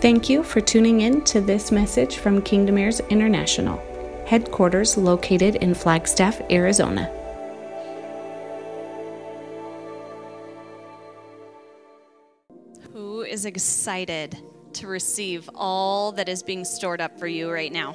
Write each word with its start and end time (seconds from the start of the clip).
Thank 0.00 0.30
you 0.30 0.42
for 0.42 0.62
tuning 0.62 1.02
in 1.02 1.22
to 1.24 1.42
this 1.42 1.70
message 1.70 2.16
from 2.16 2.40
Kingdom 2.40 2.78
Heirs 2.78 3.00
International, 3.10 3.76
headquarters 4.26 4.96
located 4.96 5.56
in 5.56 5.74
Flagstaff, 5.74 6.40
Arizona. 6.50 7.04
Who 12.94 13.20
is 13.20 13.44
excited 13.44 14.38
to 14.72 14.86
receive 14.86 15.50
all 15.54 16.12
that 16.12 16.30
is 16.30 16.42
being 16.42 16.64
stored 16.64 17.02
up 17.02 17.18
for 17.18 17.26
you 17.26 17.50
right 17.50 17.70
now? 17.70 17.94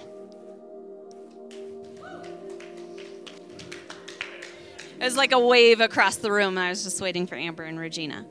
It 5.00 5.04
was 5.04 5.18
like 5.18 5.32
a 5.32 5.40
wave 5.40 5.82
across 5.82 6.18
the 6.18 6.32
room. 6.32 6.60
I 6.60 6.70
was 6.70 6.84
just 6.84 7.02
waiting 7.02 7.26
for 7.26 7.34
Amber 7.34 7.64
and 7.64 7.80
Regina. 7.80 8.28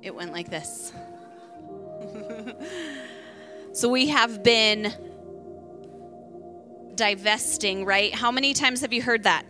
It 0.00 0.14
went 0.14 0.32
like 0.32 0.48
this. 0.48 0.90
so 3.72 3.88
we 3.88 4.08
have 4.08 4.42
been 4.42 4.92
divesting, 6.94 7.84
right? 7.84 8.14
How 8.14 8.30
many 8.30 8.54
times 8.54 8.80
have 8.80 8.92
you 8.92 9.02
heard 9.02 9.24
that? 9.24 9.44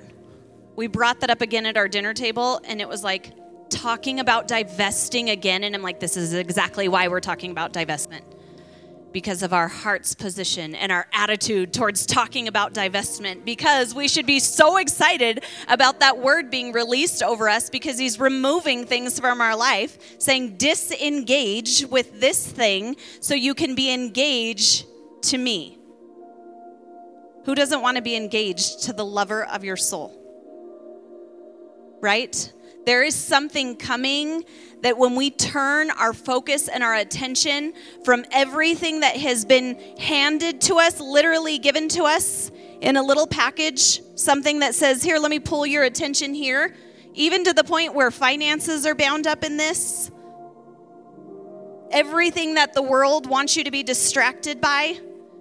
We 0.77 0.87
brought 0.87 1.21
that 1.21 1.31
up 1.31 1.41
again 1.41 1.67
at 1.67 1.77
our 1.77 1.89
dinner 1.89 2.15
table, 2.15 2.61
and 2.65 2.81
it 2.81 2.89
was 2.89 3.03
like 3.03 3.33
talking 3.71 4.21
about 4.21 4.49
divesting 4.49 5.31
again. 5.31 5.65
And 5.65 5.75
I'm 5.75 5.83
like, 5.83 6.01
this 6.01 6.17
is 6.17 6.35
exactly 6.35 6.89
why 6.89 7.09
we're 7.09 7.21
talking 7.21 7.51
about 7.51 7.73
divestment 7.73 8.23
because 9.13 9.43
of 9.43 9.53
our 9.53 9.69
heart's 9.69 10.15
position 10.15 10.75
and 10.75 10.93
our 10.93 11.07
attitude 11.13 11.73
towards 11.73 12.07
talking 12.07 12.49
about 12.49 12.75
divestment 12.75 13.45
because 13.45 13.95
we 13.95 14.09
should 14.09 14.27
be 14.27 14.39
so 14.39 14.77
excited 14.77 15.45
about 15.69 16.01
that 16.01 16.19
word 16.19 16.51
being 16.51 16.73
released 16.73 17.23
over 17.23 17.49
us 17.49 17.71
because 17.71 17.99
he's 17.99 18.21
removing 18.21 18.85
things 18.85 19.19
from 19.19 19.41
our 19.41 19.57
life 19.57 20.21
saying 20.21 20.57
disengage 20.57 21.87
with 21.87 22.21
this 22.21 22.47
thing 22.47 22.97
so 23.21 23.35
you 23.35 23.55
can 23.55 23.75
be 23.75 23.93
engaged 23.93 24.87
to 25.23 25.39
me. 25.39 25.79
Who 27.45 27.55
doesn't 27.55 27.81
want 27.81 27.97
to 27.97 28.03
be 28.03 28.15
engaged 28.15 28.83
to 28.85 28.93
the 28.93 29.05
lover 29.05 29.45
of 29.45 29.65
your 29.65 29.77
soul? 29.77 30.15
Right 32.01 32.53
there 32.89 33.03
is 33.03 33.15
something 33.15 33.77
coming 33.77 34.43
that 34.81 34.97
when 34.97 35.15
we 35.15 35.31
turn 35.31 35.91
our 35.91 36.15
focus 36.15 36.69
and 36.69 36.83
our 36.83 36.95
attention 36.95 37.75
from 38.03 38.25
everything 38.33 39.01
that 39.01 39.15
has 39.15 39.45
been 39.45 39.79
handed 39.99 40.63
to 40.63 40.77
us, 40.77 40.99
literally 40.99 41.59
given 41.59 41.91
to 41.91 42.05
us 42.05 42.51
in 42.81 42.97
a 42.97 43.03
little 43.03 43.27
package, 43.27 44.01
something 44.15 44.61
that 44.61 44.75
says, 44.75 45.03
Here, 45.03 45.19
let 45.19 45.31
me 45.31 45.39
pull 45.39 45.67
your 45.67 45.83
attention 45.83 46.33
here, 46.33 46.75
even 47.13 47.45
to 47.45 47.53
the 47.53 47.63
point 47.63 47.93
where 47.93 48.11
finances 48.11 48.87
are 48.87 48.95
bound 48.95 49.27
up 49.27 49.45
in 49.45 49.59
this. 49.59 50.11
Everything 51.91 52.55
that 52.55 52.73
the 52.73 52.83
world 52.83 53.27
wants 53.29 53.55
you 53.55 53.65
to 53.65 53.71
be 53.71 53.83
distracted 53.83 54.63
by, 54.63 54.99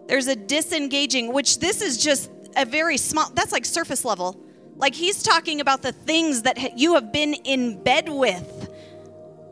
there's 0.08 0.28
a 0.28 0.36
disengaging, 0.36 1.31
which 1.31 1.59
this 1.59 1.81
is 1.81 1.98
just 1.98 2.30
a 2.58 2.66
very 2.66 2.98
small, 2.98 3.30
that's 3.34 3.53
like 3.53 3.64
surface 3.64 4.03
level. 4.03 4.47
Like 4.78 4.94
he's 4.94 5.23
talking 5.23 5.59
about 5.59 5.81
the 5.81 5.92
things 5.92 6.44
that 6.44 6.78
you 6.78 6.94
have 6.94 7.11
been 7.11 7.33
in 7.33 7.81
bed 7.81 8.09
with. 8.09 8.70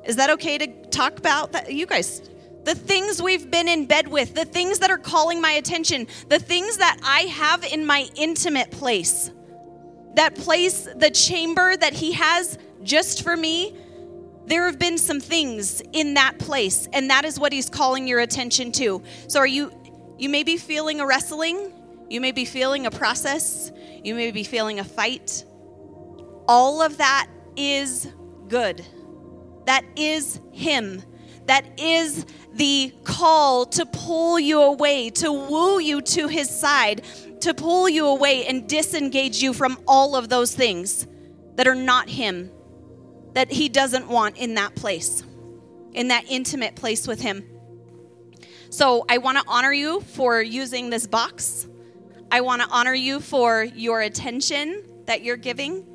Is 0.04 0.18
that 0.18 0.30
okay 0.32 0.58
to 0.60 0.68
talk 0.90 1.18
about 1.18 1.52
that? 1.54 1.74
You 1.74 1.88
guys, 1.88 2.22
the 2.64 2.76
things 2.76 3.22
we've 3.22 3.50
been 3.50 3.68
in 3.68 3.86
bed 3.86 4.08
with, 4.08 4.36
the 4.36 4.46
things 4.46 4.80
that 4.80 4.92
are 4.92 4.98
calling 4.98 5.42
my 5.42 5.52
attention, 5.52 6.08
the 6.30 6.40
things 6.40 6.78
that 6.78 7.00
I 7.04 7.22
have 7.22 7.64
in 7.64 7.86
my 7.86 8.08
intimate 8.16 8.72
place. 8.72 9.32
That 10.16 10.36
place, 10.36 10.88
the 10.96 11.10
chamber 11.10 11.76
that 11.76 11.94
he 11.94 12.14
has 12.14 12.58
just 12.84 13.24
for 13.24 13.36
me, 13.36 13.76
there 14.46 14.66
have 14.66 14.78
been 14.78 14.98
some 14.98 15.20
things 15.20 15.82
in 15.92 16.14
that 16.16 16.38
place, 16.38 16.88
and 16.94 17.10
that 17.10 17.26
is 17.26 17.40
what 17.40 17.52
he's 17.52 17.70
calling 17.70 18.08
your 18.08 18.20
attention 18.20 18.72
to. 18.74 19.02
So, 19.28 19.40
are 19.40 19.48
you, 19.48 19.72
you 20.18 20.30
may 20.30 20.44
be 20.44 20.58
feeling 20.58 21.00
a 21.00 21.06
wrestling, 21.06 21.74
you 22.10 22.22
may 22.22 22.32
be 22.32 22.46
feeling 22.46 22.86
a 22.86 22.92
process, 22.92 23.72
you 24.04 24.16
may 24.16 24.32
be 24.32 24.44
feeling 24.44 24.80
a 24.80 24.84
fight. 24.84 25.46
All 26.48 26.82
of 26.82 26.98
that 26.98 27.28
is 27.56 28.08
good. 28.48 28.86
That 29.66 29.84
is 29.96 30.40
Him. 30.52 31.02
That 31.46 31.80
is 31.80 32.26
the 32.54 32.94
call 33.04 33.66
to 33.68 33.86
pull 33.86 34.40
you 34.40 34.62
away, 34.62 35.10
to 35.12 35.32
woo 35.32 35.80
you 35.80 36.02
to 36.02 36.28
His 36.28 36.50
side, 36.50 37.04
to 37.42 37.54
pull 37.54 37.90
you 37.90 38.08
away 38.08 38.46
and 38.46 38.68
disengage 38.68 39.42
you 39.42 39.54
from 39.54 39.78
all 39.88 40.16
of 40.16 40.30
those 40.30 40.56
things 40.56 41.08
that 41.56 41.68
are 41.68 41.76
not 41.76 42.10
Him, 42.10 42.52
that 43.34 43.52
He 43.52 43.70
doesn't 43.70 44.08
want 44.08 44.38
in 44.38 44.56
that 44.56 44.76
place, 44.76 45.24
in 45.94 46.08
that 46.10 46.26
intimate 46.28 46.76
place 46.76 47.08
with 47.08 47.22
Him. 47.22 47.44
So 48.70 49.06
I 49.08 49.20
want 49.20 49.38
to 49.38 49.44
honor 49.48 49.74
you 49.74 50.02
for 50.02 50.42
using 50.42 50.90
this 50.90 51.08
box. 51.08 51.68
I 52.32 52.42
want 52.42 52.62
to 52.62 52.68
honor 52.70 52.94
you 52.94 53.20
for 53.20 53.64
your 53.64 54.02
attention 54.02 54.84
that 55.06 55.24
you're 55.24 55.38
giving. 55.38 55.86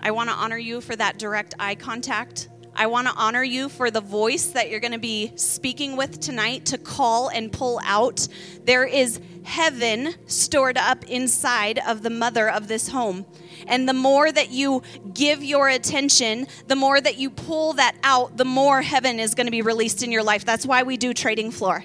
I 0.00 0.12
want 0.12 0.30
to 0.30 0.34
honor 0.34 0.58
you 0.58 0.80
for 0.80 0.94
that 0.96 1.18
direct 1.18 1.54
eye 1.58 1.74
contact. 1.74 2.48
I 2.76 2.86
want 2.86 3.06
to 3.06 3.14
honor 3.14 3.44
you 3.44 3.68
for 3.68 3.90
the 3.90 4.00
voice 4.00 4.46
that 4.46 4.68
you're 4.68 4.80
going 4.80 4.92
to 4.92 4.98
be 4.98 5.32
speaking 5.36 5.96
with 5.96 6.20
tonight 6.20 6.66
to 6.66 6.78
call 6.78 7.28
and 7.28 7.52
pull 7.52 7.80
out. 7.84 8.26
There 8.64 8.84
is 8.84 9.20
heaven 9.44 10.14
stored 10.26 10.76
up 10.76 11.04
inside 11.04 11.78
of 11.86 12.02
the 12.02 12.10
mother 12.10 12.50
of 12.50 12.66
this 12.66 12.88
home. 12.88 13.26
And 13.66 13.88
the 13.88 13.94
more 13.94 14.30
that 14.30 14.50
you 14.50 14.82
give 15.12 15.44
your 15.44 15.68
attention, 15.68 16.46
the 16.66 16.76
more 16.76 17.00
that 17.00 17.16
you 17.16 17.30
pull 17.30 17.74
that 17.74 17.96
out, 18.02 18.36
the 18.36 18.44
more 18.44 18.82
heaven 18.82 19.20
is 19.20 19.34
going 19.34 19.46
to 19.46 19.52
be 19.52 19.62
released 19.62 20.02
in 20.02 20.10
your 20.10 20.22
life. 20.24 20.44
That's 20.44 20.66
why 20.66 20.82
we 20.82 20.96
do 20.96 21.14
trading 21.14 21.50
floor. 21.50 21.84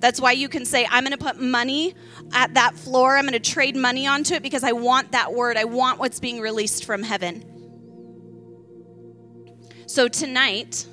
That's 0.00 0.20
why 0.20 0.32
you 0.32 0.48
can 0.48 0.64
say, 0.64 0.86
I'm 0.90 1.04
going 1.04 1.16
to 1.16 1.22
put 1.22 1.40
money 1.40 1.94
at 2.32 2.54
that 2.54 2.74
floor. 2.74 3.16
I'm 3.16 3.24
going 3.24 3.32
to 3.32 3.40
trade 3.40 3.74
money 3.76 4.06
onto 4.06 4.34
it 4.34 4.42
because 4.42 4.62
I 4.62 4.72
want 4.72 5.12
that 5.12 5.32
word. 5.32 5.56
I 5.56 5.64
want 5.64 5.98
what's 5.98 6.20
being 6.20 6.40
released 6.40 6.84
from 6.84 7.02
heaven. 7.02 7.44
So 9.86 10.06
tonight, 10.06 10.86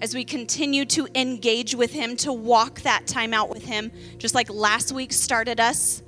as 0.00 0.14
we 0.14 0.24
continue 0.24 0.84
to 0.86 1.06
engage 1.14 1.74
with 1.74 1.92
Him, 1.92 2.16
to 2.16 2.32
walk 2.32 2.80
that 2.80 3.06
time 3.06 3.32
out 3.32 3.48
with 3.50 3.64
Him, 3.64 3.92
just 4.18 4.34
like 4.34 4.50
last 4.50 4.90
week 4.90 5.12
started 5.12 5.60
us, 5.60 6.02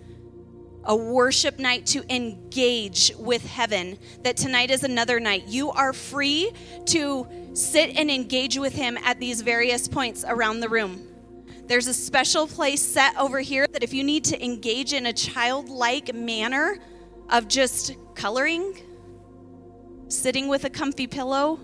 a 0.82 0.96
worship 0.96 1.58
night 1.58 1.86
to 1.86 2.04
engage 2.14 3.12
with 3.16 3.46
heaven, 3.46 3.96
that 4.22 4.36
tonight 4.36 4.70
is 4.70 4.82
another 4.82 5.20
night. 5.20 5.44
You 5.46 5.70
are 5.70 5.92
free 5.92 6.50
to 6.86 7.26
sit 7.52 7.96
and 7.96 8.10
engage 8.10 8.58
with 8.58 8.74
Him 8.74 8.98
at 9.04 9.20
these 9.20 9.40
various 9.42 9.86
points 9.86 10.24
around 10.26 10.60
the 10.60 10.68
room. 10.68 11.13
There's 11.66 11.86
a 11.86 11.94
special 11.94 12.46
place 12.46 12.82
set 12.82 13.16
over 13.16 13.40
here 13.40 13.66
that 13.66 13.82
if 13.82 13.94
you 13.94 14.04
need 14.04 14.24
to 14.24 14.44
engage 14.44 14.92
in 14.92 15.06
a 15.06 15.12
childlike 15.12 16.14
manner 16.14 16.76
of 17.30 17.48
just 17.48 17.94
coloring, 18.14 18.82
sitting 20.08 20.48
with 20.48 20.64
a 20.64 20.70
comfy 20.70 21.06
pillow, 21.06 21.58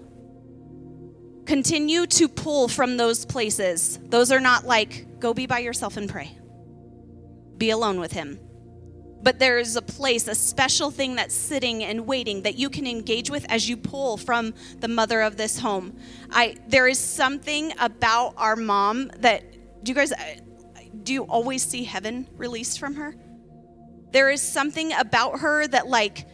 continue 1.44 2.06
to 2.06 2.28
pull 2.28 2.68
from 2.68 2.96
those 2.96 3.26
places. 3.26 3.98
Those 4.04 4.32
are 4.32 4.40
not 4.40 4.66
like, 4.66 5.20
go 5.20 5.34
be 5.34 5.46
by 5.46 5.58
yourself 5.58 5.98
and 5.98 6.08
pray, 6.08 6.30
be 7.58 7.68
alone 7.68 8.00
with 8.00 8.12
Him. 8.12 8.38
But 9.22 9.38
there 9.38 9.58
is 9.58 9.76
a 9.76 9.82
place, 9.82 10.28
a 10.28 10.34
special 10.34 10.90
thing 10.90 11.16
that's 11.16 11.34
sitting 11.34 11.84
and 11.84 12.06
waiting 12.06 12.42
that 12.42 12.56
you 12.56 12.70
can 12.70 12.86
engage 12.86 13.28
with 13.28 13.44
as 13.50 13.68
you 13.68 13.76
pull 13.76 14.16
from 14.16 14.54
the 14.78 14.88
mother 14.88 15.20
of 15.20 15.36
this 15.36 15.58
home. 15.58 15.98
I 16.30 16.56
there 16.68 16.88
is 16.88 16.98
something 16.98 17.74
about 17.78 18.32
our 18.38 18.56
mom 18.56 19.10
that 19.18 19.44
do 19.82 19.90
you 19.90 19.94
guys, 19.94 20.12
do 21.02 21.12
you 21.12 21.24
always 21.24 21.62
see 21.62 21.84
heaven 21.84 22.28
released 22.36 22.78
from 22.78 22.94
her? 22.94 23.14
There 24.12 24.30
is 24.30 24.42
something 24.42 24.92
about 24.92 25.40
her 25.40 25.66
that, 25.68 25.86
like, 25.86 26.26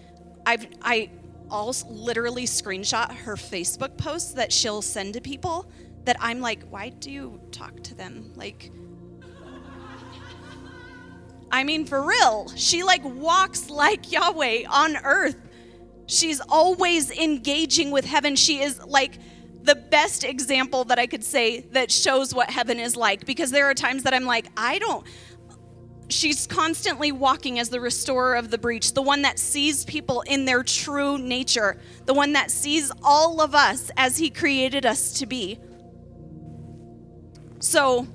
I've, 0.47 0.67
I 0.83 1.11
all 1.51 1.75
literally 1.89 2.45
screenshot 2.45 3.13
her 3.13 3.37
Facebook 3.37 3.97
posts 3.97 4.33
that 4.35 4.53
she'll 4.53 4.83
send 4.83 5.15
to 5.15 5.21
people 5.21 5.71
that 6.05 6.17
I'm 6.21 6.41
like, 6.41 6.63
why 6.71 6.89
do 6.89 7.11
you 7.11 7.41
talk 7.51 7.83
to 7.85 7.95
them? 7.95 8.33
Like, 8.35 8.71
I 11.51 11.65
mean, 11.65 11.85
for 11.85 12.03
real, 12.03 12.49
she 12.57 12.83
like 12.83 13.05
walks 13.05 13.71
like 13.71 14.11
Yahweh 14.11 14.65
on 14.69 14.97
earth. 14.97 15.37
She's 16.07 16.41
always 16.41 17.11
engaging 17.11 17.91
with 17.91 18.05
heaven. 18.05 18.37
She 18.37 18.61
is 18.61 18.81
like, 18.85 19.19
the 19.67 19.75
best 19.75 20.25
example 20.25 20.85
that 20.85 20.99
I 20.99 21.07
could 21.07 21.25
say 21.25 21.61
that 21.73 21.91
shows 21.91 22.33
what 22.33 22.49
heaven 22.51 22.79
is 22.79 22.97
like 22.97 23.27
because 23.27 23.51
there 23.51 23.67
are 23.67 23.75
times 23.75 24.05
that 24.05 24.15
I'm 24.15 24.25
like, 24.25 24.47
I 24.57 24.79
don't. 24.79 25.07
She's 26.09 26.47
constantly 26.47 27.11
walking 27.11 27.59
as 27.59 27.69
the 27.69 27.81
restorer 27.81 28.37
of 28.37 28.51
the 28.51 28.59
breach, 28.59 28.95
the 28.95 29.03
one 29.03 29.23
that 29.23 29.41
sees 29.41 29.85
people 29.85 30.21
in 30.23 30.45
their 30.45 30.63
true 30.63 31.19
nature, 31.19 31.81
the 32.05 32.15
one 32.15 32.33
that 32.35 32.53
sees 32.53 32.93
all 33.03 33.41
of 33.41 33.57
us 33.57 33.91
as 33.97 34.17
He 34.17 34.31
created 34.31 34.87
us 34.87 35.19
to 35.19 35.27
be. 35.27 35.59
So 37.59 38.07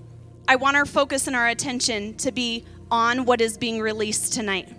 I 0.48 0.56
want 0.56 0.78
our 0.78 0.86
focus 0.86 1.28
and 1.28 1.36
our 1.36 1.50
attention 1.50 2.16
to 2.18 2.32
be 2.32 2.66
on 2.90 3.26
what 3.26 3.42
is 3.42 3.58
being 3.58 3.80
released 3.82 4.34
tonight. 4.34 4.70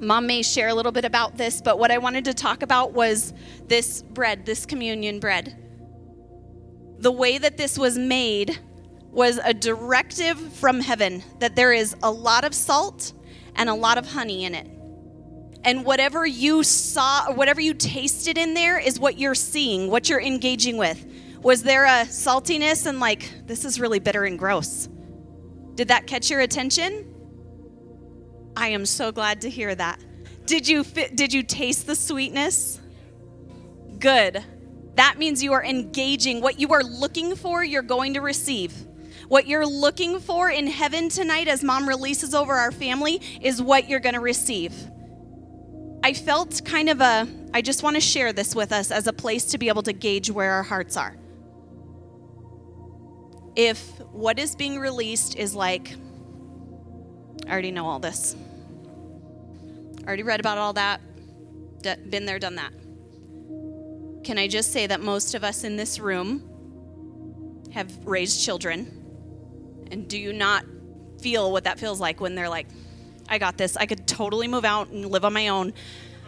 Mom 0.00 0.26
may 0.26 0.42
share 0.42 0.68
a 0.68 0.74
little 0.74 0.92
bit 0.92 1.04
about 1.04 1.36
this, 1.36 1.60
but 1.60 1.78
what 1.78 1.90
I 1.90 1.98
wanted 1.98 2.24
to 2.26 2.34
talk 2.34 2.62
about 2.62 2.92
was 2.92 3.34
this 3.68 4.02
bread, 4.02 4.46
this 4.46 4.66
communion 4.66 5.20
bread. 5.20 5.56
the 7.00 7.10
way 7.10 7.38
that 7.38 7.56
this 7.56 7.78
was 7.78 7.98
made 7.98 8.58
was 9.10 9.38
a 9.42 9.52
directive 9.52 10.38
from 10.54 10.80
heaven 10.80 11.22
that 11.40 11.56
there 11.56 11.72
is 11.72 11.96
a 12.02 12.10
lot 12.10 12.44
of 12.44 12.54
salt 12.54 13.12
and 13.56 13.68
a 13.68 13.74
lot 13.74 13.98
of 13.98 14.06
honey 14.06 14.44
in 14.44 14.54
it. 14.54 14.68
And 15.64 15.84
whatever 15.84 16.24
you 16.26 16.62
saw 16.62 17.32
whatever 17.32 17.60
you 17.60 17.74
tasted 17.74 18.38
in 18.38 18.54
there 18.54 18.78
is 18.78 19.00
what 19.00 19.18
you're 19.18 19.34
seeing, 19.34 19.90
what 19.90 20.08
you're 20.08 20.20
engaging 20.20 20.76
with. 20.76 21.06
Was 21.42 21.62
there 21.62 21.84
a 21.84 22.04
saltiness 22.06 22.86
and 22.86 23.00
like, 23.00 23.30
this 23.46 23.64
is 23.64 23.80
really 23.80 23.98
bitter 23.98 24.24
and 24.24 24.38
gross? 24.38 24.88
Did 25.74 25.88
that 25.88 26.06
catch 26.06 26.30
your 26.30 26.40
attention? 26.40 27.09
I 28.60 28.68
am 28.68 28.84
so 28.84 29.10
glad 29.10 29.40
to 29.40 29.50
hear 29.50 29.74
that. 29.74 29.98
Did 30.44 30.68
you 30.68 30.84
did 30.84 31.32
you 31.32 31.42
taste 31.42 31.86
the 31.86 31.96
sweetness? 31.96 32.78
Good. 33.98 34.44
That 34.96 35.16
means 35.18 35.42
you 35.42 35.54
are 35.54 35.64
engaging. 35.64 36.42
What 36.42 36.60
you 36.60 36.68
are 36.74 36.82
looking 36.82 37.36
for, 37.36 37.64
you're 37.64 37.80
going 37.80 38.14
to 38.14 38.20
receive. 38.20 38.74
What 39.28 39.46
you're 39.46 39.66
looking 39.66 40.20
for 40.20 40.50
in 40.50 40.66
heaven 40.66 41.08
tonight 41.08 41.48
as 41.48 41.64
mom 41.64 41.88
releases 41.88 42.34
over 42.34 42.52
our 42.52 42.70
family 42.70 43.22
is 43.40 43.62
what 43.62 43.88
you're 43.88 44.00
going 44.00 44.14
to 44.14 44.20
receive. 44.20 44.74
I 46.04 46.12
felt 46.12 46.62
kind 46.64 46.90
of 46.90 47.00
a, 47.00 47.26
I 47.54 47.62
just 47.62 47.82
want 47.82 47.96
to 47.96 48.00
share 48.00 48.32
this 48.32 48.54
with 48.54 48.72
us 48.72 48.90
as 48.90 49.06
a 49.06 49.12
place 49.12 49.46
to 49.46 49.58
be 49.58 49.68
able 49.68 49.84
to 49.84 49.94
gauge 49.94 50.30
where 50.30 50.52
our 50.52 50.62
hearts 50.62 50.98
are. 50.98 51.16
If 53.56 53.80
what 54.12 54.38
is 54.38 54.54
being 54.54 54.78
released 54.78 55.36
is 55.36 55.54
like, 55.54 55.94
I 57.46 57.52
already 57.52 57.70
know 57.70 57.86
all 57.86 58.00
this, 58.00 58.34
already 60.06 60.22
read 60.22 60.40
about 60.40 60.58
all 60.58 60.72
that, 60.74 61.00
been 61.82 62.26
there, 62.26 62.38
done 62.38 62.56
that. 62.56 62.72
Can 64.24 64.38
I 64.38 64.48
just 64.48 64.72
say 64.72 64.86
that 64.86 65.00
most 65.00 65.34
of 65.34 65.44
us 65.44 65.64
in 65.64 65.76
this 65.76 65.98
room 65.98 66.42
have 67.72 67.90
raised 68.06 68.44
children? 68.44 69.86
And 69.90 70.08
do 70.08 70.18
you 70.18 70.32
not 70.32 70.64
feel 71.20 71.52
what 71.52 71.64
that 71.64 71.78
feels 71.78 72.00
like 72.00 72.20
when 72.20 72.34
they're 72.34 72.48
like, 72.48 72.66
I 73.28 73.38
got 73.38 73.56
this. 73.56 73.76
I 73.76 73.86
could 73.86 74.06
totally 74.06 74.48
move 74.48 74.64
out 74.64 74.88
and 74.88 75.06
live 75.06 75.24
on 75.24 75.32
my 75.32 75.48
own. 75.48 75.72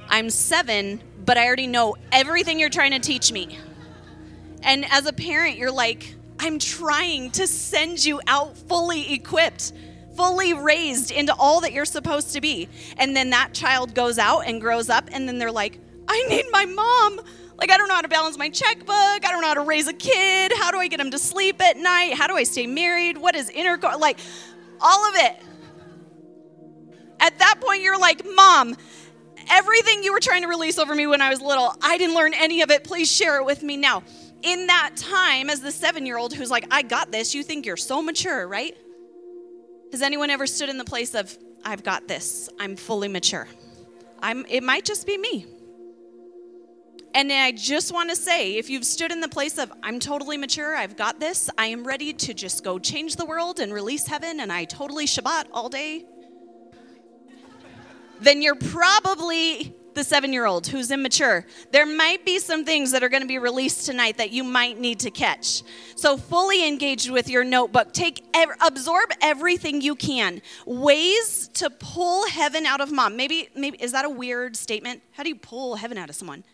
I'm 0.09 0.31
seven, 0.31 1.03
but 1.25 1.37
I 1.37 1.47
already 1.47 1.67
know 1.67 1.97
everything 2.13 2.61
you're 2.61 2.71
trying 2.71 2.93
to 2.93 3.01
teach 3.01 3.33
me. 3.33 3.59
And 4.63 4.85
as 4.91 5.07
a 5.07 5.13
parent, 5.13 5.57
you're 5.57 5.73
like, 5.73 6.15
I'm 6.39 6.59
trying 6.59 7.31
to 7.33 7.47
send 7.47 8.05
you 8.05 8.21
out 8.27 8.57
fully 8.57 9.13
equipped, 9.13 9.73
fully 10.17 10.55
raised 10.55 11.11
into 11.11 11.35
all 11.35 11.61
that 11.61 11.73
you're 11.73 11.85
supposed 11.85 12.32
to 12.32 12.41
be. 12.41 12.69
And 12.97 13.17
then 13.17 13.31
that 13.31 13.53
child 13.53 13.94
goes 13.94 14.19
out 14.19 14.41
and 14.41 14.61
grows 14.61 14.88
up, 14.88 15.09
and 15.12 15.29
then 15.29 15.38
they're 15.38 15.53
like, 15.53 15.79
I 16.09 16.23
need 16.29 16.47
my 16.50 16.64
mom. 16.64 17.20
Like, 17.56 17.70
I 17.70 17.76
don't 17.76 17.88
know 17.88 17.94
how 17.94 18.03
to 18.03 18.09
balance 18.09 18.37
my 18.37 18.49
checkbook. 18.49 18.91
I 18.91 19.19
don't 19.20 19.41
know 19.41 19.49
how 19.49 19.55
to 19.55 19.61
raise 19.61 19.87
a 19.87 19.93
kid. 19.93 20.53
How 20.56 20.70
do 20.70 20.79
I 20.79 20.88
get 20.88 20.99
him 20.99 21.11
to 21.12 21.19
sleep 21.19 21.61
at 21.62 21.76
night? 21.76 22.14
How 22.14 22.26
do 22.26 22.35
I 22.35 22.43
stay 22.43 22.67
married? 22.67 23.17
What 23.17 23.37
is 23.37 23.50
intercourse? 23.50 23.99
Like, 23.99 24.19
all 24.81 25.09
of 25.09 25.14
it. 25.17 25.37
At 27.20 27.38
that 27.38 27.61
point, 27.61 27.82
you're 27.82 28.00
like, 28.00 28.25
Mom, 28.35 28.76
everything 29.49 30.03
you 30.03 30.12
were 30.12 30.20
trying 30.20 30.43
to 30.43 30.49
release 30.49 30.79
over 30.79 30.94
me 30.94 31.06
when 31.06 31.23
I 31.23 31.31
was 31.31 31.41
little, 31.41 31.73
I 31.81 31.99
didn't 31.99 32.17
learn 32.17 32.35
any 32.35 32.62
of 32.62 32.70
it. 32.70 32.82
Please 32.82 33.11
share 33.11 33.37
it 33.38 33.44
with 33.44 33.62
me 33.62 33.76
now. 33.76 34.03
In 34.43 34.67
that 34.67 34.97
time, 34.97 35.49
as 35.49 35.61
the 35.61 35.70
seven 35.70 36.05
year 36.05 36.19
old 36.19 36.35
who's 36.35 36.50
like, 36.50 36.67
I 36.70 36.82
got 36.82 37.12
this, 37.12 37.32
you 37.32 37.44
think 37.44 37.65
you're 37.65 37.76
so 37.76 38.03
mature, 38.03 38.49
right? 38.49 38.76
Has 39.93 40.00
anyone 40.00 40.31
ever 40.31 40.47
stood 40.47 40.71
in 40.71 40.79
the 40.79 40.85
place 40.85 41.15
of, 41.15 41.37
I've 41.67 41.85
got 41.85 42.09
this, 42.09 42.49
I'm 42.59 42.77
fully 42.77 43.09
mature? 43.09 43.47
I'm, 44.23 44.47
it 44.49 44.62
might 44.62 44.87
just 44.87 45.06
be 45.06 45.19
me. 45.19 45.47
And 47.15 47.31
I 47.31 47.53
just 47.53 47.93
want 47.93 48.09
to 48.09 48.17
say 48.17 48.56
if 48.56 48.71
you've 48.71 48.87
stood 48.87 49.12
in 49.12 49.21
the 49.21 49.29
place 49.29 49.59
of, 49.59 49.71
I'm 49.83 50.00
totally 50.00 50.39
mature, 50.39 50.75
I've 50.75 50.97
got 50.97 51.21
this, 51.21 51.50
I 51.59 51.67
am 51.67 51.85
ready 51.85 52.15
to 52.15 52.33
just 52.33 52.65
go 52.65 52.79
change 52.79 53.17
the 53.17 53.27
world 53.27 53.61
and 53.61 53.71
release 53.71 54.06
heaven, 54.06 54.41
and 54.41 54.50
I 54.50 54.65
totally 54.65 55.05
Shabbat 55.05 55.49
all 55.53 55.69
day, 55.69 56.06
then 58.19 58.41
you're 58.41 58.55
probably 58.55 59.75
the 59.94 60.05
seven 60.05 60.33
year 60.33 60.47
old 60.47 60.67
who's 60.67 60.91
immature. 60.91 61.47
There 61.71 61.87
might 61.87 62.25
be 62.25 62.39
some 62.39 62.65
things 62.65 62.91
that 62.93 63.03
are 63.03 63.09
going 63.09 63.23
to 63.23 63.29
be 63.29 63.39
released 63.39 63.87
tonight 63.87 64.19
that 64.19 64.31
you 64.31 64.44
might 64.44 64.79
need 64.79 65.00
to 65.00 65.11
catch. 65.11 65.62
So, 65.97 66.17
fully 66.17 66.67
engaged 66.67 67.11
with 67.11 67.29
your 67.29 67.44
notebook. 67.44 67.93
Take, 67.93 68.25
absorb 68.61 69.11
everything 69.21 69.81
you 69.81 69.94
can. 69.94 70.43
Ways 70.67 71.49
to 71.55 71.71
pull 71.71 72.27
heaven 72.29 72.67
out 72.67 72.81
of 72.81 72.91
mom. 72.91 73.17
Maybe, 73.17 73.49
maybe, 73.55 73.83
is 73.83 73.93
that 73.93 74.05
a 74.05 74.11
weird 74.11 74.56
statement? 74.56 75.03
How 75.12 75.23
do 75.23 75.29
you 75.29 75.37
pull 75.37 75.77
heaven 75.77 75.99
out 75.99 76.09
of 76.09 76.17
someone? 76.17 76.44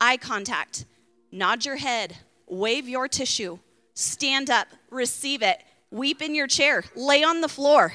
Eye 0.00 0.16
contact, 0.16 0.86
nod 1.30 1.64
your 1.64 1.76
head, 1.76 2.16
wave 2.46 2.88
your 2.88 3.06
tissue, 3.08 3.58
stand 3.94 4.50
up, 4.50 4.68
receive 4.90 5.42
it, 5.42 5.62
weep 5.90 6.22
in 6.22 6.34
your 6.34 6.46
chair, 6.46 6.84
lay 6.94 7.22
on 7.22 7.40
the 7.40 7.48
floor. 7.48 7.92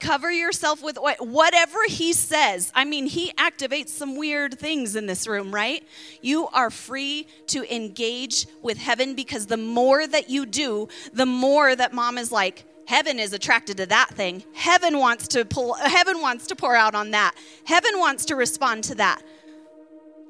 Cover 0.00 0.30
yourself 0.30 0.82
with 0.82 0.96
whatever 1.18 1.78
he 1.88 2.12
says. 2.12 2.70
I 2.74 2.84
mean, 2.84 3.06
he 3.06 3.32
activates 3.32 3.88
some 3.88 4.16
weird 4.16 4.58
things 4.58 4.94
in 4.94 5.06
this 5.06 5.26
room, 5.26 5.52
right? 5.52 5.82
You 6.22 6.48
are 6.48 6.70
free 6.70 7.26
to 7.48 7.74
engage 7.74 8.46
with 8.62 8.78
heaven 8.78 9.14
because 9.14 9.46
the 9.46 9.56
more 9.56 10.06
that 10.06 10.30
you 10.30 10.46
do, 10.46 10.88
the 11.12 11.26
more 11.26 11.74
that 11.74 11.92
mom 11.92 12.16
is 12.16 12.30
like, 12.30 12.64
heaven 12.86 13.18
is 13.18 13.32
attracted 13.32 13.76
to 13.78 13.86
that 13.86 14.10
thing. 14.10 14.44
Heaven 14.54 14.98
wants 14.98 15.28
to 15.28 15.44
pull 15.44 15.74
heaven 15.74 16.20
wants 16.20 16.46
to 16.46 16.56
pour 16.56 16.76
out 16.76 16.94
on 16.94 17.10
that. 17.10 17.34
Heaven 17.64 17.98
wants 17.98 18.24
to 18.26 18.36
respond 18.36 18.84
to 18.84 18.94
that. 18.96 19.22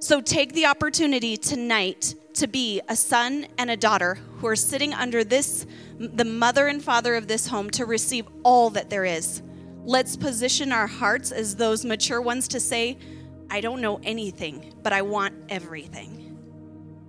So 0.01 0.21
take 0.21 0.53
the 0.53 0.67
opportunity 0.67 1.37
tonight 1.37 2.15
to 2.35 2.47
be 2.47 2.81
a 2.89 2.97
son 2.97 3.47
and 3.59 3.71
a 3.71 3.77
daughter 3.77 4.19
who 4.39 4.47
are 4.47 4.57
sitting 4.57 4.95
under 4.95 5.25
this 5.25 5.67
the 5.99 6.25
mother 6.25 6.69
and 6.69 6.83
father 6.83 7.17
of 7.17 7.27
this 7.27 7.49
home 7.49 7.69
to 7.71 7.85
receive 7.85 8.27
all 8.45 8.71
that 8.71 8.91
there 8.91 9.05
is. 9.05 9.43
Let's 9.89 10.19
position 10.19 10.71
our 10.71 10.87
hearts 10.87 11.33
as 11.33 11.57
those 11.57 11.83
mature 11.83 12.21
ones 12.21 12.47
to 12.49 12.61
say, 12.61 12.99
I 13.51 13.63
don't 13.63 13.81
know 13.81 13.99
anything, 14.03 14.75
but 14.83 14.93
I 14.93 15.01
want 15.01 15.35
everything. 15.49 16.37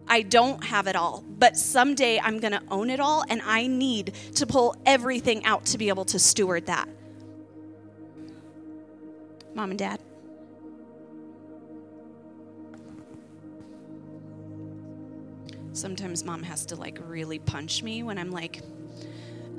I 0.08 0.22
don't 0.22 0.64
have 0.64 0.88
it 0.88 0.96
all, 0.96 1.22
but 1.28 1.58
someday 1.58 2.22
I'm 2.22 2.40
going 2.40 2.54
to 2.54 2.62
own 2.72 2.90
it 2.90 3.02
all, 3.02 3.26
and 3.28 3.42
I 3.42 3.68
need 3.68 4.14
to 4.36 4.48
pull 4.48 4.78
everything 4.86 5.44
out 5.44 5.66
to 5.66 5.78
be 5.78 5.90
able 5.90 6.06
to 6.06 6.18
steward 6.20 6.68
that. 6.68 6.88
Mom 9.54 9.72
and 9.72 9.78
dad. 9.78 10.00
Sometimes 15.74 16.24
mom 16.24 16.44
has 16.44 16.66
to 16.68 16.78
like 16.78 16.98
really 17.06 17.40
punch 17.40 17.84
me 17.84 18.04
when 18.04 18.18
I'm 18.18 18.32
like, 18.32 18.62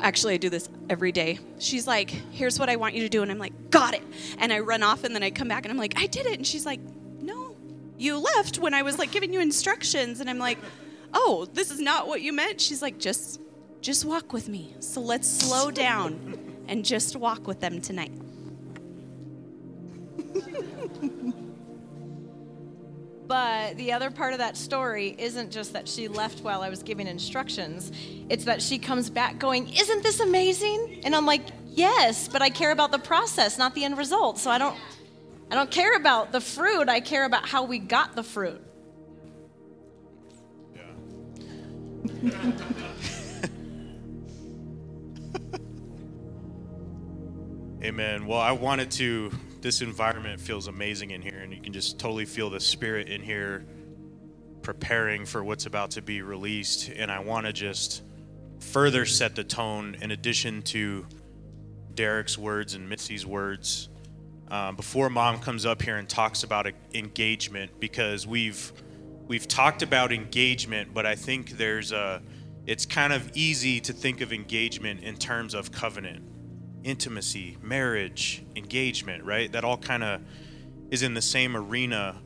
Actually, 0.01 0.35
I 0.35 0.37
do 0.39 0.49
this 0.49 0.69
every 0.89 1.13
day. 1.13 1.39
She's 1.59 1.87
like, 1.87 2.11
Here's 2.11 2.59
what 2.59 2.69
I 2.69 2.77
want 2.77 2.95
you 2.95 3.03
to 3.03 3.09
do. 3.09 3.23
And 3.23 3.31
I'm 3.31 3.39
like, 3.39 3.71
Got 3.71 3.95
it. 3.95 4.03
And 4.39 4.53
I 4.53 4.61
run 4.61 4.83
off 4.83 5.05
and 5.05 5.15
then 5.15 5.23
I 5.23 5.31
come 5.31 5.49
back 5.49 5.65
and 5.65 5.73
I'm 5.73 5.79
like, 5.79 5.95
I 5.97 6.07
did 6.07 6.27
it. 6.27 6.35
And 6.35 6.47
she's 6.47 6.65
like, 6.67 6.81
No, 7.21 7.57
you 7.99 8.19
left 8.19 8.59
when 8.59 8.75
I 8.75 8.83
was 8.83 8.99
like 8.99 9.11
giving 9.11 9.33
you 9.33 9.41
instructions. 9.41 10.21
And 10.21 10.31
I'm 10.31 10.39
like, 10.39 10.59
Oh, 11.13 11.47
this 11.53 11.71
is 11.71 11.81
not 11.81 12.07
what 12.07 12.23
you 12.23 12.33
meant. 12.33 12.61
She's 12.61 12.83
like, 12.83 12.99
Just, 12.99 13.41
just 13.81 14.05
walk 14.05 14.33
with 14.33 14.49
me. 14.49 14.75
So 14.81 15.01
let's 15.01 15.29
slow 15.29 15.71
down 15.71 16.65
and 16.69 16.85
just 16.85 17.17
walk 17.17 17.47
with 17.47 17.61
them 17.61 17.81
tonight. 17.81 18.13
But 23.31 23.77
the 23.77 23.93
other 23.93 24.11
part 24.11 24.33
of 24.33 24.41
that 24.41 24.57
story 24.57 25.15
isn't 25.17 25.53
just 25.53 25.75
that 25.75 25.87
she 25.87 26.09
left 26.09 26.41
while 26.41 26.63
I 26.63 26.69
was 26.69 26.83
giving 26.83 27.07
instructions, 27.07 27.93
it's 28.29 28.45
that 28.47 28.61
she 28.61 28.77
comes 28.77 29.09
back 29.09 29.39
going, 29.39 29.73
Isn't 29.73 30.03
this 30.03 30.19
amazing? 30.19 31.03
And 31.05 31.15
I'm 31.15 31.27
like, 31.27 31.43
Yes, 31.69 32.27
but 32.27 32.43
I 32.43 32.51
care 32.51 32.73
about 32.73 32.91
the 32.91 32.99
process, 32.99 33.57
not 33.57 33.77
the 33.77 33.85
end 33.85 33.97
result. 33.97 34.39
So 34.39 34.51
I 34.51 34.59
don't. 34.59 34.77
I 35.49 35.55
don't 35.55 35.71
care 35.71 35.95
about 35.95 36.33
the 36.33 36.41
fruit, 36.41 36.89
I 36.89 36.99
care 36.99 37.25
about 37.25 37.49
how 37.49 37.63
we 37.63 37.79
got 37.79 38.17
the 38.17 38.25
fruit. 38.25 38.61
Yeah. 40.75 40.83
Amen. 47.85 48.27
Well, 48.27 48.41
I 48.41 48.51
wanted 48.51 48.91
to 48.93 49.31
this 49.63 49.83
environment 49.83 50.41
feels 50.41 50.69
amazing 50.69 51.11
in 51.11 51.23
here, 51.23 51.39
and 51.39 51.53
you 51.53 51.61
can 51.61 51.73
just 51.73 51.99
totally 51.99 52.25
feel 52.25 52.51
the 52.51 52.61
spirit 52.61 53.09
in 53.09 53.23
here 53.23 53.65
preparing 54.63 55.25
for 55.27 55.43
what's 55.43 55.67
about 55.67 55.91
to 55.93 56.03
be 56.03 56.23
released. 56.23 56.91
And 56.91 57.11
I 57.11 57.21
want 57.21 57.47
to 57.47 57.53
just 57.53 58.03
further 58.59 59.07
set 59.07 59.35
the 59.37 59.45
tone 59.45 59.97
in 60.01 60.11
addition 60.11 60.63
to 60.63 61.07
Derek's 61.95 62.39
words 62.39 62.75
and 62.75 62.89
Missy's 62.89 63.27
words. 63.27 63.89
Um, 64.49 64.77
before 64.77 65.11
mom 65.11 65.39
comes 65.39 65.65
up 65.65 65.81
here 65.83 65.97
and 65.97 66.09
talks 66.09 66.43
about 66.43 66.67
engagement, 66.95 67.79
because 67.79 68.27
we've 68.27 68.73
we've 69.27 69.47
talked 69.47 69.83
about 69.83 70.13
engagement, 70.13 70.93
but 70.93 71.07
I 71.07 71.15
think 71.15 71.51
there's 71.51 71.93
a 71.93 72.21
it's 72.67 72.85
kind 72.85 73.13
of 73.13 73.31
easy 73.35 73.81
to 73.81 73.93
think 73.93 74.21
of 74.21 74.33
engagement 74.33 75.03
in 75.03 75.17
terms 75.17 75.55
of 75.55 75.73
covenant 75.73 76.25
intimacy, 76.85 77.57
marriage, 77.63 78.43
engagement, 78.57 79.25
right? 79.25 79.51
That 79.53 79.65
all 79.65 79.77
kind 79.77 80.03
of 80.03 80.21
is 80.91 81.03
in 81.03 81.15
the 81.15 81.23
same 81.23 81.57
arena. 81.57 82.17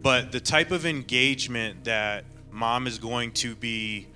But 0.00 0.32
the 0.32 0.40
type 0.40 0.70
of 0.70 0.84
engagement 0.84 1.84
that 1.84 2.24
mom 2.50 2.86
is 2.86 2.98
going 2.98 3.32
to 3.32 3.54
be 3.54 4.08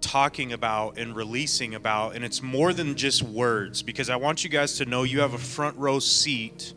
talking 0.00 0.52
about 0.52 0.98
and 0.98 1.16
releasing 1.16 1.74
about, 1.74 2.14
and 2.14 2.24
it's 2.24 2.42
more 2.42 2.72
than 2.72 2.94
just 2.94 3.22
words 3.22 3.82
because 3.82 4.10
I 4.10 4.16
want 4.16 4.44
you 4.44 4.50
guys 4.50 4.78
to 4.78 4.84
know 4.84 5.02
you 5.02 5.20
have 5.20 5.34
a 5.34 5.38
front 5.38 5.76
row 5.78 5.98
seat 5.98 6.74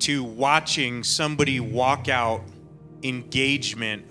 to 0.00 0.24
watching 0.24 1.04
somebody 1.04 1.60
walk 1.60 2.08
out 2.08 2.42
engagement. 3.02 4.04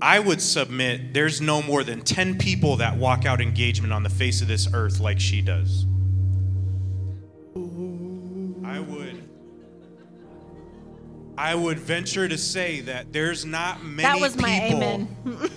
I 0.00 0.18
would 0.18 0.40
submit 0.40 1.14
there's 1.14 1.40
no 1.40 1.62
more 1.62 1.82
than 1.82 2.02
10 2.02 2.38
people 2.38 2.76
that 2.76 2.96
walk 2.96 3.24
out 3.24 3.40
engagement 3.40 3.92
on 3.92 4.02
the 4.02 4.10
face 4.10 4.42
of 4.42 4.48
this 4.48 4.68
earth 4.72 5.00
like 5.00 5.18
she 5.18 5.40
does. 5.40 5.86
I 11.38 11.54
would 11.54 11.78
venture 11.78 12.28
to 12.28 12.36
say 12.36 12.80
that 12.80 13.12
there's 13.12 13.44
not 13.44 13.84
many 13.84 14.02
That 14.08 14.20
was 14.20 14.36
my 14.36 14.58
people 14.60 14.82
amen. 14.82 15.16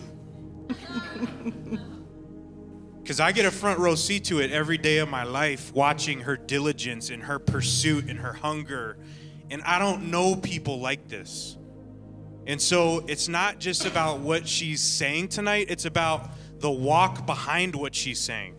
Because 3.01 3.19
I 3.19 3.31
get 3.31 3.45
a 3.45 3.51
front 3.51 3.79
row 3.79 3.95
seat 3.95 4.25
to 4.25 4.39
it 4.39 4.51
every 4.51 4.77
day 4.77 4.99
of 4.99 5.09
my 5.09 5.23
life, 5.23 5.73
watching 5.73 6.21
her 6.21 6.37
diligence 6.37 7.09
and 7.09 7.23
her 7.23 7.39
pursuit 7.39 8.07
and 8.07 8.19
her 8.19 8.31
hunger. 8.31 8.99
And 9.49 9.63
I 9.63 9.79
don't 9.79 10.11
know 10.11 10.35
people 10.35 10.79
like 10.79 11.07
this. 11.07 11.57
And 12.45 12.61
so 12.61 13.03
it's 13.07 13.27
not 13.27 13.59
just 13.59 13.85
about 13.85 14.19
what 14.19 14.47
she's 14.47 14.81
saying 14.81 15.29
tonight, 15.29 15.65
it's 15.69 15.85
about 15.85 16.29
the 16.59 16.69
walk 16.71 17.25
behind 17.25 17.75
what 17.75 17.95
she's 17.95 18.19
saying. 18.19 18.55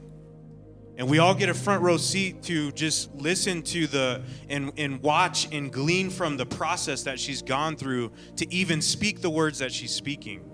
And 1.02 1.10
we 1.10 1.18
all 1.18 1.34
get 1.34 1.48
a 1.48 1.54
front 1.54 1.82
row 1.82 1.96
seat 1.96 2.44
to 2.44 2.70
just 2.70 3.12
listen 3.12 3.62
to 3.62 3.88
the 3.88 4.22
and, 4.48 4.70
and 4.76 5.02
watch 5.02 5.52
and 5.52 5.72
glean 5.72 6.10
from 6.10 6.36
the 6.36 6.46
process 6.46 7.02
that 7.02 7.18
she's 7.18 7.42
gone 7.42 7.74
through 7.74 8.12
to 8.36 8.48
even 8.54 8.80
speak 8.80 9.20
the 9.20 9.28
words 9.28 9.58
that 9.58 9.72
she's 9.72 9.92
speaking. 9.92 10.48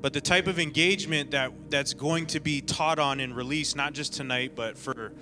But 0.00 0.14
the 0.14 0.20
type 0.20 0.48
of 0.48 0.58
engagement 0.58 1.30
that 1.30 1.52
that's 1.70 1.94
going 1.94 2.26
to 2.26 2.40
be 2.40 2.60
taught 2.60 2.98
on 2.98 3.20
and 3.20 3.36
released 3.36 3.76
not 3.76 3.92
just 3.92 4.14
tonight 4.14 4.56
but 4.56 4.76
for 4.76 5.12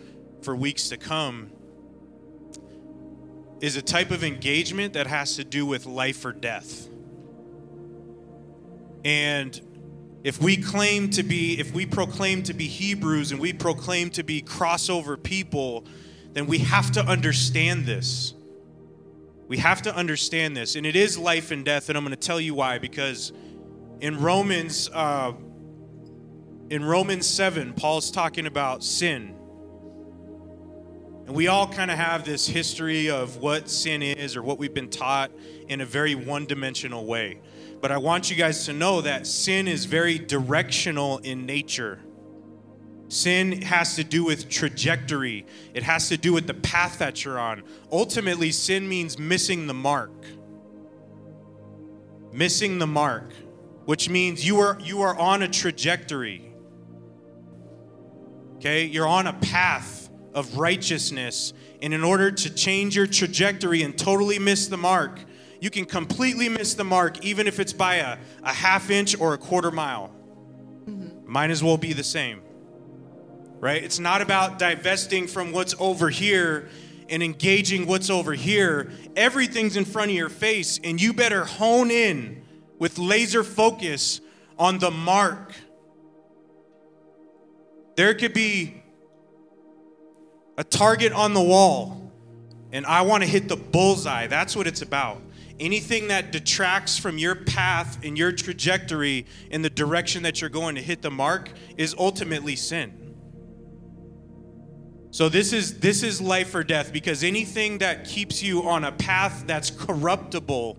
for 0.40 0.57
weeks 0.57 0.88
to 0.88 0.97
come 0.97 1.52
is 3.61 3.76
a 3.76 3.83
type 3.83 4.11
of 4.11 4.25
engagement 4.25 4.95
that 4.95 5.07
has 5.07 5.37
to 5.37 5.45
do 5.45 5.66
with 5.66 5.85
life 5.85 6.25
or 6.25 6.33
death. 6.33 6.88
And 9.04 9.61
if 10.25 10.43
we 10.43 10.57
claim 10.57 11.09
to 11.11 11.23
be 11.23 11.61
if 11.61 11.73
we 11.73 11.87
proclaim 11.87 12.43
to 12.43 12.52
be 12.52 12.66
hebrews 12.66 13.31
and 13.31 13.40
we 13.40 13.52
proclaim 13.52 14.11
to 14.11 14.25
be 14.25 14.43
crossover 14.43 15.23
people 15.23 15.85
then 16.33 16.47
we 16.47 16.59
have 16.59 16.90
to 16.90 17.00
understand 17.04 17.87
this 17.87 18.35
we 19.47 19.59
have 19.59 19.83
to 19.83 19.95
understand 19.95 20.57
this 20.57 20.75
and 20.75 20.85
it 20.85 20.97
is 20.97 21.16
life 21.16 21.52
and 21.52 21.64
death 21.64 21.88
and 21.88 21.97
i'm 21.97 22.04
going 22.04 22.11
to 22.11 22.26
tell 22.26 22.40
you 22.40 22.54
why 22.54 22.78
because 22.78 23.33
in 24.04 24.21
Romans, 24.21 24.90
uh, 24.93 25.33
in 26.69 26.85
Romans 26.85 27.26
7, 27.26 27.73
Paul's 27.73 28.11
talking 28.11 28.47
about 28.47 28.85
sin. 28.85 29.35
And 31.26 31.35
we 31.35 31.49
all 31.49 31.66
kind 31.66 31.90
of 31.90 31.97
have 31.97 32.25
this 32.25 32.47
history 32.47 33.09
of 33.09 33.38
what 33.38 33.71
sin 33.71 34.02
is 34.02 34.37
or 34.37 34.43
what 34.43 34.59
we've 34.59 34.75
been 34.75 34.90
taught 34.90 35.31
in 35.69 35.81
a 35.81 35.87
very 35.87 36.14
one 36.14 36.45
dimensional 36.45 37.07
way. 37.07 37.40
But 37.85 37.93
I 37.93 37.99
want 37.99 38.31
you 38.31 38.37
guys 38.37 38.64
to 38.64 38.73
know 38.73 39.03
that 39.03 39.26
sin 39.26 39.69
is 39.69 39.85
very 39.85 40.19
directional 40.19 41.19
in 41.19 41.45
nature. 41.45 42.00
Sin 43.09 43.61
has 43.61 43.97
to 43.97 44.05
do 44.05 44.25
with 44.25 44.49
trajectory, 44.49 45.45
it 45.75 45.83
has 45.83 46.09
to 46.09 46.17
do 46.17 46.33
with 46.33 46.47
the 46.47 46.55
path 46.55 47.00
that 47.00 47.26
you're 47.26 47.38
on. 47.38 47.62
Ultimately, 47.93 48.53
sin 48.53 48.88
means 48.88 49.19
missing 49.19 49.67
the 49.67 49.75
mark. 49.75 50.25
Missing 52.33 52.79
the 52.79 52.87
mark 52.87 53.35
which 53.85 54.09
means 54.09 54.47
you 54.47 54.61
are 54.61 54.79
you 54.81 55.03
are 55.03 55.14
on 55.19 55.43
a 55.43 55.49
trajectory. 55.49 56.55
Okay? 58.57 58.87
You're 58.87 59.07
on 59.07 59.26
a 59.26 59.35
path 59.35 60.09
of 60.33 60.57
righteousness, 60.57 61.53
and 61.83 61.93
in 61.93 62.03
order 62.03 62.31
to 62.31 62.55
change 62.55 62.97
your 62.97 63.07
trajectory 63.07 63.83
and 63.83 63.99
totally 63.99 64.38
miss 64.38 64.69
the 64.69 64.79
mark, 64.79 65.21
you 65.64 65.71
can 65.71 65.87
completely 65.87 66.50
miss 66.50 66.75
the 66.75 66.85
mark 66.85 67.25
even 67.25 67.47
if 67.47 67.59
it's 67.59 67.73
by 67.73 67.94
a, 67.94 68.18
a 68.42 68.52
half 68.52 68.90
inch 68.90 69.18
or 69.18 69.33
a 69.33 69.38
quarter 69.38 69.71
mile. 69.71 70.14
Mm-hmm. 70.85 71.33
Might 71.33 71.49
as 71.49 71.64
well 71.64 71.78
be 71.78 71.94
the 71.94 72.04
same. 72.04 72.42
Right? 73.61 73.83
It's 73.83 73.99
not 73.99 74.21
about 74.21 74.59
divesting 74.59 75.26
from 75.26 75.52
what's 75.52 75.75
over 75.78 76.11
here 76.11 76.68
and 77.09 77.23
engaging 77.23 77.87
what's 77.87 78.11
over 78.11 78.35
here. 78.35 78.92
Everything's 79.16 79.78
in 79.78 79.87
front 79.87 80.11
of 80.11 80.16
your 80.18 80.28
face, 80.28 80.78
and 80.85 81.00
you 81.00 81.14
better 81.14 81.47
hone 81.47 81.90
in 81.90 82.44
with 82.78 82.99
laser 82.99 83.42
focus 83.42 84.21
on 84.59 84.80
the 84.80 84.90
mark. 84.90 85.54
There 87.97 88.12
could 88.12 88.35
be 88.35 88.83
a 90.59 90.64
target 90.64 91.14
on 91.14 91.33
the 91.33 91.42
wall, 91.42 92.12
and 92.71 92.85
I 92.85 93.00
want 93.00 93.23
to 93.23 93.28
hit 93.28 93.49
the 93.49 93.56
bullseye. 93.56 94.26
That's 94.26 94.54
what 94.54 94.66
it's 94.66 94.83
about. 94.83 95.23
Anything 95.61 96.08
that 96.08 96.32
detracts 96.32 96.99
from 96.99 97.16
your 97.16 97.34
path 97.34 97.99
and 98.02 98.18
your 98.18 98.32
trajectory 98.32 99.26
in 99.50 99.62
the 99.62 99.70
direction 99.70 100.25
that 100.25 100.40
you're 100.40 100.50
going 100.50 100.75
to 100.75 100.82
hit 100.82 101.02
the 101.02 101.11
mark 101.11 101.50
is 101.76 101.94
ultimately 101.99 102.56
sin. 102.56 103.14
So 105.11 105.28
this 105.28 105.52
is 105.52 105.78
this 105.78 106.02
is 106.02 106.20
life 106.20 106.56
or 106.56 106.64
death 106.64 106.92
because 106.92 107.23
anything 107.23 107.78
that 107.78 108.04
keeps 108.04 108.42
you 108.42 108.64
on 108.64 108.82
a 108.82 108.90
path 108.90 109.44
that's 109.46 109.70
corruptible 109.70 110.76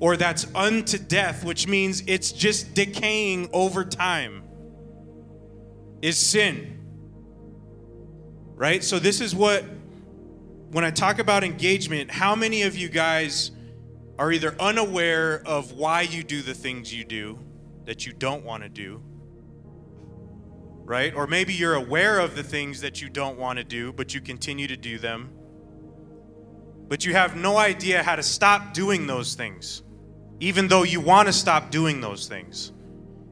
or 0.00 0.16
that's 0.16 0.46
unto 0.54 0.98
death, 0.98 1.44
which 1.44 1.66
means 1.66 2.02
it's 2.06 2.32
just 2.32 2.74
decaying 2.74 3.48
over 3.52 3.84
time, 3.84 4.42
is 6.02 6.18
sin. 6.18 6.78
Right? 8.56 8.82
So, 8.82 8.98
this 8.98 9.20
is 9.20 9.34
what, 9.34 9.64
when 10.70 10.84
I 10.84 10.90
talk 10.90 11.18
about 11.18 11.44
engagement, 11.44 12.10
how 12.10 12.34
many 12.34 12.62
of 12.62 12.76
you 12.76 12.88
guys 12.88 13.52
are 14.20 14.30
either 14.30 14.54
unaware 14.60 15.42
of 15.44 15.72
why 15.72 16.02
you 16.02 16.22
do 16.22 16.42
the 16.42 16.54
things 16.54 16.94
you 16.94 17.04
do 17.04 17.40
that 17.86 18.06
you 18.06 18.12
don't 18.12 18.44
want 18.44 18.62
to 18.62 18.68
do? 18.68 19.02
Right? 20.84 21.12
Or 21.12 21.26
maybe 21.26 21.54
you're 21.54 21.74
aware 21.74 22.20
of 22.20 22.36
the 22.36 22.44
things 22.44 22.82
that 22.82 23.02
you 23.02 23.08
don't 23.08 23.36
want 23.36 23.58
to 23.58 23.64
do, 23.64 23.92
but 23.92 24.14
you 24.14 24.20
continue 24.20 24.68
to 24.68 24.76
do 24.76 24.98
them. 24.98 25.30
But 26.88 27.04
you 27.04 27.14
have 27.14 27.34
no 27.34 27.56
idea 27.56 28.04
how 28.04 28.14
to 28.14 28.22
stop 28.22 28.72
doing 28.72 29.08
those 29.08 29.34
things 29.34 29.82
even 30.40 30.68
though 30.68 30.82
you 30.82 31.00
want 31.00 31.28
to 31.28 31.32
stop 31.32 31.70
doing 31.70 32.00
those 32.00 32.26
things. 32.26 32.72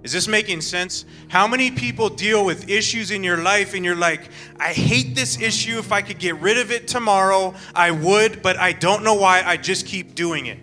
Is 0.05 0.13
this 0.13 0.29
making 0.29 0.61
sense? 0.61 1.05
How 1.29 1.49
many 1.49 1.71
people 1.71 2.09
deal 2.09 2.45
with 2.45 2.69
issues 2.69 3.11
in 3.11 3.25
your 3.25 3.39
life 3.39 3.75
and 3.75 3.85
you're 3.85 3.97
like, 3.97 4.29
I 4.61 4.73
hate 4.73 5.15
this 5.15 5.41
issue. 5.41 5.79
If 5.79 5.91
I 5.91 6.03
could 6.03 6.19
get 6.19 6.37
rid 6.37 6.59
of 6.59 6.71
it 6.71 6.87
tomorrow, 6.87 7.55
I 7.75 7.91
would, 7.91 8.43
but 8.43 8.57
I 8.59 8.73
don't 8.73 9.03
know 9.03 9.15
why. 9.15 9.43
I 9.43 9.57
just 9.57 9.87
keep 9.87 10.15
doing 10.15 10.47
it. 10.47 10.59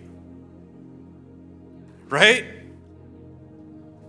Right? 2.08 2.46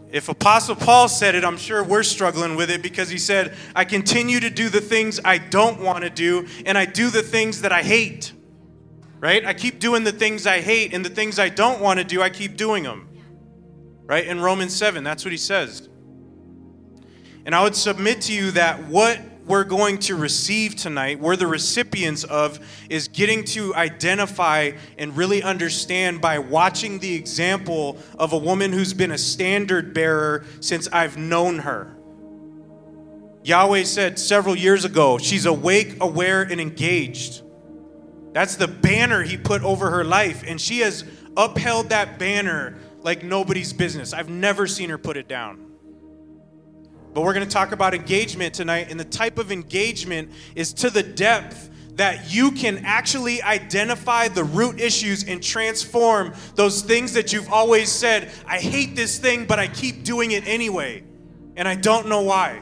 If 0.09 0.29
Apostle 0.29 0.75
Paul 0.75 1.09
said 1.09 1.35
it, 1.35 1.43
I'm 1.43 1.57
sure 1.57 1.83
we're 1.83 2.03
struggling 2.03 2.55
with 2.55 2.69
it 2.69 2.81
because 2.81 3.09
he 3.09 3.17
said, 3.17 3.55
I 3.75 3.83
continue 3.83 4.39
to 4.39 4.49
do 4.49 4.69
the 4.69 4.79
things 4.79 5.19
I 5.23 5.37
don't 5.37 5.81
want 5.81 6.03
to 6.03 6.09
do, 6.09 6.47
and 6.65 6.77
I 6.77 6.85
do 6.85 7.09
the 7.09 7.23
things 7.23 7.61
that 7.61 7.71
I 7.71 7.83
hate 7.83 8.33
right? 9.19 9.45
I 9.45 9.53
keep 9.53 9.79
doing 9.79 10.03
the 10.03 10.11
things 10.11 10.45
I 10.45 10.61
hate, 10.61 10.93
and 10.93 11.03
the 11.03 11.09
things 11.09 11.39
I 11.39 11.49
don't 11.49 11.81
want 11.81 11.99
to 11.99 12.05
do, 12.05 12.21
I 12.21 12.29
keep 12.29 12.57
doing 12.57 12.83
them, 12.83 13.09
right? 14.05 14.25
In 14.25 14.39
Romans 14.39 14.75
7, 14.75 15.03
that's 15.03 15.25
what 15.25 15.31
he 15.31 15.37
says. 15.37 15.89
And 17.45 17.55
I 17.55 17.63
would 17.63 17.75
submit 17.75 18.21
to 18.23 18.33
you 18.33 18.51
that 18.51 18.83
what 18.85 19.19
we're 19.47 19.63
going 19.63 19.97
to 19.99 20.15
receive 20.15 20.75
tonight, 20.75 21.19
we're 21.19 21.35
the 21.35 21.47
recipients 21.47 22.23
of, 22.25 22.59
is 22.89 23.07
getting 23.07 23.43
to 23.45 23.73
identify 23.75 24.71
and 24.97 25.15
really 25.15 25.41
understand 25.41 26.21
by 26.21 26.37
watching 26.39 26.99
the 26.99 27.15
example 27.15 27.97
of 28.19 28.33
a 28.33 28.37
woman 28.37 28.73
who's 28.73 28.93
been 28.93 29.11
a 29.11 29.17
standard 29.17 29.93
bearer 29.93 30.45
since 30.59 30.87
I've 30.91 31.17
known 31.17 31.59
her. 31.59 31.95
Yahweh 33.43 33.83
said 33.83 34.19
several 34.19 34.57
years 34.57 34.83
ago, 34.83 35.17
she's 35.17 35.45
awake, 35.45 35.95
aware, 36.01 36.41
and 36.41 36.59
engaged. 36.59 37.43
That's 38.33 38.57
the 38.57 38.67
banner 38.67 39.23
he 39.23 39.37
put 39.37 39.63
over 39.63 39.89
her 39.89 40.03
life. 40.03 40.43
And 40.45 40.59
she 40.59 40.79
has 40.79 41.05
upheld 41.37 41.89
that 41.89 42.19
banner 42.19 42.77
like 43.01 43.23
nobody's 43.23 43.71
business. 43.71 44.11
I've 44.11 44.29
never 44.29 44.67
seen 44.67 44.89
her 44.89 44.97
put 44.97 45.15
it 45.15 45.29
down. 45.29 45.66
But 47.17 47.23
we're 47.23 47.33
going 47.33 47.47
to 47.47 47.51
talk 47.51 47.71
about 47.71 47.95
engagement 47.95 48.53
tonight. 48.53 48.91
And 48.91 48.99
the 48.99 49.03
type 49.03 49.39
of 49.39 49.51
engagement 49.51 50.29
is 50.53 50.71
to 50.73 50.91
the 50.91 51.01
depth 51.01 51.67
that 51.95 52.31
you 52.31 52.51
can 52.51 52.85
actually 52.85 53.41
identify 53.41 54.27
the 54.27 54.43
root 54.43 54.79
issues 54.79 55.23
and 55.23 55.41
transform 55.41 56.35
those 56.53 56.83
things 56.83 57.13
that 57.13 57.33
you've 57.33 57.51
always 57.51 57.91
said, 57.91 58.29
I 58.45 58.59
hate 58.59 58.95
this 58.95 59.17
thing, 59.17 59.45
but 59.47 59.57
I 59.57 59.67
keep 59.67 60.03
doing 60.03 60.29
it 60.29 60.47
anyway. 60.47 61.03
And 61.55 61.67
I 61.67 61.73
don't 61.73 62.07
know 62.07 62.21
why 62.21 62.61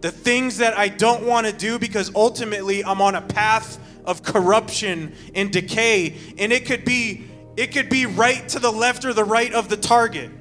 the 0.00 0.10
things 0.10 0.58
that 0.58 0.76
I 0.76 0.88
don't 0.88 1.24
want 1.24 1.46
to 1.46 1.52
do 1.52 1.78
because 1.78 2.12
ultimately 2.16 2.84
I'm 2.84 3.00
on 3.00 3.14
a 3.14 3.22
path 3.22 3.78
of 4.04 4.24
corruption 4.24 5.14
and 5.36 5.52
decay 5.52 6.16
and 6.36 6.52
it 6.52 6.66
could 6.66 6.84
be 6.84 7.26
it 7.56 7.68
could 7.72 7.88
be 7.88 8.06
right 8.06 8.48
to 8.48 8.58
the 8.58 8.72
left 8.72 9.04
or 9.04 9.12
the 9.12 9.24
right 9.24 9.52
of 9.52 9.68
the 9.68 9.76
target. 9.76 10.32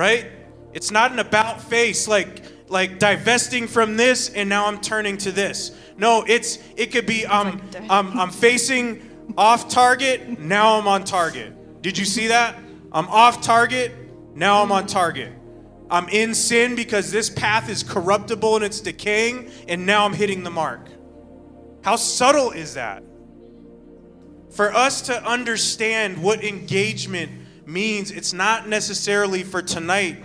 Right? 0.00 0.28
It's 0.72 0.90
not 0.90 1.12
an 1.12 1.18
about 1.18 1.60
face 1.60 2.08
like 2.08 2.42
like 2.68 2.98
divesting 2.98 3.68
from 3.68 3.98
this 3.98 4.30
and 4.30 4.48
now 4.48 4.64
I'm 4.64 4.80
turning 4.80 5.18
to 5.18 5.30
this. 5.30 5.72
No, 5.98 6.24
it's 6.26 6.58
it 6.74 6.90
could 6.90 7.04
be 7.04 7.26
um 7.26 7.60
I'm 7.90 8.18
I'm 8.18 8.30
facing 8.30 9.34
off 9.36 9.68
target, 9.68 10.40
now 10.40 10.78
I'm 10.78 10.88
on 10.88 11.04
target. 11.04 11.82
Did 11.82 11.98
you 11.98 12.06
see 12.06 12.28
that? 12.28 12.56
I'm 12.92 13.08
off 13.08 13.42
target, 13.42 13.92
now 14.34 14.62
I'm 14.62 14.72
on 14.72 14.86
target. 14.86 15.34
I'm 15.90 16.08
in 16.08 16.34
sin 16.34 16.76
because 16.76 17.10
this 17.12 17.28
path 17.28 17.68
is 17.68 17.82
corruptible 17.82 18.56
and 18.56 18.64
it's 18.64 18.80
decaying, 18.80 19.50
and 19.68 19.84
now 19.84 20.06
I'm 20.06 20.14
hitting 20.14 20.44
the 20.44 20.50
mark. 20.50 20.88
How 21.82 21.96
subtle 21.96 22.52
is 22.52 22.72
that? 22.72 23.02
For 24.50 24.72
us 24.72 25.02
to 25.02 25.22
understand 25.28 26.22
what 26.22 26.42
engagement 26.42 27.39
means, 27.70 28.10
it's 28.10 28.32
not 28.32 28.68
necessarily 28.68 29.42
for 29.42 29.62
tonight. 29.62 30.22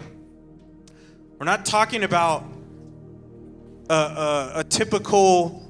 We're 1.37 1.45
not 1.45 1.65
talking 1.65 2.03
about 2.03 2.43
a, 3.89 3.93
a, 3.93 4.51
a 4.55 4.63
typical 4.63 5.61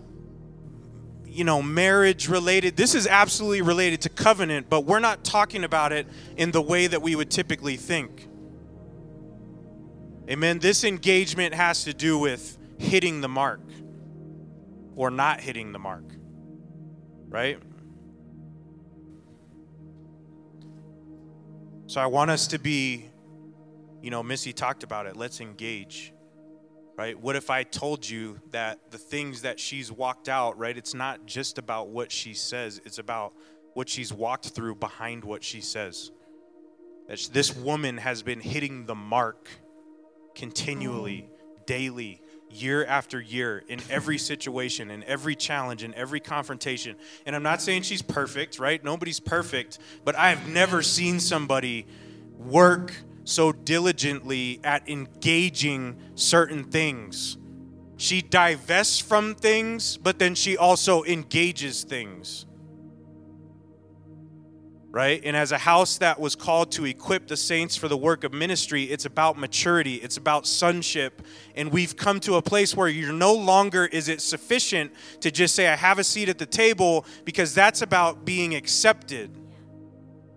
you 1.36 1.44
know, 1.44 1.62
marriage 1.62 2.29
related. 2.29 2.77
This 2.77 2.96
is 2.96 3.08
absolutely 3.08 3.62
related 3.62 4.01
to 4.03 4.10
covenant, 4.10 4.70
but 4.70 4.86
we're 4.86 5.00
not 5.00 5.25
talking 5.25 5.65
about 5.65 5.91
it 5.91 6.08
in 6.38 6.51
the 6.51 6.62
way 6.62 6.88
that 6.88 7.01
we 7.01 7.15
would 7.15 7.29
typically 7.29 7.75
think. 7.75 8.29
Amen. 10.29 10.60
This 10.60 10.86
engagement 10.86 11.53
has 11.53 11.84
to 11.84 11.94
do 11.94 12.17
with 12.17 12.58
hitting 12.77 13.20
the 13.20 13.27
mark 13.27 13.60
or 14.96 15.12
not 15.12 15.41
hitting 15.41 15.74
the 15.74 15.79
mark, 15.79 16.05
right? 17.27 17.60
So 21.88 22.01
I 22.01 22.08
want 22.08 22.32
us 22.32 22.48
to 22.48 22.60
be, 22.60 23.06
you 24.01 24.10
know, 24.10 24.24
Missy 24.24 24.54
talked 24.54 24.84
about 24.84 25.06
it. 25.06 25.15
Let's 25.15 25.39
engage 25.39 26.13
right? 26.98 27.20
What 27.20 27.36
if 27.36 27.50
I 27.50 27.63
told 27.63 28.08
you 28.08 28.39
that 28.51 28.92
the 28.92 28.98
things 28.98 29.42
that 29.42 29.60
she's 29.60 29.92
walked 29.92 30.30
out, 30.30 30.58
right? 30.58 30.77
It's 30.77 30.94
not 30.94 31.25
just 31.25 31.58
about 31.58 31.89
what 31.89 32.12
she 32.12 32.34
says, 32.34 32.82
it's 32.86 33.00
about 33.00 33.34
what 33.74 33.89
she's 33.89 34.13
walked 34.13 34.50
through 34.50 34.75
behind 34.75 35.24
what 35.24 35.44
she 35.44 35.62
says. 35.62 36.12
That 37.08 37.30
this 37.34 37.56
woman 37.56 37.98
has 37.98 38.24
been 38.24 38.39
hitting 38.39 38.86
the 38.86 38.96
mark 38.96 39.50
continually, 40.34 41.30
daily, 41.65 42.22
year 42.50 42.86
after 42.86 43.20
year, 43.20 43.64
in 43.68 43.80
every 43.90 44.18
situation, 44.18 44.92
in 44.92 45.04
every 45.04 45.36
challenge, 45.36 45.84
in 45.84 45.94
every 45.94 46.20
confrontation. 46.20 46.96
And 47.25 47.36
I'm 47.36 47.44
not 47.44 47.62
saying 47.62 47.84
she's 47.84 48.02
perfect, 48.02 48.60
right? 48.60 48.84
Nobody's 48.84 49.20
perfect, 49.20 49.80
but 50.04 50.18
I've 50.18 50.48
never 50.48 50.82
seen 50.82 51.20
somebody 51.20 51.86
work 52.38 52.94
so 53.24 53.52
diligently 53.52 54.60
at 54.64 54.88
engaging 54.88 55.98
certain 56.16 56.64
things. 56.64 57.38
She 57.98 58.22
divests 58.22 59.00
from 59.00 59.36
things, 59.36 59.98
but 59.98 60.20
then 60.20 60.36
she 60.36 60.58
also 60.58 61.04
engages 61.04 61.84
things. 61.84 62.46
Right? 64.96 65.22
And 65.25 65.36
as 65.36 65.52
a 65.52 65.58
house 65.58 65.98
that 65.98 66.22
was 66.22 66.38
called 66.38 66.72
to 66.72 66.86
equip 66.86 67.28
the 67.28 67.36
saints 67.36 67.75
for 67.75 67.90
the 67.90 67.98
work 67.98 68.24
of 68.24 68.32
ministry, 68.32 68.84
it's 68.84 69.04
about 69.04 69.38
maturity, 69.38 69.96
it's 69.96 70.16
about 70.16 70.48
sonship. 70.48 71.22
And 71.54 71.70
we've 71.74 71.98
come 71.98 72.22
to 72.22 72.36
a 72.36 72.42
place 72.42 72.78
where 72.78 72.88
you're 72.88 73.12
no 73.12 73.34
longer 73.34 73.88
is 73.88 74.08
it 74.08 74.22
sufficient 74.22 74.94
to 75.20 75.32
just 75.32 75.54
say, 75.54 75.68
I 75.68 75.75
have 75.75 76.00
a 76.00 76.04
seat 76.06 76.30
at 76.30 76.38
the 76.38 76.46
table, 76.46 77.06
because 77.25 77.54
that's 77.54 77.82
about 77.82 78.24
being 78.24 78.56
accepted. 78.56 79.32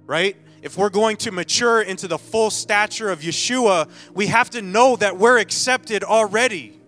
Right? 0.07 0.37
if 0.61 0.77
we're 0.77 0.91
going 0.91 1.17
to 1.17 1.31
mature 1.31 1.83
into 1.83 2.09
the 2.09 2.19
full 2.19 2.50
stature 2.50 3.11
of 3.11 3.21
Yeshua, 3.21 3.88
we 4.12 4.27
have 4.27 4.50
to 4.50 4.61
know 4.61 4.97
that 4.97 5.17
we're 5.17 5.38
accepted 5.38 6.03
already. 6.03 6.80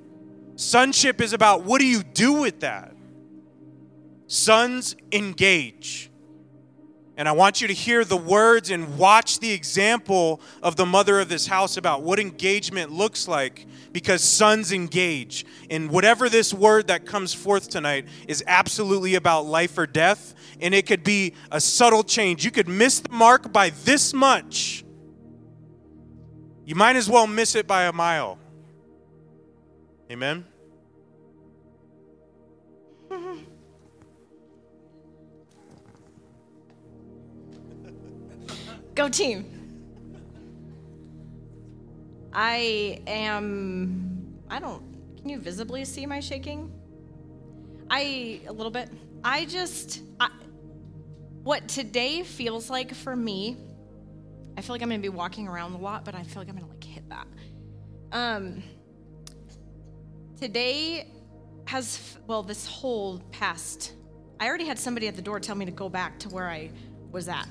Sonship 0.56 1.20
is 1.20 1.32
about 1.32 1.62
what 1.62 1.80
do 1.80 1.86
you 1.86 2.02
do 2.02 2.32
with 2.32 2.60
that? 2.60 2.92
Sons 4.26 4.96
engage. 5.12 6.09
And 7.20 7.28
I 7.28 7.32
want 7.32 7.60
you 7.60 7.68
to 7.68 7.74
hear 7.74 8.02
the 8.02 8.16
words 8.16 8.70
and 8.70 8.96
watch 8.96 9.40
the 9.40 9.52
example 9.52 10.40
of 10.62 10.76
the 10.76 10.86
mother 10.86 11.20
of 11.20 11.28
this 11.28 11.46
house 11.46 11.76
about 11.76 12.00
what 12.00 12.18
engagement 12.18 12.92
looks 12.92 13.28
like 13.28 13.66
because 13.92 14.24
sons 14.24 14.72
engage. 14.72 15.44
And 15.68 15.90
whatever 15.90 16.30
this 16.30 16.54
word 16.54 16.86
that 16.86 17.04
comes 17.04 17.34
forth 17.34 17.68
tonight 17.68 18.08
is 18.26 18.42
absolutely 18.46 19.16
about 19.16 19.44
life 19.44 19.76
or 19.76 19.86
death. 19.86 20.34
And 20.62 20.74
it 20.74 20.86
could 20.86 21.04
be 21.04 21.34
a 21.52 21.60
subtle 21.60 22.04
change. 22.04 22.42
You 22.42 22.50
could 22.50 22.68
miss 22.68 23.00
the 23.00 23.12
mark 23.12 23.52
by 23.52 23.68
this 23.68 24.14
much. 24.14 24.82
You 26.64 26.74
might 26.74 26.96
as 26.96 27.10
well 27.10 27.26
miss 27.26 27.54
it 27.54 27.66
by 27.66 27.82
a 27.82 27.92
mile. 27.92 28.38
Amen. 30.10 30.46
Go 39.00 39.08
team. 39.08 39.46
I 42.34 43.00
am. 43.06 44.38
I 44.50 44.60
don't. 44.60 44.82
Can 45.16 45.30
you 45.30 45.38
visibly 45.38 45.86
see 45.86 46.04
my 46.04 46.20
shaking? 46.20 46.70
I 47.88 48.42
a 48.46 48.52
little 48.52 48.70
bit. 48.70 48.90
I 49.24 49.46
just. 49.46 50.02
I, 50.20 50.28
what 51.42 51.66
today 51.66 52.24
feels 52.24 52.68
like 52.68 52.94
for 52.94 53.16
me. 53.16 53.56
I 54.58 54.60
feel 54.60 54.74
like 54.74 54.82
I'm 54.82 54.90
gonna 54.90 55.00
be 55.00 55.08
walking 55.08 55.48
around 55.48 55.72
a 55.72 55.78
lot, 55.78 56.04
but 56.04 56.14
I 56.14 56.22
feel 56.22 56.42
like 56.42 56.50
I'm 56.50 56.56
gonna 56.56 56.68
like 56.68 56.84
hit 56.84 57.08
that. 57.08 57.26
Um. 58.12 58.62
Today 60.38 61.08
has 61.64 62.18
well 62.26 62.42
this 62.42 62.66
whole 62.66 63.20
past. 63.32 63.94
I 64.38 64.46
already 64.46 64.66
had 64.66 64.78
somebody 64.78 65.08
at 65.08 65.16
the 65.16 65.22
door 65.22 65.40
tell 65.40 65.56
me 65.56 65.64
to 65.64 65.72
go 65.72 65.88
back 65.88 66.18
to 66.18 66.28
where 66.28 66.50
I 66.50 66.70
was 67.12 67.28
at. 67.28 67.48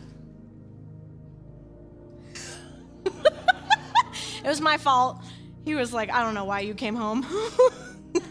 It 4.43 4.47
was 4.47 4.62
my 4.62 4.78
fault. 4.78 5.21
He 5.65 5.75
was 5.75 5.93
like, 5.93 6.12
I 6.12 6.23
don't 6.23 6.34
know 6.34 6.45
why 6.45 6.62
you 6.62 6.73
came 6.73 6.95
home. 6.95 7.25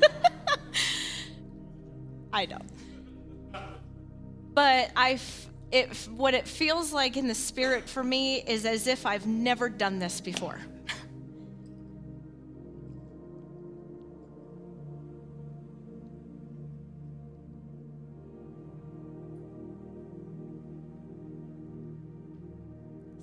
I 2.33 2.47
don't. 2.47 2.68
But 4.55 4.90
I, 4.97 5.21
it, 5.71 5.94
what 6.16 6.35
it 6.35 6.49
feels 6.49 6.92
like 6.92 7.16
in 7.16 7.29
the 7.29 7.35
spirit 7.35 7.88
for 7.88 8.03
me 8.03 8.42
is 8.42 8.64
as 8.64 8.87
if 8.87 9.07
I've 9.07 9.27
never 9.27 9.68
done 9.68 9.99
this 9.99 10.21
before. 10.21 10.59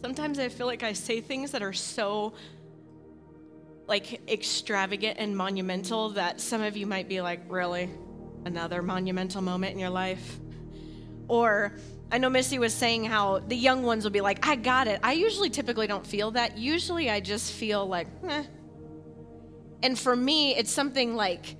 Sometimes 0.01 0.37
I 0.37 0.49
feel 0.49 0.67
like 0.67 0.83
I 0.83 0.93
say 0.93 1.19
things 1.19 1.49
that 1.51 1.63
are 1.63 1.73
so 1.73 2.33
like 3.87 4.29
extravagant 4.29 5.17
and 5.19 5.35
monumental 5.35 6.09
that 6.11 6.41
some 6.41 6.61
of 6.61 6.75
you 6.75 6.87
might 6.87 7.07
be 7.07 7.21
like, 7.21 7.41
really? 7.47 7.89
Another 8.45 8.81
monumental 8.81 9.41
moment 9.41 9.73
in 9.73 9.79
your 9.79 9.89
life? 9.89 10.39
Or 11.27 11.73
I 12.11 12.17
know 12.17 12.29
Missy 12.29 12.59
was 12.59 12.73
saying 12.73 13.05
how 13.05 13.39
the 13.39 13.55
young 13.55 13.83
ones 13.83 14.03
will 14.03 14.11
be 14.11 14.21
like, 14.21 14.47
I 14.47 14.55
got 14.55 14.87
it. 14.87 14.99
I 15.03 15.13
usually 15.13 15.49
typically 15.49 15.87
don't 15.87 16.05
feel 16.05 16.31
that. 16.31 16.57
Usually 16.57 17.09
I 17.09 17.19
just 17.19 17.53
feel 17.53 17.85
like, 17.85 18.07
eh. 18.27 18.43
And 19.83 19.97
for 19.97 20.15
me, 20.15 20.55
it's 20.55 20.71
something 20.71 21.15
like 21.15 21.57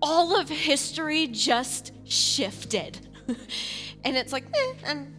all 0.00 0.38
of 0.38 0.48
history 0.48 1.26
just 1.26 1.92
shifted. 2.04 2.98
and 4.04 4.16
it's 4.16 4.32
like, 4.32 4.44
eh, 4.54 4.72
and 4.84 5.14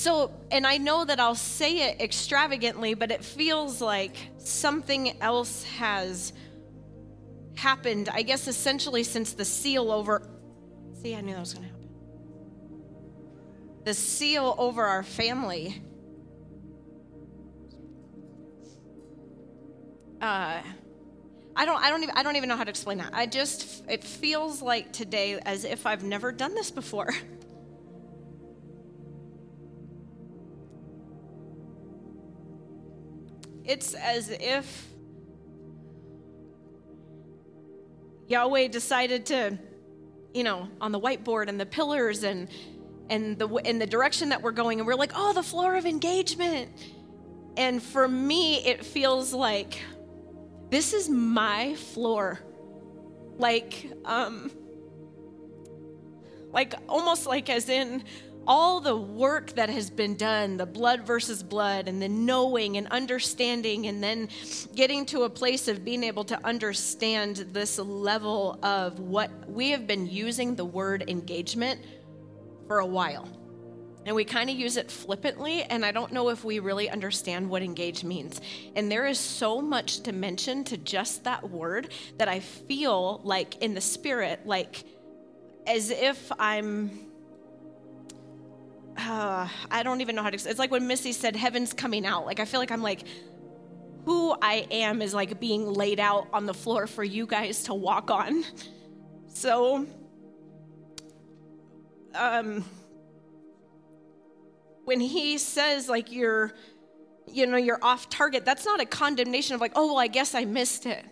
so, 0.00 0.32
and 0.50 0.66
I 0.66 0.78
know 0.78 1.04
that 1.04 1.20
I'll 1.20 1.34
say 1.34 1.90
it 1.90 2.00
extravagantly, 2.00 2.94
but 2.94 3.10
it 3.10 3.22
feels 3.22 3.82
like 3.82 4.16
something 4.38 5.20
else 5.20 5.62
has 5.64 6.32
happened, 7.54 8.08
I 8.10 8.22
guess, 8.22 8.48
essentially 8.48 9.02
since 9.02 9.34
the 9.34 9.44
seal 9.44 9.92
over. 9.92 10.26
See, 11.02 11.14
I 11.14 11.20
knew 11.20 11.34
that 11.34 11.40
was 11.40 11.52
going 11.52 11.66
to 11.66 11.72
happen. 11.74 11.88
The 13.84 13.92
seal 13.92 14.54
over 14.56 14.86
our 14.86 15.02
family. 15.02 15.82
Uh, 20.22 20.62
I 21.54 21.64
don't, 21.66 21.78
I 21.78 21.90
don't 21.90 22.02
even, 22.04 22.14
I 22.16 22.22
don't 22.22 22.36
even 22.36 22.48
know 22.48 22.56
how 22.56 22.64
to 22.64 22.70
explain 22.70 22.96
that. 22.96 23.10
I 23.12 23.26
just, 23.26 23.84
it 23.86 24.02
feels 24.02 24.62
like 24.62 24.94
today 24.94 25.38
as 25.44 25.66
if 25.66 25.84
I've 25.84 26.04
never 26.04 26.32
done 26.32 26.54
this 26.54 26.70
before. 26.70 27.12
It's 33.70 33.94
as 33.94 34.30
if 34.30 34.88
Yahweh 38.26 38.66
decided 38.66 39.26
to, 39.26 39.56
you 40.34 40.42
know, 40.42 40.66
on 40.80 40.90
the 40.90 40.98
whiteboard 40.98 41.46
and 41.48 41.60
the 41.60 41.66
pillars 41.66 42.24
and 42.24 42.48
and 43.08 43.38
the 43.38 43.46
in 43.58 43.78
the 43.78 43.86
direction 43.86 44.30
that 44.30 44.42
we're 44.42 44.50
going, 44.50 44.80
and 44.80 44.88
we're 44.88 44.96
like, 44.96 45.12
oh, 45.14 45.32
the 45.32 45.44
floor 45.44 45.76
of 45.76 45.86
engagement. 45.86 46.68
and 47.56 47.80
for 47.80 48.08
me, 48.08 48.64
it 48.64 48.84
feels 48.84 49.32
like 49.32 49.78
this 50.70 50.92
is 50.92 51.08
my 51.08 51.74
floor. 51.76 52.40
Like, 53.36 53.92
um, 54.04 54.50
like 56.52 56.74
almost 56.88 57.26
like 57.26 57.48
as 57.48 57.68
in 57.68 58.02
all 58.46 58.80
the 58.80 58.96
work 58.96 59.52
that 59.52 59.68
has 59.68 59.90
been 59.90 60.16
done 60.16 60.56
the 60.56 60.66
blood 60.66 61.06
versus 61.06 61.42
blood 61.42 61.88
and 61.88 62.00
the 62.00 62.08
knowing 62.08 62.76
and 62.76 62.86
understanding 62.88 63.86
and 63.86 64.02
then 64.02 64.28
getting 64.74 65.04
to 65.06 65.22
a 65.22 65.30
place 65.30 65.68
of 65.68 65.84
being 65.84 66.02
able 66.02 66.24
to 66.24 66.38
understand 66.44 67.36
this 67.52 67.78
level 67.78 68.58
of 68.62 68.98
what 68.98 69.30
we 69.48 69.70
have 69.70 69.86
been 69.86 70.06
using 70.06 70.54
the 70.54 70.64
word 70.64 71.04
engagement 71.08 71.80
for 72.66 72.78
a 72.78 72.86
while. 72.86 73.28
And 74.06 74.16
we 74.16 74.24
kind 74.24 74.48
of 74.48 74.56
use 74.56 74.76
it 74.78 74.90
flippantly 74.90 75.62
and 75.64 75.84
i 75.84 75.92
don't 75.92 76.12
know 76.12 76.30
if 76.30 76.42
we 76.42 76.58
really 76.58 76.88
understand 76.88 77.48
what 77.48 77.62
engage 77.62 78.02
means. 78.04 78.40
And 78.74 78.90
there 78.90 79.06
is 79.06 79.18
so 79.18 79.60
much 79.60 80.02
dimension 80.02 80.64
to 80.64 80.76
just 80.78 81.24
that 81.24 81.50
word 81.50 81.90
that 82.16 82.28
i 82.28 82.40
feel 82.40 83.20
like 83.22 83.58
in 83.62 83.74
the 83.74 83.80
spirit 83.80 84.40
like 84.46 84.84
as 85.66 85.90
if 85.90 86.32
i'm 86.38 87.09
uh, 88.96 89.48
I 89.70 89.82
don't 89.82 90.00
even 90.00 90.14
know 90.16 90.22
how 90.22 90.30
to. 90.30 90.36
It's 90.36 90.58
like 90.58 90.70
when 90.70 90.86
Missy 90.86 91.12
said, 91.12 91.36
"Heaven's 91.36 91.72
coming 91.72 92.06
out." 92.06 92.26
Like 92.26 92.40
I 92.40 92.44
feel 92.44 92.60
like 92.60 92.70
I'm 92.70 92.82
like, 92.82 93.04
who 94.04 94.34
I 94.40 94.66
am 94.70 95.02
is 95.02 95.14
like 95.14 95.40
being 95.40 95.72
laid 95.72 96.00
out 96.00 96.28
on 96.32 96.46
the 96.46 96.54
floor 96.54 96.86
for 96.86 97.04
you 97.04 97.26
guys 97.26 97.64
to 97.64 97.74
walk 97.74 98.10
on. 98.10 98.44
So, 99.32 99.86
um, 102.14 102.64
when 104.84 105.00
he 105.00 105.38
says 105.38 105.88
like 105.88 106.10
you're, 106.10 106.52
you 107.26 107.46
know, 107.46 107.56
you're 107.56 107.78
off 107.82 108.08
target, 108.08 108.44
that's 108.44 108.64
not 108.64 108.80
a 108.80 108.86
condemnation 108.86 109.54
of 109.54 109.60
like, 109.60 109.72
oh 109.76 109.86
well, 109.86 109.98
I 109.98 110.08
guess 110.08 110.34
I 110.34 110.44
missed 110.44 110.86
it, 110.86 111.04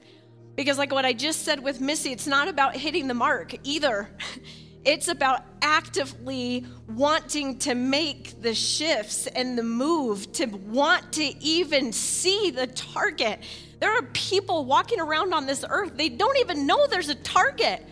because 0.56 0.78
like 0.78 0.92
what 0.92 1.04
I 1.04 1.12
just 1.12 1.44
said 1.44 1.62
with 1.62 1.80
Missy, 1.80 2.10
it's 2.12 2.26
not 2.26 2.48
about 2.48 2.76
hitting 2.76 3.06
the 3.06 3.14
mark 3.14 3.54
either. 3.64 4.10
It's 4.88 5.08
about 5.08 5.44
actively 5.60 6.64
wanting 6.88 7.58
to 7.58 7.74
make 7.74 8.40
the 8.40 8.54
shifts 8.54 9.26
and 9.26 9.58
the 9.58 9.62
move, 9.62 10.32
to 10.32 10.46
want 10.46 11.12
to 11.12 11.24
even 11.44 11.92
see 11.92 12.50
the 12.50 12.68
target. 12.68 13.40
There 13.80 13.94
are 13.94 14.02
people 14.14 14.64
walking 14.64 14.98
around 14.98 15.34
on 15.34 15.44
this 15.44 15.62
earth, 15.68 15.98
they 15.98 16.08
don't 16.08 16.38
even 16.38 16.66
know 16.66 16.86
there's 16.86 17.10
a 17.10 17.14
target. 17.16 17.86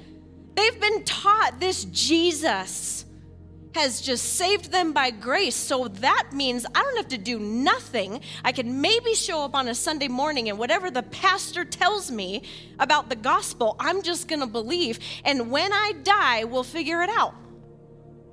They've 0.55 0.81
been 0.81 1.05
taught 1.05 1.61
this 1.61 1.85
Jesus 1.85 3.05
has 3.77 4.01
just 4.01 4.37
saved 4.37 4.73
them 4.73 4.95
by 4.95 5.11
grace. 5.11 5.55
So 5.55 5.89
that 5.89 6.31
means 6.33 6.65
I 6.75 6.83
don't 6.83 6.97
have 6.97 7.09
to 7.09 7.19
do 7.19 7.39
nothing. 7.39 8.23
I 8.43 8.53
can 8.53 8.81
maybe 8.81 9.15
show 9.15 9.45
up 9.45 9.55
on 9.55 9.69
a 9.69 9.75
Sunday 9.75 10.09
morning 10.09 10.49
and 10.49 10.59
whatever 10.59 10.91
the 10.91 11.03
pastor 11.03 11.63
tells 11.65 12.11
me 12.11 12.43
about 12.79 13.11
the 13.11 13.17
gospel, 13.17 13.77
I'm 13.79 14.03
just 14.03 14.29
going 14.29 14.41
to 14.41 14.47
believe. 14.47 14.99
And 15.27 15.51
when 15.51 15.75
I 15.75 15.93
die, 16.03 16.45
we'll 16.45 16.65
figure 16.65 17.03
it 17.03 17.11
out. 17.11 17.35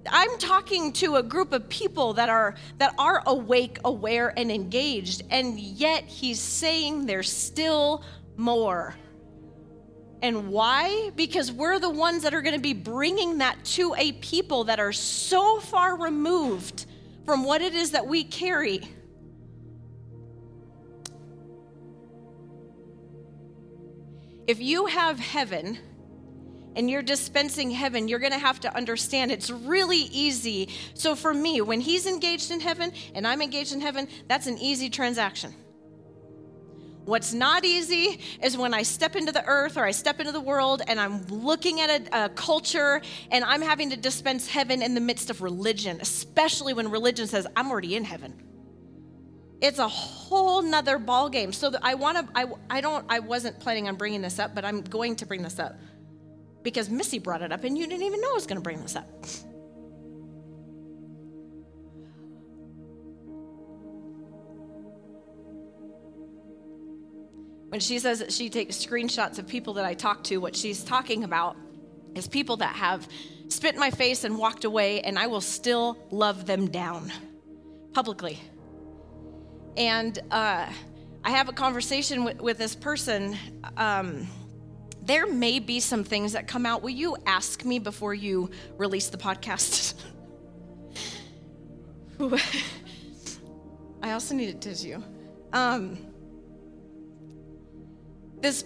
I'm 0.10 0.38
talking 0.38 0.94
to 0.94 1.18
a 1.18 1.24
group 1.24 1.52
of 1.52 1.68
people 1.68 2.14
that 2.14 2.30
are 2.30 2.56
that 2.78 2.94
are 2.98 3.22
awake, 3.26 3.80
aware 3.86 4.34
and 4.38 4.52
engaged 4.52 5.24
and 5.30 5.60
yet 5.60 6.06
he's 6.06 6.40
saying 6.40 7.06
there's 7.06 7.32
still 7.32 8.04
more. 8.38 8.96
And 10.24 10.48
why? 10.48 11.12
Because 11.18 11.52
we're 11.52 11.80
the 11.80 11.90
ones 11.90 12.24
that 12.24 12.34
are 12.34 12.42
going 12.42 12.56
to 12.56 12.62
be 12.62 12.74
bringing 12.74 13.40
that 13.40 13.62
to 13.66 13.94
a 13.98 14.14
people 14.14 14.64
that 14.64 14.80
are 14.80 14.94
so 14.94 15.60
far 15.60 15.98
removed 15.98 16.86
from 17.26 17.44
what 17.44 17.62
it 17.62 17.76
is 17.76 17.92
that 17.92 18.08
we 18.08 18.24
carry. 18.24 18.82
If 24.48 24.62
you 24.62 24.86
have 24.86 25.20
heaven 25.20 25.78
and 26.78 26.90
you're 26.90 27.02
dispensing 27.02 27.70
heaven, 27.70 28.08
you're 28.08 28.20
going 28.20 28.32
to 28.32 28.40
have 28.40 28.62
to 28.62 28.74
understand 28.74 29.30
it's 29.30 29.50
really 29.50 29.98
easy. 29.98 30.70
So 30.94 31.16
for 31.16 31.34
me, 31.34 31.60
when 31.60 31.82
he's 31.82 32.08
engaged 32.08 32.50
in 32.50 32.62
heaven 32.62 32.94
and 33.14 33.28
I'm 33.28 33.42
engaged 33.42 33.74
in 33.74 33.82
heaven, 33.82 34.08
that's 34.30 34.48
an 34.48 34.58
easy 34.58 34.90
transaction. 34.90 35.54
What's 37.06 37.34
not 37.34 37.66
easy 37.66 38.22
is 38.42 38.58
when 38.58 38.74
I 38.74 38.84
step 38.84 39.18
into 39.18 39.34
the 39.34 39.46
earth 39.46 39.78
or 39.78 39.84
I 39.84 39.92
step 39.92 40.22
into 40.22 40.32
the 40.32 40.40
world 40.40 40.82
and 40.88 41.00
I'm 41.00 41.26
looking 41.28 41.82
at 41.82 41.90
a, 41.90 42.26
a, 42.26 42.30
culture 42.30 43.02
and 43.30 43.44
I'm 43.44 43.62
having 43.62 43.90
to 43.90 43.98
dispense 43.98 44.48
heaven 44.48 44.82
in 44.82 44.94
the 44.96 45.02
midst 45.02 45.30
of 45.30 45.42
religion, 45.42 45.98
especially 46.00 46.74
when 46.74 46.90
religion 46.90 47.28
says, 47.28 47.46
I'm 47.58 47.70
already 47.70 47.98
in 47.98 48.06
heaven. 48.06 48.42
It's 49.60 49.80
a 49.80 49.88
whole 49.88 50.62
nother 50.62 50.98
ballgame. 50.98 51.54
So 51.54 51.74
I 51.82 51.96
want 51.96 52.18
to, 52.18 52.38
I, 52.38 52.46
I 52.70 52.82
don't, 52.82 53.06
I 53.10 53.20
wasn't 53.20 53.60
planning 53.60 53.90
on 53.90 53.96
bringing 53.96 54.22
this 54.22 54.40
up, 54.40 54.56
but 54.56 54.64
I'm 54.64 54.82
going 54.82 55.18
to 55.18 55.26
bring 55.26 55.44
this 55.44 55.60
up 55.60 55.78
because 56.64 56.90
Missy 56.90 57.20
brought 57.20 57.42
it 57.42 57.52
up 57.52 57.66
and 57.66 57.78
you 57.78 57.86
didn't 57.86 58.04
even 58.04 58.22
know 58.22 58.32
I 58.32 58.34
was 58.34 58.48
going 58.48 58.58
to 58.58 58.64
bring 58.64 58.82
this 58.82 58.96
up. 58.96 59.08
When 67.74 67.80
she 67.80 67.98
says 67.98 68.20
that 68.20 68.32
she 68.32 68.52
takes 68.52 68.78
screenshots 68.78 69.40
of 69.40 69.48
people 69.48 69.74
that 69.74 69.84
I 69.84 69.96
talk 69.96 70.24
to, 70.26 70.38
what 70.38 70.56
she's 70.56 70.84
talking 70.84 71.24
about 71.24 71.58
is 72.14 72.28
people 72.28 72.58
that 72.58 72.76
have 72.76 73.08
spit 73.48 73.74
in 73.74 73.80
my 73.80 73.90
face 73.90 74.24
and 74.24 74.38
walked 74.38 74.64
away, 74.64 75.02
and 75.02 75.18
I 75.18 75.26
will 75.26 75.42
still 75.42 75.98
love 76.12 76.46
them 76.46 76.70
down 76.70 77.12
publicly. 77.92 78.40
And 79.76 80.20
uh, 80.30 80.68
I 81.24 81.30
have 81.32 81.50
a 81.50 81.52
conversation 81.52 82.24
with, 82.24 82.40
with 82.40 82.60
this 82.60 82.76
person. 82.76 83.36
Um, 83.76 84.28
there 85.02 85.26
may 85.26 85.58
be 85.58 85.80
some 85.80 86.04
things 86.04 86.34
that 86.34 86.48
come 86.48 86.68
out. 86.68 86.84
Will 86.84 86.92
you 86.92 87.18
ask 87.26 87.66
me 87.66 87.80
before 87.80 88.14
you 88.14 88.52
release 88.78 89.08
the 89.08 89.18
podcast? 89.18 89.96
I 94.04 94.12
also 94.12 94.36
need 94.36 94.50
a 94.50 94.60
tissue. 94.60 95.02
Um, 95.54 96.13
this 98.44 98.64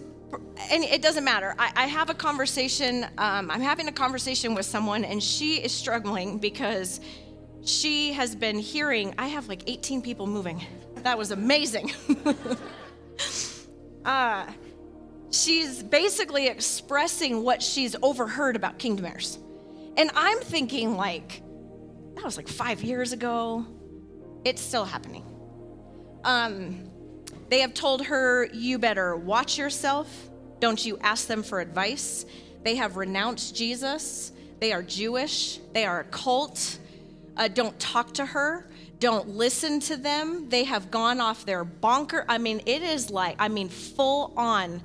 and 0.71 0.83
it 0.83 1.01
doesn't 1.01 1.23
matter. 1.23 1.55
I, 1.57 1.71
I 1.75 1.87
have 1.87 2.09
a 2.09 2.13
conversation, 2.13 3.05
um, 3.17 3.49
I'm 3.49 3.61
having 3.61 3.87
a 3.87 3.91
conversation 3.91 4.53
with 4.53 4.65
someone, 4.65 5.05
and 5.05 5.23
she 5.23 5.55
is 5.55 5.71
struggling 5.71 6.37
because 6.39 6.99
she 7.63 8.11
has 8.13 8.35
been 8.35 8.59
hearing, 8.59 9.13
I 9.17 9.27
have 9.27 9.47
like 9.47 9.63
18 9.67 10.01
people 10.01 10.27
moving. 10.27 10.61
That 10.97 11.17
was 11.17 11.31
amazing. 11.31 11.93
uh, 14.05 14.45
she's 15.31 15.83
basically 15.83 16.47
expressing 16.47 17.43
what 17.43 17.61
she's 17.63 17.95
overheard 18.01 18.55
about 18.55 18.77
Kingdom 18.79 19.05
Heirs. 19.05 19.39
And 19.95 20.11
I'm 20.15 20.39
thinking, 20.39 20.95
like, 20.97 21.41
that 22.15 22.25
was 22.25 22.35
like 22.35 22.47
five 22.47 22.83
years 22.83 23.13
ago. 23.13 23.65
It's 24.43 24.61
still 24.61 24.85
happening. 24.85 25.23
Um, 26.23 26.89
they 27.49 27.59
have 27.61 27.73
told 27.73 28.05
her, 28.05 28.45
You 28.53 28.79
better 28.79 29.15
watch 29.15 29.57
yourself. 29.57 30.29
Don't 30.59 30.83
you 30.85 30.97
ask 30.99 31.27
them 31.27 31.43
for 31.43 31.59
advice. 31.59 32.25
They 32.63 32.75
have 32.75 32.97
renounced 32.97 33.55
Jesus. 33.55 34.31
They 34.59 34.73
are 34.73 34.81
Jewish. 34.83 35.59
They 35.73 35.85
are 35.85 36.01
a 36.01 36.03
cult. 36.05 36.79
Uh, 37.35 37.47
don't 37.47 37.79
talk 37.79 38.13
to 38.15 38.25
her. 38.25 38.69
Don't 38.99 39.29
listen 39.29 39.79
to 39.81 39.97
them. 39.97 40.49
They 40.49 40.63
have 40.63 40.89
gone 40.89 41.21
off 41.21 41.45
their 41.45 41.63
bonker. 41.63 42.25
I 42.27 42.39
mean, 42.39 42.61
it 42.65 42.81
is 42.81 43.11
like, 43.11 43.35
I 43.37 43.47
mean, 43.47 43.69
full 43.69 44.33
on. 44.35 44.81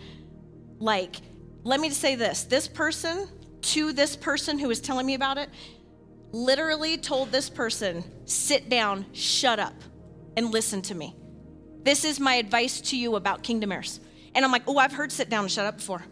Like, 0.79 1.17
let 1.65 1.81
me 1.81 1.91
say 1.91 2.17
this 2.17 2.45
this 2.45 2.69
person 2.69 3.29
to 3.63 3.93
this 3.93 4.17
person 4.17 4.59
who 4.59 4.69
was 4.69 4.81
telling 4.81 5.07
me 5.07 5.15
about 5.15 5.39
it 5.39 5.49
literally 6.33 6.97
told 6.97 7.31
this 7.31 7.51
person, 7.51 8.03
sit 8.25 8.69
down, 8.69 9.07
shut 9.13 9.59
up, 9.59 9.75
and 10.37 10.51
listen 10.51 10.83
to 10.83 10.95
me. 10.95 11.15
This 11.83 12.05
is 12.05 12.21
my 12.21 12.35
advice 12.35 12.81
to 12.83 12.97
you 12.97 13.17
about 13.17 13.43
Kingdom 13.43 13.73
Heirs. 13.73 14.01
And 14.35 14.45
I'm 14.45 14.53
like, 14.53 14.63
oh, 14.67 14.79
I've 14.79 14.93
heard 14.93 15.11
sit 15.11 15.29
down 15.29 15.45
and 15.45 15.51
shut 15.53 15.67
up 15.67 15.79
before. 15.79 16.05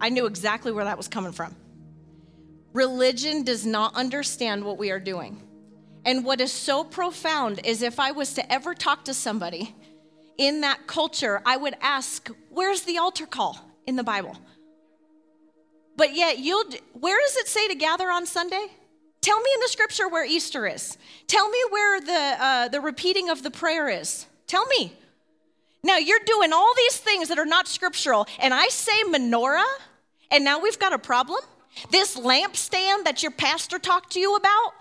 I 0.00 0.08
knew 0.08 0.26
exactly 0.26 0.72
where 0.72 0.84
that 0.84 0.96
was 0.96 1.08
coming 1.08 1.32
from. 1.32 1.54
Religion 2.72 3.42
does 3.42 3.66
not 3.66 3.94
understand 3.94 4.64
what 4.64 4.78
we 4.78 4.90
are 4.90 5.00
doing. 5.00 5.42
And 6.04 6.24
what 6.24 6.40
is 6.40 6.50
so 6.50 6.82
profound 6.82 7.60
is 7.64 7.82
if 7.82 8.00
I 8.00 8.12
was 8.12 8.34
to 8.34 8.52
ever 8.52 8.74
talk 8.74 9.04
to 9.04 9.14
somebody 9.14 9.74
in 10.38 10.62
that 10.62 10.86
culture, 10.86 11.42
I 11.44 11.58
would 11.58 11.74
ask, 11.82 12.30
where's 12.48 12.82
the 12.82 12.98
altar 12.98 13.26
call 13.26 13.58
in 13.86 13.96
the 13.96 14.04
Bible? 14.04 14.36
But 15.96 16.14
yet, 16.14 16.38
you'll, 16.38 16.64
where 16.94 17.20
does 17.20 17.36
it 17.36 17.48
say 17.48 17.68
to 17.68 17.74
gather 17.74 18.10
on 18.10 18.24
Sunday? 18.24 18.68
Tell 19.20 19.38
me 19.40 19.50
in 19.54 19.60
the 19.60 19.68
scripture 19.68 20.08
where 20.08 20.24
Easter 20.24 20.66
is. 20.66 20.96
Tell 21.26 21.48
me 21.48 21.58
where 21.70 22.00
the, 22.00 22.44
uh, 22.44 22.68
the 22.68 22.80
repeating 22.80 23.28
of 23.28 23.42
the 23.42 23.50
prayer 23.50 23.88
is. 23.88 24.26
Tell 24.46 24.66
me. 24.66 24.94
Now 25.82 25.96
you're 25.98 26.20
doing 26.24 26.52
all 26.52 26.72
these 26.76 26.96
things 26.98 27.28
that 27.28 27.38
are 27.38 27.46
not 27.46 27.68
scriptural, 27.68 28.26
and 28.38 28.52
I 28.54 28.68
say 28.68 29.02
menorah, 29.04 29.64
and 30.30 30.44
now 30.44 30.60
we've 30.60 30.78
got 30.78 30.92
a 30.92 30.98
problem. 30.98 31.40
This 31.90 32.16
lampstand 32.16 33.04
that 33.04 33.22
your 33.22 33.32
pastor 33.32 33.78
talked 33.78 34.12
to 34.12 34.20
you 34.20 34.36
about, 34.36 34.72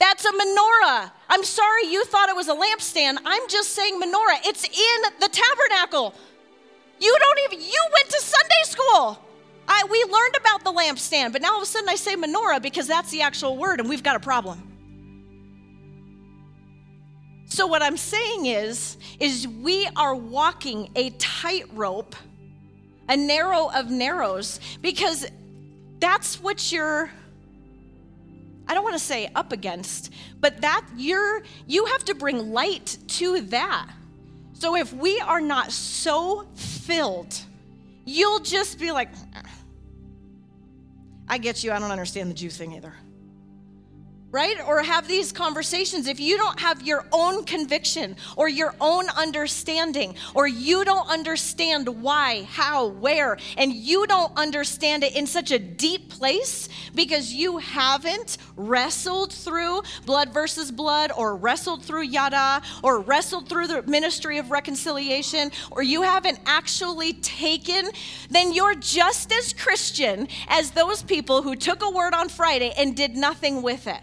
That's 0.00 0.24
a 0.24 0.30
menorah. 0.32 1.10
I'm 1.28 1.44
sorry 1.44 1.86
you 1.86 2.04
thought 2.04 2.28
it 2.28 2.36
was 2.36 2.48
a 2.48 2.54
lampstand. 2.54 3.18
I'm 3.24 3.48
just 3.48 3.70
saying 3.70 4.00
menorah. 4.00 4.38
It's 4.44 4.64
in 4.64 5.02
the 5.20 5.28
tabernacle. 5.28 6.14
You 7.00 7.16
don't 7.18 7.38
even, 7.46 7.66
you 7.66 7.82
went 7.92 8.08
to 8.10 8.20
Sunday 8.20 8.62
school. 8.64 9.18
I, 9.68 9.84
we 9.90 10.02
learned 10.10 10.36
about 10.40 10.64
the 10.64 10.72
lampstand, 10.72 11.32
but 11.32 11.42
now 11.42 11.52
all 11.52 11.56
of 11.58 11.62
a 11.62 11.66
sudden 11.66 11.88
I 11.88 11.96
say 11.96 12.16
menorah 12.16 12.62
because 12.62 12.86
that's 12.86 13.10
the 13.10 13.20
actual 13.20 13.56
word 13.56 13.80
and 13.80 13.88
we've 13.88 14.02
got 14.02 14.16
a 14.16 14.20
problem. 14.20 14.62
So 17.46 17.66
what 17.66 17.82
I'm 17.82 17.96
saying 17.96 18.46
is 18.46 18.96
is 19.20 19.46
we 19.46 19.88
are 19.96 20.14
walking 20.14 20.90
a 20.96 21.10
tightrope, 21.10 22.16
a 23.08 23.16
narrow 23.16 23.70
of 23.70 23.90
narrows 23.90 24.60
because 24.80 25.26
that's 25.98 26.40
what 26.40 26.72
you're 26.72 27.10
I 28.66 28.74
don't 28.74 28.84
want 28.84 28.96
to 28.96 29.04
say 29.04 29.30
up 29.34 29.52
against, 29.52 30.12
but 30.40 30.60
that 30.60 30.84
you're 30.96 31.42
you 31.66 31.86
have 31.86 32.04
to 32.06 32.14
bring 32.14 32.52
light 32.52 32.98
to 33.08 33.40
that. 33.42 33.90
So 34.52 34.76
if 34.76 34.92
we 34.92 35.20
are 35.20 35.40
not 35.40 35.72
so 35.72 36.46
filled, 36.54 37.34
you'll 38.04 38.40
just 38.40 38.78
be 38.78 38.92
like 38.92 39.08
I 41.28 41.38
get 41.38 41.62
you, 41.62 41.72
I 41.72 41.78
don't 41.78 41.90
understand 41.90 42.30
the 42.30 42.34
Jew 42.34 42.50
thing 42.50 42.72
either 42.74 42.92
right? 44.30 44.56
Or 44.66 44.82
have 44.82 45.08
these 45.08 45.32
conversations 45.32 46.06
if 46.06 46.20
you 46.20 46.36
don't 46.36 46.60
have 46.60 46.82
your 46.82 47.06
own 47.12 47.44
conviction 47.44 48.16
or 48.36 48.48
your 48.48 48.74
own 48.80 49.08
understanding, 49.10 50.16
or 50.34 50.46
you 50.46 50.84
don't 50.84 51.08
understand 51.08 51.88
why, 52.02 52.46
how, 52.50 52.88
where, 52.88 53.38
and 53.56 53.72
you 53.72 54.06
don't 54.06 54.36
understand 54.36 55.02
it 55.02 55.16
in 55.16 55.26
such 55.26 55.50
a 55.50 55.58
deep 55.58 56.10
place 56.10 56.68
because 56.94 57.32
you 57.32 57.56
haven't 57.58 58.36
wrestled 58.56 59.32
through 59.32 59.82
blood 60.04 60.32
versus 60.34 60.70
blood, 60.70 61.10
or 61.16 61.36
wrestled 61.36 61.82
through 61.82 62.02
yada, 62.02 62.60
or 62.82 63.00
wrestled 63.00 63.48
through 63.48 63.66
the 63.66 63.82
ministry 63.84 64.36
of 64.38 64.50
reconciliation, 64.50 65.50
or 65.70 65.82
you 65.82 66.02
haven't 66.02 66.38
actually 66.44 67.14
taken, 67.14 67.88
then 68.30 68.52
you're 68.52 68.74
just 68.74 69.32
as 69.32 69.54
Christian 69.54 70.28
as 70.48 70.72
those 70.72 71.02
people 71.02 71.40
who 71.42 71.56
took 71.56 71.82
a 71.82 71.90
word 71.90 72.12
on 72.12 72.28
Friday 72.28 72.74
and 72.76 72.94
did 72.94 73.16
nothing 73.16 73.62
with 73.62 73.86
it. 73.86 74.00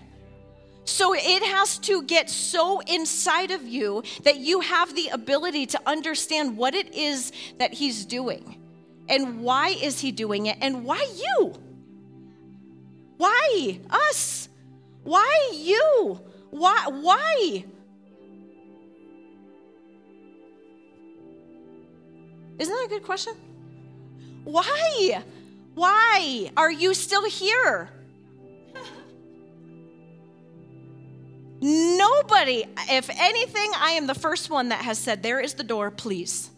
So 0.85 1.13
it 1.15 1.43
has 1.43 1.79
to 1.79 2.03
get 2.03 2.29
so 2.29 2.79
inside 2.81 3.49
of 3.51 3.67
you 3.67 4.03
that 4.23 4.37
you 4.37 4.61
have 4.61 4.95
the 4.95 5.09
ability 5.09 5.65
to 5.67 5.81
understand 5.85 6.57
what 6.57 6.75
it 6.75 6.93
is 6.95 7.31
that 7.57 7.73
he's 7.73 8.05
doing 8.05 8.61
and 9.09 9.41
why 9.41 9.69
is 9.69 9.99
he 9.99 10.11
doing 10.11 10.45
it 10.45 10.57
and 10.61 10.85
why 10.85 11.05
you? 11.15 11.53
Why 13.17 13.79
us? 13.89 14.49
Why 15.03 15.51
you? 15.53 16.21
Why 16.51 16.85
why? 16.87 17.65
Isn't 22.57 22.73
that 22.73 22.85
a 22.85 22.89
good 22.89 23.03
question? 23.03 23.33
Why? 24.43 25.23
Why 25.73 26.51
are 26.55 26.71
you 26.71 26.93
still 26.93 27.25
here? 27.25 27.89
Nobody, 31.65 32.63
if 32.89 33.09
anything, 33.09 33.71
I 33.75 33.93
am 33.93 34.05
the 34.05 34.13
first 34.13 34.51
one 34.51 34.69
that 34.69 34.81
has 34.81 34.99
said, 34.99 35.23
There 35.23 35.39
is 35.39 35.55
the 35.55 35.63
door, 35.63 35.89
please. 35.89 36.51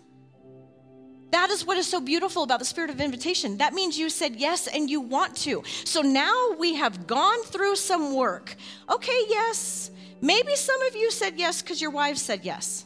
That 1.32 1.50
is 1.50 1.65
what 1.65 1.78
is 1.78 1.88
so 1.88 2.02
beautiful 2.02 2.43
about 2.43 2.60
the 2.60 2.65
spirit 2.65 2.89
of 2.89 3.00
invitation. 3.00 3.58
That 3.58 3.74
means 3.74 3.98
you 3.98 4.10
said 4.10 4.36
yes 4.36 4.67
and 4.67 4.89
you 4.89 5.00
want 5.00 5.34
to. 5.38 5.63
So 5.86 6.02
now 6.02 6.52
we 6.60 6.76
have 6.76 7.08
gone 7.08 7.41
through 7.43 7.78
some 7.78 8.15
work. 8.15 8.56
Okay, 8.89 9.22
yes. 9.30 9.91
Maybe 10.20 10.56
some 10.56 10.82
of 10.82 10.93
you 10.93 11.10
said 11.10 11.38
yes 11.38 11.62
because 11.62 11.82
your 11.82 11.91
wife 11.91 12.17
said 12.17 12.43
yes. 12.43 12.84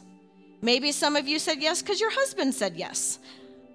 Maybe 0.60 0.92
some 0.92 1.16
of 1.16 1.26
you 1.26 1.40
said 1.40 1.60
yes 1.60 1.82
because 1.82 2.00
your 2.00 2.12
husband 2.12 2.54
said 2.54 2.76
yes. 2.76 3.18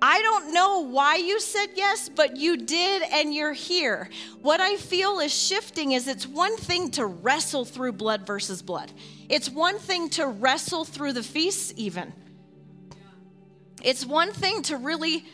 I 0.02 0.22
don't 0.22 0.54
know 0.54 0.82
why 0.82 1.16
you 1.16 1.40
said 1.40 1.68
yes, 1.76 2.10
but 2.10 2.38
you 2.38 2.58
did 2.58 3.04
and 3.12 3.34
you're 3.34 3.54
here. 3.54 4.10
What 4.42 4.62
I 4.62 4.76
feel 4.78 5.20
is 5.20 5.34
shifting 5.34 5.94
is 5.94 6.08
it's 6.08 6.28
one 6.28 6.56
thing 6.58 6.92
to 6.92 7.06
wrestle 7.06 7.66
through 7.66 7.94
blood 7.94 8.28
versus 8.28 8.62
blood. 8.62 8.92
It's 9.28 9.50
one 9.50 9.80
thing 9.80 10.10
to 10.12 10.28
wrestle 10.28 10.86
through 10.86 11.14
the 11.14 11.24
feasts, 11.24 11.74
even. 11.76 12.14
It's 13.84 14.06
one 14.06 14.32
thing 14.34 14.62
to 14.64 14.78
really, 14.78 15.26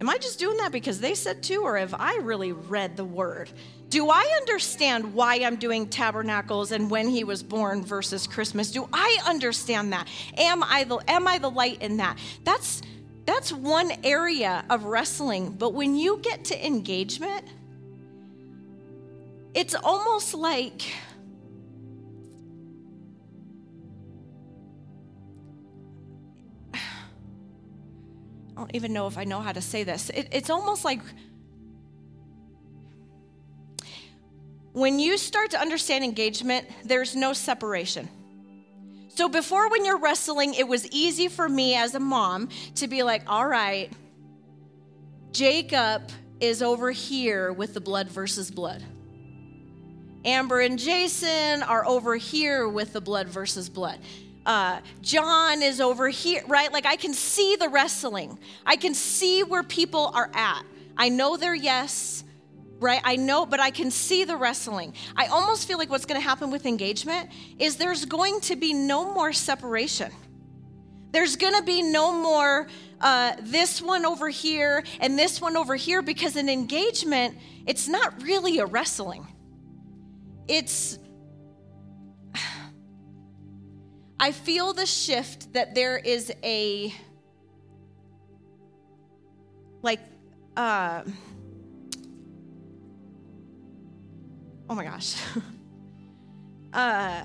am 0.00 0.08
I 0.08 0.18
just 0.18 0.38
doing 0.38 0.56
that 0.58 0.70
because 0.70 1.00
they 1.00 1.14
said 1.14 1.42
to, 1.44 1.56
or 1.56 1.76
have 1.76 1.94
I 1.98 2.16
really 2.22 2.52
read 2.52 2.96
the 2.96 3.04
word? 3.04 3.50
Do 3.88 4.08
I 4.08 4.38
understand 4.40 5.12
why 5.12 5.36
I'm 5.36 5.56
doing 5.56 5.88
tabernacles 5.88 6.72
and 6.72 6.90
when 6.90 7.08
he 7.08 7.24
was 7.24 7.42
born 7.42 7.84
versus 7.84 8.26
Christmas? 8.26 8.70
Do 8.70 8.88
I 8.92 9.18
understand 9.26 9.92
that? 9.92 10.08
Am 10.38 10.62
I 10.62 10.84
the 10.84 10.96
am 11.08 11.28
I 11.28 11.36
the 11.36 11.50
light 11.50 11.82
in 11.82 11.98
that? 11.98 12.16
That's 12.42 12.80
that's 13.24 13.52
one 13.52 13.92
area 14.02 14.64
of 14.68 14.84
wrestling. 14.84 15.50
But 15.52 15.74
when 15.74 15.96
you 15.96 16.18
get 16.18 16.44
to 16.46 16.66
engagement, 16.66 17.44
it's 19.54 19.74
almost 19.74 20.34
like 20.34 20.82
I 26.74 26.78
don't 28.56 28.74
even 28.74 28.92
know 28.92 29.06
if 29.06 29.18
I 29.18 29.24
know 29.24 29.40
how 29.40 29.52
to 29.52 29.60
say 29.60 29.82
this. 29.82 30.10
It, 30.10 30.28
it's 30.30 30.50
almost 30.50 30.84
like 30.84 31.00
when 34.72 34.98
you 34.98 35.18
start 35.18 35.50
to 35.50 35.60
understand 35.60 36.04
engagement, 36.04 36.66
there's 36.84 37.14
no 37.14 37.32
separation. 37.32 38.08
So 39.14 39.28
before, 39.28 39.68
when 39.68 39.84
you're 39.84 39.98
wrestling, 39.98 40.54
it 40.54 40.66
was 40.66 40.86
easy 40.90 41.28
for 41.28 41.46
me 41.46 41.74
as 41.74 41.94
a 41.94 42.00
mom 42.00 42.48
to 42.76 42.88
be 42.88 43.02
like, 43.02 43.22
all 43.26 43.46
right, 43.46 43.92
Jacob 45.32 46.10
is 46.40 46.62
over 46.62 46.90
here 46.90 47.52
with 47.52 47.74
the 47.74 47.80
blood 47.80 48.08
versus 48.08 48.50
blood. 48.50 48.82
Amber 50.24 50.60
and 50.60 50.78
Jason 50.78 51.62
are 51.62 51.84
over 51.84 52.16
here 52.16 52.66
with 52.66 52.94
the 52.94 53.02
blood 53.02 53.28
versus 53.28 53.68
blood. 53.68 53.98
Uh, 54.46 54.80
John 55.02 55.62
is 55.62 55.80
over 55.80 56.08
here, 56.08 56.42
right? 56.46 56.72
Like 56.72 56.86
I 56.86 56.96
can 56.96 57.12
see 57.12 57.56
the 57.56 57.68
wrestling. 57.68 58.38
I 58.64 58.76
can 58.76 58.94
see 58.94 59.42
where 59.42 59.62
people 59.62 60.10
are 60.14 60.30
at. 60.32 60.62
I 60.96 61.10
know 61.10 61.36
they're 61.36 61.54
yes 61.54 62.24
right? 62.82 63.00
I 63.04 63.16
know, 63.16 63.46
but 63.46 63.60
I 63.60 63.70
can 63.70 63.90
see 63.90 64.24
the 64.24 64.36
wrestling. 64.36 64.92
I 65.16 65.26
almost 65.26 65.66
feel 65.66 65.78
like 65.78 65.88
what's 65.88 66.04
going 66.04 66.20
to 66.20 66.26
happen 66.26 66.50
with 66.50 66.66
engagement 66.66 67.30
is 67.58 67.76
there's 67.76 68.04
going 68.04 68.40
to 68.42 68.56
be 68.56 68.72
no 68.74 69.14
more 69.14 69.32
separation. 69.32 70.10
There's 71.12 71.36
going 71.36 71.54
to 71.54 71.62
be 71.62 71.82
no 71.82 72.12
more 72.12 72.66
uh, 73.00 73.34
this 73.42 73.80
one 73.80 74.04
over 74.04 74.28
here 74.28 74.82
and 75.00 75.18
this 75.18 75.40
one 75.40 75.56
over 75.56 75.76
here 75.76 76.02
because 76.02 76.36
an 76.36 76.48
engagement, 76.48 77.36
it's 77.66 77.86
not 77.88 78.22
really 78.22 78.58
a 78.58 78.66
wrestling. 78.66 79.26
It's, 80.48 80.98
I 84.20 84.32
feel 84.32 84.72
the 84.72 84.86
shift 84.86 85.52
that 85.52 85.74
there 85.74 85.98
is 85.98 86.32
a, 86.42 86.94
like, 89.82 90.00
uh, 90.56 91.02
oh 94.72 94.74
my 94.74 94.84
gosh. 94.84 95.16
uh, 96.72 97.22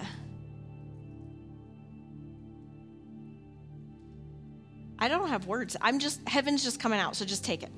I 5.00 5.08
don't 5.08 5.30
have 5.30 5.48
words. 5.48 5.78
I'm 5.82 6.00
just, 6.00 6.28
heaven's 6.28 6.62
just 6.62 6.78
coming 6.82 7.00
out, 7.00 7.16
so 7.16 7.24
just 7.24 7.46
take 7.46 7.64
it. 7.64 7.72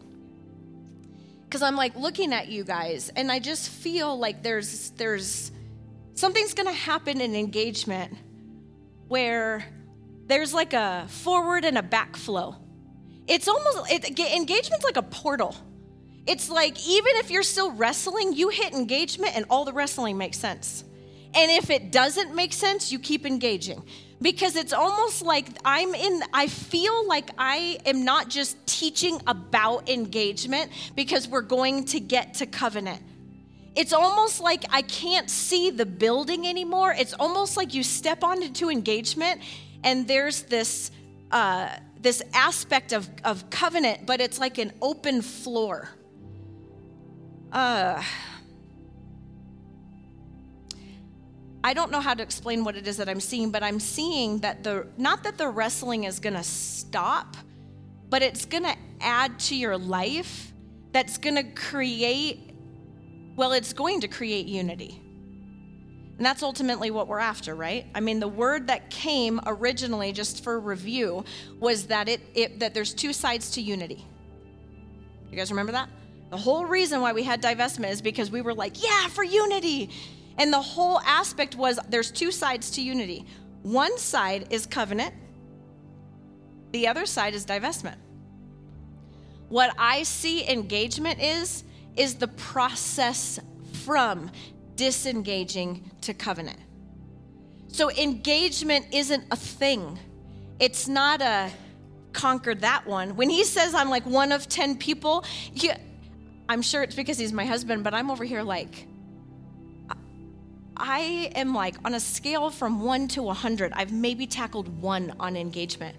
Because 1.43 1.61
I'm 1.61 1.75
like 1.75 1.95
looking 1.95 2.33
at 2.33 2.47
you 2.47 2.63
guys, 2.63 3.09
and 3.09 3.31
I 3.31 3.37
just 3.37 3.69
feel 3.69 4.17
like 4.17 4.41
there's, 4.41 4.89
there's, 4.91 5.51
something's 6.15 6.55
gonna 6.55 6.73
happen 6.73 7.21
in 7.21 7.35
engagement 7.35 8.17
where 9.07 9.63
there's 10.25 10.51
like 10.51 10.73
a 10.73 11.05
forward 11.09 11.63
and 11.63 11.77
a 11.77 11.83
back 11.83 12.15
flow. 12.15 12.55
It's 13.27 13.47
almost, 13.47 13.91
it, 13.91 14.19
engagement's 14.19 14.83
like 14.83 14.97
a 14.97 15.03
portal 15.03 15.55
it's 16.27 16.49
like 16.49 16.87
even 16.87 17.11
if 17.15 17.31
you're 17.31 17.43
still 17.43 17.71
wrestling, 17.71 18.33
you 18.33 18.49
hit 18.49 18.73
engagement 18.73 19.35
and 19.35 19.45
all 19.49 19.65
the 19.65 19.73
wrestling 19.73 20.17
makes 20.17 20.37
sense. 20.37 20.83
And 21.33 21.51
if 21.51 21.69
it 21.69 21.91
doesn't 21.91 22.35
make 22.35 22.53
sense, 22.53 22.91
you 22.91 22.99
keep 22.99 23.25
engaging. 23.25 23.83
Because 24.21 24.55
it's 24.55 24.73
almost 24.73 25.21
like 25.21 25.47
I'm 25.63 25.93
in, 25.95 26.21
I 26.33 26.47
feel 26.47 27.07
like 27.07 27.29
I 27.37 27.79
am 27.85 28.03
not 28.03 28.29
just 28.29 28.57
teaching 28.67 29.21
about 29.27 29.89
engagement 29.89 30.71
because 30.95 31.27
we're 31.27 31.41
going 31.41 31.85
to 31.85 31.99
get 31.99 32.33
to 32.35 32.45
covenant. 32.45 33.01
It's 33.75 33.93
almost 33.93 34.41
like 34.41 34.65
I 34.71 34.81
can't 34.81 35.29
see 35.29 35.69
the 35.69 35.85
building 35.85 36.47
anymore. 36.47 36.93
It's 36.97 37.13
almost 37.13 37.55
like 37.55 37.73
you 37.73 37.83
step 37.83 38.23
onto 38.23 38.69
engagement 38.69 39.41
and 39.85 40.05
there's 40.05 40.41
this, 40.43 40.91
uh, 41.31 41.69
this 42.01 42.21
aspect 42.33 42.91
of, 42.91 43.07
of 43.23 43.49
covenant, 43.49 44.05
but 44.05 44.19
it's 44.19 44.37
like 44.37 44.57
an 44.57 44.73
open 44.81 45.21
floor 45.21 45.89
uh, 47.51 48.03
I 51.63 51.73
don't 51.73 51.91
know 51.91 51.99
how 51.99 52.13
to 52.13 52.23
explain 52.23 52.63
what 52.63 52.75
it 52.75 52.87
is 52.87 52.97
that 52.97 53.09
I'm 53.09 53.19
seeing, 53.19 53.51
but 53.51 53.63
I'm 53.63 53.79
seeing 53.79 54.39
that 54.39 54.63
the 54.63 54.87
not 54.97 55.23
that 55.23 55.37
the 55.37 55.49
wrestling 55.49 56.05
is 56.05 56.19
going 56.19 56.35
to 56.35 56.43
stop, 56.43 57.35
but 58.09 58.21
it's 58.21 58.45
going 58.45 58.63
to 58.63 58.75
add 59.01 59.39
to 59.39 59.55
your 59.55 59.77
life 59.77 60.53
that's 60.91 61.17
going 61.17 61.35
to 61.35 61.43
create 61.43 62.45
well, 63.35 63.53
it's 63.53 63.71
going 63.71 64.01
to 64.01 64.09
create 64.09 64.47
unity. 64.47 65.01
And 66.17 66.25
that's 66.25 66.43
ultimately 66.43 66.91
what 66.91 67.07
we're 67.07 67.19
after, 67.19 67.55
right? 67.55 67.85
I 67.95 68.01
mean, 68.01 68.19
the 68.19 68.27
word 68.27 68.67
that 68.67 68.89
came 68.89 69.39
originally, 69.45 70.11
just 70.11 70.43
for 70.43 70.59
review, 70.59 71.23
was 71.61 71.87
that 71.87 72.09
it, 72.09 72.19
it 72.35 72.59
that 72.59 72.73
there's 72.73 72.93
two 72.93 73.13
sides 73.13 73.51
to 73.51 73.61
unity. 73.61 74.05
You 75.31 75.37
guys 75.37 75.51
remember 75.51 75.71
that? 75.71 75.89
The 76.29 76.37
whole 76.37 76.65
reason 76.65 77.01
why 77.01 77.13
we 77.13 77.23
had 77.23 77.41
divestment 77.41 77.89
is 77.91 78.01
because 78.01 78.29
we 78.29 78.41
were 78.41 78.53
like, 78.53 78.83
yeah, 78.83 79.07
for 79.07 79.23
unity. 79.23 79.89
And 80.37 80.53
the 80.53 80.61
whole 80.61 80.99
aspect 81.01 81.55
was 81.55 81.79
there's 81.89 82.11
two 82.11 82.31
sides 82.31 82.71
to 82.71 82.81
unity. 82.81 83.25
One 83.63 83.97
side 83.97 84.47
is 84.51 84.65
covenant, 84.65 85.13
the 86.71 86.87
other 86.87 87.05
side 87.05 87.33
is 87.33 87.45
divestment. 87.45 87.97
What 89.49 89.73
I 89.79 90.03
see 90.03 90.47
engagement 90.47 91.19
is, 91.19 91.63
is 91.97 92.15
the 92.15 92.27
process 92.27 93.39
from 93.83 94.29
disengaging 94.75 95.89
to 96.01 96.13
covenant. 96.13 96.59
So 97.67 97.91
engagement 97.91 98.85
isn't 98.93 99.25
a 99.31 99.35
thing. 99.35 99.97
It's 100.59 100.87
not 100.87 101.21
a 101.21 101.49
conquered 102.13 102.61
that 102.61 102.85
one. 102.85 103.15
When 103.15 103.29
he 103.29 103.43
says 103.43 103.73
I'm 103.73 103.89
like 103.89 104.05
one 104.05 104.31
of 104.31 104.47
10 104.47 104.77
people, 104.77 105.23
he, 105.53 105.71
I'm 106.49 106.63
sure 106.63 106.81
it's 106.81 106.95
because 106.95 107.19
he's 107.19 107.31
my 107.31 107.45
husband, 107.45 107.83
but 107.83 107.93
I'm 107.93 108.09
over 108.09 108.23
here 108.23 108.41
like, 108.41 108.87
I 110.75 111.31
am 111.35 111.53
like 111.53 111.75
on 111.85 111.93
a 111.93 111.99
scale 111.99 112.49
from 112.49 112.81
one 112.81 113.07
to 113.09 113.21
100, 113.21 113.71
I've 113.75 113.93
maybe 113.93 114.25
tackled 114.25 114.81
one 114.81 115.13
on 115.19 115.37
engagement. 115.37 115.95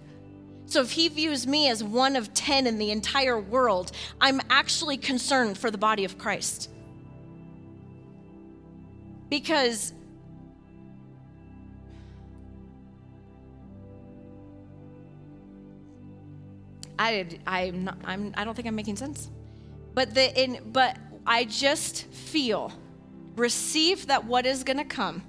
So 0.67 0.81
if 0.81 0.91
he 0.91 1.09
views 1.09 1.47
me 1.47 1.69
as 1.69 1.85
one 1.85 2.17
of 2.17 2.35
10 2.35 2.67
in 2.67 2.79
the 2.79 2.91
entire 2.91 3.39
world, 3.39 3.93
I'm 4.21 4.41
actually 4.51 4.97
concerned 4.97 5.57
for 5.57 5.71
the 5.71 5.79
body 5.79 6.05
of 6.05 6.19
Christ. 6.19 6.69
Because 9.29 9.93
I, 16.99 17.39
I'm 17.47 17.85
not, 17.85 17.99
I'm, 18.05 18.35
I 18.37 18.45
don't 18.45 18.55
think 18.55 18.67
I'm 18.67 18.75
making 18.75 18.97
sense. 18.97 19.31
But, 19.95 20.15
the, 20.15 20.41
in, 20.41 20.61
but 20.73 20.97
I 21.27 21.45
just 21.45 22.07
feel, 22.07 22.73
receive 23.37 24.07
that 24.07 24.25
what 24.25 24.47
is 24.47 24.65
going 24.65 24.79
to 24.79 24.85
come, 24.85 25.23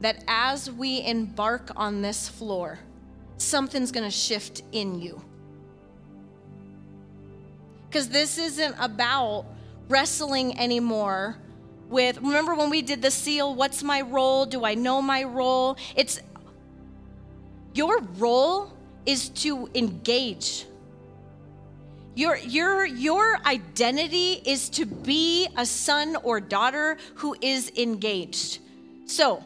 that 0.00 0.24
as 0.28 0.70
we 0.70 1.04
embark 1.04 1.70
on 1.76 2.02
this 2.02 2.28
floor, 2.28 2.78
something's 3.38 3.92
going 3.92 4.04
to 4.04 4.10
shift 4.10 4.62
in 4.72 5.00
you. 5.00 5.22
Because 7.88 8.08
this 8.08 8.38
isn't 8.38 8.74
about 8.78 9.46
wrestling 9.88 10.58
anymore 10.58 11.36
with, 11.88 12.16
remember 12.16 12.54
when 12.54 12.70
we 12.70 12.80
did 12.80 13.02
the 13.02 13.10
seal, 13.10 13.54
what's 13.54 13.82
my 13.82 14.00
role? 14.00 14.46
Do 14.46 14.64
I 14.64 14.74
know 14.74 15.02
my 15.02 15.24
role? 15.24 15.76
It's 15.94 16.20
your 17.74 18.00
role 18.16 18.72
is 19.04 19.28
to 19.28 19.68
engage 19.74 20.66
your, 22.14 22.36
your, 22.36 22.84
your 22.84 23.38
identity 23.46 24.42
is 24.44 24.68
to 24.70 24.84
be 24.84 25.48
a 25.56 25.64
son 25.64 26.16
or 26.22 26.40
daughter 26.40 26.98
who 27.16 27.34
is 27.40 27.72
engaged. 27.76 28.58
So, 29.06 29.42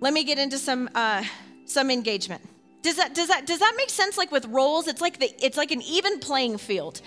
let 0.00 0.12
me 0.12 0.24
get 0.24 0.38
into 0.38 0.58
some, 0.58 0.88
uh, 0.94 1.24
some 1.64 1.90
engagement. 1.90 2.42
Does 2.82 2.96
that, 2.96 3.14
does, 3.14 3.28
that, 3.28 3.46
does 3.46 3.60
that 3.60 3.74
make 3.76 3.90
sense? 3.90 4.16
Like 4.16 4.32
with 4.32 4.46
roles, 4.46 4.88
it's 4.88 5.00
like, 5.00 5.18
the, 5.18 5.32
it's 5.44 5.56
like 5.56 5.70
an 5.70 5.82
even 5.82 6.18
playing 6.18 6.58
field. 6.58 7.00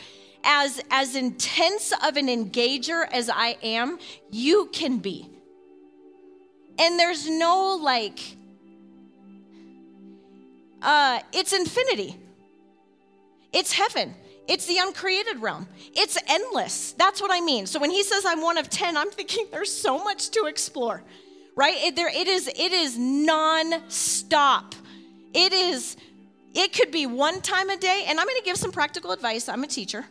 As, 0.43 0.79
as 0.91 1.15
intense 1.15 1.91
of 2.03 2.17
an 2.17 2.27
engager 2.27 3.05
as 3.11 3.29
I 3.29 3.57
am, 3.63 3.97
you 4.31 4.69
can 4.71 4.99
be. 4.99 5.29
And 6.77 6.99
there's 6.99 7.29
no 7.29 7.79
like, 7.81 8.19
uh, 10.81 11.19
it's 11.33 11.53
infinity, 11.53 12.17
it's 13.53 13.71
heaven. 13.71 14.13
It's 14.47 14.65
the 14.65 14.77
uncreated 14.77 15.41
realm. 15.41 15.67
It's 15.93 16.17
endless. 16.27 16.93
That's 16.93 17.21
what 17.21 17.31
I 17.31 17.41
mean. 17.41 17.65
So 17.65 17.79
when 17.79 17.89
he 17.89 18.03
says 18.03 18.25
I'm 18.25 18.41
one 18.41 18.57
of 18.57 18.69
10, 18.69 18.95
I'm 18.97 19.09
thinking 19.11 19.47
there's 19.51 19.73
so 19.73 20.03
much 20.03 20.29
to 20.31 20.45
explore. 20.45 21.03
Right? 21.55 21.75
It, 21.77 21.95
there 21.95 22.09
it 22.09 22.27
is 22.27 22.47
it 22.47 22.71
is 22.71 22.97
non-stop. 22.97 24.75
It 25.33 25.53
is 25.53 25.95
it 26.53 26.73
could 26.73 26.91
be 26.91 27.05
one 27.05 27.41
time 27.41 27.69
a 27.69 27.77
day 27.77 28.05
and 28.07 28.19
I'm 28.19 28.25
going 28.25 28.39
to 28.39 28.45
give 28.45 28.57
some 28.57 28.71
practical 28.71 29.11
advice. 29.11 29.47
I'm 29.47 29.63
a 29.63 29.67
teacher. 29.67 30.05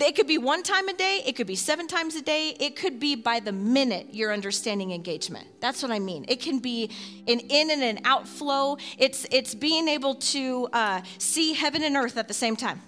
It 0.00 0.16
could 0.16 0.26
be 0.26 0.38
one 0.38 0.62
time 0.62 0.88
a 0.88 0.94
day, 0.94 1.22
it 1.26 1.36
could 1.36 1.46
be 1.46 1.56
seven 1.56 1.86
times 1.86 2.14
a 2.16 2.22
day, 2.22 2.56
it 2.58 2.74
could 2.74 2.98
be 2.98 3.16
by 3.16 3.38
the 3.38 3.52
minute 3.52 4.06
you're 4.12 4.32
understanding 4.32 4.92
engagement. 4.92 5.46
That's 5.60 5.82
what 5.82 5.92
I 5.92 5.98
mean. 5.98 6.24
It 6.26 6.40
can 6.40 6.58
be 6.58 6.90
an 7.28 7.38
in 7.38 7.70
and 7.70 7.82
an 7.82 8.00
outflow. 8.04 8.78
It's 8.98 9.26
it's 9.30 9.54
being 9.54 9.88
able 9.88 10.14
to 10.14 10.68
uh, 10.72 11.02
see 11.18 11.52
heaven 11.52 11.82
and 11.82 11.96
earth 11.96 12.16
at 12.16 12.28
the 12.28 12.34
same 12.34 12.56
time. 12.56 12.80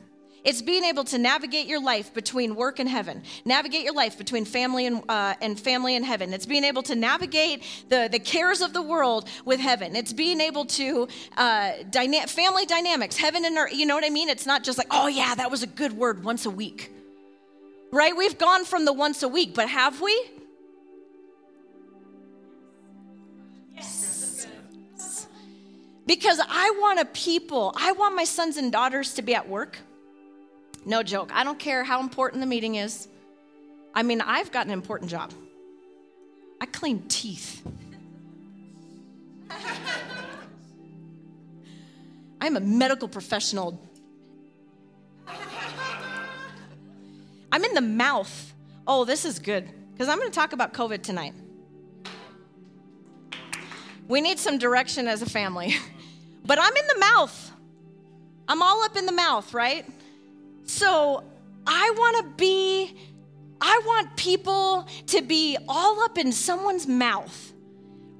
It's 0.44 0.60
being 0.60 0.82
able 0.82 1.04
to 1.04 1.18
navigate 1.18 1.66
your 1.68 1.80
life 1.80 2.12
between 2.12 2.56
work 2.56 2.80
and 2.80 2.88
heaven, 2.88 3.22
navigate 3.44 3.84
your 3.84 3.94
life 3.94 4.18
between 4.18 4.44
family 4.44 4.86
and, 4.86 5.02
uh, 5.08 5.34
and 5.40 5.58
family 5.58 5.94
and 5.94 6.04
heaven. 6.04 6.32
It's 6.32 6.46
being 6.46 6.64
able 6.64 6.82
to 6.84 6.96
navigate 6.96 7.62
the, 7.88 8.08
the 8.10 8.18
cares 8.18 8.60
of 8.60 8.72
the 8.72 8.82
world 8.82 9.28
with 9.44 9.60
heaven. 9.60 9.94
It's 9.94 10.12
being 10.12 10.40
able 10.40 10.64
to 10.66 11.06
uh, 11.36 11.72
dyna- 11.90 12.26
family 12.26 12.66
dynamics, 12.66 13.16
heaven 13.16 13.44
and 13.44 13.56
earth. 13.56 13.72
You 13.72 13.86
know 13.86 13.94
what 13.94 14.04
I 14.04 14.10
mean? 14.10 14.28
It's 14.28 14.46
not 14.46 14.64
just 14.64 14.78
like, 14.78 14.88
oh 14.90 15.06
yeah, 15.06 15.34
that 15.36 15.48
was 15.48 15.62
a 15.62 15.66
good 15.68 15.92
word 15.92 16.24
once 16.24 16.44
a 16.44 16.50
week, 16.50 16.90
right? 17.92 18.16
We've 18.16 18.36
gone 18.36 18.64
from 18.64 18.84
the 18.84 18.92
once 18.92 19.22
a 19.22 19.28
week, 19.28 19.54
but 19.54 19.68
have 19.68 20.00
we? 20.00 20.12
Yes. 23.76 24.48
Because 26.04 26.40
I 26.48 26.76
want 26.80 26.98
a 26.98 27.04
people, 27.04 27.72
I 27.76 27.92
want 27.92 28.16
my 28.16 28.24
sons 28.24 28.56
and 28.56 28.72
daughters 28.72 29.14
to 29.14 29.22
be 29.22 29.36
at 29.36 29.48
work 29.48 29.78
no 30.84 31.02
joke. 31.02 31.30
I 31.32 31.44
don't 31.44 31.58
care 31.58 31.84
how 31.84 32.00
important 32.00 32.40
the 32.40 32.46
meeting 32.46 32.76
is. 32.76 33.08
I 33.94 34.02
mean, 34.02 34.20
I've 34.20 34.50
got 34.50 34.66
an 34.66 34.72
important 34.72 35.10
job. 35.10 35.32
I 36.60 36.66
clean 36.66 37.02
teeth. 37.08 37.62
I'm 42.40 42.56
a 42.56 42.60
medical 42.60 43.08
professional. 43.08 43.80
I'm 47.52 47.64
in 47.64 47.74
the 47.74 47.80
mouth. 47.80 48.54
Oh, 48.86 49.04
this 49.04 49.24
is 49.24 49.38
good 49.38 49.68
because 49.92 50.08
I'm 50.08 50.18
going 50.18 50.30
to 50.30 50.34
talk 50.34 50.52
about 50.52 50.72
COVID 50.72 51.02
tonight. 51.02 51.34
We 54.08 54.20
need 54.20 54.38
some 54.38 54.58
direction 54.58 55.06
as 55.06 55.22
a 55.22 55.26
family. 55.30 55.76
But 56.44 56.58
I'm 56.60 56.76
in 56.76 56.86
the 56.88 56.98
mouth. 56.98 57.52
I'm 58.48 58.62
all 58.62 58.82
up 58.82 58.96
in 58.96 59.06
the 59.06 59.12
mouth, 59.12 59.54
right? 59.54 59.86
So 60.64 61.24
I 61.66 61.92
want 61.96 62.16
to 62.26 62.36
be, 62.36 62.96
I 63.60 63.80
want 63.84 64.16
people 64.16 64.86
to 65.08 65.22
be 65.22 65.56
all 65.68 66.00
up 66.02 66.18
in 66.18 66.32
someone's 66.32 66.86
mouth 66.86 67.52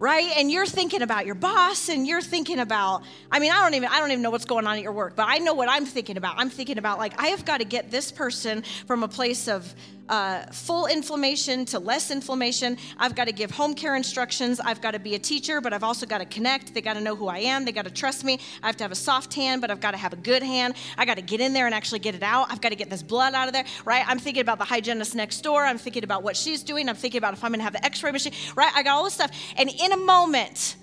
right? 0.03 0.33
And 0.37 0.51
you're 0.51 0.67
thinking 0.67 1.03
about 1.03 1.27
your 1.27 1.37
boss 1.37 1.89
and 1.89 2.09
you're 2.09 2.21
thinking 2.21 2.59
about 2.59 3.05
i 3.31 3.39
mean 3.39 3.53
i 3.53 3.63
don't 3.63 3.75
even 3.75 3.89
i 3.89 4.01
don't 4.01 4.11
even 4.11 4.21
know 4.21 4.31
what's 4.31 4.45
going 4.45 4.67
on 4.67 4.77
at 4.77 4.83
your 4.83 4.91
work 4.91 5.15
but 5.15 5.29
i 5.29 5.39
know 5.39 5.55
what 5.55 5.69
i'm 5.69 5.87
thinking 5.87 6.17
about. 6.17 6.35
I'm 6.39 6.51
thinking 6.51 6.77
about 6.77 6.99
like 6.99 7.15
i 7.21 7.29
have 7.29 7.45
got 7.45 7.59
to 7.59 7.65
get 7.65 7.93
this 7.93 8.11
person 8.11 8.65
from 8.89 9.05
a 9.05 9.09
place 9.09 9.47
of 9.47 9.73
uh, 10.13 10.45
full 10.53 10.87
inflammation 10.87 11.65
to 11.65 11.79
less 11.79 12.11
inflammation. 12.11 12.77
I've 12.99 13.15
got 13.15 13.25
to 13.29 13.33
give 13.33 13.51
home 13.51 13.73
care 13.73 13.97
instructions. 13.97 14.61
I've 14.61 14.83
got 14.83 14.91
to 14.91 14.99
be 14.99 15.15
a 15.15 15.19
teacher, 15.19 15.63
but 15.63 15.73
I've 15.73 15.83
also 15.83 16.05
got 16.05 16.19
to 16.19 16.27
connect. 16.27 16.75
They 16.75 16.83
got 16.83 16.95
to 16.95 17.01
know 17.01 17.17
who 17.17 17.29
I 17.29 17.39
am. 17.39 17.65
They 17.65 17.73
got 17.73 17.87
to 17.87 17.91
trust 17.91 18.23
me. 18.23 18.39
I 18.63 18.67
have 18.67 18.77
to 18.77 18.85
have 18.85 18.93
a 18.93 18.95
soft 18.95 19.33
hand, 19.33 19.63
but 19.63 19.71
I've 19.71 19.81
got 19.81 19.93
to 19.93 19.97
have 19.97 20.13
a 20.13 20.17
good 20.17 20.43
hand. 20.43 20.75
I 20.99 21.07
got 21.07 21.15
to 21.15 21.23
get 21.23 21.41
in 21.41 21.55
there 21.55 21.65
and 21.65 21.75
actually 21.75 22.01
get 22.01 22.15
it 22.15 22.23
out. 22.23 22.53
I've 22.53 22.61
got 22.61 22.69
to 22.69 22.77
get 22.77 22.91
this 22.91 23.03
blood 23.03 23.33
out 23.33 23.49
of 23.49 23.55
there, 23.55 23.65
right? 23.87 24.05
I'm 24.07 24.19
thinking 24.19 24.43
about 24.43 24.59
the 24.59 24.67
hygienist 24.67 25.15
next 25.15 25.41
door. 25.41 25.65
I'm 25.65 25.79
thinking 25.79 26.05
about 26.05 26.23
what 26.23 26.37
she's 26.37 26.63
doing. 26.63 26.91
I'm 26.91 26.97
thinking 26.97 27.17
about 27.17 27.33
if 27.33 27.43
I'm 27.43 27.53
going 27.53 27.61
to 27.61 27.65
have 27.65 27.73
the 27.73 27.85
x 27.85 28.03
ray 28.03 28.13
machine, 28.13 28.35
right? 28.55 28.71
I 28.75 28.83
got 28.83 28.97
all 28.97 29.05
this 29.05 29.15
stuff. 29.15 29.31
And 29.57 29.71
in 29.71 29.93
a 29.93 29.97
moment, 29.97 30.77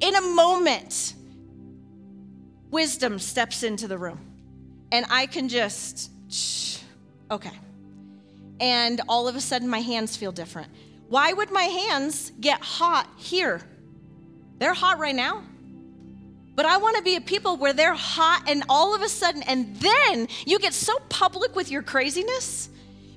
in 0.00 0.14
a 0.14 0.22
moment, 0.22 1.12
wisdom 2.70 3.18
steps 3.18 3.64
into 3.64 3.86
the 3.86 3.98
room. 3.98 4.18
And 4.92 5.04
I 5.10 5.26
can 5.26 5.50
just, 5.50 6.10
okay 7.30 7.52
and 8.60 9.00
all 9.08 9.26
of 9.26 9.34
a 9.34 9.40
sudden 9.40 9.68
my 9.68 9.80
hands 9.80 10.16
feel 10.16 10.32
different. 10.32 10.68
Why 11.08 11.32
would 11.32 11.50
my 11.50 11.64
hands 11.64 12.30
get 12.40 12.60
hot 12.60 13.08
here? 13.16 13.62
They're 14.58 14.74
hot 14.74 14.98
right 14.98 15.14
now. 15.14 15.42
But 16.54 16.66
I 16.66 16.76
want 16.76 16.96
to 16.98 17.02
be 17.02 17.16
a 17.16 17.20
people 17.20 17.56
where 17.56 17.72
they're 17.72 17.94
hot 17.94 18.44
and 18.46 18.62
all 18.68 18.94
of 18.94 19.00
a 19.00 19.08
sudden, 19.08 19.42
and 19.44 19.74
then 19.76 20.28
you 20.46 20.58
get 20.58 20.74
so 20.74 20.98
public 21.08 21.56
with 21.56 21.70
your 21.70 21.82
craziness 21.82 22.68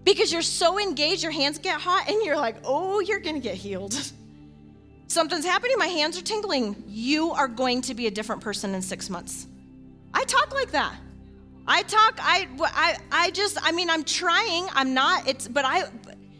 because 0.06 0.32
you're 0.32 0.41
so 0.41 0.80
engaged, 0.80 1.24
your 1.24 1.32
hands 1.32 1.58
get 1.58 1.80
hot, 1.80 2.10
and 2.10 2.24
you're 2.24 2.38
like, 2.38 2.56
oh, 2.64 3.00
you're 3.02 3.20
going 3.20 3.36
to 3.36 3.41
get 3.41 3.56
healed. 3.56 3.96
Something's 5.08 5.46
happening, 5.46 5.76
my 5.78 5.88
hands 5.88 6.18
are 6.18 6.24
tingling. 6.24 6.84
You 6.88 7.32
are 7.32 7.48
going 7.48 7.82
to 7.82 7.94
be 7.94 8.08
a 8.08 8.12
different 8.12 8.41
person 8.41 8.74
in 8.74 8.82
six 8.82 9.10
months. 9.10 9.48
I 10.14 10.24
talk 10.24 10.54
like 10.54 10.72
that. 10.72 10.96
I 11.66 11.84
talk, 11.84 12.20
I, 12.20 12.47
I, 12.61 12.97
I 13.11 13.32
just, 13.32 13.57
I 13.61 13.72
mean, 13.72 13.89
I'm 13.89 14.03
trying, 14.03 14.68
I'm 14.74 14.93
not, 14.93 15.28
it's, 15.28 15.47
but 15.47 15.64
I, 15.66 15.84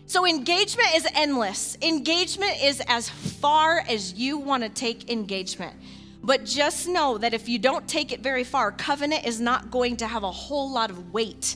so 0.06 0.28
engagement 0.28 0.90
is 0.96 1.08
endless. 1.16 1.78
Engagement 1.82 2.62
is 2.62 2.82
as 2.88 3.08
far 3.08 3.80
as 3.88 4.14
you 4.14 4.38
want 4.38 4.64
to 4.64 4.70
take 4.70 5.10
engagement. 5.10 5.76
But 6.22 6.46
just 6.46 6.88
know 6.88 7.18
that 7.18 7.34
if 7.34 7.50
you 7.50 7.58
don't 7.58 7.88
take 7.88 8.12
it 8.12 8.22
very 8.22 8.44
far, 8.44 8.72
covenant 8.72 9.26
is 9.26 9.42
not 9.42 9.72
going 9.72 9.98
to 9.98 10.08
have 10.08 10.24
a 10.24 10.32
whole 10.32 10.72
lot 10.72 10.90
of 10.90 11.14
weight. 11.14 11.56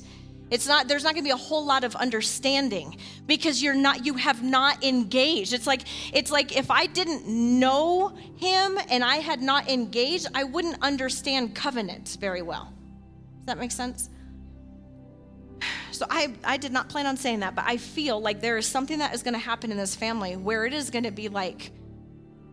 It's 0.49 0.67
not 0.67 0.87
there's 0.87 1.03
not 1.03 1.13
going 1.13 1.23
to 1.23 1.27
be 1.27 1.31
a 1.31 1.37
whole 1.37 1.65
lot 1.65 1.83
of 1.83 1.95
understanding 1.95 2.97
because 3.27 3.61
you're 3.61 3.73
not 3.73 4.05
you 4.05 4.13
have 4.15 4.43
not 4.43 4.83
engaged. 4.83 5.53
It's 5.53 5.67
like 5.67 5.83
it's 6.13 6.31
like 6.31 6.55
if 6.55 6.71
I 6.71 6.85
didn't 6.85 7.27
know 7.27 8.09
him 8.37 8.77
and 8.89 9.03
I 9.03 9.17
had 9.17 9.41
not 9.41 9.69
engaged, 9.69 10.27
I 10.33 10.45
wouldn't 10.45 10.81
understand 10.81 11.53
covenant 11.53 12.17
very 12.19 12.41
well. 12.41 12.73
That 13.47 13.57
make 13.57 13.71
sense? 13.71 14.09
So 15.91 16.05
I, 16.09 16.33
I 16.43 16.57
did 16.57 16.71
not 16.71 16.89
plan 16.89 17.07
on 17.07 17.17
saying 17.17 17.39
that, 17.39 17.55
but 17.55 17.63
I 17.65 17.77
feel 17.77 18.19
like 18.21 18.41
there 18.41 18.57
is 18.57 18.67
something 18.67 18.99
that 18.99 19.15
is 19.15 19.23
going 19.23 19.33
to 19.33 19.39
happen 19.39 19.71
in 19.71 19.77
this 19.77 19.95
family 19.95 20.35
where 20.35 20.65
it 20.65 20.73
is 20.73 20.89
going 20.89 21.05
to 21.05 21.11
be 21.11 21.29
like 21.29 21.71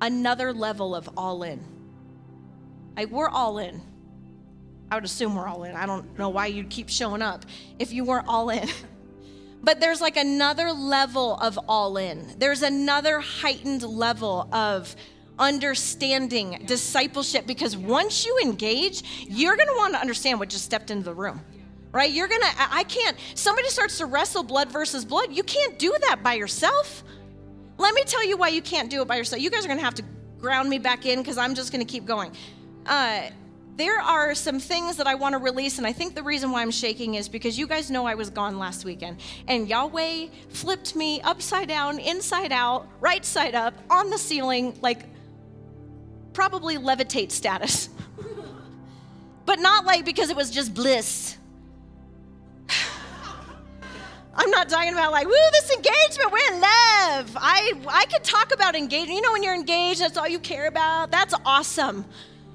another 0.00 0.52
level 0.52 0.94
of 0.94 1.10
all 1.16 1.42
in. 1.42 1.62
Like 2.96 3.10
we're 3.10 3.28
all 3.28 3.58
in. 3.58 3.82
I 4.90 4.94
would 4.94 5.04
assume 5.04 5.34
we're 5.34 5.48
all 5.48 5.64
in. 5.64 5.74
I 5.74 5.84
don't 5.84 6.16
know 6.16 6.28
why 6.28 6.46
you'd 6.46 6.70
keep 6.70 6.88
showing 6.88 7.22
up 7.22 7.44
if 7.78 7.92
you 7.92 8.04
weren't 8.04 8.28
all 8.28 8.48
in. 8.50 8.68
But 9.64 9.80
there's 9.80 10.02
like 10.02 10.18
another 10.18 10.72
level 10.72 11.38
of 11.38 11.58
all 11.66 11.96
in. 11.96 12.34
There's 12.38 12.60
another 12.60 13.20
heightened 13.20 13.82
level 13.82 14.46
of 14.52 14.94
understanding 15.38 16.62
discipleship 16.66 17.46
because 17.46 17.76
once 17.76 18.24
you 18.24 18.38
engage, 18.42 19.02
you're 19.28 19.56
going 19.56 19.68
to 19.68 19.74
want 19.76 19.94
to 19.94 20.00
understand 20.00 20.38
what 20.38 20.48
just 20.48 20.64
stepped 20.64 20.90
into 20.90 21.04
the 21.04 21.14
room 21.14 21.40
right? 21.94 22.10
You're 22.10 22.26
gonna, 22.26 22.50
I 22.58 22.82
can't, 22.82 23.16
somebody 23.36 23.68
starts 23.68 23.98
to 23.98 24.06
wrestle 24.06 24.42
blood 24.42 24.68
versus 24.70 25.04
blood. 25.04 25.32
You 25.32 25.44
can't 25.44 25.78
do 25.78 25.94
that 26.08 26.24
by 26.24 26.34
yourself. 26.34 27.04
Let 27.78 27.94
me 27.94 28.02
tell 28.02 28.26
you 28.26 28.36
why 28.36 28.48
you 28.48 28.62
can't 28.62 28.90
do 28.90 29.00
it 29.00 29.06
by 29.06 29.16
yourself. 29.16 29.40
You 29.40 29.48
guys 29.48 29.64
are 29.64 29.68
gonna 29.68 29.80
have 29.80 29.94
to 29.94 30.04
ground 30.40 30.68
me 30.68 30.78
back 30.78 31.06
in 31.06 31.20
because 31.20 31.38
I'm 31.38 31.54
just 31.54 31.70
gonna 31.70 31.84
keep 31.84 32.04
going. 32.04 32.32
Uh, 32.84 33.30
there 33.76 34.00
are 34.00 34.34
some 34.34 34.58
things 34.58 34.96
that 34.96 35.06
I 35.06 35.14
want 35.14 35.34
to 35.34 35.38
release, 35.38 35.78
and 35.78 35.86
I 35.86 35.92
think 35.92 36.14
the 36.14 36.22
reason 36.22 36.50
why 36.50 36.62
I'm 36.62 36.70
shaking 36.70 37.14
is 37.14 37.28
because 37.28 37.58
you 37.58 37.66
guys 37.66 37.90
know 37.90 38.06
I 38.06 38.14
was 38.14 38.28
gone 38.28 38.58
last 38.58 38.84
weekend, 38.84 39.20
and 39.48 39.68
Yahweh 39.68 40.26
flipped 40.48 40.94
me 40.94 41.20
upside 41.22 41.68
down, 41.68 41.98
inside 41.98 42.52
out, 42.52 42.88
right 43.00 43.24
side 43.24 43.54
up, 43.54 43.74
on 43.90 44.10
the 44.10 44.18
ceiling, 44.18 44.76
like 44.80 45.06
probably 46.34 46.76
levitate 46.76 47.30
status. 47.30 47.88
but 49.46 49.58
not 49.60 49.86
like 49.86 50.04
because 50.04 50.28
it 50.28 50.36
was 50.36 50.50
just 50.50 50.74
bliss. 50.74 51.38
I'm 54.36 54.50
not 54.50 54.68
talking 54.68 54.92
about 54.92 55.12
like, 55.12 55.26
woo, 55.26 55.32
this 55.52 55.70
engagement, 55.70 56.32
we're 56.32 56.54
in 56.54 56.60
love. 56.60 57.36
I, 57.40 57.72
I 57.86 58.04
could 58.12 58.24
talk 58.24 58.52
about 58.52 58.74
engagement. 58.74 59.16
You 59.16 59.22
know, 59.22 59.32
when 59.32 59.42
you're 59.42 59.54
engaged, 59.54 60.00
that's 60.00 60.16
all 60.16 60.28
you 60.28 60.40
care 60.40 60.66
about. 60.66 61.10
That's 61.10 61.34
awesome. 61.46 62.04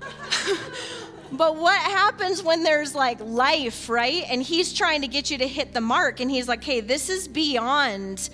but 1.32 1.56
what 1.56 1.80
happens 1.80 2.44
when 2.44 2.64
there's 2.64 2.94
like 2.96 3.20
life, 3.22 3.90
right? 3.90 4.26
And 4.30 4.44
he's 4.44 4.74
trying 4.74 5.02
to 5.02 5.08
get 5.08 5.32
you 5.32 5.38
to 5.38 5.48
hit 5.48 5.74
the 5.74 5.82
mark, 5.82 6.20
and 6.20 6.30
he's 6.30 6.48
like, 6.48 6.64
hey, 6.64 6.82
this 6.82 7.10
is 7.10 7.28
beyond. 7.28 8.30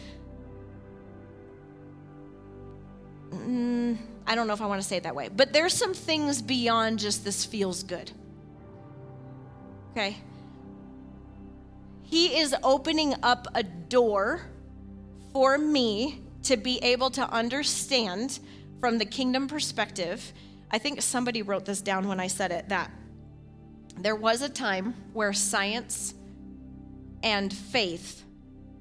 Mm, 3.31 3.97
I 4.27 4.35
don't 4.35 4.47
know 4.47 4.53
if 4.53 4.61
I 4.61 4.65
want 4.65 4.81
to 4.81 4.87
say 4.87 4.97
it 4.97 5.03
that 5.03 5.15
way, 5.15 5.29
but 5.29 5.53
there's 5.53 5.73
some 5.73 5.93
things 5.93 6.41
beyond 6.41 6.99
just 6.99 7.23
this 7.23 7.45
feels 7.45 7.83
good. 7.83 8.11
Okay? 9.91 10.17
He 12.03 12.39
is 12.39 12.55
opening 12.63 13.15
up 13.23 13.47
a 13.53 13.63
door 13.63 14.41
for 15.31 15.57
me 15.57 16.21
to 16.43 16.57
be 16.57 16.77
able 16.79 17.09
to 17.11 17.29
understand 17.29 18.39
from 18.79 18.97
the 18.97 19.05
kingdom 19.05 19.47
perspective. 19.47 20.33
I 20.71 20.77
think 20.77 21.01
somebody 21.01 21.41
wrote 21.41 21.65
this 21.65 21.81
down 21.81 22.07
when 22.07 22.19
I 22.19 22.27
said 22.27 22.51
it 22.51 22.69
that 22.69 22.91
there 23.97 24.15
was 24.15 24.41
a 24.41 24.49
time 24.49 24.93
where 25.13 25.33
science 25.33 26.13
and 27.23 27.51
faith 27.51 28.23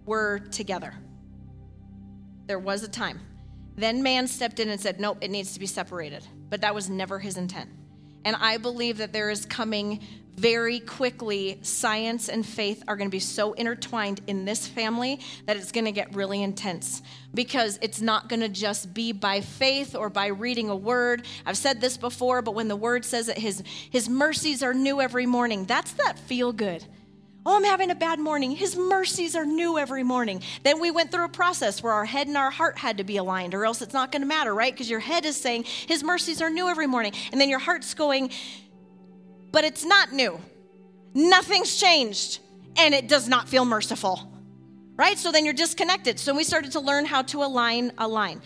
were 0.04 0.38
together. 0.38 0.94
There 2.46 2.58
was 2.58 2.82
a 2.82 2.88
time. 2.88 3.20
Then 3.76 4.02
man 4.02 4.26
stepped 4.26 4.60
in 4.60 4.68
and 4.68 4.80
said, 4.80 5.00
Nope, 5.00 5.18
it 5.20 5.30
needs 5.30 5.52
to 5.54 5.60
be 5.60 5.66
separated. 5.66 6.26
But 6.50 6.60
that 6.60 6.74
was 6.74 6.88
never 6.88 7.18
his 7.18 7.36
intent. 7.36 7.70
And 8.24 8.36
I 8.36 8.56
believe 8.56 8.98
that 8.98 9.12
there 9.12 9.30
is 9.30 9.44
coming 9.44 10.00
very 10.36 10.80
quickly, 10.80 11.58
science 11.62 12.28
and 12.28 12.44
faith 12.44 12.82
are 12.88 12.96
going 12.96 13.08
to 13.08 13.14
be 13.14 13.20
so 13.20 13.52
intertwined 13.52 14.20
in 14.26 14.44
this 14.44 14.66
family 14.66 15.20
that 15.46 15.56
it's 15.56 15.70
going 15.70 15.84
to 15.84 15.92
get 15.92 16.12
really 16.14 16.42
intense 16.42 17.02
because 17.34 17.78
it's 17.82 18.00
not 18.00 18.28
going 18.28 18.40
to 18.40 18.48
just 18.48 18.92
be 18.92 19.12
by 19.12 19.40
faith 19.40 19.94
or 19.94 20.10
by 20.10 20.26
reading 20.26 20.70
a 20.70 20.76
word. 20.76 21.24
I've 21.46 21.56
said 21.56 21.80
this 21.80 21.96
before, 21.96 22.42
but 22.42 22.54
when 22.54 22.66
the 22.66 22.76
word 22.76 23.04
says 23.04 23.26
that 23.26 23.38
his, 23.38 23.62
his 23.90 24.08
mercies 24.08 24.62
are 24.62 24.74
new 24.74 25.00
every 25.00 25.26
morning, 25.26 25.66
that's 25.66 25.92
that 25.92 26.18
feel 26.18 26.52
good. 26.52 26.84
Oh, 27.46 27.56
I'm 27.56 27.64
having 27.64 27.90
a 27.90 27.94
bad 27.94 28.18
morning. 28.18 28.52
His 28.52 28.74
mercies 28.74 29.36
are 29.36 29.44
new 29.44 29.76
every 29.76 30.02
morning. 30.02 30.42
Then 30.62 30.80
we 30.80 30.90
went 30.90 31.12
through 31.12 31.26
a 31.26 31.28
process 31.28 31.82
where 31.82 31.92
our 31.92 32.06
head 32.06 32.26
and 32.26 32.38
our 32.38 32.50
heart 32.50 32.78
had 32.78 32.98
to 32.98 33.04
be 33.04 33.18
aligned, 33.18 33.54
or 33.54 33.66
else 33.66 33.82
it's 33.82 33.92
not 33.92 34.10
going 34.10 34.22
to 34.22 34.26
matter, 34.26 34.54
right? 34.54 34.72
Because 34.72 34.88
your 34.88 35.00
head 35.00 35.26
is 35.26 35.36
saying, 35.36 35.64
His 35.64 36.02
mercies 36.02 36.40
are 36.40 36.48
new 36.48 36.68
every 36.68 36.86
morning. 36.86 37.12
And 37.32 37.40
then 37.40 37.50
your 37.50 37.58
heart's 37.58 37.92
going, 37.92 38.30
but 39.52 39.62
it's 39.62 39.84
not 39.84 40.12
new. 40.12 40.40
Nothing's 41.12 41.76
changed, 41.76 42.40
and 42.76 42.94
it 42.94 43.08
does 43.08 43.28
not 43.28 43.48
feel 43.48 43.64
merciful. 43.64 44.30
Right? 44.96 45.18
So 45.18 45.30
then 45.30 45.44
you're 45.44 45.54
disconnected. 45.54 46.18
So 46.18 46.34
we 46.34 46.44
started 46.44 46.72
to 46.72 46.80
learn 46.80 47.04
how 47.04 47.22
to 47.22 47.42
align, 47.42 47.92
align. 47.98 48.40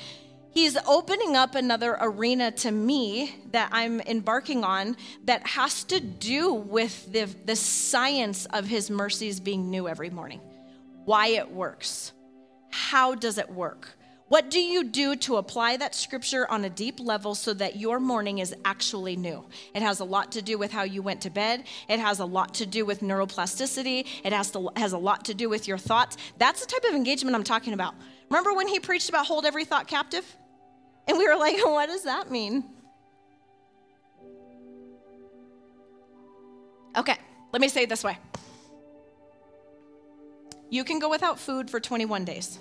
He's 0.58 0.76
opening 0.88 1.36
up 1.36 1.54
another 1.54 1.96
arena 2.00 2.50
to 2.50 2.72
me 2.72 3.36
that 3.52 3.68
I'm 3.70 4.00
embarking 4.00 4.64
on 4.64 4.96
that 5.24 5.46
has 5.46 5.84
to 5.84 6.00
do 6.00 6.52
with 6.52 7.12
the, 7.12 7.26
the 7.44 7.54
science 7.54 8.44
of 8.46 8.66
his 8.66 8.90
mercies 8.90 9.38
being 9.38 9.70
new 9.70 9.86
every 9.86 10.10
morning. 10.10 10.40
Why 11.04 11.28
it 11.28 11.48
works. 11.48 12.10
How 12.70 13.14
does 13.14 13.38
it 13.38 13.48
work? 13.48 13.90
What 14.26 14.50
do 14.50 14.58
you 14.58 14.82
do 14.82 15.14
to 15.14 15.36
apply 15.36 15.76
that 15.76 15.94
scripture 15.94 16.50
on 16.50 16.64
a 16.64 16.70
deep 16.70 16.98
level 16.98 17.36
so 17.36 17.54
that 17.54 17.76
your 17.76 18.00
morning 18.00 18.38
is 18.38 18.52
actually 18.64 19.14
new? 19.14 19.46
It 19.76 19.82
has 19.82 20.00
a 20.00 20.04
lot 20.04 20.32
to 20.32 20.42
do 20.42 20.58
with 20.58 20.72
how 20.72 20.82
you 20.82 21.02
went 21.02 21.20
to 21.20 21.30
bed. 21.30 21.62
It 21.88 22.00
has 22.00 22.18
a 22.18 22.26
lot 22.26 22.54
to 22.54 22.66
do 22.66 22.84
with 22.84 22.98
neuroplasticity. 22.98 24.08
It 24.24 24.32
has, 24.32 24.50
to, 24.50 24.70
has 24.74 24.92
a 24.92 24.98
lot 24.98 25.24
to 25.26 25.34
do 25.34 25.48
with 25.48 25.68
your 25.68 25.78
thoughts. 25.78 26.16
That's 26.36 26.62
the 26.62 26.66
type 26.66 26.82
of 26.82 26.96
engagement 26.96 27.36
I'm 27.36 27.44
talking 27.44 27.74
about. 27.74 27.94
Remember 28.28 28.54
when 28.54 28.66
he 28.66 28.80
preached 28.80 29.08
about 29.08 29.26
hold 29.26 29.46
every 29.46 29.64
thought 29.64 29.86
captive? 29.86 30.24
And 31.08 31.16
we 31.16 31.26
were 31.26 31.36
like, 31.36 31.56
what 31.64 31.88
does 31.88 32.04
that 32.04 32.30
mean? 32.30 32.64
Okay, 36.96 37.16
let 37.52 37.60
me 37.60 37.68
say 37.68 37.82
it 37.84 37.88
this 37.88 38.04
way. 38.04 38.18
You 40.70 40.84
can 40.84 40.98
go 40.98 41.08
without 41.08 41.38
food 41.38 41.70
for 41.70 41.80
21 41.80 42.24
days. 42.24 42.58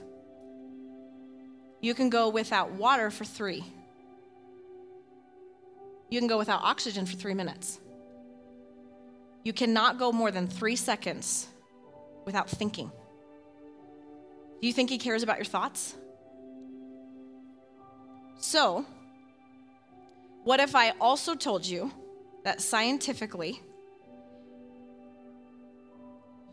You 1.81 1.93
can 1.93 2.09
go 2.09 2.29
without 2.29 2.71
water 2.71 3.11
for 3.11 3.25
three. 3.25 3.63
You 6.09 6.19
can 6.19 6.27
go 6.27 6.37
without 6.37 6.61
oxygen 6.61 7.05
for 7.05 7.17
three 7.17 7.33
minutes. 7.33 7.79
You 9.43 9.53
cannot 9.53 9.99
go 9.99 10.11
more 10.11 10.31
than 10.31 10.47
three 10.47 10.75
seconds 10.75 11.47
without 12.25 12.49
thinking. 12.49 12.91
Do 14.61 14.67
you 14.67 14.73
think 14.73 14.89
he 14.89 14.97
cares 14.97 15.23
about 15.23 15.37
your 15.37 15.45
thoughts? 15.45 15.95
So, 18.39 18.85
what 20.43 20.59
if 20.59 20.75
I 20.75 20.91
also 21.01 21.35
told 21.35 21.65
you 21.65 21.91
that 22.43 22.61
scientifically, 22.61 23.61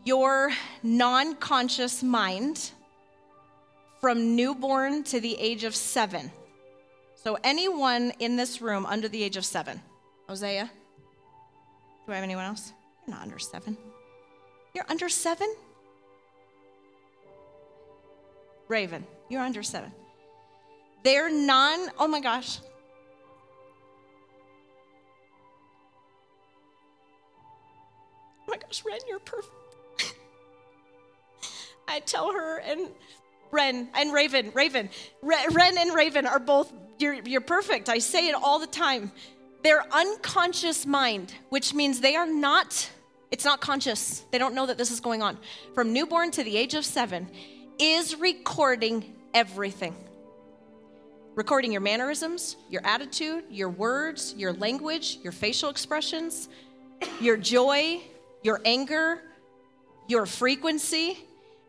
your 0.03 0.51
non 0.83 1.35
conscious 1.35 2.03
mind 2.03 2.71
from 4.05 4.35
newborn 4.35 5.03
to 5.03 5.19
the 5.19 5.35
age 5.39 5.63
of 5.63 5.75
seven. 5.75 6.31
So, 7.15 7.39
anyone 7.43 8.11
in 8.19 8.35
this 8.35 8.61
room 8.61 8.85
under 8.85 9.07
the 9.07 9.23
age 9.23 9.35
of 9.35 9.43
seven? 9.43 9.81
Hosea? 10.29 10.69
Do 12.05 12.11
I 12.11 12.15
have 12.15 12.23
anyone 12.23 12.45
else? 12.45 12.71
You're 13.07 13.15
not 13.15 13.23
under 13.23 13.39
seven. 13.39 13.75
You're 14.75 14.85
under 14.89 15.09
seven? 15.09 15.51
Raven, 18.67 19.05
you're 19.29 19.41
under 19.41 19.63
seven. 19.63 19.91
They're 21.05 21.29
non, 21.29 21.89
oh 21.99 22.07
my 22.07 22.19
gosh. 22.19 22.57
Oh 28.39 28.47
my 28.47 28.57
gosh, 28.57 28.83
Ren, 28.83 28.97
you're 29.07 29.19
perfect. 29.19 29.53
I 31.87 31.99
tell 31.99 32.33
her, 32.33 32.57
and 32.57 32.89
Ren 33.51 33.87
and 33.93 34.13
Raven, 34.13 34.51
Raven, 34.55 34.89
Ren 35.21 35.77
and 35.77 35.93
Raven 35.93 36.25
are 36.25 36.39
both, 36.39 36.73
you're, 36.97 37.13
you're 37.13 37.39
perfect. 37.39 37.87
I 37.87 37.99
say 37.99 38.27
it 38.27 38.33
all 38.33 38.57
the 38.57 38.65
time. 38.65 39.11
Their 39.61 39.85
unconscious 39.93 40.87
mind, 40.87 41.35
which 41.49 41.75
means 41.75 41.99
they 41.99 42.15
are 42.15 42.25
not, 42.25 42.89
it's 43.29 43.45
not 43.45 43.61
conscious. 43.61 44.25
They 44.31 44.39
don't 44.39 44.55
know 44.55 44.65
that 44.65 44.79
this 44.79 44.89
is 44.89 45.01
going 45.01 45.21
on. 45.21 45.37
From 45.75 45.93
newborn 45.93 46.31
to 46.31 46.43
the 46.43 46.57
age 46.57 46.73
of 46.73 46.83
seven, 46.83 47.29
is 47.77 48.15
recording 48.15 49.13
everything. 49.35 49.95
Recording 51.35 51.73
your 51.73 51.81
mannerisms, 51.81 52.55
your 52.69 52.81
attitude, 52.85 53.43
your 53.49 53.67
words, 53.67 54.33
your 54.37 54.53
language, 54.53 55.19
your 55.21 55.33
facial 55.33 55.69
expressions, 55.69 56.47
your 57.19 57.35
joy, 57.35 57.99
your 58.41 58.61
anger, 58.63 59.21
your 60.07 60.25
frequency. 60.25 61.17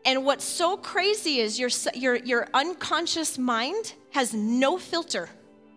And 0.05 0.23
what's 0.23 0.45
so 0.45 0.77
crazy 0.77 1.39
is 1.39 1.59
your, 1.59 1.69
your, 1.93 2.15
your 2.15 2.47
unconscious 2.53 3.37
mind 3.37 3.93
has 4.11 4.33
no 4.33 4.77
filter 4.77 5.27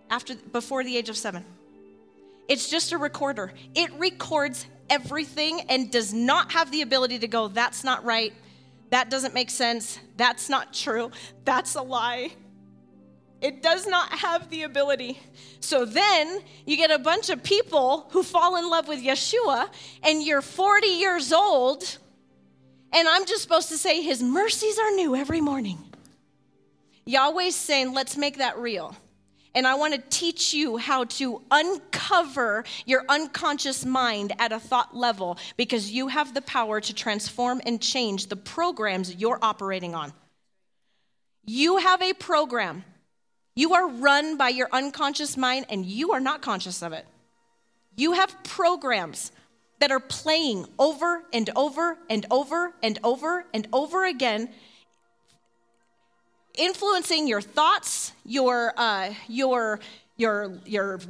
after, 0.09 0.37
before 0.37 0.85
the 0.85 0.97
age 0.97 1.09
of 1.09 1.17
seven. 1.17 1.45
It's 2.47 2.71
just 2.71 2.93
a 2.93 2.99
recorder. 2.99 3.53
It 3.75 3.91
records 3.99 4.67
everything 4.89 5.63
and 5.63 5.91
does 5.91 6.15
not 6.15 6.53
have 6.53 6.71
the 6.71 6.83
ability 6.83 7.19
to 7.19 7.29
go, 7.29 7.49
that's 7.49 7.83
not 7.83 8.05
right, 8.05 8.33
that 8.91 9.11
doesn't 9.11 9.35
make 9.35 9.51
sense, 9.51 9.99
that's 10.17 10.49
not 10.49 10.73
true, 10.73 11.11
that's 11.45 11.75
a 11.75 11.83
lie. 11.83 12.31
It 13.41 13.63
does 13.63 13.87
not 13.87 14.11
have 14.11 14.51
the 14.51 14.65
ability. 14.65 15.19
So 15.61 15.85
then 15.85 16.41
you 16.67 16.77
get 16.77 16.91
a 16.91 16.99
bunch 16.99 17.31
of 17.31 17.43
people 17.43 18.07
who 18.11 18.23
fall 18.23 18.57
in 18.57 18.69
love 18.69 18.87
with 18.87 19.03
Yeshua, 19.03 19.69
and 20.03 20.23
you're 20.23 20.43
40 20.43 20.87
years 20.87 21.33
old, 21.33 21.99
and 22.93 23.09
I'm 23.09 23.25
just 23.25 23.43
supposed 23.43 23.69
to 23.69 23.79
say, 23.79 24.03
His 24.03 24.23
mercies 24.23 24.79
are 24.79 24.91
new 24.91 25.17
every 25.17 25.41
morning. 25.41 25.79
Yahweh's 27.11 27.57
saying, 27.57 27.93
let's 27.93 28.17
make 28.17 28.39
that 28.39 28.59
real. 28.59 28.97
And 29.53 29.67
I 29.67 29.75
want 29.75 29.95
to 29.95 30.01
teach 30.11 30.55
you 30.55 30.77
how 30.77 31.05
to 31.05 31.43
uncover 31.51 32.65
your 32.87 33.05
unconscious 33.09 33.85
mind 33.85 34.33
at 34.39 34.53
a 34.53 34.61
thought 34.61 34.97
level 34.97 35.37
because 35.57 35.91
you 35.91 36.07
have 36.07 36.35
the 36.35 36.43
power 36.43 36.81
to 36.81 36.95
transform 36.95 37.61
and 37.67 37.83
change 37.83 38.27
the 38.27 38.37
programs 38.37 39.17
you're 39.17 39.41
operating 39.43 39.95
on. 39.95 40.13
You 41.45 41.79
have 41.79 42.01
a 42.01 42.13
program 42.13 42.85
you 43.55 43.75
are 43.75 43.89
run 43.89 44.37
by 44.37 44.49
your 44.49 44.69
unconscious 44.73 45.37
mind 45.37 45.67
and 45.69 45.85
you 45.85 46.13
are 46.13 46.21
not 46.21 46.43
conscious 46.43 46.83
of 46.83 46.93
it. 46.93 47.07
You 47.97 48.13
have 48.13 48.43
programs 48.45 49.33
that 49.81 49.91
are 49.91 50.01
playing 50.01 50.67
over 50.79 51.25
and 51.33 51.51
over 51.57 51.99
and 52.09 52.27
over 52.31 52.73
and 52.83 52.99
over 53.03 53.45
and 53.53 53.67
over 53.73 54.05
again, 54.05 54.51
influencing 56.55 57.27
your 57.27 57.41
thoughts, 57.41 58.13
your, 58.25 58.73
uh, 58.77 59.13
your, 59.27 59.81
your, 60.17 60.59
your, 60.67 61.01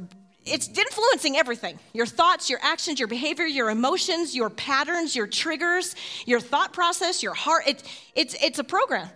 it's 0.45 0.67
influencing 0.67 1.37
everything 1.37 1.77
your 1.93 2.05
thoughts, 2.05 2.49
your 2.49 2.59
actions, 2.63 2.97
your 2.97 3.07
behavior, 3.07 3.45
your 3.45 3.69
emotions, 3.69 4.35
your 4.35 4.49
patterns, 4.49 5.15
your 5.15 5.27
triggers, 5.27 5.95
your 6.25 6.39
thought 6.39 6.73
process, 6.73 7.21
your 7.21 7.33
heart. 7.33 7.67
It, 7.67 7.83
it's, 8.15 8.35
it's 8.41 8.57
a 8.57 8.63
program. 8.63 9.09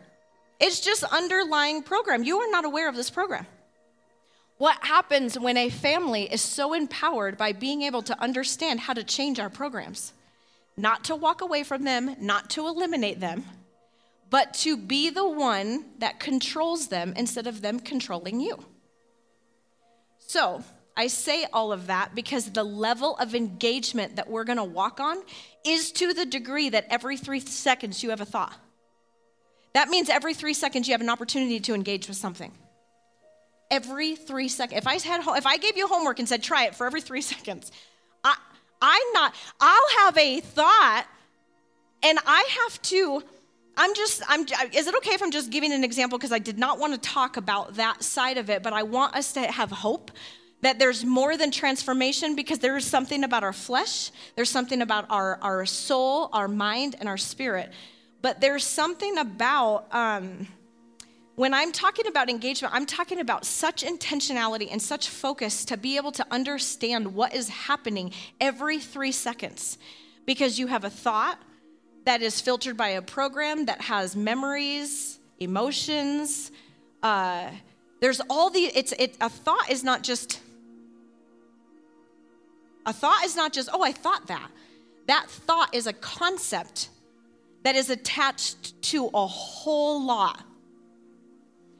It's 0.60 0.80
just 0.80 1.04
underlying 1.04 1.84
program. 1.84 2.24
You 2.24 2.40
are 2.40 2.52
not 2.52 2.66
aware 2.66 2.88
of 2.88 2.96
this 2.96 3.10
program. 3.10 3.46
What 4.58 4.86
happens 4.86 5.38
when 5.38 5.58
a 5.58 5.70
family 5.70 6.32
is 6.32 6.42
so 6.42 6.74
empowered 6.74 7.38
by 7.38 7.52
being 7.52 7.82
able 7.82 8.02
to 8.04 8.22
understand 8.22 8.80
how 8.80 8.94
to 8.94 9.04
change 9.04 9.38
our 9.38 9.50
programs? 9.50 10.14
Not 10.78 11.06
to 11.06 11.16
walk 11.16 11.42
away 11.42 11.64
from 11.64 11.84
them, 11.84 12.16
not 12.20 12.50
to 12.52 12.68
eliminate 12.68 13.20
them, 13.20 13.44
but 14.30 14.54
to 14.56 14.78
be 14.78 15.10
the 15.10 15.28
one 15.28 15.86
that 16.00 16.20
controls 16.20 16.88
them 16.88 17.14
instead 17.18 17.48
of 17.48 17.62
them 17.62 17.80
controlling 17.80 18.40
you. 18.40 18.64
So, 20.20 20.64
I 20.98 21.08
say 21.08 21.46
all 21.52 21.74
of 21.74 21.88
that 21.88 22.16
because 22.16 22.52
the 22.52 22.64
level 22.64 23.18
of 23.18 23.36
engagement 23.36 24.16
that 24.16 24.30
we're 24.30 24.46
gonna 24.46 24.64
walk 24.64 25.02
on 25.02 25.22
is 25.66 25.92
to 25.94 26.14
the 26.14 26.26
degree 26.26 26.70
that 26.70 26.88
every 26.90 27.18
three 27.18 27.42
seconds 27.42 28.02
you 28.02 28.10
have 28.12 28.22
a 28.22 28.26
thought. 28.26 28.58
That 29.76 29.90
means 29.90 30.10
every 30.10 30.34
three 30.34 30.54
seconds 30.54 30.88
you 30.88 30.94
have 30.94 31.02
an 31.02 31.10
opportunity 31.10 31.60
to 31.60 31.74
engage 31.74 32.08
with 32.08 32.16
something. 32.16 32.54
Every 33.70 34.16
three 34.16 34.48
seconds. 34.48 34.80
If 34.80 34.88
I 34.88 34.94
had, 34.94 35.22
if 35.38 35.46
I 35.46 35.58
gave 35.58 35.76
you 35.76 35.86
homework 35.90 36.20
and 36.20 36.30
said 36.30 36.42
try 36.42 36.64
it 36.66 36.76
for 36.76 36.88
every 36.88 37.02
three 37.02 37.22
seconds, 37.34 37.74
I, 38.24 38.38
I'm 38.82 39.14
not. 39.14 39.36
I'll 39.60 39.90
have 40.06 40.18
a 40.18 40.40
thought, 40.40 41.06
and 42.02 42.18
I 42.26 42.48
have 42.62 42.82
to. 42.84 43.22
I'm 43.76 43.94
just. 43.96 44.24
I'm. 44.30 44.46
Is 44.74 44.88
it 44.88 44.96
okay 44.96 45.12
if 45.12 45.22
I'm 45.22 45.32
just 45.32 45.50
giving 45.50 45.74
an 45.74 45.84
example 45.84 46.18
because 46.18 46.32
I 46.32 46.40
did 46.40 46.58
not 46.58 46.80
want 46.80 46.94
to 46.94 47.00
talk 47.00 47.36
about 47.36 47.76
that 47.76 48.02
side 48.02 48.38
of 48.38 48.50
it, 48.50 48.64
but 48.64 48.72
I 48.72 48.84
want 48.84 49.14
us 49.14 49.34
to 49.34 49.42
have 49.42 49.72
hope 49.72 50.10
that 50.62 50.80
there's 50.80 51.04
more 51.04 51.36
than 51.36 51.52
transformation 51.52 52.34
because 52.34 52.60
there 52.60 52.78
is 52.78 52.86
something 52.86 53.26
about 53.26 53.44
our 53.44 53.52
flesh, 53.52 54.12
there's 54.38 54.50
something 54.50 54.82
about 54.82 55.06
our, 55.10 55.38
our 55.42 55.66
soul, 55.66 56.30
our 56.32 56.48
mind, 56.48 56.96
and 56.98 57.10
our 57.10 57.18
spirit 57.18 57.74
but 58.26 58.42
there's 58.42 58.64
something 58.64 59.20
about 59.20 59.86
um, 59.94 60.48
when 61.36 61.54
I'm 61.54 61.72
talking 61.72 62.08
about 62.08 62.28
engagement, 62.28 62.74
I'm 62.74 62.88
talking 62.88 63.20
about 63.20 63.46
such 63.46 63.84
intentionality 63.84 64.68
and 64.72 64.82
such 64.82 65.10
focus 65.10 65.64
to 65.66 65.78
be 65.78 65.96
able 65.96 66.12
to 66.14 66.26
understand 66.32 67.14
what 67.14 67.36
is 67.36 67.50
happening 67.50 68.12
every 68.42 68.80
three 68.80 69.12
seconds. 69.12 69.78
Because 70.26 70.58
you 70.58 70.66
have 70.66 70.84
a 70.84 70.90
thought 70.90 71.38
that 72.06 72.24
is 72.24 72.42
filtered 72.42 72.76
by 72.76 72.88
a 72.88 73.02
program 73.04 73.66
that 73.66 73.82
has 73.82 74.16
memories, 74.16 75.20
emotions. 75.40 76.50
Uh, 77.04 77.52
there's 78.02 78.22
all 78.28 78.50
the, 78.50 78.62
it's, 78.62 78.92
it, 78.94 79.18
a 79.22 79.30
thought 79.30 79.70
is 79.70 79.84
not 79.84 80.02
just, 80.02 80.40
a 82.88 82.94
thought 82.94 83.24
is 83.24 83.36
not 83.36 83.54
just, 83.54 83.70
oh, 83.72 83.84
I 83.84 83.92
thought 83.92 84.26
that. 84.26 84.50
That 85.06 85.30
thought 85.30 85.76
is 85.76 85.86
a 85.86 85.94
concept 85.94 86.90
that 87.66 87.76
is 87.76 87.90
attached 87.90 88.80
to 88.80 89.10
a 89.12 89.26
whole 89.26 90.06
lot. 90.06 90.44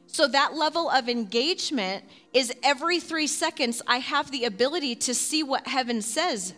So, 0.08 0.26
that 0.26 0.54
level 0.54 0.90
of 0.90 1.08
engagement 1.08 2.04
is 2.32 2.52
every 2.64 2.98
three 2.98 3.28
seconds, 3.28 3.80
I 3.86 3.98
have 3.98 4.32
the 4.32 4.46
ability 4.46 4.96
to 4.96 5.14
see 5.14 5.44
what 5.44 5.68
heaven 5.68 6.02
says 6.02 6.54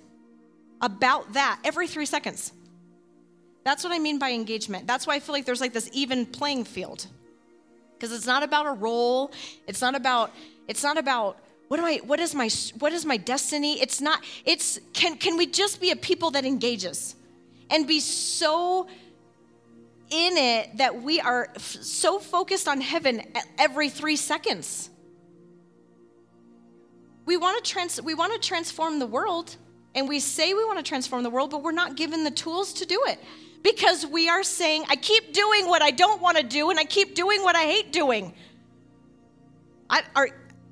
about 0.81 1.35
that 1.35 1.61
every 1.63 1.87
three 1.87 2.07
seconds. 2.07 2.53
That's 3.65 3.85
what 3.85 3.93
I 3.93 3.99
mean 3.99 4.19
by 4.19 4.33
engagement. 4.33 4.87
That's 4.87 5.07
why 5.07 5.17
I 5.17 5.21
feel 5.21 5.35
like 5.35 5.45
there's 5.45 5.61
like 5.61 5.75
this 5.75 5.91
even 5.93 6.25
playing 6.25 6.65
field. 6.65 7.07
Because 7.93 8.17
it's 8.17 8.27
not 8.27 8.43
about 8.43 8.65
a 8.65 8.73
role, 8.73 9.31
it's 9.67 9.83
not 9.83 9.95
about, 9.95 10.33
it's 10.69 10.83
not 10.83 10.97
about, 10.97 11.39
what 11.67 11.79
am 11.79 11.85
I 11.85 12.01
what 12.07 12.19
is 12.19 12.35
my 12.35 12.49
what 12.79 12.95
is 12.95 13.05
my 13.05 13.19
destiny? 13.19 13.79
It's 13.79 14.01
not 14.01 14.25
it's 14.47 14.81
can 14.95 15.19
can 15.19 15.37
we 15.37 15.45
just 15.45 15.83
be 15.83 15.91
a 15.91 15.97
people 15.97 16.31
that 16.31 16.47
engages 16.47 17.15
and 17.71 17.87
be 17.87 18.01
so 18.01 18.89
in 20.11 20.37
it 20.37 20.77
that 20.79 21.03
we 21.03 21.21
are 21.21 21.49
f- 21.55 21.63
so 21.63 22.19
focused 22.19 22.69
on 22.69 22.81
heaven 22.81 23.23
every 23.59 23.89
three 23.89 24.17
seconds. 24.17 24.91
We 27.27 27.37
want 27.37 27.63
to 27.63 27.71
trans- 27.71 28.01
we 28.01 28.15
want 28.15 28.33
to 28.33 28.39
transform 28.39 28.99
the 28.99 29.07
world, 29.07 29.57
and 29.95 30.09
we 30.09 30.21
say 30.21 30.55
we 30.55 30.65
want 30.65 30.79
to 30.79 30.83
transform 30.83 31.23
the 31.23 31.31
world, 31.31 31.51
but 31.51 31.63
we're 31.63 31.73
not 31.73 31.97
given 31.97 32.25
the 32.25 32.31
tools 32.31 32.73
to 32.75 32.87
do 32.87 33.03
it 33.07 33.19
because 33.63 34.07
we 34.07 34.29
are 34.29 34.43
saying, 34.43 34.85
I 34.89 34.97
keep 34.97 35.33
doing 35.33 35.69
what 35.69 35.83
I 35.83 35.91
don't 35.91 36.23
want 36.23 36.39
to 36.39 36.43
do, 36.43 36.71
and 36.71 36.79
I 36.79 36.85
keep 36.85 37.15
doing 37.15 37.43
what 37.43 37.57
I 37.57 37.65
hate 37.65 37.93
doing. 37.93 38.33
I, 39.91 40.03
are 40.15 40.29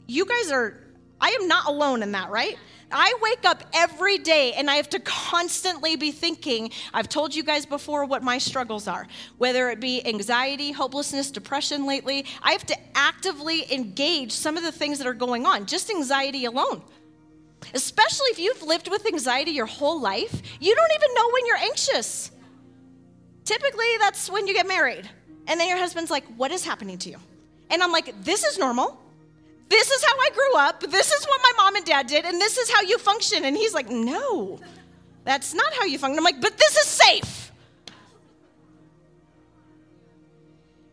you 0.07 0.24
guys 0.24 0.51
are? 0.51 0.82
I 1.20 1.30
am 1.41 1.49
not 1.49 1.66
alone 1.66 2.03
in 2.03 2.12
that, 2.12 2.30
right? 2.30 2.57
I 2.91 3.14
wake 3.20 3.45
up 3.45 3.64
every 3.74 4.18
day 4.18 4.53
and 4.53 4.70
I 4.70 4.76
have 4.76 4.89
to 4.91 5.01
constantly 5.01 5.97
be 5.97 6.12
thinking. 6.12 6.70
I've 6.95 7.09
told 7.09 7.34
you 7.34 7.43
guys 7.43 7.66
before 7.66 8.05
what 8.05 8.22
my 8.22 8.39
struggles 8.39 8.87
are, 8.87 9.07
whether 9.39 9.70
it 9.70 9.80
be 9.80 10.07
anxiety, 10.07 10.70
hopelessness, 10.72 11.30
depression 11.30 11.87
lately. 11.87 12.24
I 12.43 12.53
have 12.53 12.64
to 12.66 12.76
actively 12.95 13.72
engage 13.72 14.32
some 14.32 14.57
of 14.57 14.62
the 14.62 14.72
things 14.72 14.99
that 14.99 15.07
are 15.07 15.14
going 15.14 15.47
on, 15.47 15.66
just 15.66 15.91
anxiety 15.91 16.45
alone. 16.45 16.82
Especially 17.74 18.28
if 18.28 18.39
you've 18.39 18.62
lived 18.62 18.89
with 18.89 19.07
anxiety 19.07 19.51
your 19.51 19.66
whole 19.66 20.01
life, 20.01 20.43
you 20.61 20.74
don't 20.74 20.93
even 20.95 21.14
know 21.14 21.30
when 21.32 21.47
you're 21.47 21.57
anxious. 21.57 22.30
Typically, 23.45 23.87
that's 23.99 24.30
when 24.30 24.47
you 24.47 24.55
get 24.55 24.68
married. 24.68 25.09
And 25.49 25.59
then 25.59 25.68
your 25.68 25.78
husband's 25.78 26.11
like, 26.11 26.24
What 26.37 26.53
is 26.53 26.64
happening 26.64 26.99
to 26.99 27.11
you? 27.11 27.18
And 27.70 27.82
I'm 27.82 27.93
like, 27.93 28.24
This 28.24 28.45
is 28.45 28.59
normal. 28.59 29.01
This 29.69 29.91
is 29.91 30.05
how 30.05 30.17
I 30.19 30.31
grew 30.33 30.57
up. 30.59 30.81
This 30.81 31.12
is 31.12 31.25
what 31.27 31.41
my 31.43 31.53
mom 31.57 31.77
and 31.77 31.85
dad 31.85 32.07
did, 32.07 32.25
and 32.25 32.41
this 32.41 32.57
is 32.57 32.71
how 32.71 32.83
you 32.83 32.99
function. 32.99 33.45
And 33.45 33.57
he's 33.57 33.75
like, 33.75 33.89
No, 33.89 34.61
that's 35.25 35.55
not 35.55 35.73
how 35.75 35.85
you 35.85 35.99
function. 35.99 36.19
I'm 36.19 36.25
like, 36.25 36.41
But 36.41 36.57
this 36.57 36.77
is 36.77 36.87
safe. 36.87 37.53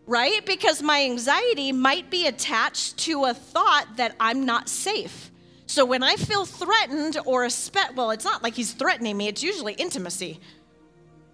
Right? 0.05 0.45
Because 0.45 0.81
my 0.81 1.03
anxiety 1.03 1.71
might 1.71 2.09
be 2.09 2.27
attached 2.27 2.97
to 2.99 3.25
a 3.25 3.33
thought 3.33 3.87
that 3.97 4.15
I'm 4.19 4.45
not 4.45 4.67
safe. 4.67 5.31
So 5.65 5.85
when 5.85 6.03
I 6.03 6.17
feel 6.17 6.45
threatened 6.45 7.17
or 7.25 7.45
a 7.45 7.49
spe- 7.49 7.95
well, 7.95 8.11
it's 8.11 8.25
not 8.25 8.43
like 8.43 8.53
he's 8.53 8.73
threatening 8.73 9.15
me, 9.15 9.27
it's 9.27 9.41
usually 9.41 9.73
intimacy. 9.73 10.39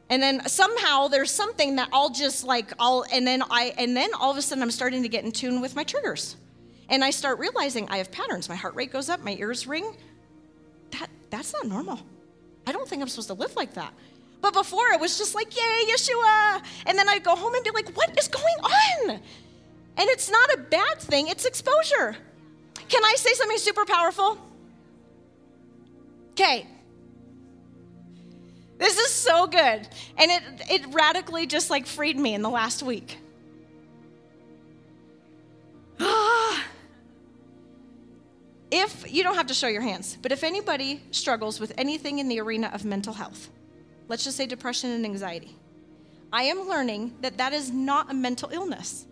And 0.10 0.22
then 0.22 0.48
somehow 0.48 1.08
there's 1.08 1.32
something 1.32 1.76
that 1.78 1.90
I'll 1.92 2.10
just 2.10 2.44
like 2.44 2.72
I'll 2.80 3.06
and 3.12 3.26
then 3.26 3.44
I 3.50 3.74
and 3.78 3.96
then 3.96 4.14
all 4.14 4.32
of 4.32 4.38
a 4.38 4.42
sudden 4.42 4.62
I'm 4.62 4.72
starting 4.72 5.04
to 5.04 5.10
get 5.10 5.24
in 5.24 5.32
tune 5.32 5.62
with 5.62 5.76
my 5.76 5.84
triggers. 5.84 6.36
And 6.90 7.04
I 7.04 7.12
start 7.12 7.40
realizing 7.40 7.88
I 7.90 7.98
have 7.98 8.12
patterns. 8.12 8.50
My 8.50 8.56
heart 8.56 8.76
rate 8.76 8.92
goes 8.92 9.10
up, 9.10 9.24
my 9.24 9.36
ears 9.40 9.68
ring. 9.68 9.96
That 10.92 11.10
that's 11.30 11.54
not 11.54 11.68
normal. 11.68 12.00
I 12.66 12.72
don't 12.72 12.88
think 12.88 13.02
I'm 13.02 13.08
supposed 13.08 13.28
to 13.28 13.36
live 13.36 13.56
like 13.56 13.76
that. 13.76 13.94
But 14.42 14.54
before 14.54 14.88
it 14.90 15.00
was 15.00 15.18
just 15.18 15.36
like, 15.36 15.56
yay, 15.56 15.94
Yeshua. 15.94 16.64
And 16.86 16.98
then 16.98 17.10
I'd 17.10 17.24
go 17.24 17.36
home 17.36 17.54
and 17.54 17.64
be 17.64 17.72
like, 17.72 17.96
what 17.96 18.18
is 18.18 18.28
going 18.28 18.46
on? 18.64 19.10
And 19.12 20.10
it's 20.10 20.30
not 20.32 20.54
a 20.54 20.58
bad 20.58 21.00
thing, 21.00 21.28
it's 21.28 21.46
exposure. 21.46 22.16
Can 22.88 23.04
I 23.04 23.16
say 23.18 23.34
something 23.34 23.58
super 23.58 23.86
powerful? 23.86 24.38
Okay. 26.32 26.66
This 28.78 28.98
is 28.98 29.12
so 29.12 29.46
good. 29.46 29.88
And 30.18 30.32
it, 30.32 30.42
it 30.70 30.94
radically 30.94 31.46
just 31.46 31.70
like 31.70 31.86
freed 31.86 32.18
me 32.18 32.34
in 32.34 32.42
the 32.42 32.50
last 32.50 32.82
week. 32.82 33.18
Ah! 36.00 36.39
If 38.72 39.12
you 39.12 39.24
don't 39.24 39.36
have 39.36 39.48
to 39.48 39.54
show 39.54 39.68
your 39.68 39.82
hands, 39.82 40.18
but 40.22 40.32
if 40.32 40.44
anybody 40.44 41.02
struggles 41.12 41.60
with 41.60 41.74
anything 41.78 42.20
in 42.20 42.28
the 42.28 42.40
arena 42.40 42.70
of 42.74 42.86
mental 42.86 43.14
health, 43.14 43.50
let's 44.08 44.24
just 44.24 44.38
say 44.38 44.46
depression 44.46 44.92
and 44.92 45.06
anxiety, 45.06 45.56
I 46.32 46.44
am 46.44 46.68
learning 46.68 47.16
that 47.22 47.38
that 47.38 47.54
is 47.54 47.72
not 47.72 48.12
a 48.12 48.14
mental 48.14 48.50
illness. 48.52 49.06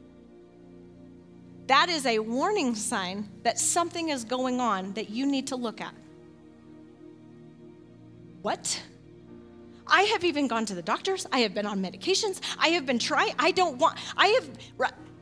That 1.68 1.89
is 1.89 2.05
a 2.05 2.20
warning 2.20 2.76
sign 2.76 3.30
that 3.43 3.60
something 3.60 4.10
is 4.10 4.24
going 4.24 4.62
on 4.62 4.93
that 4.93 5.10
you 5.10 5.26
need 5.26 5.47
to 5.47 5.55
look 5.55 5.82
at. 5.82 5.93
What? 8.41 8.82
I 9.88 10.03
have 10.03 10.24
even 10.24 10.47
gone 10.47 10.66
to 10.66 10.76
the 10.76 10.82
doctors. 10.82 11.26
I 11.32 11.39
have 11.39 11.53
been 11.53 11.66
on 11.66 11.82
medications. 11.82 12.39
I 12.60 12.70
have 12.70 12.86
been 12.86 12.99
trying. 12.99 13.34
I 13.39 13.51
don't 13.51 13.78
want, 13.78 13.97
I 14.16 14.28
have, 14.28 14.49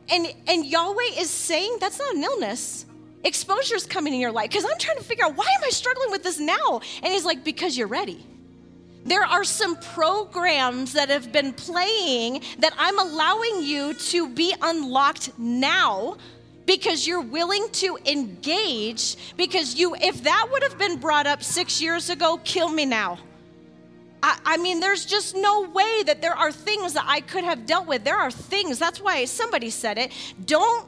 and, 0.09 0.27
and 0.47 0.65
Yahweh 0.65 1.17
is 1.17 1.29
saying 1.29 1.77
that's 1.79 1.99
not 1.99 2.13
an 2.13 2.23
illness. 2.23 2.85
Exposure 3.25 3.75
is 3.75 3.87
coming 3.87 4.13
in 4.13 4.19
your 4.19 4.31
life 4.31 4.49
because 4.51 4.65
I'm 4.65 4.77
trying 4.77 4.97
to 4.97 5.03
figure 5.03 5.25
out 5.25 5.35
why 5.35 5.45
am 5.45 5.63
I 5.63 5.69
struggling 5.69 6.11
with 6.11 6.23
this 6.23 6.39
now? 6.39 6.79
And 7.01 7.11
he's 7.11 7.25
like, 7.25 7.43
because 7.43 7.75
you're 7.75 7.87
ready. 7.87 8.23
There 9.03 9.23
are 9.23 9.43
some 9.43 9.77
programs 9.77 10.93
that 10.93 11.09
have 11.09 11.31
been 11.31 11.51
playing 11.53 12.41
that 12.59 12.73
I'm 12.77 12.97
allowing 12.99 13.63
you 13.63 13.95
to 13.95 14.29
be 14.29 14.53
unlocked 14.61 15.37
now 15.39 16.17
because 16.67 17.05
you're 17.05 17.21
willing 17.21 17.67
to 17.73 17.97
engage 18.05 19.15
because 19.37 19.75
you 19.75 19.95
if 19.95 20.23
that 20.23 20.47
would 20.51 20.63
have 20.63 20.77
been 20.77 20.97
brought 20.97 21.27
up 21.27 21.43
6 21.43 21.81
years 21.81 22.09
ago 22.09 22.39
kill 22.43 22.69
me 22.69 22.85
now 22.85 23.19
I, 24.27 24.57
mean 24.57 24.79
there's 24.79 25.05
just 25.05 25.35
no 25.35 25.69
way 25.69 26.01
that 26.07 26.19
there 26.19 26.33
are 26.33 26.51
things 26.51 26.93
that 26.93 27.05
I 27.07 27.21
could 27.21 27.43
have 27.43 27.67
dealt 27.67 27.85
with 27.85 28.03
there 28.03 28.17
are 28.17 28.31
things 28.31 28.79
that's 28.79 28.99
why 28.99 29.25
somebody 29.25 29.69
said 29.69 29.99
it 29.99 30.11
don't 30.43 30.87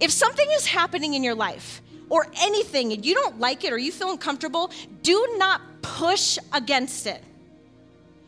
if 0.00 0.10
something 0.10 0.46
is 0.52 0.66
happening 0.66 1.14
in 1.14 1.22
your 1.22 1.34
life 1.34 1.82
or 2.08 2.26
anything 2.40 2.92
and 2.92 3.04
you 3.04 3.14
don't 3.14 3.38
like 3.38 3.64
it 3.64 3.72
or 3.72 3.78
you 3.78 3.92
feel 3.92 4.10
uncomfortable 4.10 4.70
do 5.02 5.34
not 5.36 5.60
push 5.82 6.38
against 6.52 7.06
it. 7.06 7.22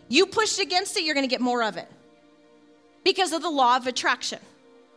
You 0.09 0.27
push 0.27 0.59
against 0.59 0.97
it 0.97 1.05
you're 1.05 1.15
going 1.15 1.27
to 1.27 1.31
get 1.31 1.41
more 1.41 1.62
of 1.62 1.77
it 1.77 1.89
because 3.05 3.33
of 3.33 3.43
the 3.43 3.51
law 3.51 3.77
of 3.77 3.87
attraction 3.87 4.39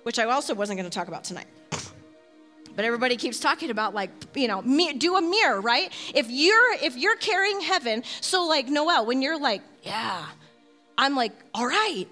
which 0.03 0.19
I 0.19 0.23
also 0.25 0.55
wasn't 0.55 0.79
going 0.79 0.89
to 0.89 0.95
talk 0.95 1.09
about 1.09 1.25
tonight. 1.25 1.47
But 2.75 2.85
everybody 2.85 3.17
keeps 3.17 3.39
talking 3.39 3.71
about 3.71 3.93
like 3.95 4.11
you 4.35 4.47
know 4.47 4.61
do 4.93 5.17
a 5.17 5.21
mirror 5.21 5.61
right? 5.61 5.91
If 6.13 6.29
you're 6.29 6.73
if 6.75 6.95
you're 6.95 7.17
carrying 7.17 7.59
heaven 7.61 8.03
so 8.21 8.45
like 8.45 8.67
noel 8.67 9.05
when 9.05 9.21
you're 9.21 9.39
like 9.39 9.61
yeah 9.83 10.25
i'm 10.97 11.15
like 11.15 11.31
all 11.53 11.65
right 11.65 12.07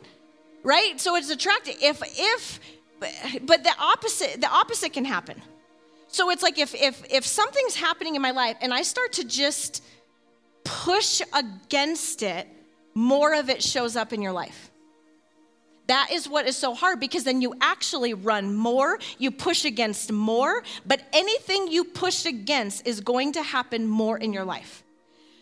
right? 0.66 1.00
So 1.00 1.16
it's 1.16 1.30
attractive. 1.30 1.76
If 1.82 2.02
if 2.04 2.60
but 3.00 3.64
the 3.64 3.74
opposite 3.80 4.42
the 4.42 4.50
opposite 4.50 4.94
can 4.94 5.06
happen 5.06 5.42
so 6.08 6.30
it's 6.30 6.44
like 6.44 6.58
if 6.58 6.74
if 6.76 7.04
if 7.10 7.26
something's 7.26 7.76
happening 7.76 8.16
in 8.16 8.22
my 8.22 8.32
life 8.32 8.56
and 8.62 8.74
i 8.74 8.82
start 8.82 9.14
to 9.14 9.24
just 9.24 9.84
push 10.64 11.22
against 11.34 12.24
it 12.24 12.48
more 12.94 13.34
of 13.36 13.50
it 13.50 13.62
shows 13.62 13.96
up 13.96 14.14
in 14.14 14.22
your 14.22 14.32
life 14.32 14.72
that 15.88 16.10
is 16.12 16.28
what 16.28 16.48
is 16.48 16.58
so 16.58 16.74
hard 16.74 17.00
because 17.00 17.24
then 17.24 17.42
you 17.42 17.54
actually 17.62 18.14
run 18.14 18.56
more, 18.56 18.98
you 19.18 19.30
push 19.32 19.66
against 19.66 20.12
more, 20.12 20.64
but 20.86 21.02
anything 21.14 21.68
you 21.68 21.84
push 21.84 22.26
against 22.26 22.88
is 22.88 23.02
going 23.02 23.34
to 23.34 23.44
happen 23.44 23.86
more 23.86 24.18
in 24.18 24.34
your 24.34 24.46
life. 24.46 24.84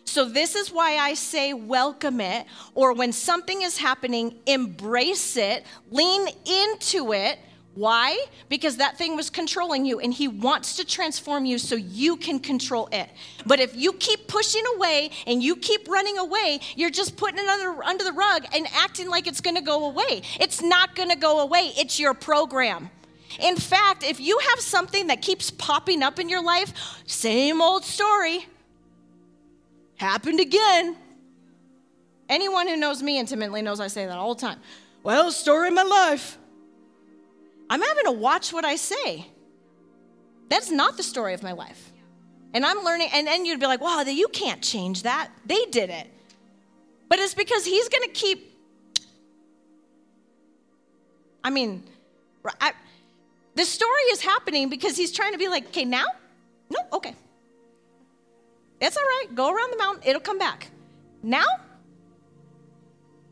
So, 0.04 0.24
this 0.26 0.54
is 0.54 0.70
why 0.70 0.96
I 0.96 1.14
say 1.14 1.54
welcome 1.54 2.20
it, 2.20 2.46
or 2.74 2.92
when 2.92 3.12
something 3.12 3.62
is 3.62 3.78
happening, 3.78 4.36
embrace 4.46 5.36
it, 5.36 5.64
lean 5.90 6.28
into 6.46 7.12
it, 7.12 7.38
why? 7.74 8.24
Because 8.48 8.76
that 8.76 8.96
thing 8.96 9.16
was 9.16 9.30
controlling 9.30 9.84
you 9.84 9.98
and 9.98 10.14
he 10.14 10.28
wants 10.28 10.76
to 10.76 10.84
transform 10.84 11.44
you 11.44 11.58
so 11.58 11.74
you 11.74 12.16
can 12.16 12.38
control 12.38 12.88
it. 12.92 13.08
But 13.46 13.58
if 13.58 13.74
you 13.74 13.92
keep 13.94 14.28
pushing 14.28 14.62
away 14.76 15.10
and 15.26 15.42
you 15.42 15.56
keep 15.56 15.88
running 15.88 16.18
away, 16.18 16.60
you're 16.76 16.90
just 16.90 17.16
putting 17.16 17.38
it 17.38 17.48
under, 17.48 17.82
under 17.82 18.04
the 18.04 18.12
rug 18.12 18.46
and 18.54 18.68
acting 18.72 19.08
like 19.08 19.26
it's 19.26 19.40
gonna 19.40 19.60
go 19.60 19.86
away. 19.86 20.22
It's 20.38 20.62
not 20.62 20.94
gonna 20.94 21.16
go 21.16 21.40
away, 21.40 21.72
it's 21.76 21.98
your 21.98 22.14
program. 22.14 22.90
In 23.40 23.56
fact, 23.56 24.04
if 24.04 24.20
you 24.20 24.38
have 24.50 24.60
something 24.60 25.08
that 25.08 25.20
keeps 25.20 25.50
popping 25.50 26.04
up 26.04 26.20
in 26.20 26.28
your 26.28 26.44
life, 26.44 27.02
same 27.06 27.60
old 27.60 27.82
story, 27.82 28.46
happened 29.96 30.40
again. 30.40 30.96
Anyone 32.28 32.68
who 32.68 32.76
knows 32.76 33.02
me 33.02 33.18
intimately 33.18 33.62
knows 33.62 33.80
I 33.80 33.88
say 33.88 34.06
that 34.06 34.16
all 34.16 34.34
the 34.34 34.40
time. 34.40 34.58
Well, 35.02 35.30
story 35.30 35.68
of 35.68 35.74
my 35.74 35.82
life. 35.82 36.38
I'm 37.68 37.80
having 37.80 38.04
to 38.04 38.12
watch 38.12 38.52
what 38.52 38.64
I 38.64 38.76
say. 38.76 39.26
That's 40.48 40.70
not 40.70 40.96
the 40.96 41.02
story 41.02 41.34
of 41.34 41.42
my 41.42 41.52
life. 41.52 41.92
And 42.54 42.64
I'm 42.64 42.84
learning, 42.84 43.08
and 43.12 43.26
then 43.26 43.44
you'd 43.44 43.60
be 43.60 43.66
like, 43.66 43.80
wow, 43.80 44.02
you 44.02 44.28
can't 44.28 44.62
change 44.62 45.02
that. 45.02 45.30
They 45.44 45.64
did 45.66 45.90
it. 45.90 46.06
But 47.08 47.18
it's 47.18 47.34
because 47.34 47.64
he's 47.64 47.88
going 47.88 48.04
to 48.04 48.10
keep, 48.10 48.56
I 51.42 51.50
mean, 51.50 51.82
I, 52.60 52.72
the 53.54 53.64
story 53.64 54.02
is 54.12 54.22
happening 54.22 54.68
because 54.68 54.96
he's 54.96 55.12
trying 55.12 55.32
to 55.32 55.38
be 55.38 55.48
like, 55.48 55.66
okay, 55.66 55.84
now? 55.84 56.04
No, 56.70 56.78
okay. 56.92 57.14
It's 58.84 58.98
all 58.98 59.02
right. 59.02 59.34
Go 59.34 59.50
around 59.50 59.70
the 59.70 59.78
mountain, 59.78 60.02
it'll 60.06 60.20
come 60.20 60.38
back. 60.38 60.70
Now? 61.22 61.46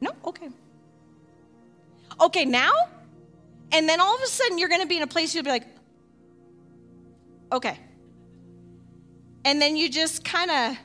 No, 0.00 0.12
okay. 0.24 0.48
Okay, 2.20 2.44
now? 2.46 2.72
And 3.70 3.86
then 3.86 4.00
all 4.00 4.14
of 4.14 4.22
a 4.22 4.26
sudden, 4.26 4.58
you're 4.58 4.70
going 4.70 4.80
to 4.80 4.86
be 4.86 4.96
in 4.96 5.02
a 5.02 5.06
place 5.06 5.34
you'll 5.34 5.44
be 5.44 5.50
like, 5.50 5.66
okay. 7.52 7.78
And 9.44 9.60
then 9.60 9.76
you 9.76 9.90
just 9.90 10.24
kind 10.24 10.50
of 10.50 10.76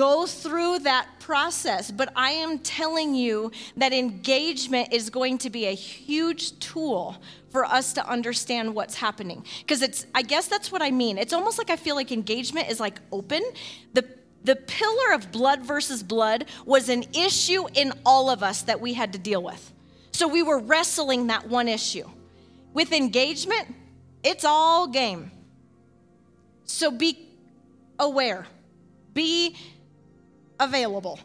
go 0.00 0.24
through 0.24 0.78
that 0.78 1.06
process. 1.18 1.90
But 1.90 2.10
I 2.16 2.30
am 2.30 2.58
telling 2.60 3.14
you 3.14 3.52
that 3.76 3.92
engagement 3.92 4.94
is 4.94 5.10
going 5.10 5.36
to 5.38 5.50
be 5.50 5.66
a 5.66 5.74
huge 5.74 6.58
tool 6.58 7.20
for 7.50 7.66
us 7.66 7.92
to 7.92 8.08
understand 8.08 8.74
what's 8.74 8.94
happening. 8.94 9.44
Because 9.58 9.82
it's, 9.82 10.06
I 10.14 10.22
guess 10.22 10.48
that's 10.48 10.72
what 10.72 10.80
I 10.80 10.90
mean. 10.90 11.18
It's 11.18 11.34
almost 11.34 11.58
like 11.58 11.68
I 11.68 11.76
feel 11.76 11.96
like 11.96 12.12
engagement 12.12 12.70
is 12.70 12.80
like 12.80 12.98
open. 13.12 13.42
The 13.92 14.04
the 14.42 14.56
pillar 14.56 15.12
of 15.12 15.30
blood 15.30 15.60
versus 15.60 16.02
blood 16.02 16.46
was 16.64 16.88
an 16.88 17.04
issue 17.12 17.66
in 17.74 17.92
all 18.06 18.30
of 18.30 18.42
us 18.42 18.62
that 18.62 18.80
we 18.80 18.94
had 18.94 19.12
to 19.12 19.18
deal 19.18 19.42
with. 19.42 19.70
So 20.12 20.26
we 20.28 20.42
were 20.42 20.58
wrestling 20.58 21.26
that 21.26 21.46
one 21.46 21.68
issue. 21.68 22.08
With 22.72 22.90
engagement, 22.92 23.66
it's 24.24 24.46
all 24.46 24.86
game. 24.86 25.30
So 26.64 26.90
be 26.90 27.28
aware, 27.98 28.46
be 29.12 29.56
available, 30.60 31.18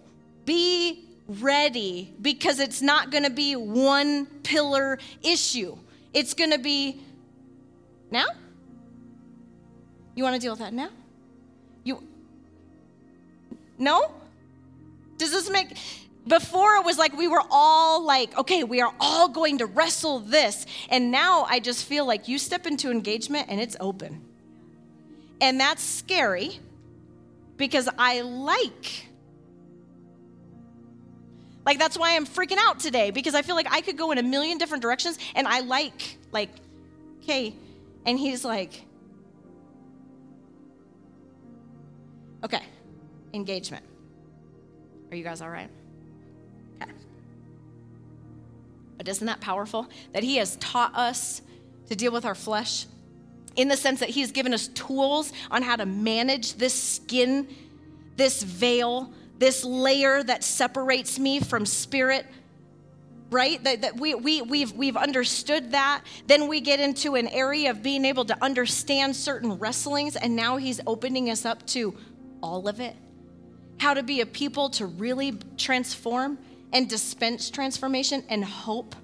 be 0.45 1.05
ready 1.27 2.13
because 2.21 2.59
it's 2.59 2.81
not 2.81 3.11
going 3.11 3.23
to 3.23 3.29
be 3.29 3.55
one 3.55 4.25
pillar 4.43 4.97
issue. 5.21 5.77
It's 6.13 6.33
going 6.33 6.51
to 6.51 6.57
be 6.57 7.01
now? 8.11 8.25
You 10.15 10.23
want 10.23 10.35
to 10.35 10.39
deal 10.39 10.53
with 10.53 10.59
that 10.59 10.73
now? 10.73 10.89
You 11.83 12.01
No? 13.77 14.11
Does 15.17 15.31
this 15.31 15.49
make 15.49 15.77
before 16.27 16.75
it 16.77 16.85
was 16.85 16.97
like 16.97 17.15
we 17.15 17.27
were 17.27 17.43
all 17.51 18.03
like, 18.03 18.37
okay, 18.37 18.63
we 18.63 18.81
are 18.81 18.93
all 18.99 19.29
going 19.29 19.59
to 19.59 19.65
wrestle 19.65 20.19
this. 20.19 20.65
And 20.89 21.11
now 21.11 21.45
I 21.47 21.59
just 21.59 21.85
feel 21.85 22.05
like 22.05 22.27
you 22.27 22.39
step 22.39 22.65
into 22.65 22.89
engagement 22.89 23.47
and 23.49 23.59
it's 23.59 23.77
open. 23.79 24.21
And 25.41 25.59
that's 25.59 25.83
scary 25.83 26.59
because 27.57 27.89
I 27.97 28.21
like. 28.21 29.07
Like 31.65 31.79
that's 31.79 31.97
why 31.97 32.15
I'm 32.15 32.25
freaking 32.27 32.57
out 32.59 32.79
today 32.79 33.11
because 33.11 33.33
I 33.33 33.41
feel 33.41 33.55
like 33.55 33.67
I 33.71 33.81
could 33.81 33.97
go 33.97 34.11
in 34.11 34.17
a 34.17 34.23
million 34.23 34.57
different 34.57 34.81
directions 34.81 35.17
and 35.33 35.47
I 35.47 35.61
like 35.61 36.17
like 36.31 36.49
okay 37.23 37.55
and 38.05 38.19
he's 38.19 38.45
like 38.45 38.83
okay 42.43 42.61
engagement 43.33 43.83
Are 45.11 45.15
you 45.15 45.23
guys 45.23 45.41
all 45.41 45.49
right? 45.49 45.69
Okay. 46.81 46.91
But 48.97 49.07
isn't 49.07 49.25
that 49.25 49.41
powerful? 49.41 49.87
That 50.13 50.23
He 50.23 50.37
has 50.37 50.55
taught 50.57 50.95
us 50.95 51.41
to 51.89 51.95
deal 51.95 52.11
with 52.11 52.25
our 52.25 52.35
flesh 52.35 52.85
in 53.55 53.67
the 53.67 53.77
sense 53.77 53.99
that 54.01 54.09
He's 54.09 54.31
given 54.31 54.53
us 54.53 54.67
tools 54.69 55.31
on 55.51 55.61
how 55.61 55.75
to 55.75 55.85
manage 55.85 56.55
this 56.55 56.73
skin, 56.73 57.47
this 58.17 58.43
veil, 58.43 59.11
this 59.37 59.63
layer 59.63 60.23
that 60.23 60.43
separates 60.43 61.19
me 61.19 61.39
from 61.39 61.65
spirit 61.65 62.25
right? 63.31 63.63
That, 63.63 63.81
that 63.81 63.99
we, 63.99 64.15
we, 64.15 64.41
we've, 64.41 64.71
we've 64.71 64.97
understood 64.97 65.71
that. 65.71 66.03
Then 66.27 66.47
we 66.47 66.61
get 66.61 66.79
into 66.79 67.15
an 67.15 67.27
area 67.27 67.71
of 67.71 67.81
being 67.81 68.05
able 68.05 68.25
to 68.25 68.43
understand 68.43 69.15
certain 69.15 69.57
wrestlings 69.57 70.15
and 70.15 70.35
now 70.35 70.57
he's 70.57 70.79
opening 70.85 71.29
us 71.29 71.45
up 71.45 71.65
to 71.67 71.95
all 72.41 72.67
of 72.67 72.79
it. 72.79 72.95
How 73.77 73.93
to 73.93 74.03
be 74.03 74.21
a 74.21 74.25
people 74.25 74.69
to 74.71 74.85
really 74.85 75.37
transform 75.57 76.37
and 76.71 76.89
dispense 76.89 77.49
transformation 77.49 78.23
and 78.29 78.43
hope 78.43 78.95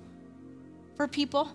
for 0.95 1.07
people. 1.07 1.51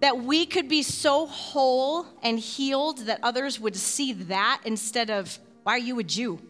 That 0.00 0.18
we 0.18 0.46
could 0.46 0.68
be 0.68 0.82
so 0.82 1.26
whole 1.26 2.06
and 2.22 2.38
healed 2.38 2.98
that 3.06 3.20
others 3.22 3.58
would 3.58 3.76
see 3.76 4.12
that 4.12 4.60
instead 4.64 5.10
of 5.10 5.38
why 5.62 5.74
are 5.74 5.78
you 5.78 5.98
a 5.98 6.04
jew 6.04 6.40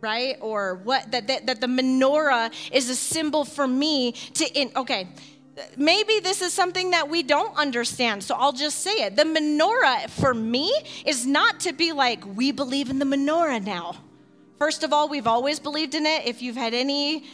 right? 0.00 0.36
Or 0.40 0.76
what, 0.76 1.10
that, 1.12 1.26
that, 1.28 1.46
that 1.46 1.60
the 1.60 1.66
menorah 1.66 2.52
is 2.72 2.88
a 2.88 2.94
symbol 2.94 3.44
for 3.44 3.66
me 3.66 4.12
to, 4.12 4.46
in, 4.58 4.70
okay, 4.76 5.08
maybe 5.76 6.20
this 6.20 6.42
is 6.42 6.52
something 6.52 6.90
that 6.90 7.08
we 7.08 7.22
don't 7.22 7.56
understand, 7.56 8.22
so 8.22 8.34
I'll 8.34 8.52
just 8.52 8.78
say 8.80 8.92
it. 8.92 9.16
The 9.16 9.24
menorah 9.24 10.08
for 10.10 10.34
me 10.34 10.72
is 11.04 11.26
not 11.26 11.60
to 11.60 11.72
be 11.72 11.92
like, 11.92 12.24
we 12.36 12.52
believe 12.52 12.90
in 12.90 12.98
the 12.98 13.04
menorah 13.04 13.64
now. 13.64 13.96
First 14.58 14.84
of 14.84 14.92
all, 14.92 15.08
we've 15.08 15.26
always 15.26 15.58
believed 15.58 15.94
in 15.94 16.06
it. 16.06 16.26
If 16.26 16.42
you've 16.42 16.56
had 16.56 16.74
any 16.74 17.24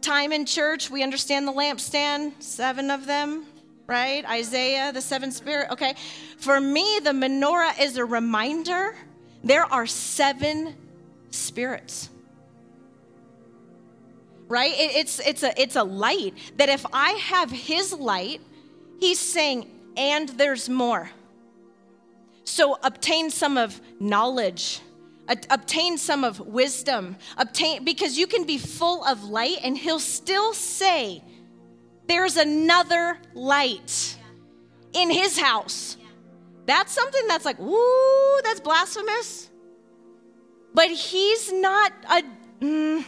time 0.00 0.32
in 0.32 0.44
church, 0.44 0.90
we 0.90 1.02
understand 1.02 1.46
the 1.46 1.52
lampstand, 1.52 2.32
seven 2.40 2.90
of 2.90 3.06
them, 3.06 3.46
right? 3.86 4.24
Isaiah, 4.28 4.92
the 4.92 5.00
seven 5.00 5.30
spirit. 5.30 5.70
Okay. 5.70 5.94
For 6.38 6.60
me, 6.60 6.98
the 7.02 7.10
menorah 7.10 7.80
is 7.80 7.96
a 7.98 8.04
reminder 8.04 8.96
there 9.44 9.64
are 9.64 9.86
seven 9.86 10.74
spirits 11.30 12.10
right? 14.52 14.74
It, 14.74 14.96
it's, 14.96 15.18
it's, 15.20 15.42
a, 15.42 15.60
it's 15.60 15.76
a 15.76 15.82
light 15.82 16.34
that 16.58 16.68
if 16.68 16.84
I 16.92 17.12
have 17.12 17.50
his 17.50 17.94
light, 17.94 18.42
he's 19.00 19.18
saying, 19.18 19.66
and 19.96 20.28
there's 20.28 20.68
more. 20.68 21.10
So 22.44 22.78
obtain 22.82 23.30
some 23.30 23.56
of 23.56 23.80
knowledge, 23.98 24.80
obtain 25.48 25.96
some 25.96 26.22
of 26.22 26.38
wisdom, 26.38 27.16
obtain, 27.38 27.82
because 27.82 28.18
you 28.18 28.26
can 28.26 28.44
be 28.44 28.58
full 28.58 29.02
of 29.06 29.24
light 29.24 29.56
and 29.64 29.76
he'll 29.76 29.98
still 29.98 30.52
say, 30.52 31.24
there's 32.06 32.36
another 32.36 33.16
light 33.32 34.18
in 34.92 35.10
his 35.10 35.38
house. 35.38 35.96
That's 36.66 36.92
something 36.92 37.26
that's 37.26 37.46
like, 37.46 37.58
ooh, 37.58 38.40
that's 38.44 38.60
blasphemous. 38.60 39.48
But 40.74 40.90
he's 40.90 41.50
not 41.52 41.92
a. 42.10 42.22
Mm, 42.60 43.04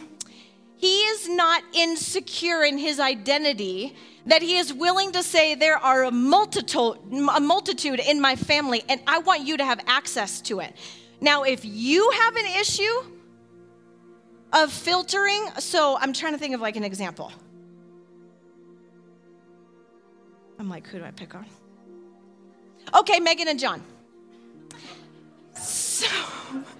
he 0.77 0.99
is 1.01 1.29
not 1.29 1.63
insecure 1.73 2.63
in 2.63 2.77
his 2.77 2.99
identity 2.99 3.95
that 4.25 4.41
he 4.41 4.57
is 4.57 4.73
willing 4.73 5.11
to 5.13 5.23
say 5.23 5.55
there 5.55 5.77
are 5.77 6.03
a 6.03 6.11
multitude 6.11 6.97
a 7.33 7.39
multitude 7.39 7.99
in 7.99 8.19
my 8.19 8.35
family 8.35 8.83
and 8.89 8.99
I 9.07 9.19
want 9.19 9.41
you 9.41 9.57
to 9.57 9.65
have 9.65 9.79
access 9.87 10.41
to 10.41 10.59
it. 10.59 10.75
Now 11.21 11.43
if 11.43 11.63
you 11.63 12.09
have 12.11 12.35
an 12.35 12.45
issue 12.59 13.03
of 14.53 14.71
filtering, 14.71 15.47
so 15.59 15.97
I'm 15.99 16.13
trying 16.13 16.33
to 16.33 16.39
think 16.39 16.55
of 16.55 16.61
like 16.61 16.75
an 16.75 16.83
example. 16.83 17.31
I'm 20.57 20.69
like, 20.69 20.87
who 20.87 20.99
do 20.99 21.05
I 21.05 21.11
pick 21.11 21.35
on? 21.35 21.45
Okay, 22.93 23.19
Megan 23.19 23.47
and 23.47 23.59
John. 23.59 23.83
So 25.53 26.07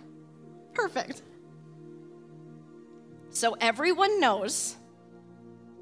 perfect. 0.74 1.22
So 3.36 3.58
everyone 3.60 4.22
knows 4.22 4.78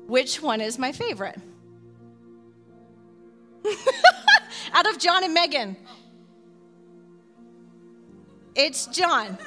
which 0.07 0.41
one 0.41 0.59
is 0.59 0.79
my 0.79 0.91
favorite. 0.91 1.37
Out 4.73 4.89
of 4.89 4.97
John 4.97 5.23
and 5.23 5.35
Megan, 5.35 5.77
it's 8.55 8.87
John. 8.87 9.37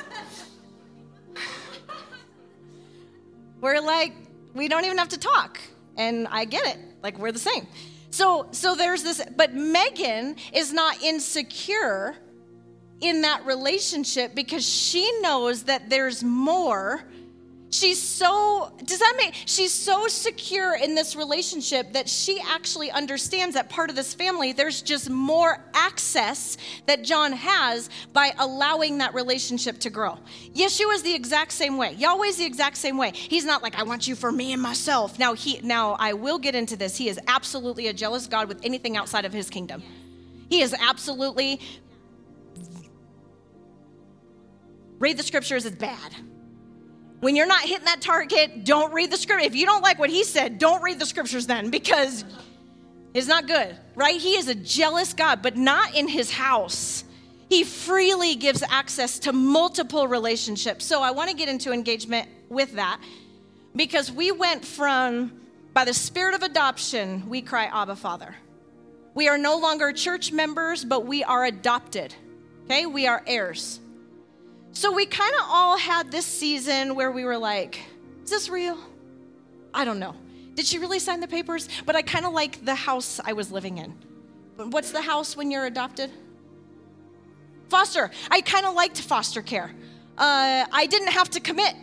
We're 3.60 3.80
like, 3.80 4.12
we 4.54 4.68
don't 4.68 4.84
even 4.84 4.98
have 4.98 5.08
to 5.08 5.18
talk. 5.18 5.58
And 5.96 6.28
I 6.28 6.44
get 6.44 6.64
it. 6.64 6.78
Like, 7.02 7.18
we're 7.18 7.32
the 7.32 7.40
same. 7.40 7.66
So, 8.10 8.46
so 8.52 8.76
there's 8.76 9.02
this, 9.02 9.20
but 9.36 9.52
Megan 9.54 10.36
is 10.52 10.72
not 10.72 11.02
insecure 11.02 12.14
in 13.00 13.22
that 13.22 13.44
relationship 13.44 14.36
because 14.36 14.64
she 14.66 15.20
knows 15.22 15.64
that 15.64 15.90
there's 15.90 16.22
more 16.22 17.02
She's 17.70 18.00
so, 18.00 18.72
does 18.84 19.00
that 19.00 19.14
make, 19.16 19.34
she's 19.44 19.72
so 19.72 20.06
secure 20.06 20.76
in 20.76 20.94
this 20.94 21.16
relationship 21.16 21.92
that 21.94 22.08
she 22.08 22.40
actually 22.40 22.92
understands 22.92 23.54
that 23.54 23.68
part 23.68 23.90
of 23.90 23.96
this 23.96 24.14
family, 24.14 24.52
there's 24.52 24.82
just 24.82 25.10
more 25.10 25.58
access 25.74 26.58
that 26.86 27.02
John 27.02 27.32
has 27.32 27.90
by 28.12 28.32
allowing 28.38 28.98
that 28.98 29.14
relationship 29.14 29.80
to 29.80 29.90
grow. 29.90 30.16
Yeshua 30.54 30.94
is 30.94 31.02
the 31.02 31.12
exact 31.12 31.50
same 31.50 31.76
way. 31.76 31.94
Yahweh's 31.94 32.36
the 32.36 32.44
exact 32.44 32.76
same 32.76 32.96
way. 32.96 33.10
He's 33.14 33.44
not 33.44 33.64
like, 33.64 33.76
I 33.76 33.82
want 33.82 34.06
you 34.06 34.14
for 34.14 34.30
me 34.30 34.52
and 34.52 34.62
myself. 34.62 35.18
Now, 35.18 35.34
he, 35.34 35.60
now 35.62 35.96
I 35.98 36.12
will 36.12 36.38
get 36.38 36.54
into 36.54 36.76
this. 36.76 36.96
He 36.96 37.08
is 37.08 37.18
absolutely 37.26 37.88
a 37.88 37.92
jealous 37.92 38.28
God 38.28 38.46
with 38.46 38.64
anything 38.64 38.96
outside 38.96 39.24
of 39.24 39.32
his 39.32 39.50
kingdom. 39.50 39.82
He 40.48 40.60
is 40.60 40.72
absolutely, 40.72 41.60
read 45.00 45.16
the 45.16 45.24
scriptures, 45.24 45.66
it's 45.66 45.74
bad 45.74 46.14
when 47.20 47.34
you're 47.34 47.46
not 47.46 47.62
hitting 47.62 47.86
that 47.86 48.00
target, 48.00 48.64
don't 48.64 48.92
read 48.92 49.10
the 49.10 49.16
scripture. 49.16 49.46
If 49.46 49.54
you 49.54 49.66
don't 49.66 49.82
like 49.82 49.98
what 49.98 50.10
he 50.10 50.24
said, 50.24 50.58
don't 50.58 50.82
read 50.82 50.98
the 50.98 51.06
scriptures 51.06 51.46
then 51.46 51.70
because 51.70 52.24
it's 53.14 53.26
not 53.26 53.46
good, 53.46 53.74
right? 53.94 54.20
He 54.20 54.36
is 54.36 54.48
a 54.48 54.54
jealous 54.54 55.14
God, 55.14 55.40
but 55.40 55.56
not 55.56 55.94
in 55.94 56.08
his 56.08 56.30
house. 56.30 57.04
He 57.48 57.64
freely 57.64 58.34
gives 58.34 58.62
access 58.68 59.18
to 59.20 59.32
multiple 59.32 60.08
relationships. 60.08 60.84
So 60.84 61.00
I 61.00 61.12
want 61.12 61.30
to 61.30 61.36
get 61.36 61.48
into 61.48 61.72
engagement 61.72 62.28
with 62.48 62.74
that 62.74 63.00
because 63.74 64.12
we 64.12 64.32
went 64.32 64.64
from, 64.64 65.32
by 65.72 65.84
the 65.84 65.94
spirit 65.94 66.34
of 66.34 66.42
adoption, 66.42 67.28
we 67.28 67.40
cry, 67.40 67.66
Abba, 67.72 67.96
Father. 67.96 68.34
We 69.14 69.28
are 69.28 69.38
no 69.38 69.56
longer 69.56 69.92
church 69.92 70.32
members, 70.32 70.84
but 70.84 71.06
we 71.06 71.24
are 71.24 71.44
adopted. 71.46 72.14
Okay? 72.64 72.84
We 72.84 73.06
are 73.06 73.22
heirs. 73.26 73.80
So 74.76 74.92
we 74.92 75.06
kind 75.06 75.34
of 75.36 75.46
all 75.48 75.78
had 75.78 76.12
this 76.12 76.26
season 76.26 76.94
where 76.96 77.10
we 77.10 77.24
were 77.24 77.38
like, 77.38 77.80
is 78.22 78.28
this 78.28 78.50
real? 78.50 78.76
I 79.72 79.86
don't 79.86 79.98
know. 79.98 80.14
Did 80.54 80.66
she 80.66 80.76
really 80.76 80.98
sign 80.98 81.20
the 81.20 81.26
papers? 81.26 81.70
But 81.86 81.96
I 81.96 82.02
kind 82.02 82.26
of 82.26 82.34
like 82.34 82.62
the 82.62 82.74
house 82.74 83.18
I 83.24 83.32
was 83.32 83.50
living 83.50 83.78
in. 83.78 83.94
What's 84.70 84.92
the 84.92 85.00
house 85.00 85.34
when 85.34 85.50
you're 85.50 85.64
adopted? 85.64 86.10
Foster. 87.70 88.10
I 88.30 88.42
kind 88.42 88.66
of 88.66 88.74
liked 88.74 89.00
foster 89.00 89.40
care. 89.40 89.74
Uh, 90.18 90.66
I 90.70 90.84
didn't 90.90 91.12
have 91.12 91.30
to 91.30 91.40
commit, 91.40 91.74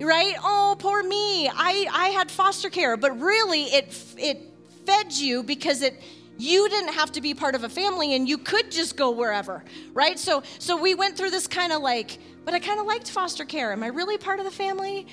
right? 0.00 0.36
Oh, 0.42 0.76
poor 0.78 1.02
me. 1.02 1.50
I, 1.50 1.86
I 1.92 2.08
had 2.16 2.30
foster 2.30 2.70
care, 2.70 2.96
but 2.96 3.20
really 3.20 3.64
it, 3.64 3.94
it 4.16 4.40
fed 4.86 5.12
you 5.12 5.42
because 5.42 5.82
it 5.82 6.00
you 6.40 6.68
didn't 6.68 6.94
have 6.94 7.12
to 7.12 7.20
be 7.20 7.34
part 7.34 7.54
of 7.54 7.64
a 7.64 7.68
family 7.68 8.14
and 8.14 8.28
you 8.28 8.38
could 8.38 8.70
just 8.70 8.96
go 8.96 9.10
wherever 9.10 9.62
right? 9.92 10.18
So 10.18 10.42
so 10.58 10.76
we 10.80 10.94
went 10.94 11.16
through 11.16 11.30
this 11.30 11.46
kind 11.46 11.72
of 11.72 11.82
like 11.82 12.18
but 12.44 12.54
i 12.54 12.58
kind 12.58 12.80
of 12.80 12.86
liked 12.86 13.10
foster 13.10 13.44
care. 13.44 13.72
Am 13.72 13.82
i 13.82 13.88
really 13.88 14.18
part 14.18 14.38
of 14.38 14.44
the 14.44 14.50
family? 14.50 15.06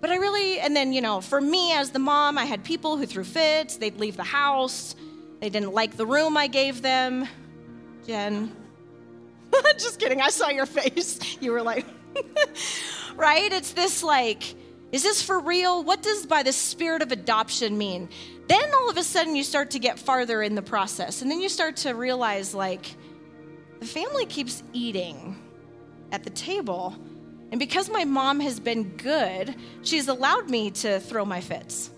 But 0.00 0.10
i 0.10 0.16
really 0.16 0.58
and 0.60 0.74
then 0.74 0.92
you 0.92 1.00
know 1.00 1.20
for 1.20 1.40
me 1.40 1.72
as 1.72 1.90
the 1.90 1.98
mom 1.98 2.36
i 2.38 2.44
had 2.44 2.64
people 2.64 2.96
who 2.96 3.06
threw 3.06 3.24
fits. 3.24 3.76
They'd 3.76 3.98
leave 3.98 4.16
the 4.16 4.24
house. 4.24 4.96
They 5.40 5.50
didn't 5.50 5.72
like 5.72 5.96
the 5.96 6.06
room 6.06 6.36
i 6.36 6.46
gave 6.46 6.82
them. 6.82 7.28
Jen. 8.06 8.54
Just 9.78 9.98
kidding. 9.98 10.20
I 10.20 10.30
saw 10.30 10.48
your 10.48 10.66
face. 10.80 11.38
You 11.40 11.52
were 11.52 11.62
like 11.62 11.86
right? 13.16 13.52
It's 13.52 13.72
this 13.72 14.02
like 14.02 14.54
is 14.92 15.02
this 15.02 15.20
for 15.20 15.40
real? 15.40 15.82
What 15.82 16.02
does 16.02 16.24
by 16.24 16.44
the 16.44 16.52
spirit 16.52 17.02
of 17.02 17.10
adoption 17.10 17.76
mean? 17.76 18.08
Then 18.46 18.74
all 18.74 18.90
of 18.90 18.96
a 18.96 19.02
sudden 19.02 19.34
you 19.36 19.42
start 19.42 19.70
to 19.72 19.78
get 19.78 19.98
farther 19.98 20.42
in 20.42 20.54
the 20.54 20.62
process. 20.62 21.22
And 21.22 21.30
then 21.30 21.40
you 21.40 21.48
start 21.48 21.76
to 21.78 21.94
realize 21.94 22.54
like 22.54 22.94
the 23.80 23.86
family 23.86 24.26
keeps 24.26 24.62
eating 24.72 25.36
at 26.12 26.24
the 26.24 26.30
table. 26.30 26.96
And 27.50 27.58
because 27.58 27.88
my 27.88 28.04
mom 28.04 28.40
has 28.40 28.60
been 28.60 28.96
good, 28.96 29.54
she's 29.82 30.08
allowed 30.08 30.50
me 30.50 30.70
to 30.72 31.00
throw 31.00 31.24
my 31.24 31.40
fits 31.40 31.90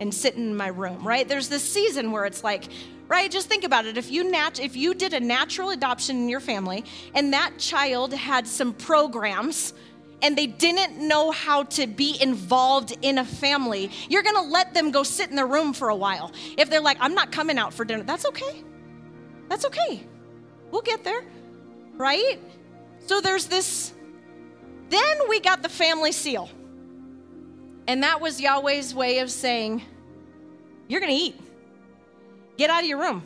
and 0.00 0.12
sit 0.14 0.34
in 0.36 0.56
my 0.56 0.68
room, 0.68 1.06
right? 1.06 1.28
There's 1.28 1.48
this 1.48 1.62
season 1.62 2.10
where 2.12 2.24
it's 2.24 2.42
like, 2.42 2.64
right, 3.08 3.30
just 3.30 3.48
think 3.48 3.64
about 3.64 3.84
it. 3.84 3.98
If 3.98 4.10
you 4.10 4.30
nat- 4.30 4.58
if 4.60 4.76
you 4.76 4.94
did 4.94 5.12
a 5.12 5.20
natural 5.20 5.70
adoption 5.70 6.16
in 6.16 6.28
your 6.28 6.40
family 6.40 6.84
and 7.14 7.32
that 7.34 7.58
child 7.58 8.14
had 8.14 8.46
some 8.46 8.72
programs 8.72 9.74
and 10.22 10.36
they 10.36 10.46
didn't 10.46 10.96
know 10.96 11.30
how 11.30 11.64
to 11.64 11.86
be 11.86 12.16
involved 12.20 12.96
in 13.02 13.18
a 13.18 13.24
family, 13.24 13.90
you're 14.08 14.22
gonna 14.22 14.42
let 14.42 14.74
them 14.74 14.90
go 14.90 15.02
sit 15.02 15.30
in 15.30 15.36
the 15.36 15.46
room 15.46 15.72
for 15.72 15.88
a 15.88 15.96
while. 15.96 16.32
If 16.56 16.70
they're 16.70 16.80
like, 16.80 16.98
I'm 17.00 17.14
not 17.14 17.32
coming 17.32 17.58
out 17.58 17.72
for 17.72 17.84
dinner, 17.84 18.02
that's 18.02 18.26
okay. 18.26 18.62
That's 19.48 19.64
okay. 19.66 20.06
We'll 20.70 20.82
get 20.82 21.04
there, 21.04 21.24
right? 21.94 22.38
So 23.06 23.20
there's 23.20 23.46
this. 23.46 23.92
Then 24.88 25.28
we 25.28 25.40
got 25.40 25.62
the 25.62 25.68
family 25.68 26.12
seal. 26.12 26.48
And 27.86 28.02
that 28.02 28.20
was 28.20 28.40
Yahweh's 28.40 28.94
way 28.94 29.18
of 29.18 29.30
saying, 29.30 29.82
You're 30.88 31.00
gonna 31.00 31.12
eat. 31.12 31.40
Get 32.56 32.70
out 32.70 32.82
of 32.82 32.88
your 32.88 33.00
room. 33.00 33.22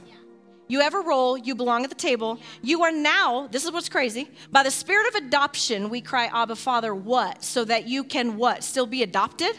You 0.66 0.80
ever 0.80 1.02
roll, 1.02 1.36
you 1.36 1.54
belong 1.54 1.84
at 1.84 1.90
the 1.90 1.96
table. 1.96 2.40
You 2.62 2.82
are 2.84 2.92
now, 2.92 3.48
this 3.48 3.64
is 3.64 3.72
what's 3.72 3.88
crazy, 3.88 4.30
by 4.50 4.62
the 4.62 4.70
spirit 4.70 5.08
of 5.08 5.26
adoption, 5.26 5.90
we 5.90 6.00
cry, 6.00 6.30
Abba, 6.32 6.56
Father, 6.56 6.94
what? 6.94 7.44
So 7.44 7.64
that 7.66 7.86
you 7.86 8.02
can 8.02 8.36
what? 8.36 8.64
Still 8.64 8.86
be 8.86 9.02
adopted? 9.02 9.58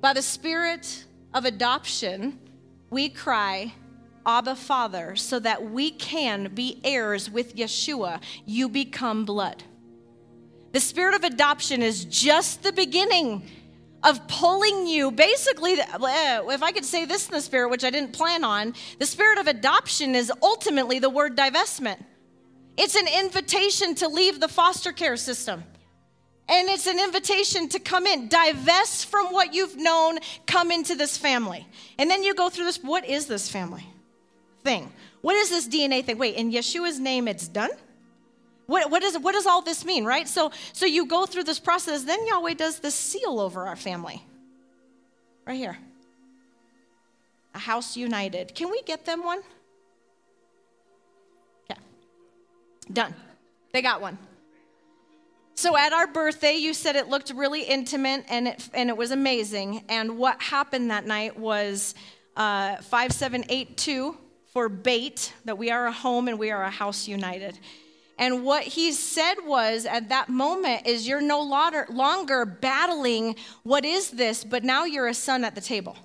By 0.00 0.12
the 0.12 0.22
spirit 0.22 1.04
of 1.32 1.44
adoption, 1.44 2.38
we 2.90 3.08
cry, 3.08 3.72
Abba, 4.26 4.56
Father, 4.56 5.16
so 5.16 5.38
that 5.38 5.70
we 5.70 5.90
can 5.90 6.52
be 6.54 6.78
heirs 6.84 7.30
with 7.30 7.56
Yeshua. 7.56 8.20
You 8.44 8.68
become 8.68 9.24
blood. 9.24 9.62
The 10.72 10.80
spirit 10.80 11.14
of 11.14 11.24
adoption 11.24 11.82
is 11.82 12.04
just 12.04 12.62
the 12.62 12.72
beginning 12.72 13.42
of 14.02 14.26
pulling 14.28 14.86
you. 14.86 15.10
Basically, 15.10 15.72
eh, 15.72 16.40
if 16.48 16.62
I 16.62 16.72
could 16.72 16.84
say 16.84 17.04
this 17.04 17.26
in 17.28 17.34
the 17.34 17.40
spirit, 17.40 17.70
which 17.70 17.84
I 17.84 17.90
didn't 17.90 18.12
plan 18.12 18.44
on, 18.44 18.74
the 18.98 19.06
spirit 19.06 19.38
of 19.38 19.46
adoption 19.46 20.14
is 20.14 20.32
ultimately 20.42 20.98
the 20.98 21.10
word 21.10 21.36
divestment. 21.36 22.02
It's 22.76 22.94
an 22.94 23.06
invitation 23.08 23.94
to 23.96 24.08
leave 24.08 24.40
the 24.40 24.48
foster 24.48 24.92
care 24.92 25.16
system. 25.16 25.64
And 26.48 26.68
it's 26.68 26.86
an 26.86 26.98
invitation 26.98 27.68
to 27.68 27.78
come 27.78 28.06
in, 28.06 28.28
divest 28.28 29.06
from 29.06 29.26
what 29.26 29.54
you've 29.54 29.76
known, 29.76 30.18
come 30.46 30.72
into 30.72 30.96
this 30.96 31.16
family. 31.16 31.66
And 31.96 32.10
then 32.10 32.24
you 32.24 32.34
go 32.34 32.48
through 32.48 32.64
this 32.64 32.78
what 32.78 33.06
is 33.08 33.26
this 33.26 33.48
family 33.48 33.86
thing? 34.64 34.92
What 35.20 35.36
is 35.36 35.50
this 35.50 35.68
DNA 35.68 36.04
thing? 36.04 36.18
Wait, 36.18 36.34
in 36.34 36.50
Yeshua's 36.50 36.98
name, 36.98 37.28
it's 37.28 37.46
done? 37.46 37.70
What, 38.70 38.88
what, 38.88 39.02
is, 39.02 39.18
what 39.18 39.32
does 39.32 39.46
all 39.46 39.62
this 39.62 39.84
mean, 39.84 40.04
right? 40.04 40.28
So, 40.28 40.52
so 40.72 40.86
you 40.86 41.04
go 41.04 41.26
through 41.26 41.42
this 41.42 41.58
process, 41.58 42.04
then 42.04 42.24
Yahweh 42.24 42.54
does 42.54 42.78
the 42.78 42.92
seal 42.92 43.40
over 43.40 43.66
our 43.66 43.74
family. 43.74 44.24
Right 45.44 45.56
here. 45.56 45.76
A 47.52 47.58
house 47.58 47.96
united. 47.96 48.54
Can 48.54 48.70
we 48.70 48.80
get 48.82 49.04
them 49.04 49.24
one? 49.24 49.40
Okay. 51.68 51.80
Done. 52.92 53.12
They 53.72 53.82
got 53.82 54.00
one. 54.00 54.16
So 55.56 55.76
at 55.76 55.92
our 55.92 56.06
birthday, 56.06 56.54
you 56.54 56.72
said 56.72 56.94
it 56.94 57.08
looked 57.08 57.30
really 57.30 57.62
intimate 57.62 58.24
and 58.28 58.46
it, 58.46 58.68
and 58.72 58.88
it 58.88 58.96
was 58.96 59.10
amazing. 59.10 59.82
And 59.88 60.16
what 60.16 60.40
happened 60.40 60.92
that 60.92 61.06
night 61.06 61.36
was 61.36 61.96
uh, 62.36 62.76
5782 62.76 64.16
for 64.52 64.68
bait, 64.68 65.34
that 65.44 65.58
we 65.58 65.72
are 65.72 65.88
a 65.88 65.92
home 65.92 66.28
and 66.28 66.38
we 66.38 66.52
are 66.52 66.62
a 66.62 66.70
house 66.70 67.08
united. 67.08 67.58
And 68.20 68.44
what 68.44 68.64
he 68.64 68.92
said 68.92 69.36
was 69.46 69.86
at 69.86 70.10
that 70.10 70.28
moment 70.28 70.86
is 70.86 71.08
you're 71.08 71.22
no 71.22 71.42
longer, 71.42 72.44
battling 72.44 73.34
what 73.62 73.84
is 73.84 74.10
this, 74.10 74.44
but 74.44 74.62
now 74.62 74.84
you're 74.84 75.08
a 75.08 75.14
son 75.14 75.42
at 75.42 75.54
the 75.54 75.60
table. 75.60 75.96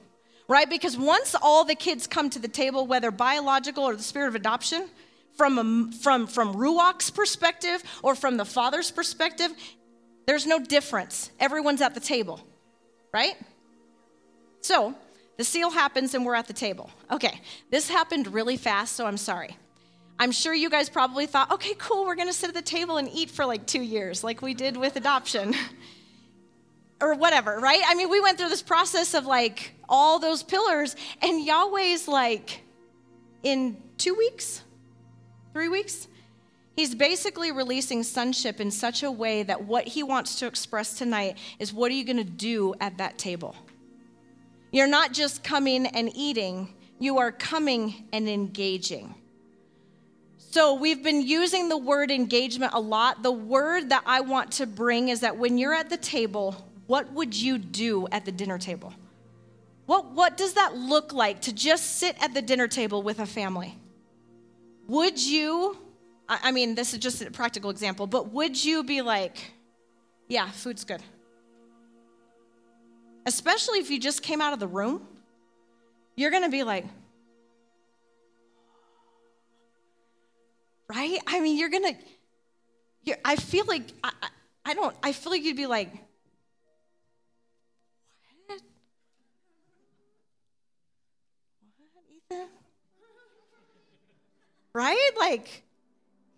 Right? 0.48 0.70
Because 0.70 0.98
once 0.98 1.36
all 1.40 1.66
the 1.66 1.76
kids 1.76 2.08
come 2.08 2.30
to 2.30 2.40
the 2.40 2.48
table, 2.48 2.88
whether 2.88 3.12
biological 3.12 3.84
or 3.84 3.96
the 3.96 4.04
spirit 4.04 4.30
of 4.30 4.36
adoption, 4.36 4.88
from, 5.36 5.60
a, 5.60 5.92
from, 5.98 6.28
from 6.28 6.56
Ruach's 6.56 7.10
perspective 7.10 7.84
or 8.02 8.16
from 8.16 8.38
the 8.38 8.46
father's 8.46 8.90
perspective, 8.92 9.52
there's 10.26 10.48
no 10.48 10.60
difference. 10.60 11.32
Everyone's 11.40 11.82
at 11.82 11.94
the 11.94 12.00
table, 12.00 12.40
right? 13.14 13.36
So 14.62 14.96
the 15.38 15.44
seal 15.44 15.70
happens 15.70 16.14
and 16.14 16.26
we're 16.26 16.36
at 16.36 16.48
the 16.48 16.54
table. 16.54 16.90
Okay, 17.12 17.42
this 17.70 17.90
happened 17.90 18.34
really 18.34 18.56
fast, 18.56 18.96
so 18.96 19.06
I'm 19.06 19.18
sorry. 19.18 19.58
I'm 20.18 20.32
sure 20.32 20.54
you 20.54 20.70
guys 20.70 20.90
probably 20.90 21.26
thought, 21.26 21.52
okay, 21.52 21.74
cool, 21.78 22.06
we're 22.06 22.16
gonna 22.16 22.34
sit 22.34 22.50
at 22.50 22.56
the 22.56 22.62
table 22.62 22.98
and 22.98 23.10
eat 23.10 23.30
for 23.30 23.46
like 23.46 23.66
two 23.66 23.82
years, 23.82 24.24
like 24.24 24.42
we 24.42 24.54
did 24.54 24.78
with 24.78 24.96
adoption. 24.96 25.54
or 27.02 27.14
whatever, 27.16 27.60
right? 27.60 27.82
I 27.86 27.96
mean, 27.96 28.10
we 28.10 28.22
went 28.22 28.38
through 28.38 28.50
this 28.50 28.62
process 28.62 29.14
of 29.14 29.26
like 29.26 29.74
all 29.90 30.20
those 30.20 30.44
pillars, 30.44 30.96
and 31.22 31.46
Yahweh's 31.46 32.08
like, 32.08 32.62
in 33.44 33.78
two 33.98 34.16
weeks, 34.16 34.64
three 35.54 35.68
weeks, 35.70 36.08
he's 36.76 36.96
basically 36.96 37.52
releasing 37.52 38.02
sonship 38.02 38.60
in 38.60 38.72
such 38.72 39.04
a 39.04 39.12
way 39.12 39.44
that 39.44 39.66
what 39.66 39.88
he 39.88 40.02
wants 40.04 40.40
to 40.40 40.48
express 40.48 40.98
tonight 40.98 41.38
is 41.60 41.74
what 41.74 41.92
are 41.92 41.96
you 41.96 42.06
gonna 42.06 42.24
do 42.24 42.74
at 42.80 42.98
that 42.98 43.18
table? 43.18 43.56
You're 44.72 44.88
not 44.88 45.14
just 45.14 45.44
coming 45.44 45.86
and 45.86 46.10
eating, 46.16 46.74
you 47.00 47.18
are 47.18 47.32
coming 47.32 48.08
and 48.14 48.28
engaging. 48.28 49.14
So, 50.56 50.74
we've 50.74 51.04
been 51.04 51.22
using 51.22 51.68
the 51.68 51.78
word 51.78 52.10
engagement 52.10 52.72
a 52.74 52.80
lot. 52.80 53.22
The 53.22 53.30
word 53.30 53.90
that 53.90 54.04
I 54.06 54.22
want 54.22 54.54
to 54.54 54.66
bring 54.66 55.10
is 55.10 55.20
that 55.20 55.36
when 55.36 55.58
you're 55.58 55.74
at 55.74 55.90
the 55.90 55.98
table, 55.98 56.66
what 56.88 57.12
would 57.12 57.36
you 57.36 57.58
do 57.58 58.08
at 58.10 58.24
the 58.24 58.32
dinner 58.32 58.58
table? 58.58 58.94
What, 59.86 60.12
what 60.12 60.38
does 60.38 60.54
that 60.54 60.78
look 60.78 61.12
like 61.12 61.42
to 61.42 61.54
just 61.54 61.98
sit 61.98 62.16
at 62.24 62.34
the 62.34 62.42
dinner 62.42 62.70
table 62.70 63.04
with 63.04 63.20
a 63.20 63.26
family? 63.26 63.78
Would 64.88 65.22
you, 65.22 65.78
I 66.30 66.54
mean, 66.54 66.74
this 66.74 66.94
is 66.94 67.00
just 67.00 67.22
a 67.22 67.30
practical 67.32 67.70
example, 67.70 68.08
but 68.08 68.32
would 68.32 68.64
you 68.64 68.86
be 68.86 69.02
like, 69.02 69.52
yeah, 70.30 70.50
food's 70.52 70.86
good? 70.86 71.02
Especially 73.26 73.80
if 73.80 73.92
you 73.92 74.00
just 74.00 74.24
came 74.24 74.40
out 74.40 74.54
of 74.54 74.62
the 74.62 74.68
room, 74.68 75.06
you're 76.16 76.32
gonna 76.32 76.48
be 76.48 76.64
like, 76.64 76.86
right? 80.90 81.20
I 81.28 81.40
mean, 81.40 81.58
you're 81.58 81.70
gonna, 81.70 81.94
you're, 83.04 83.18
I 83.24 83.36
feel 83.36 83.66
like, 83.66 83.84
I, 84.04 84.12
I 84.66 84.74
don't, 84.74 84.96
I 85.04 85.12
feel 85.12 85.32
like 85.32 85.44
you'd 85.44 85.58
be 85.58 85.68
like, 85.68 85.92
what? 88.48 88.62
What, 91.94 92.04
Ethan? 92.16 92.48
Right? 94.74 95.12
Like, 95.20 95.64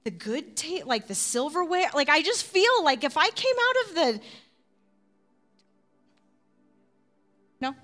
the 0.04 0.12
good 0.12 0.56
taste, 0.56 0.86
like 0.86 1.08
the 1.08 1.16
silverware. 1.16 1.89
Like, 1.93 2.08
I 2.08 2.22
just 2.22 2.45
feel 2.45 2.84
like 2.84 3.04
if 3.04 3.18
I 3.18 3.30
came 3.30 3.56
out 3.62 3.76
of 3.89 3.95
the, 3.95 4.22
no. 7.60 7.76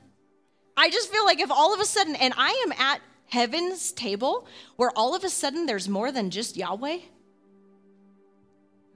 I 0.78 0.90
just 0.90 1.12
feel 1.12 1.26
like 1.26 1.42
if 1.42 1.52
all 1.52 1.74
of 1.74 1.82
a 1.82 1.86
sudden, 1.86 2.16
and 2.16 2.34
I 2.38 2.64
am 2.66 2.72
at 2.74 3.02
heaven's 3.34 3.92
table 3.92 4.48
where 4.76 4.92
all 4.96 5.16
of 5.16 5.24
a 5.24 5.30
sudden 5.30 5.66
there's 5.66 5.90
more 5.90 6.12
than 6.12 6.30
just 6.30 6.56
Yahweh? 6.56 7.00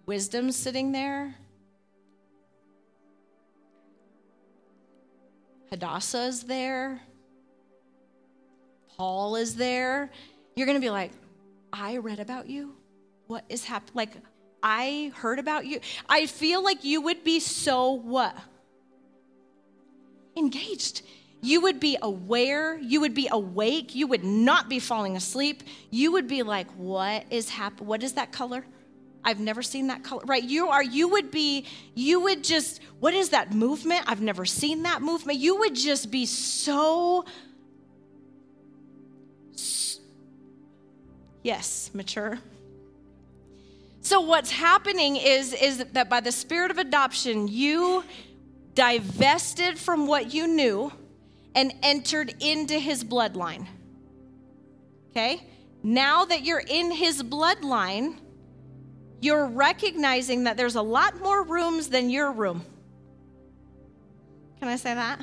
Wisdom 0.05 0.51
sitting 0.51 0.91
there. 0.91 1.33
Hadassah 5.71 6.25
is 6.25 6.43
there. 6.43 7.01
Paul 8.95 9.37
is 9.37 9.55
there. 9.55 10.11
You're 10.55 10.67
going 10.67 10.77
to 10.77 10.85
be 10.85 10.91
like, 10.91 11.11
I 11.73 11.97
read 11.97 12.19
about 12.19 12.47
you. 12.47 12.75
What 13.25 13.43
is 13.49 13.63
happening? 13.63 13.95
Like, 13.95 14.13
I 14.61 15.11
heard 15.15 15.39
about 15.39 15.65
you. 15.65 15.79
I 16.07 16.27
feel 16.27 16.63
like 16.63 16.83
you 16.83 17.01
would 17.01 17.23
be 17.23 17.39
so 17.39 17.91
what? 17.91 18.37
Engaged 20.37 21.01
you 21.41 21.61
would 21.61 21.79
be 21.79 21.97
aware, 22.01 22.77
you 22.77 23.01
would 23.01 23.13
be 23.13 23.27
awake, 23.31 23.93
you 23.93 24.07
would 24.07 24.23
not 24.23 24.69
be 24.69 24.79
falling 24.79 25.15
asleep. 25.15 25.63
You 25.91 26.11
would 26.13 26.27
be 26.27 26.43
like, 26.43 26.69
what 26.71 27.25
is 27.29 27.49
happening? 27.49 27.87
What 27.87 28.03
is 28.03 28.13
that 28.13 28.31
color? 28.31 28.65
I've 29.23 29.39
never 29.39 29.61
seen 29.61 29.87
that 29.87 30.03
color. 30.03 30.23
Right? 30.25 30.43
You 30.43 30.69
are 30.69 30.83
you 30.83 31.09
would 31.09 31.31
be 31.31 31.65
you 31.95 32.21
would 32.21 32.43
just 32.43 32.81
what 32.99 33.13
is 33.13 33.29
that 33.29 33.53
movement? 33.53 34.03
I've 34.07 34.21
never 34.21 34.45
seen 34.45 34.83
that 34.83 35.01
movement. 35.01 35.39
You 35.39 35.57
would 35.59 35.75
just 35.75 36.09
be 36.11 36.25
so 36.25 37.25
Yes, 41.43 41.91
mature. 41.93 42.39
So 44.01 44.21
what's 44.21 44.51
happening 44.51 45.17
is 45.17 45.53
is 45.53 45.77
that 45.77 46.09
by 46.09 46.21
the 46.21 46.31
spirit 46.31 46.71
of 46.71 46.77
adoption 46.77 47.47
you 47.47 48.03
divested 48.75 49.77
from 49.77 50.07
what 50.07 50.33
you 50.33 50.47
knew 50.47 50.91
and 51.57 51.73
entered 51.83 52.35
into 52.39 52.79
his 52.79 53.03
bloodline. 53.03 53.67
Okay? 55.09 55.41
Now 55.83 56.23
that 56.23 56.45
you're 56.45 56.63
in 56.65 56.91
his 56.91 57.21
bloodline, 57.21 58.15
you're 59.19 59.47
recognizing 59.47 60.45
that 60.45 60.55
there's 60.55 60.75
a 60.75 60.81
lot 60.81 61.19
more 61.19 61.43
rooms 61.43 61.89
than 61.89 62.09
your 62.09 62.31
room. 62.31 62.63
Can 64.59 64.69
I 64.69 64.77
say 64.77 64.93
that? 64.93 65.19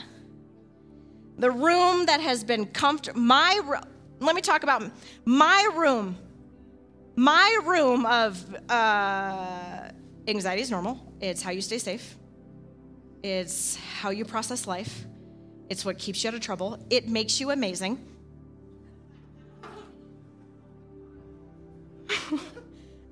The 1.38 1.50
room 1.50 2.06
that 2.06 2.20
has 2.20 2.44
been 2.44 2.66
comfortable, 2.66 3.20
my 3.20 3.60
room, 3.64 3.84
let 4.20 4.34
me 4.34 4.42
talk 4.42 4.62
about 4.62 4.82
my 5.24 5.70
room 5.74 6.16
My 7.16 7.60
room 7.64 8.06
of 8.06 8.44
uh, 8.68 9.90
anxiety 10.26 10.62
is 10.62 10.70
normal. 10.70 10.98
It's 11.20 11.42
how 11.42 11.52
you 11.52 11.60
stay 11.60 11.78
safe. 11.78 12.16
It's 13.22 13.76
how 13.76 14.10
you 14.10 14.24
process 14.24 14.66
life. 14.66 15.04
It's 15.68 15.84
what 15.84 15.98
keeps 15.98 16.22
you 16.22 16.28
out 16.28 16.34
of 16.34 16.40
trouble. 16.40 16.78
It 16.90 17.08
makes 17.08 17.40
you 17.40 17.50
amazing. 17.50 17.98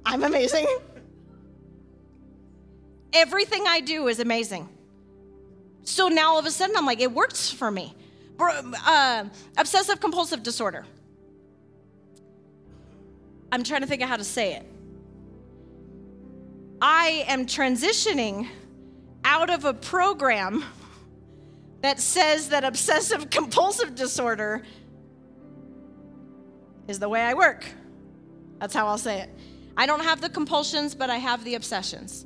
I'm 0.05 0.23
amazing. 0.23 0.67
Everything 3.13 3.65
I 3.67 3.81
do 3.81 4.09
is 4.09 4.21
amazing. 4.21 4.69
So 5.85 6.09
now 6.09 6.31
all 6.33 6.39
of 6.39 6.47
a 6.47 6.51
sudden 6.51 6.77
I'm 6.77 6.87
like, 6.87 7.01
it 7.01 7.13
works 7.13 7.51
for 7.51 7.71
me. 7.71 7.95
Uh, 8.41 9.25
obsessive 9.57 10.01
compulsive 10.01 10.43
disorder. 10.43 10.85
I'm 13.51 13.63
trying 13.63 13.83
to 13.83 13.87
think 13.87 14.03
of 14.03 14.09
how 14.09 14.17
to 14.17 14.25
say 14.25 14.55
it. 14.55 14.67
I 16.81 17.25
am 17.29 17.47
transitioning 17.47 18.49
out 19.25 19.51
of 19.51 19.65
a 19.65 19.75
program 19.75 20.65
that 21.83 22.01
says 22.01 22.49
that 22.49 22.65
obsessive 22.65 23.29
compulsive 23.31 23.95
disorder 23.95 24.63
is 26.89 26.99
the 26.99 27.09
way 27.09 27.21
I 27.21 27.35
work. 27.35 27.67
That's 28.59 28.75
how 28.75 28.87
I'll 28.87 28.99
say 28.99 29.21
it. 29.21 29.31
I 29.77 29.87
don't 29.87 30.03
have 30.03 30.21
the 30.21 30.29
compulsions, 30.29 30.95
but 30.95 31.11
I 31.11 31.17
have 31.17 31.45
the 31.45 31.55
obsessions. 31.55 32.25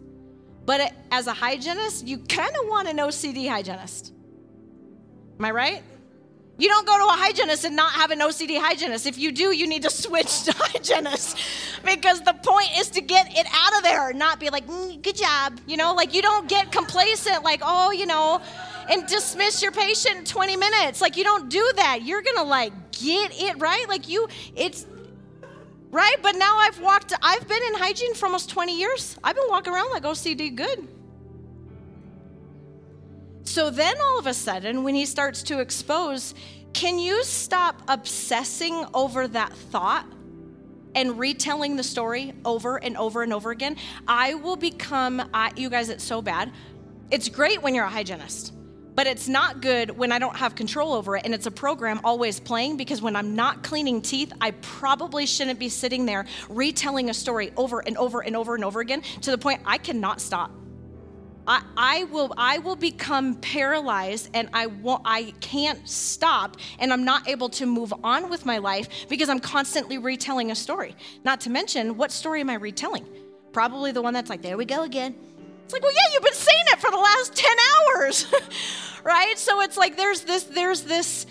But 0.64 0.92
as 1.10 1.26
a 1.26 1.32
hygienist, 1.32 2.06
you 2.06 2.18
kind 2.18 2.54
of 2.60 2.68
want 2.68 2.88
an 2.88 2.98
OCD 2.98 3.48
hygienist. 3.48 4.12
Am 5.38 5.44
I 5.44 5.50
right? 5.50 5.82
You 6.58 6.68
don't 6.68 6.86
go 6.86 6.96
to 6.96 7.04
a 7.04 7.16
hygienist 7.16 7.64
and 7.64 7.76
not 7.76 7.92
have 7.92 8.10
an 8.10 8.20
OCD 8.20 8.58
hygienist. 8.58 9.06
If 9.06 9.18
you 9.18 9.30
do, 9.30 9.54
you 9.54 9.66
need 9.66 9.82
to 9.82 9.90
switch 9.90 10.44
to 10.44 10.52
hygienist 10.56 11.38
because 11.84 12.22
the 12.22 12.32
point 12.32 12.70
is 12.78 12.88
to 12.90 13.02
get 13.02 13.28
it 13.30 13.46
out 13.52 13.76
of 13.76 13.82
there, 13.82 14.12
not 14.14 14.40
be 14.40 14.48
like, 14.48 14.66
mm, 14.66 15.00
good 15.02 15.16
job. 15.16 15.60
You 15.66 15.76
know, 15.76 15.94
like 15.94 16.14
you 16.14 16.22
don't 16.22 16.48
get 16.48 16.72
complacent, 16.72 17.44
like, 17.44 17.60
oh, 17.62 17.92
you 17.92 18.06
know, 18.06 18.40
and 18.88 19.06
dismiss 19.06 19.62
your 19.62 19.72
patient 19.72 20.16
in 20.16 20.24
20 20.24 20.56
minutes. 20.56 21.00
Like 21.00 21.16
you 21.16 21.24
don't 21.24 21.48
do 21.48 21.70
that. 21.76 22.02
You're 22.02 22.22
going 22.22 22.36
to 22.36 22.44
like 22.44 22.72
get 22.92 23.32
it 23.40 23.58
right. 23.58 23.88
Like 23.88 24.08
you, 24.08 24.28
it's, 24.54 24.86
right? 25.90 26.16
But 26.22 26.36
now 26.36 26.56
I've 26.58 26.80
walked, 26.80 27.12
I've 27.22 27.46
been 27.48 27.62
in 27.62 27.74
hygiene 27.74 28.14
for 28.14 28.26
almost 28.26 28.50
20 28.50 28.78
years. 28.78 29.16
I've 29.22 29.36
been 29.36 29.48
walking 29.48 29.72
around 29.72 29.90
like 29.90 30.02
OCD 30.02 30.54
good. 30.54 30.88
So 33.44 33.70
then 33.70 33.94
all 34.00 34.18
of 34.18 34.26
a 34.26 34.34
sudden, 34.34 34.82
when 34.82 34.94
he 34.94 35.06
starts 35.06 35.42
to 35.44 35.60
expose, 35.60 36.34
can 36.72 36.98
you 36.98 37.24
stop 37.24 37.80
obsessing 37.88 38.84
over 38.92 39.28
that 39.28 39.52
thought 39.52 40.04
and 40.94 41.18
retelling 41.18 41.76
the 41.76 41.82
story 41.82 42.34
over 42.44 42.76
and 42.76 42.96
over 42.96 43.22
and 43.22 43.32
over 43.32 43.52
again? 43.52 43.76
I 44.06 44.34
will 44.34 44.56
become, 44.56 45.30
I, 45.32 45.52
you 45.56 45.70
guys, 45.70 45.88
it's 45.88 46.04
so 46.04 46.20
bad. 46.20 46.52
It's 47.10 47.28
great 47.28 47.62
when 47.62 47.74
you're 47.74 47.84
a 47.84 47.90
hygienist 47.90 48.52
but 48.96 49.06
it's 49.06 49.28
not 49.28 49.60
good 49.60 49.90
when 49.90 50.10
I 50.10 50.18
don't 50.18 50.36
have 50.36 50.54
control 50.54 50.94
over 50.94 51.16
it 51.16 51.24
and 51.24 51.34
it's 51.34 51.46
a 51.46 51.50
program 51.50 52.00
always 52.02 52.40
playing 52.40 52.78
because 52.78 53.02
when 53.02 53.14
I'm 53.14 53.36
not 53.36 53.62
cleaning 53.62 54.00
teeth, 54.00 54.32
I 54.40 54.52
probably 54.62 55.26
shouldn't 55.26 55.58
be 55.58 55.68
sitting 55.68 56.06
there 56.06 56.24
retelling 56.48 57.10
a 57.10 57.14
story 57.14 57.52
over 57.56 57.80
and 57.80 57.96
over 57.98 58.22
and 58.22 58.34
over 58.34 58.54
and 58.54 58.64
over 58.64 58.80
again 58.80 59.02
to 59.20 59.30
the 59.30 59.38
point 59.38 59.60
I 59.66 59.76
cannot 59.78 60.20
stop. 60.20 60.50
I, 61.46 61.62
I 61.76 62.04
will 62.04 62.32
I 62.36 62.58
will 62.58 62.74
become 62.74 63.36
paralyzed 63.36 64.30
and 64.34 64.48
I 64.52 64.66
won't 64.66 65.02
I 65.04 65.32
can't 65.40 65.86
stop 65.88 66.56
and 66.80 66.92
I'm 66.92 67.04
not 67.04 67.28
able 67.28 67.50
to 67.50 67.66
move 67.66 67.92
on 68.02 68.30
with 68.30 68.46
my 68.46 68.58
life 68.58 68.88
because 69.08 69.28
I'm 69.28 69.38
constantly 69.38 69.98
retelling 69.98 70.50
a 70.50 70.56
story. 70.56 70.96
Not 71.22 71.42
to 71.42 71.50
mention, 71.50 71.96
what 71.96 72.10
story 72.10 72.40
am 72.40 72.50
I 72.50 72.54
retelling? 72.54 73.06
Probably 73.52 73.92
the 73.92 74.02
one 74.02 74.12
that's 74.12 74.28
like, 74.28 74.42
there 74.42 74.56
we 74.56 74.64
go 74.64 74.82
again. 74.82 75.14
It's 75.66 75.72
like, 75.72 75.82
well, 75.82 75.92
yeah, 75.92 76.12
you've 76.12 76.22
been 76.22 76.32
saying 76.32 76.64
it 76.74 76.78
for 76.78 76.92
the 76.92 76.96
last 76.96 77.34
10 77.34 77.50
hours. 77.98 78.26
right? 79.02 79.36
So 79.36 79.62
it's 79.62 79.76
like 79.76 79.96
there's 79.96 80.20
this, 80.20 80.44
there's 80.44 80.82
this 80.82 81.26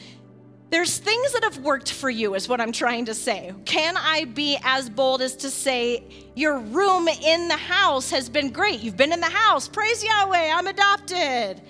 there's 0.71 0.97
things 0.97 1.31
that 1.31 1.43
have 1.45 1.59
worked 1.59 1.93
for 1.93 2.09
you, 2.09 2.35
is 2.35 2.49
what 2.49 2.59
I'm 2.59 2.73
trying 2.73 3.05
to 3.05 3.13
say. 3.13 3.53
Can 3.63 3.95
I 3.95 4.25
be 4.25 4.57
as 4.61 4.89
bold 4.89 5.21
as 5.21 5.37
to 5.37 5.49
say, 5.49 6.03
your 6.35 6.57
room 6.59 7.07
in 7.07 7.47
the 7.47 7.55
house 7.55 8.11
has 8.11 8.27
been 8.27 8.49
great? 8.49 8.81
You've 8.81 8.97
been 8.97 9.13
in 9.13 9.21
the 9.21 9.29
house. 9.29 9.69
Praise 9.69 10.03
Yahweh, 10.03 10.51
I'm 10.53 10.67
adopted. 10.67 11.61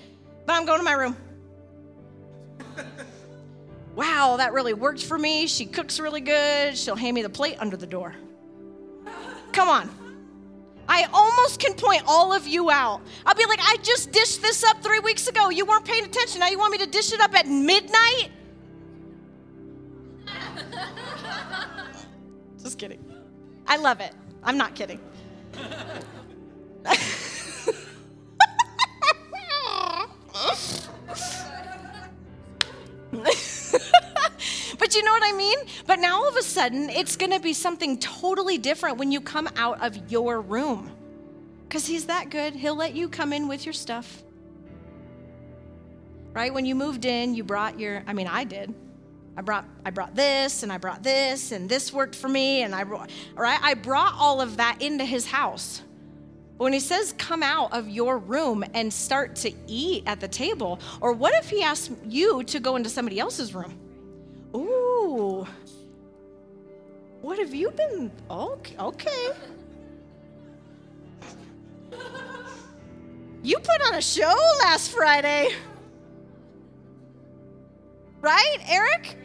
But 0.44 0.54
I'm 0.54 0.66
going 0.66 0.80
to 0.80 0.84
my 0.84 0.94
room. 0.94 1.16
wow, 3.94 4.38
that 4.38 4.52
really 4.52 4.74
worked 4.74 5.04
for 5.04 5.16
me. 5.16 5.46
She 5.46 5.66
cooks 5.66 6.00
really 6.00 6.22
good. 6.22 6.76
She'll 6.76 6.96
hand 6.96 7.14
me 7.14 7.22
the 7.22 7.28
plate 7.28 7.58
under 7.60 7.76
the 7.76 7.86
door. 7.86 8.16
Come 9.52 9.68
on. 9.68 10.05
I 10.88 11.08
almost 11.12 11.60
can 11.60 11.74
point 11.74 12.02
all 12.06 12.32
of 12.32 12.46
you 12.46 12.70
out. 12.70 13.00
I'll 13.24 13.34
be 13.34 13.44
like, 13.46 13.60
I 13.62 13.76
just 13.82 14.12
dished 14.12 14.42
this 14.42 14.64
up 14.64 14.82
three 14.82 15.00
weeks 15.00 15.26
ago. 15.28 15.50
You 15.50 15.66
weren't 15.66 15.84
paying 15.84 16.04
attention. 16.04 16.40
Now 16.40 16.48
you 16.48 16.58
want 16.58 16.72
me 16.72 16.78
to 16.78 16.86
dish 16.86 17.12
it 17.12 17.20
up 17.20 17.34
at 17.34 17.46
midnight? 17.46 18.30
Just 22.62 22.78
kidding. 22.78 23.04
I 23.66 23.76
love 23.76 24.00
it. 24.00 24.12
I'm 24.42 24.56
not 24.58 24.74
kidding. 24.74 25.00
you 34.96 35.04
know 35.04 35.12
what 35.12 35.22
I 35.24 35.32
mean? 35.32 35.58
But 35.86 35.98
now 35.98 36.16
all 36.16 36.28
of 36.28 36.36
a 36.36 36.42
sudden, 36.42 36.90
it's 36.90 37.16
going 37.16 37.32
to 37.32 37.40
be 37.40 37.52
something 37.52 37.98
totally 37.98 38.58
different 38.58 38.98
when 38.98 39.12
you 39.12 39.20
come 39.20 39.48
out 39.56 39.84
of 39.84 40.10
your 40.10 40.40
room. 40.40 40.90
Because 41.68 41.86
he's 41.86 42.06
that 42.06 42.30
good. 42.30 42.54
He'll 42.54 42.76
let 42.76 42.94
you 42.94 43.08
come 43.08 43.32
in 43.32 43.48
with 43.48 43.66
your 43.66 43.72
stuff. 43.72 44.22
Right? 46.32 46.52
When 46.52 46.66
you 46.66 46.74
moved 46.74 47.04
in, 47.04 47.34
you 47.34 47.44
brought 47.44 47.78
your, 47.78 48.02
I 48.06 48.12
mean, 48.12 48.26
I 48.26 48.44
did. 48.44 48.74
I 49.36 49.42
brought 49.42 49.66
I 49.84 49.90
brought 49.90 50.14
this 50.14 50.62
and 50.62 50.72
I 50.72 50.78
brought 50.78 51.02
this 51.02 51.52
and 51.52 51.68
this 51.68 51.92
worked 51.92 52.14
for 52.14 52.28
me 52.28 52.62
and 52.62 52.74
I 52.74 52.84
brought 52.84 53.10
right 53.34 53.58
I 53.62 53.74
brought 53.74 54.14
all 54.18 54.40
of 54.40 54.56
that 54.56 54.80
into 54.80 55.04
his 55.04 55.26
house. 55.26 55.82
But 56.56 56.64
when 56.64 56.72
he 56.72 56.80
says 56.80 57.14
come 57.18 57.42
out 57.42 57.74
of 57.74 57.86
your 57.86 58.16
room 58.16 58.64
and 58.72 58.90
start 58.90 59.36
to 59.36 59.52
eat 59.66 60.04
at 60.06 60.20
the 60.20 60.28
table, 60.28 60.80
or 61.02 61.12
what 61.12 61.34
if 61.34 61.50
he 61.50 61.62
asks 61.62 61.90
you 62.06 62.44
to 62.44 62.60
go 62.60 62.76
into 62.76 62.88
somebody 62.88 63.20
else's 63.20 63.54
room? 63.54 63.78
Ooh. 64.56 65.46
What 67.20 67.38
have 67.38 67.54
you 67.54 67.70
been 67.70 68.10
okay, 68.30 68.76
okay. 68.78 69.30
You 73.42 73.58
put 73.58 73.80
on 73.86 73.94
a 73.94 74.02
show 74.02 74.34
last 74.64 74.90
Friday. 74.90 75.50
Right, 78.20 78.56
Eric? 78.68 79.16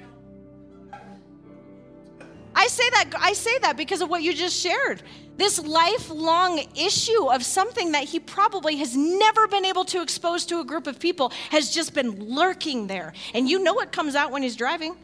I 2.53 2.67
say 2.67 2.87
that 2.91 3.13
I 3.17 3.33
say 3.33 3.57
that 3.59 3.77
because 3.77 4.01
of 4.01 4.09
what 4.09 4.21
you 4.21 4.33
just 4.33 4.59
shared. 4.59 5.01
This 5.37 5.57
lifelong 5.59 6.63
issue 6.75 7.31
of 7.31 7.43
something 7.43 7.93
that 7.93 8.03
he 8.03 8.19
probably 8.19 8.75
has 8.75 8.95
never 8.95 9.47
been 9.47 9.65
able 9.65 9.85
to 9.85 10.01
expose 10.01 10.45
to 10.47 10.59
a 10.59 10.65
group 10.65 10.85
of 10.85 10.99
people 10.99 11.31
has 11.49 11.73
just 11.73 11.95
been 11.95 12.11
lurking 12.35 12.85
there. 12.85 13.13
And 13.33 13.49
you 13.49 13.63
know 13.63 13.79
it 13.79 13.91
comes 13.91 14.13
out 14.13 14.31
when 14.31 14.43
he's 14.43 14.55
driving. 14.55 14.95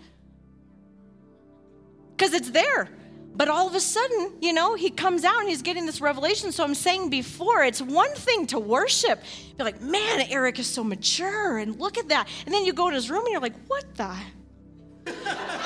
Cuz 2.17 2.33
it's 2.33 2.51
there. 2.51 2.89
But 3.37 3.49
all 3.49 3.67
of 3.67 3.75
a 3.75 3.79
sudden, 3.79 4.33
you 4.41 4.51
know, 4.51 4.73
he 4.73 4.89
comes 4.89 5.23
out 5.23 5.39
and 5.41 5.47
he's 5.47 5.61
getting 5.61 5.85
this 5.85 6.01
revelation. 6.01 6.51
So 6.51 6.63
I'm 6.63 6.73
saying 6.73 7.11
before, 7.11 7.63
it's 7.63 7.83
one 7.83 8.11
thing 8.15 8.47
to 8.47 8.59
worship. 8.59 9.21
Be 9.57 9.63
like, 9.63 9.79
man, 9.79 10.21
Eric 10.31 10.57
is 10.57 10.65
so 10.65 10.83
mature, 10.83 11.59
and 11.59 11.79
look 11.79 11.99
at 11.99 12.09
that. 12.09 12.27
And 12.45 12.53
then 12.53 12.65
you 12.65 12.73
go 12.73 12.87
in 12.87 12.95
his 12.95 13.11
room 13.11 13.25
and 13.25 13.31
you're 13.31 13.41
like, 13.41 13.53
what 13.67 13.85
the? 13.95 14.15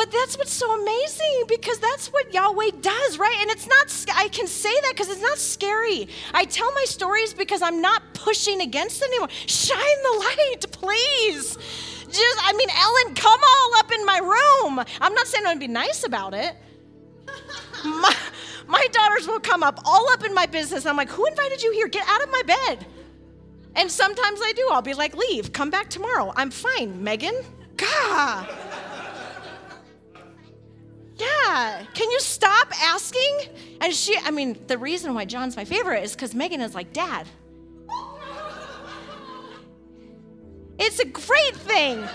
But 0.00 0.12
that's 0.12 0.38
what's 0.38 0.54
so 0.54 0.80
amazing 0.80 1.42
because 1.46 1.78
that's 1.78 2.08
what 2.08 2.32
Yahweh 2.32 2.70
does, 2.80 3.18
right? 3.18 3.36
And 3.42 3.50
it's 3.50 3.66
not, 3.66 4.16
I 4.16 4.28
can 4.28 4.46
say 4.46 4.72
that 4.72 4.92
because 4.94 5.10
it's 5.10 5.20
not 5.20 5.36
scary. 5.36 6.08
I 6.32 6.46
tell 6.46 6.72
my 6.72 6.84
stories 6.86 7.34
because 7.34 7.60
I'm 7.60 7.82
not 7.82 8.02
pushing 8.14 8.62
against 8.62 9.02
anyone. 9.02 9.28
Shine 9.44 9.78
the 10.02 10.18
light, 10.18 10.72
please. 10.72 11.58
Just, 12.10 12.38
I 12.42 12.52
mean, 12.52 12.68
Ellen, 12.70 13.14
come 13.14 13.40
all 13.40 13.78
up 13.78 13.92
in 13.92 14.04
my 14.04 14.18
room. 14.18 14.84
I'm 15.00 15.14
not 15.14 15.26
saying 15.26 15.44
I'm 15.46 15.52
gonna 15.52 15.60
be 15.60 15.68
nice 15.68 16.04
about 16.04 16.34
it. 16.34 16.54
my, 17.84 18.14
my 18.66 18.86
daughters 18.92 19.26
will 19.26 19.40
come 19.40 19.62
up 19.62 19.80
all 19.84 20.10
up 20.10 20.24
in 20.24 20.34
my 20.34 20.46
business. 20.46 20.86
I'm 20.86 20.96
like, 20.96 21.08
who 21.08 21.24
invited 21.26 21.62
you 21.62 21.72
here? 21.72 21.88
Get 21.88 22.06
out 22.08 22.22
of 22.22 22.30
my 22.30 22.42
bed. 22.46 22.86
And 23.76 23.90
sometimes 23.90 24.40
I 24.42 24.52
do. 24.52 24.68
I'll 24.72 24.82
be 24.82 24.94
like, 24.94 25.14
leave, 25.14 25.52
come 25.52 25.70
back 25.70 25.88
tomorrow. 25.88 26.32
I'm 26.36 26.50
fine, 26.50 27.02
Megan. 27.02 27.34
God. 27.76 28.48
Yeah. 31.16 31.84
Can 31.94 32.10
you 32.10 32.20
stop 32.20 32.68
asking? 32.82 33.38
And 33.80 33.94
she, 33.94 34.16
I 34.24 34.30
mean, 34.30 34.58
the 34.66 34.78
reason 34.78 35.14
why 35.14 35.24
John's 35.24 35.56
my 35.56 35.64
favorite 35.64 36.02
is 36.02 36.12
because 36.12 36.34
Megan 36.34 36.60
is 36.60 36.74
like, 36.74 36.92
Dad. 36.92 37.26
It's 40.82 40.98
a 40.98 41.04
great 41.04 41.56
thing. 41.56 42.08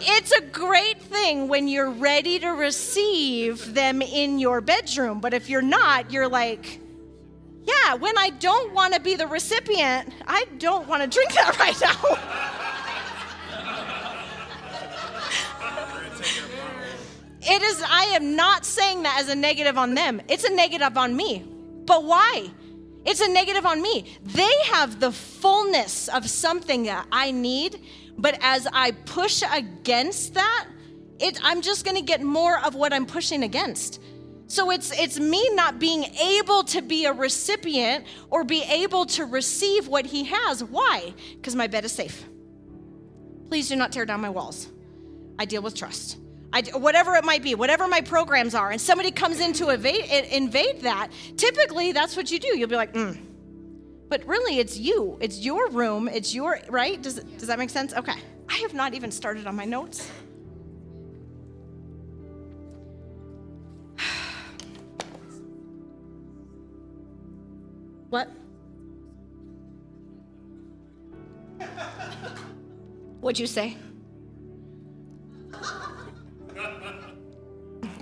it's 0.00 0.32
a 0.32 0.40
great 0.40 1.00
thing 1.00 1.46
when 1.46 1.68
you're 1.68 1.90
ready 1.90 2.40
to 2.40 2.48
receive 2.48 3.74
them 3.74 4.02
in 4.02 4.40
your 4.40 4.60
bedroom. 4.60 5.20
But 5.20 5.34
if 5.34 5.48
you're 5.48 5.62
not, 5.62 6.10
you're 6.10 6.26
like, 6.26 6.80
yeah, 7.62 7.94
when 7.94 8.18
I 8.18 8.30
don't 8.30 8.74
want 8.74 8.94
to 8.94 9.00
be 9.00 9.14
the 9.14 9.28
recipient, 9.28 10.12
I 10.26 10.46
don't 10.58 10.88
want 10.88 11.02
to 11.04 11.08
drink 11.08 11.32
that 11.34 11.58
right 11.60 11.80
now. 11.80 12.18
It 17.42 17.62
is, 17.62 17.82
I 17.88 18.04
am 18.16 18.34
not 18.34 18.64
saying 18.64 19.04
that 19.04 19.18
as 19.20 19.28
a 19.28 19.34
negative 19.36 19.78
on 19.78 19.94
them. 19.94 20.20
It's 20.28 20.44
a 20.44 20.52
negative 20.52 20.98
on 20.98 21.16
me. 21.16 21.44
But 21.86 22.04
why? 22.04 22.50
It's 23.04 23.20
a 23.20 23.28
negative 23.28 23.64
on 23.64 23.80
me. 23.80 24.16
They 24.24 24.52
have 24.66 25.00
the 25.00 25.10
fullness 25.10 26.08
of 26.08 26.28
something 26.28 26.84
that 26.84 27.06
I 27.10 27.30
need, 27.30 27.80
but 28.18 28.38
as 28.42 28.66
I 28.72 28.90
push 28.92 29.42
against 29.50 30.34
that, 30.34 30.66
it, 31.18 31.38
I'm 31.42 31.62
just 31.62 31.84
going 31.84 31.96
to 31.96 32.02
get 32.02 32.22
more 32.22 32.58
of 32.58 32.74
what 32.74 32.92
I'm 32.92 33.06
pushing 33.06 33.42
against. 33.42 34.00
So 34.46 34.70
it's 34.70 34.90
it's 34.98 35.20
me 35.20 35.48
not 35.54 35.78
being 35.78 36.02
able 36.02 36.64
to 36.64 36.82
be 36.82 37.04
a 37.04 37.12
recipient 37.12 38.04
or 38.30 38.42
be 38.42 38.62
able 38.64 39.06
to 39.06 39.24
receive 39.24 39.86
what 39.86 40.04
he 40.04 40.24
has. 40.24 40.64
Why? 40.64 41.14
Because 41.36 41.54
my 41.54 41.68
bed 41.68 41.84
is 41.84 41.92
safe. 41.92 42.24
Please 43.48 43.68
do 43.68 43.76
not 43.76 43.92
tear 43.92 44.04
down 44.04 44.20
my 44.20 44.28
walls. 44.28 44.68
I 45.38 45.44
deal 45.44 45.62
with 45.62 45.76
trust. 45.76 46.18
I, 46.52 46.62
whatever 46.74 47.14
it 47.14 47.24
might 47.24 47.42
be, 47.42 47.54
whatever 47.54 47.86
my 47.86 48.00
programs 48.00 48.54
are, 48.54 48.70
and 48.70 48.80
somebody 48.80 49.10
comes 49.12 49.38
in 49.40 49.52
to 49.54 49.70
invade, 49.70 50.10
invade 50.30 50.80
that, 50.80 51.10
typically 51.36 51.92
that's 51.92 52.16
what 52.16 52.30
you 52.30 52.38
do. 52.38 52.58
You'll 52.58 52.68
be 52.68 52.76
like, 52.76 52.92
mm. 52.92 53.16
But 54.10 54.26
really, 54.26 54.58
it's 54.58 54.76
you. 54.76 55.16
It's 55.20 55.38
your 55.38 55.70
room. 55.70 56.08
It's 56.08 56.34
your, 56.34 56.58
right? 56.68 57.00
Does, 57.00 57.14
does 57.14 57.46
that 57.46 57.60
make 57.60 57.70
sense? 57.70 57.94
Okay. 57.94 58.16
I 58.48 58.56
have 58.56 58.74
not 58.74 58.92
even 58.94 59.12
started 59.12 59.46
on 59.46 59.54
my 59.54 59.64
notes. 59.64 60.10
what? 68.10 68.28
What'd 73.20 73.38
you 73.38 73.46
say? 73.46 73.76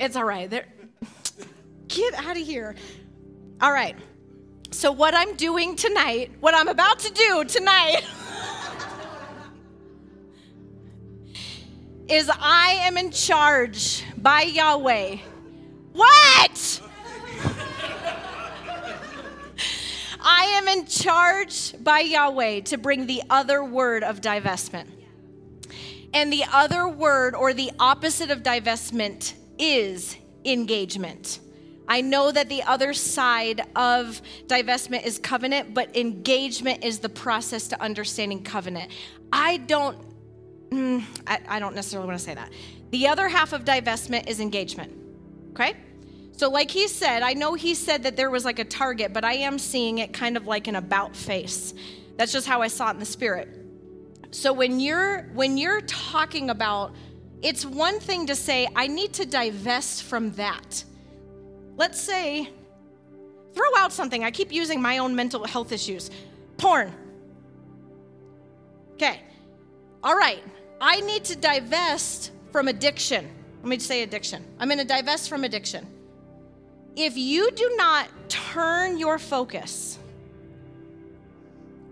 It's 0.00 0.16
all 0.16 0.24
right. 0.24 0.48
There, 0.48 0.66
get 1.88 2.14
out 2.14 2.36
of 2.36 2.46
here. 2.46 2.74
All 3.60 3.72
right. 3.72 3.96
So, 4.70 4.92
what 4.92 5.14
I'm 5.14 5.34
doing 5.34 5.74
tonight, 5.76 6.30
what 6.40 6.54
I'm 6.54 6.68
about 6.68 7.00
to 7.00 7.12
do 7.12 7.44
tonight, 7.44 8.02
is 12.08 12.30
I 12.38 12.78
am 12.82 12.96
in 12.96 13.10
charge 13.10 14.04
by 14.16 14.42
Yahweh. 14.42 15.16
What? 15.92 16.80
I 20.20 20.44
am 20.62 20.68
in 20.68 20.86
charge 20.86 21.74
by 21.82 22.00
Yahweh 22.00 22.60
to 22.60 22.78
bring 22.78 23.06
the 23.06 23.22
other 23.30 23.64
word 23.64 24.04
of 24.04 24.20
divestment. 24.20 24.97
And 26.14 26.32
the 26.32 26.44
other 26.52 26.88
word, 26.88 27.34
or 27.34 27.52
the 27.52 27.70
opposite 27.78 28.30
of 28.30 28.42
divestment, 28.42 29.34
is 29.58 30.16
engagement. 30.44 31.40
I 31.88 32.02
know 32.02 32.30
that 32.30 32.48
the 32.48 32.62
other 32.62 32.92
side 32.92 33.62
of 33.74 34.20
divestment 34.46 35.06
is 35.06 35.18
covenant, 35.18 35.72
but 35.72 35.96
engagement 35.96 36.84
is 36.84 36.98
the 36.98 37.08
process 37.08 37.68
to 37.68 37.82
understanding 37.82 38.42
covenant. 38.42 38.90
I 39.32 39.56
don't, 39.56 39.98
mm, 40.70 41.02
don't 41.58 41.74
necessarily 41.74 42.06
want 42.06 42.18
to 42.18 42.24
say 42.24 42.34
that. 42.34 42.50
The 42.90 43.08
other 43.08 43.28
half 43.28 43.52
of 43.54 43.64
divestment 43.64 44.28
is 44.28 44.40
engagement. 44.40 44.92
Okay? 45.52 45.74
So, 46.32 46.50
like 46.50 46.70
he 46.70 46.88
said, 46.88 47.22
I 47.22 47.32
know 47.32 47.54
he 47.54 47.74
said 47.74 48.02
that 48.04 48.16
there 48.16 48.30
was 48.30 48.44
like 48.44 48.58
a 48.58 48.64
target, 48.64 49.12
but 49.12 49.24
I 49.24 49.34
am 49.34 49.58
seeing 49.58 49.98
it 49.98 50.12
kind 50.12 50.36
of 50.36 50.46
like 50.46 50.68
an 50.68 50.76
about 50.76 51.16
face. 51.16 51.74
That's 52.16 52.32
just 52.32 52.46
how 52.46 52.62
I 52.62 52.68
saw 52.68 52.88
it 52.88 52.92
in 52.92 52.98
the 53.00 53.06
spirit. 53.06 53.57
So 54.30 54.52
when 54.52 54.80
you're 54.80 55.22
when 55.34 55.56
you're 55.56 55.80
talking 55.82 56.50
about 56.50 56.94
it's 57.40 57.64
one 57.64 58.00
thing 58.00 58.26
to 58.26 58.34
say, 58.34 58.66
I 58.74 58.88
need 58.88 59.12
to 59.14 59.26
divest 59.26 60.02
from 60.02 60.32
that. 60.32 60.84
Let's 61.76 62.00
say, 62.00 62.50
throw 63.54 63.76
out 63.76 63.92
something. 63.92 64.24
I 64.24 64.30
keep 64.30 64.52
using 64.52 64.82
my 64.82 64.98
own 64.98 65.14
mental 65.14 65.44
health 65.44 65.70
issues. 65.70 66.10
Porn. 66.56 66.92
Okay. 68.94 69.20
All 70.02 70.16
right. 70.16 70.42
I 70.80 71.00
need 71.02 71.24
to 71.26 71.36
divest 71.36 72.32
from 72.50 72.66
addiction. 72.66 73.28
Let 73.62 73.68
me 73.68 73.78
say 73.78 74.02
addiction. 74.02 74.44
I'm 74.58 74.68
going 74.68 74.78
to 74.78 74.84
divest 74.84 75.28
from 75.28 75.44
addiction. 75.44 75.86
If 76.96 77.16
you 77.16 77.52
do 77.52 77.74
not 77.76 78.08
turn 78.28 78.98
your 78.98 79.18
focus, 79.18 79.98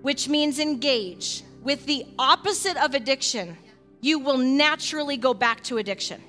which 0.03 0.29
means 0.29 0.59
engage, 0.59 1.45
with 1.67 1.85
the 1.85 2.07
opposite 2.17 2.77
of 2.77 2.95
addiction, 2.95 3.59
you 4.01 4.21
will 4.21 4.39
naturally 4.39 5.17
go 5.17 5.35
back 5.35 5.65
to 5.65 5.79
addiction. 5.79 6.23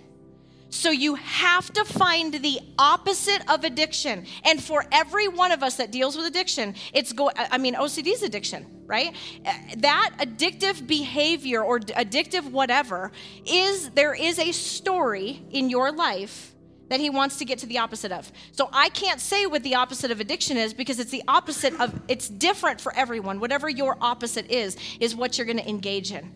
So 0.69 0.89
you 0.89 1.13
have 1.13 1.71
to 1.73 1.85
find 1.85 2.33
the 2.33 2.59
opposite 2.79 3.43
of 3.47 3.63
addiction. 3.63 4.25
And 4.43 4.61
for 4.61 4.83
every 4.91 5.27
one 5.27 5.51
of 5.51 5.61
us 5.61 5.75
that 5.75 5.91
deals 5.91 6.17
with 6.17 6.25
addiction, 6.25 6.73
it's 6.91 7.13
go 7.13 7.29
I 7.37 7.59
mean 7.59 7.75
OCD 7.75 8.07
is 8.13 8.23
addiction, 8.23 8.65
right? 8.87 9.13
Uh, 9.45 9.53
that 9.77 10.15
addictive 10.17 10.87
behavior 10.87 11.61
or 11.61 11.81
addictive 11.81 12.49
whatever 12.49 13.11
is 13.45 13.91
there 13.91 14.15
is 14.15 14.39
a 14.39 14.51
story 14.51 15.43
in 15.51 15.69
your 15.69 15.91
life 15.91 16.55
that 16.89 16.99
he 16.99 17.09
wants 17.09 17.37
to 17.37 17.45
get 17.45 17.59
to 17.59 17.65
the 17.65 17.77
opposite 17.77 18.11
of. 18.11 18.31
So 18.51 18.69
I 18.71 18.89
can't 18.89 19.19
say 19.19 19.45
what 19.45 19.63
the 19.63 19.75
opposite 19.75 20.11
of 20.11 20.19
addiction 20.19 20.57
is 20.57 20.73
because 20.73 20.99
it's 20.99 21.11
the 21.11 21.23
opposite 21.27 21.79
of 21.79 21.99
it's 22.07 22.29
different 22.29 22.79
for 22.79 22.93
everyone. 22.95 23.39
Whatever 23.39 23.69
your 23.69 23.97
opposite 24.01 24.49
is 24.49 24.77
is 24.99 25.15
what 25.15 25.37
you're 25.37 25.45
going 25.45 25.57
to 25.57 25.69
engage 25.69 26.11
in. 26.11 26.33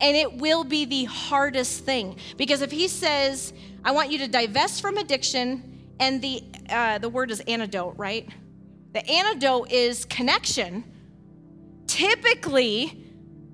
And 0.00 0.16
it 0.16 0.34
will 0.34 0.64
be 0.64 0.84
the 0.84 1.04
hardest 1.04 1.84
thing. 1.84 2.16
Because 2.36 2.60
if 2.60 2.70
he 2.70 2.88
says, 2.88 3.52
I 3.84 3.92
want 3.92 4.10
you 4.10 4.18
to 4.18 4.28
divest 4.28 4.82
from 4.82 4.98
addiction, 4.98 5.76
and 5.98 6.20
the, 6.20 6.42
uh, 6.68 6.98
the 6.98 7.08
word 7.08 7.30
is 7.30 7.40
antidote, 7.40 7.94
right? 7.96 8.28
The 8.92 9.08
antidote 9.08 9.72
is 9.72 10.04
connection. 10.04 10.84
Typically, 11.86 13.06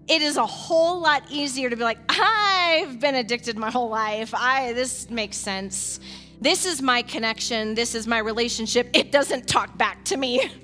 it 0.08 0.22
is 0.22 0.36
a 0.36 0.46
whole 0.46 1.00
lot 1.00 1.22
easier 1.30 1.70
to 1.70 1.76
be 1.76 1.84
like, 1.84 1.98
I've 2.08 2.98
been 2.98 3.14
addicted 3.14 3.56
my 3.56 3.70
whole 3.70 3.88
life. 3.88 4.34
I 4.34 4.72
this 4.72 5.08
makes 5.10 5.36
sense. 5.36 6.00
This 6.42 6.66
is 6.66 6.82
my 6.82 7.02
connection. 7.02 7.76
This 7.76 7.94
is 7.94 8.08
my 8.08 8.18
relationship. 8.18 8.90
It 8.94 9.12
doesn't 9.12 9.46
talk 9.46 9.78
back 9.78 10.04
to 10.06 10.16
me. 10.16 10.50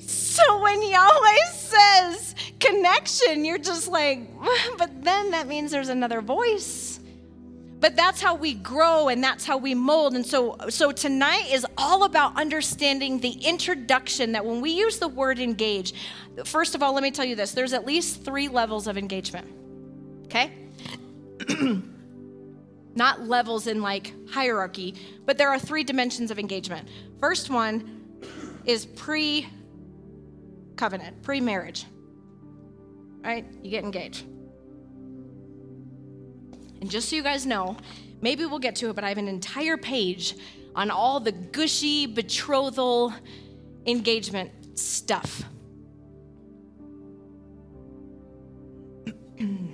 So 0.00 0.60
when 0.60 0.82
Yahweh 0.82 1.52
says 1.52 2.34
connection, 2.58 3.44
you're 3.44 3.56
just 3.56 3.86
like, 3.86 4.28
but 4.78 4.90
then 5.04 5.30
that 5.30 5.46
means 5.46 5.70
there's 5.70 5.90
another 5.90 6.20
voice. 6.20 6.98
But 7.78 7.94
that's 7.94 8.20
how 8.20 8.34
we 8.34 8.54
grow 8.54 9.10
and 9.10 9.22
that's 9.22 9.44
how 9.44 9.58
we 9.58 9.74
mold. 9.76 10.14
And 10.14 10.26
so 10.26 10.56
so 10.70 10.90
tonight 10.90 11.52
is 11.52 11.64
all 11.78 12.02
about 12.02 12.36
understanding 12.36 13.20
the 13.20 13.30
introduction 13.30 14.32
that 14.32 14.44
when 14.44 14.60
we 14.60 14.72
use 14.72 14.98
the 14.98 15.06
word 15.06 15.38
engage, 15.38 15.94
first 16.44 16.74
of 16.74 16.82
all, 16.82 16.94
let 16.94 17.04
me 17.04 17.12
tell 17.12 17.24
you 17.24 17.36
this. 17.36 17.52
There's 17.52 17.72
at 17.72 17.86
least 17.86 18.24
3 18.24 18.48
levels 18.48 18.88
of 18.88 18.98
engagement. 18.98 19.46
Okay? 20.24 20.63
Not 22.96 23.22
levels 23.22 23.66
in 23.66 23.82
like 23.82 24.12
hierarchy, 24.30 24.94
but 25.26 25.36
there 25.36 25.48
are 25.48 25.58
three 25.58 25.82
dimensions 25.82 26.30
of 26.30 26.38
engagement. 26.38 26.88
First 27.18 27.50
one 27.50 28.02
is 28.64 28.86
pre 28.86 29.48
covenant, 30.76 31.22
pre 31.22 31.40
marriage. 31.40 31.86
Right? 33.22 33.44
You 33.62 33.70
get 33.70 33.84
engaged. 33.84 34.24
And 36.80 36.90
just 36.90 37.08
so 37.08 37.16
you 37.16 37.22
guys 37.22 37.46
know, 37.46 37.76
maybe 38.20 38.44
we'll 38.44 38.58
get 38.58 38.76
to 38.76 38.90
it, 38.90 38.94
but 38.94 39.04
I 39.04 39.08
have 39.08 39.18
an 39.18 39.28
entire 39.28 39.76
page 39.76 40.36
on 40.76 40.90
all 40.90 41.20
the 41.20 41.32
gushy 41.32 42.06
betrothal 42.06 43.14
engagement 43.86 44.78
stuff. 44.78 45.44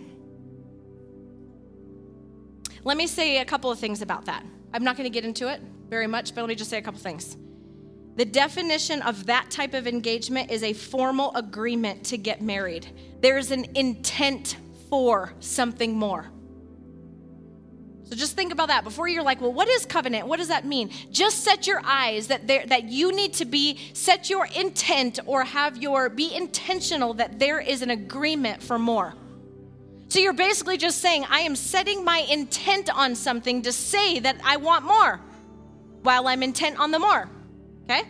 let 2.84 2.96
me 2.96 3.06
say 3.06 3.38
a 3.38 3.44
couple 3.44 3.70
of 3.70 3.78
things 3.78 4.02
about 4.02 4.24
that. 4.26 4.44
I'm 4.72 4.84
not 4.84 4.96
going 4.96 5.04
to 5.04 5.12
get 5.12 5.24
into 5.24 5.48
it 5.48 5.60
very 5.88 6.06
much, 6.06 6.34
but 6.34 6.42
let 6.42 6.48
me 6.48 6.54
just 6.54 6.70
say 6.70 6.78
a 6.78 6.82
couple 6.82 7.00
things. 7.00 7.36
The 8.16 8.24
definition 8.24 9.02
of 9.02 9.26
that 9.26 9.50
type 9.50 9.74
of 9.74 9.86
engagement 9.86 10.50
is 10.50 10.62
a 10.62 10.72
formal 10.72 11.34
agreement 11.34 12.04
to 12.06 12.18
get 12.18 12.42
married. 12.42 12.86
There's 13.20 13.50
an 13.50 13.66
intent 13.74 14.56
for 14.88 15.32
something 15.40 15.96
more. 15.96 16.30
So 18.04 18.16
just 18.16 18.34
think 18.34 18.52
about 18.52 18.68
that 18.68 18.82
before 18.82 19.06
you're 19.06 19.22
like, 19.22 19.40
well, 19.40 19.52
what 19.52 19.68
is 19.68 19.86
covenant? 19.86 20.26
What 20.26 20.38
does 20.38 20.48
that 20.48 20.64
mean? 20.64 20.90
Just 21.12 21.44
set 21.44 21.68
your 21.68 21.80
eyes 21.84 22.26
that 22.26 22.48
there 22.48 22.66
that 22.66 22.84
you 22.84 23.14
need 23.14 23.34
to 23.34 23.44
be 23.44 23.78
set 23.92 24.28
your 24.28 24.48
intent 24.56 25.20
or 25.26 25.44
have 25.44 25.76
your 25.76 26.08
be 26.08 26.34
intentional 26.34 27.14
that 27.14 27.38
there 27.38 27.60
is 27.60 27.82
an 27.82 27.90
agreement 27.90 28.60
for 28.60 28.80
more. 28.80 29.14
So 30.10 30.18
you're 30.18 30.32
basically 30.32 30.76
just 30.76 30.98
saying, 30.98 31.24
I 31.30 31.40
am 31.42 31.54
setting 31.54 32.04
my 32.04 32.26
intent 32.28 32.90
on 32.92 33.14
something 33.14 33.62
to 33.62 33.70
say 33.70 34.18
that 34.18 34.38
I 34.44 34.56
want 34.56 34.84
more 34.84 35.20
while 36.02 36.26
I'm 36.26 36.42
intent 36.42 36.80
on 36.80 36.90
the 36.90 36.98
more. 36.98 37.28
Okay? 37.84 38.02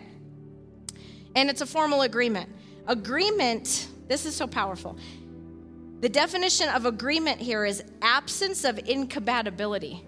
And 1.35 1.47
it's 1.47 1.61
a 1.61 1.65
formal 1.67 2.01
agreement. 2.01 2.49
Agreement, 2.87 3.87
this 4.07 4.25
is 4.25 4.35
so 4.35 4.47
powerful. 4.47 4.97
The 5.99 6.09
definition 6.09 6.69
of 6.69 6.87
agreement 6.87 7.39
here 7.39 7.65
is 7.65 7.83
absence 8.01 8.63
of 8.63 8.79
incompatibility. 8.79 10.03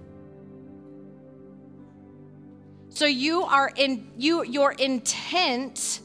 So 2.89 3.05
you 3.05 3.43
are 3.43 3.71
in 3.75 4.11
you 4.17 4.43
your 4.43 4.71
intent 4.71 5.99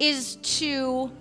is 0.00 0.34
to 0.58 1.12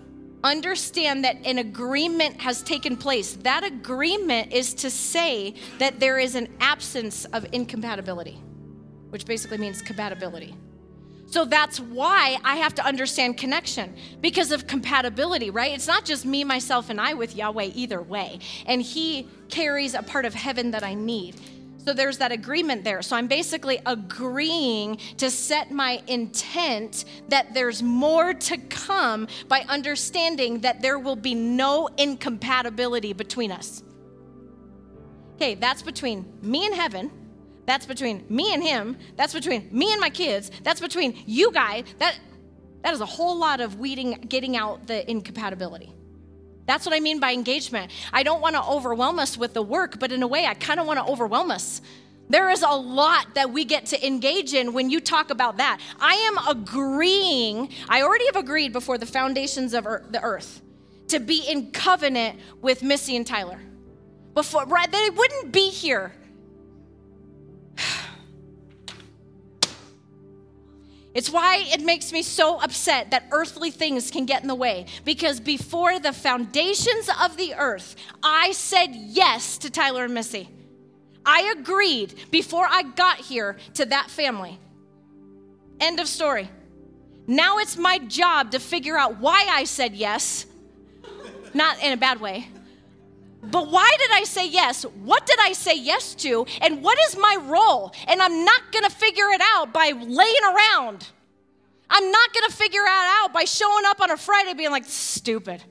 understand 0.43 1.23
that 1.23 1.37
an 1.45 1.59
agreement 1.59 2.41
has 2.41 2.61
taken 2.63 2.97
place. 2.97 3.33
That 3.33 3.63
agreement 3.63 4.51
is 4.51 4.73
to 4.75 4.89
say 4.89 5.55
that 5.79 5.99
there 5.99 6.19
is 6.19 6.35
an 6.35 6.47
absence 6.59 7.25
of 7.25 7.45
incompatibility, 7.51 8.41
which 9.09 9.25
basically 9.25 9.57
means 9.57 9.81
compatibility. 9.81 10.55
So 11.27 11.45
that's 11.45 11.79
why 11.79 12.39
I 12.43 12.57
have 12.57 12.75
to 12.75 12.85
understand 12.85 13.37
connection 13.37 13.95
because 14.19 14.51
of 14.51 14.67
compatibility, 14.67 15.49
right? 15.49 15.73
It's 15.73 15.87
not 15.87 16.03
just 16.03 16.25
me, 16.25 16.43
myself, 16.43 16.89
and 16.89 16.99
I 16.99 17.13
with 17.13 17.37
Yahweh 17.37 17.69
either 17.73 18.01
way. 18.01 18.39
And 18.65 18.81
He 18.81 19.27
carries 19.49 19.93
a 19.93 20.03
part 20.03 20.25
of 20.25 20.33
heaven 20.33 20.71
that 20.71 20.83
I 20.83 20.93
need. 20.93 21.39
So 21.83 21.93
there's 21.93 22.17
that 22.19 22.31
agreement 22.31 22.83
there. 22.83 23.01
So 23.01 23.15
I'm 23.15 23.27
basically 23.27 23.79
agreeing 23.85 24.97
to 25.17 25.29
set 25.31 25.71
my 25.71 26.01
intent 26.07 27.05
that 27.29 27.53
there's 27.53 27.81
more 27.81 28.33
to 28.33 28.57
come 28.57 29.27
by 29.47 29.61
understanding 29.67 30.59
that 30.59 30.81
there 30.81 30.99
will 30.99 31.15
be 31.15 31.33
no 31.33 31.87
incompatibility 31.97 33.13
between 33.13 33.51
us. 33.51 33.83
Okay, 35.35 35.55
that's 35.55 35.81
between 35.81 36.31
me 36.41 36.65
and 36.65 36.75
heaven 36.75 37.11
that's 37.65 37.85
between 37.85 38.25
me 38.29 38.53
and 38.53 38.63
him. 38.63 38.97
That's 39.15 39.33
between 39.33 39.69
me 39.71 39.91
and 39.91 40.01
my 40.01 40.09
kids. 40.09 40.51
That's 40.63 40.81
between 40.81 41.23
you 41.25 41.51
guys. 41.51 41.85
That 41.99 42.19
that 42.83 42.93
is 42.93 42.99
a 43.01 43.05
whole 43.05 43.37
lot 43.37 43.61
of 43.61 43.79
weeding, 43.79 44.25
getting 44.27 44.57
out 44.57 44.87
the 44.87 45.09
incompatibility. 45.09 45.93
That's 46.65 46.85
what 46.85 46.95
I 46.95 46.99
mean 46.99 47.19
by 47.19 47.33
engagement. 47.33 47.91
I 48.13 48.23
don't 48.23 48.41
want 48.41 48.55
to 48.55 48.63
overwhelm 48.63 49.19
us 49.19 49.37
with 49.37 49.53
the 49.53 49.61
work, 49.61 49.99
but 49.99 50.11
in 50.11 50.23
a 50.23 50.27
way, 50.27 50.45
I 50.45 50.53
kind 50.53 50.79
of 50.79 50.87
want 50.87 50.99
to 50.99 51.11
overwhelm 51.11 51.51
us. 51.51 51.81
There 52.29 52.49
is 52.49 52.61
a 52.61 52.69
lot 52.69 53.33
that 53.35 53.51
we 53.51 53.65
get 53.65 53.87
to 53.87 54.07
engage 54.07 54.53
in 54.53 54.71
when 54.71 54.89
you 54.89 55.01
talk 55.01 55.31
about 55.31 55.57
that. 55.57 55.81
I 55.99 56.13
am 56.13 56.57
agreeing, 56.57 57.69
I 57.89 58.03
already 58.03 58.25
have 58.27 58.37
agreed 58.37 58.71
before 58.71 58.97
the 58.97 59.05
foundations 59.05 59.73
of 59.73 59.83
the 59.83 60.19
earth 60.21 60.61
to 61.09 61.19
be 61.19 61.43
in 61.49 61.71
covenant 61.71 62.39
with 62.61 62.83
Missy 62.83 63.17
and 63.17 63.27
Tyler. 63.27 63.59
Before, 64.33 64.65
right, 64.65 64.89
they 64.89 65.09
wouldn't 65.09 65.51
be 65.51 65.69
here 65.69 66.13
It's 71.13 71.29
why 71.29 71.65
it 71.67 71.81
makes 71.81 72.13
me 72.13 72.21
so 72.21 72.59
upset 72.59 73.11
that 73.11 73.27
earthly 73.31 73.69
things 73.69 74.11
can 74.11 74.25
get 74.25 74.41
in 74.41 74.47
the 74.47 74.55
way. 74.55 74.85
Because 75.03 75.39
before 75.39 75.99
the 75.99 76.13
foundations 76.13 77.09
of 77.21 77.35
the 77.35 77.53
earth, 77.55 77.95
I 78.23 78.53
said 78.53 78.95
yes 78.95 79.57
to 79.59 79.69
Tyler 79.69 80.05
and 80.05 80.13
Missy. 80.13 80.49
I 81.25 81.53
agreed 81.57 82.15
before 82.31 82.65
I 82.67 82.83
got 82.83 83.17
here 83.17 83.57
to 83.75 83.85
that 83.85 84.09
family. 84.09 84.57
End 85.79 85.99
of 85.99 86.07
story. 86.07 86.49
Now 87.27 87.57
it's 87.59 87.77
my 87.77 87.97
job 87.99 88.51
to 88.51 88.59
figure 88.59 88.97
out 88.97 89.19
why 89.19 89.47
I 89.49 89.65
said 89.65 89.93
yes, 89.93 90.45
not 91.53 91.81
in 91.83 91.91
a 91.91 91.97
bad 91.97 92.19
way. 92.21 92.47
But 93.43 93.69
why 93.69 93.89
did 93.99 94.11
I 94.11 94.23
say 94.23 94.47
yes? 94.47 94.83
What 94.83 95.25
did 95.25 95.39
I 95.39 95.53
say 95.53 95.75
yes 95.75 96.13
to? 96.15 96.45
And 96.61 96.83
what 96.83 96.99
is 97.07 97.17
my 97.17 97.37
role? 97.41 97.91
And 98.07 98.21
I'm 98.21 98.45
not 98.45 98.71
gonna 98.71 98.89
figure 98.89 99.29
it 99.29 99.41
out 99.43 99.73
by 99.73 99.91
laying 99.91 100.43
around. 100.43 101.07
I'm 101.89 102.11
not 102.11 102.33
gonna 102.33 102.53
figure 102.53 102.81
it 102.81 102.87
out 102.87 103.33
by 103.33 103.43
showing 103.43 103.85
up 103.85 103.99
on 103.99 104.11
a 104.11 104.17
Friday 104.17 104.53
being 104.53 104.71
like, 104.71 104.85
stupid. 104.85 105.63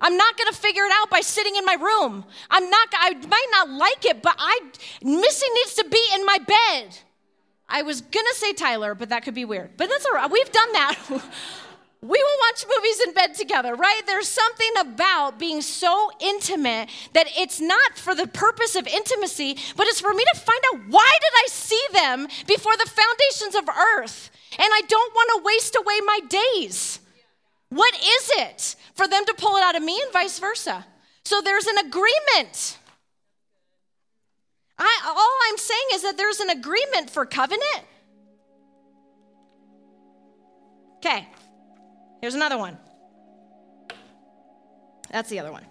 I'm 0.00 0.16
not 0.16 0.36
gonna 0.36 0.52
figure 0.52 0.82
it 0.82 0.92
out 0.94 1.10
by 1.10 1.20
sitting 1.20 1.54
in 1.54 1.64
my 1.64 1.74
room. 1.74 2.24
I'm 2.50 2.68
not, 2.68 2.88
I 2.92 3.14
might 3.14 3.48
not 3.52 3.70
like 3.70 4.04
it, 4.04 4.20
but 4.20 4.34
I, 4.36 4.60
Missy 5.02 5.46
needs 5.54 5.74
to 5.74 5.84
be 5.88 6.04
in 6.14 6.26
my 6.26 6.38
bed. 6.38 6.98
I 7.68 7.82
was 7.82 8.00
gonna 8.00 8.34
say 8.34 8.52
Tyler, 8.52 8.96
but 8.96 9.10
that 9.10 9.22
could 9.22 9.34
be 9.34 9.44
weird. 9.44 9.76
But 9.76 9.88
that's 9.88 10.04
all 10.04 10.12
right, 10.12 10.30
we've 10.30 10.50
done 10.50 10.72
that. 10.72 10.98
we 12.02 12.18
will 12.20 12.38
watch 12.40 12.64
movies 12.76 13.00
in 13.06 13.14
bed 13.14 13.34
together, 13.34 13.76
right? 13.76 14.02
There's 14.06 14.26
something 14.26 14.72
about 14.80 15.38
being 15.38 15.62
so 15.62 16.10
intimate 16.20 16.88
that 17.12 17.28
it's 17.36 17.60
not 17.60 17.96
for 17.96 18.12
the 18.12 18.26
purpose 18.26 18.74
of 18.74 18.88
intimacy, 18.88 19.56
but 19.76 19.86
it's 19.86 20.00
for 20.00 20.12
me 20.12 20.24
to 20.32 20.40
find 20.40 20.60
out 20.74 20.80
why 20.88 21.10
did 21.20 21.32
I 21.36 21.46
see 21.48 21.80
them 21.92 22.26
before 22.48 22.76
the 22.76 22.90
foundations 22.90 23.54
of 23.54 23.68
earth? 23.68 24.30
And 24.58 24.68
I 24.72 24.82
don't 24.88 25.14
want 25.14 25.30
to 25.36 25.44
waste 25.44 25.76
away 25.76 26.00
my 26.04 26.18
days. 26.28 26.98
What 27.68 27.94
is 27.94 28.30
it 28.36 28.76
for 28.94 29.06
them 29.06 29.24
to 29.24 29.34
pull 29.34 29.56
it 29.56 29.62
out 29.62 29.76
of 29.76 29.82
me 29.82 30.00
and 30.02 30.12
vice 30.12 30.40
versa? 30.40 30.84
So 31.24 31.40
there's 31.40 31.66
an 31.66 31.78
agreement. 31.78 32.78
I, 34.76 35.00
all 35.06 35.38
I'm 35.48 35.58
saying 35.58 35.86
is 35.94 36.02
that 36.02 36.16
there's 36.16 36.40
an 36.40 36.50
agreement 36.50 37.10
for 37.10 37.24
covenant. 37.24 37.84
Okay, 40.96 41.28
Here's 42.22 42.36
another 42.36 42.56
one. 42.56 42.78
That's 45.10 45.28
the 45.28 45.40
other 45.40 45.50
one. 45.50 45.66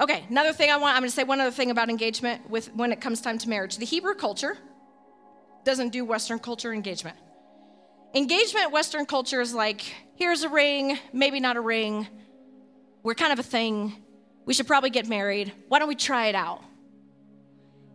Okay, 0.00 0.24
another 0.30 0.54
thing 0.54 0.70
I 0.70 0.78
want, 0.78 0.96
I'm 0.96 1.02
gonna 1.02 1.10
say 1.10 1.22
one 1.22 1.38
other 1.38 1.50
thing 1.50 1.70
about 1.70 1.90
engagement 1.90 2.48
with 2.48 2.74
when 2.74 2.90
it 2.90 2.98
comes 2.98 3.20
time 3.20 3.36
to 3.36 3.48
marriage. 3.50 3.76
The 3.76 3.84
Hebrew 3.84 4.14
culture 4.14 4.56
doesn't 5.64 5.90
do 5.90 6.06
Western 6.06 6.38
culture 6.38 6.72
engagement. 6.72 7.18
Engagement, 8.14 8.72
Western 8.72 9.04
culture 9.04 9.42
is 9.42 9.52
like, 9.52 9.82
here's 10.14 10.44
a 10.44 10.48
ring, 10.48 10.98
maybe 11.12 11.40
not 11.40 11.58
a 11.58 11.60
ring. 11.60 12.08
We're 13.02 13.14
kind 13.14 13.34
of 13.34 13.38
a 13.38 13.42
thing. 13.42 14.02
We 14.46 14.54
should 14.54 14.66
probably 14.66 14.90
get 14.90 15.06
married. 15.06 15.52
Why 15.68 15.78
don't 15.78 15.88
we 15.88 15.94
try 15.94 16.28
it 16.28 16.34
out? 16.34 16.62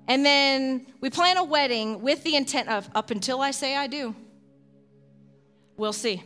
And 0.07 0.24
then 0.24 0.86
we 1.02 1.10
plan 1.10 1.38
a 1.38 1.44
wedding 1.44 2.03
with 2.03 2.24
the 2.24 2.36
intent 2.36 2.70
of, 2.70 2.88
up 2.94 3.10
until 3.10 3.41
I 3.41 3.49
say 3.49 3.76
I 3.76 3.88
do, 3.88 4.16
we'll 5.78 5.91
see 5.91 6.22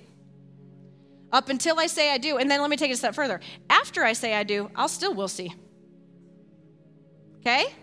up 1.32 1.50
until 1.50 1.80
I 1.80 1.88
say 1.88 2.12
I 2.12 2.18
do. 2.18 2.38
And 2.38 2.50
then 2.50 2.62
let 2.62 2.70
me 2.70 2.78
take 2.78 2.92
it 2.92 2.94
a 2.94 2.98
step 2.98 3.16
further. 3.16 3.40
After 3.70 4.04
I 4.04 4.14
say 4.14 4.34
I 4.34 4.44
do, 4.44 4.70
I'll 4.76 4.88
still 4.88 5.14
will 5.14 5.28
see. 5.28 5.54
Okay? 7.40 7.74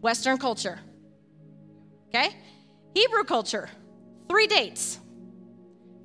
Western 0.00 0.38
culture. 0.38 0.78
Okay? 2.08 2.34
Hebrew 2.94 3.24
culture. 3.24 3.68
Three 4.28 4.46
dates. 4.46 4.98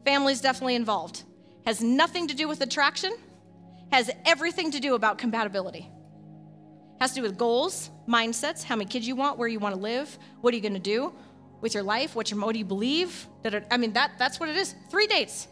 Family's 0.05 0.41
definitely 0.41 0.75
involved. 0.75 1.23
Has 1.65 1.81
nothing 1.81 2.27
to 2.27 2.35
do 2.35 2.47
with 2.47 2.61
attraction, 2.61 3.13
has 3.91 4.11
everything 4.25 4.71
to 4.71 4.79
do 4.79 4.95
about 4.95 5.17
compatibility. 5.17 5.89
Has 6.99 7.11
to 7.11 7.15
do 7.17 7.21
with 7.21 7.37
goals, 7.37 7.89
mindsets, 8.07 8.63
how 8.63 8.75
many 8.75 8.89
kids 8.89 9.07
you 9.07 9.15
want, 9.15 9.37
where 9.37 9.47
you 9.47 9.59
want 9.59 9.75
to 9.75 9.81
live, 9.81 10.17
what 10.41 10.53
are 10.53 10.57
you 10.57 10.61
going 10.61 10.73
to 10.73 10.79
do 10.79 11.13
with 11.61 11.73
your 11.73 11.83
life, 11.83 12.15
what, 12.15 12.29
your, 12.29 12.39
what 12.41 12.51
do 12.51 12.59
you 12.59 12.65
believe? 12.65 13.27
I 13.71 13.77
mean, 13.77 13.93
that, 13.93 14.11
that's 14.19 14.39
what 14.39 14.49
it 14.49 14.57
is. 14.57 14.75
Three 14.89 15.07
dates. 15.07 15.47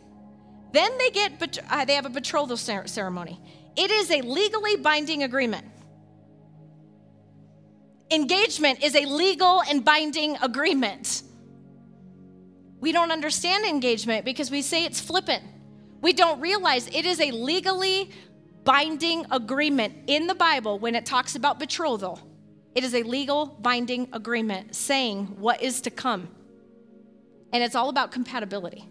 Then 0.71 0.97
they 0.97 1.09
get 1.09 1.59
uh, 1.69 1.85
they 1.85 1.95
have 1.95 2.05
a 2.05 2.09
betrothal 2.09 2.57
ceremony. 2.57 3.39
It 3.75 3.91
is 3.91 4.11
a 4.11 4.21
legally 4.21 4.77
binding 4.77 5.23
agreement. 5.23 5.65
Engagement 8.11 8.83
is 8.83 8.95
a 8.95 9.05
legal 9.05 9.61
and 9.61 9.83
binding 9.83 10.37
agreement. 10.41 11.23
We 12.81 12.91
don't 12.91 13.11
understand 13.11 13.65
engagement 13.65 14.25
because 14.25 14.51
we 14.51 14.61
say 14.61 14.85
it's 14.85 14.99
flippant. 14.99 15.43
We 16.01 16.13
don't 16.13 16.41
realize 16.41 16.87
it 16.87 17.05
is 17.05 17.21
a 17.21 17.31
legally 17.31 18.11
binding 18.63 19.25
agreement 19.31 19.93
in 20.07 20.27
the 20.27 20.35
Bible 20.35 20.79
when 20.79 20.95
it 20.95 21.05
talks 21.05 21.35
about 21.35 21.59
betrothal. 21.59 22.19
It 22.75 22.83
is 22.83 22.95
a 22.95 23.03
legal 23.03 23.45
binding 23.45 24.09
agreement 24.13 24.75
saying 24.75 25.27
what 25.39 25.61
is 25.61 25.81
to 25.81 25.89
come. 25.89 26.29
And 27.53 27.63
it's 27.63 27.75
all 27.75 27.89
about 27.89 28.11
compatibility 28.11 28.87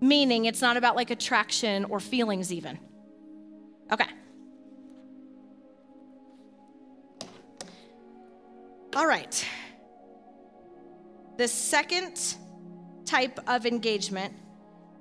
meaning 0.00 0.44
it's 0.44 0.60
not 0.60 0.76
about 0.76 0.96
like 0.96 1.10
attraction 1.10 1.84
or 1.86 2.00
feelings, 2.00 2.52
even. 2.52 2.78
Okay. 3.92 4.08
All 8.94 9.06
right. 9.06 9.46
The 11.36 11.48
second 11.48 12.36
type 13.04 13.38
of 13.46 13.66
engagement 13.66 14.34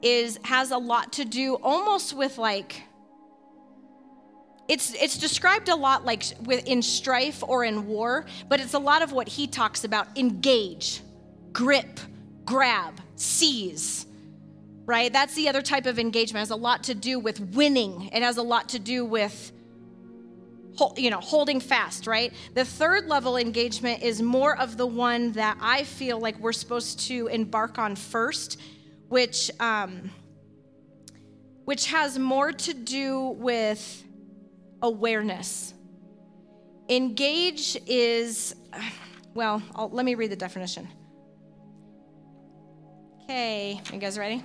is 0.01 0.37
has 0.43 0.71
a 0.71 0.77
lot 0.77 1.13
to 1.13 1.25
do 1.25 1.55
almost 1.55 2.15
with 2.15 2.37
like 2.37 2.83
it's 4.67 4.93
it's 4.95 5.17
described 5.17 5.69
a 5.69 5.75
lot 5.75 6.05
like 6.05 6.23
with 6.43 6.67
in 6.67 6.81
strife 6.81 7.43
or 7.47 7.63
in 7.63 7.87
war, 7.87 8.25
but 8.49 8.59
it's 8.59 8.73
a 8.73 8.79
lot 8.79 9.01
of 9.01 9.11
what 9.11 9.27
he 9.27 9.47
talks 9.47 9.83
about 9.83 10.07
engage, 10.17 11.01
grip, 11.51 11.99
grab, 12.43 12.99
seize. 13.15 14.04
Right? 14.85 15.11
That's 15.11 15.33
the 15.33 15.49
other 15.49 15.61
type 15.61 15.87
of 15.87 15.97
engagement. 15.97 16.37
It 16.37 16.47
has 16.47 16.49
a 16.51 16.55
lot 16.55 16.83
to 16.83 16.95
do 16.95 17.19
with 17.19 17.39
winning. 17.39 18.09
It 18.13 18.21
has 18.21 18.37
a 18.37 18.43
lot 18.43 18.69
to 18.69 18.79
do 18.79 19.03
with 19.03 19.51
you 20.97 21.09
know, 21.09 21.19
holding 21.19 21.59
fast, 21.59 22.05
right? 22.05 22.33
The 22.53 22.65
third 22.65 23.07
level 23.07 23.37
engagement 23.37 24.03
is 24.03 24.21
more 24.21 24.57
of 24.59 24.77
the 24.77 24.85
one 24.85 25.31
that 25.31 25.57
I 25.61 25.83
feel 25.83 26.19
like 26.19 26.37
we're 26.39 26.51
supposed 26.51 26.99
to 27.07 27.27
embark 27.27 27.79
on 27.79 27.95
first, 27.95 28.59
which 29.07 29.49
um, 29.59 30.11
which 31.65 31.87
has 31.87 32.19
more 32.19 32.51
to 32.51 32.73
do 32.73 33.35
with 33.39 34.03
awareness. 34.81 35.73
Engage 36.89 37.77
is, 37.87 38.55
well, 39.33 39.61
I'll, 39.73 39.89
let 39.89 40.05
me 40.05 40.13
read 40.13 40.31
the 40.31 40.35
definition. 40.35 40.87
Okay, 43.23 43.81
you 43.91 43.97
guys 43.97 44.19
ready? 44.19 44.43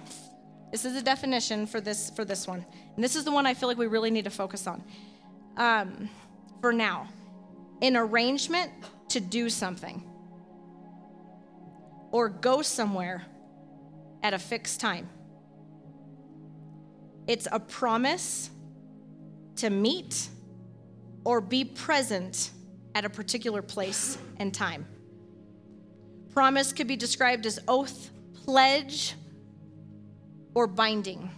This 0.70 0.84
is 0.84 0.97
a 0.97 1.02
definition 1.02 1.66
for 1.66 1.80
this 1.80 2.10
for 2.10 2.24
this 2.24 2.47
one, 2.47 2.64
and 2.94 3.02
this 3.02 3.16
is 3.16 3.24
the 3.24 3.32
one 3.32 3.47
I 3.47 3.55
feel 3.55 3.68
like 3.68 3.78
we 3.78 3.86
really 3.86 4.10
need 4.10 4.24
to 4.24 4.30
focus 4.30 4.66
on. 4.66 4.84
Um, 5.56 6.09
for 6.60 6.72
now, 6.72 7.09
an 7.82 7.97
arrangement 7.97 8.70
to 9.09 9.20
do 9.20 9.51
something 9.51 10.05
or 12.12 12.28
go 12.28 12.62
somewhere 12.62 13.24
at 14.22 14.34
a 14.34 14.38
fixed 14.38 14.80
time. 14.80 15.09
It's 17.26 17.48
a 17.51 17.60
promise 17.60 18.51
to 19.56 19.70
meet 19.70 20.28
or 21.24 21.40
be 21.40 21.64
present 21.64 22.51
at 22.94 23.05
a 23.05 23.10
particular 23.10 23.62
place 23.62 24.18
and 24.38 24.52
time. 24.52 24.86
Promise 26.30 26.72
could 26.72 26.86
be 26.86 26.97
described 26.97 27.47
as 27.47 27.59
oath, 27.68 28.10
pledge, 28.44 29.14
or 30.60 30.66
binding. 30.66 31.30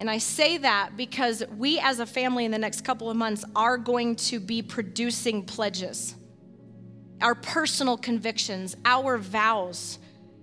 And 0.00 0.10
I 0.10 0.18
say 0.18 0.58
that 0.58 0.98
because 0.98 1.42
we 1.56 1.78
as 1.80 1.98
a 1.98 2.04
family 2.04 2.44
in 2.44 2.50
the 2.50 2.58
next 2.58 2.82
couple 2.82 3.08
of 3.08 3.16
months 3.16 3.42
are 3.56 3.78
going 3.78 4.16
to 4.16 4.38
be 4.38 4.60
producing 4.60 5.44
pledges, 5.44 6.14
our 7.22 7.34
personal 7.34 7.96
convictions, 7.96 8.76
our 8.84 9.16
vows. 9.16 9.98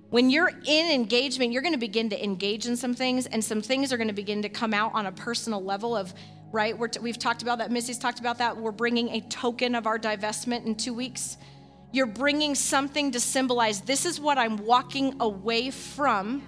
When 0.09 0.31
you're 0.31 0.51
in 0.65 0.91
engagement, 0.91 1.51
you're 1.51 1.61
going 1.61 1.75
to 1.75 1.79
begin 1.79 2.09
to 2.09 2.23
engage 2.23 2.65
in 2.65 2.75
some 2.75 2.95
things, 2.95 3.27
and 3.27 3.43
some 3.43 3.61
things 3.61 3.93
are 3.93 3.97
going 3.97 4.07
to 4.07 4.13
begin 4.13 4.41
to 4.41 4.49
come 4.49 4.73
out 4.73 4.91
on 4.95 5.05
a 5.05 5.11
personal 5.11 5.63
level 5.63 5.95
of, 5.95 6.11
right? 6.51 6.75
we 6.99 7.09
have 7.11 7.19
talked 7.19 7.43
about 7.43 7.59
that. 7.59 7.69
Missy's 7.71 7.99
talked 7.99 8.19
about 8.19 8.39
that. 8.39 8.57
We're 8.57 8.71
bringing 8.71 9.09
a 9.09 9.21
token 9.21 9.75
of 9.75 9.85
our 9.85 9.99
divestment 9.99 10.65
in 10.65 10.73
two 10.73 10.93
weeks. 10.93 11.37
You're 11.91 12.07
bringing 12.07 12.55
something 12.55 13.11
to 13.11 13.19
symbolize 13.19 13.81
this 13.81 14.07
is 14.07 14.19
what 14.19 14.39
I'm 14.39 14.57
walking 14.57 15.17
away 15.19 15.69
from 15.69 16.41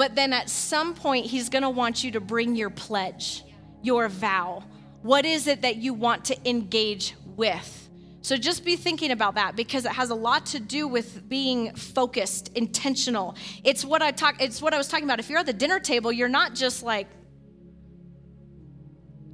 but 0.00 0.14
then 0.14 0.32
at 0.32 0.48
some 0.48 0.94
point, 0.94 1.26
he's 1.26 1.50
going 1.50 1.60
to 1.62 1.68
want 1.68 2.02
you 2.02 2.12
to 2.12 2.20
bring 2.20 2.56
your 2.56 2.70
pledge, 2.70 3.44
your 3.82 4.08
vow. 4.08 4.64
What 5.02 5.26
is 5.26 5.46
it 5.46 5.60
that 5.60 5.76
you 5.76 5.92
want 5.92 6.24
to 6.24 6.48
engage 6.48 7.14
with? 7.36 7.90
So 8.22 8.38
just 8.38 8.64
be 8.64 8.76
thinking 8.76 9.10
about 9.10 9.34
that 9.34 9.56
because 9.56 9.84
it 9.84 9.92
has 9.92 10.08
a 10.08 10.14
lot 10.14 10.46
to 10.46 10.58
do 10.58 10.88
with 10.88 11.28
being 11.28 11.74
focused, 11.74 12.50
intentional. 12.54 13.36
It's 13.62 13.84
what 13.84 14.00
I 14.00 14.10
talk 14.10 14.40
it's 14.40 14.62
what 14.62 14.72
I 14.72 14.78
was 14.78 14.88
talking 14.88 15.04
about. 15.04 15.20
If 15.20 15.28
you're 15.28 15.38
at 15.38 15.44
the 15.44 15.52
dinner 15.52 15.78
table, 15.78 16.10
you're 16.10 16.30
not 16.30 16.54
just 16.54 16.82
like 16.82 17.06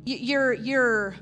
you're 0.05 0.52
you're 0.52 1.14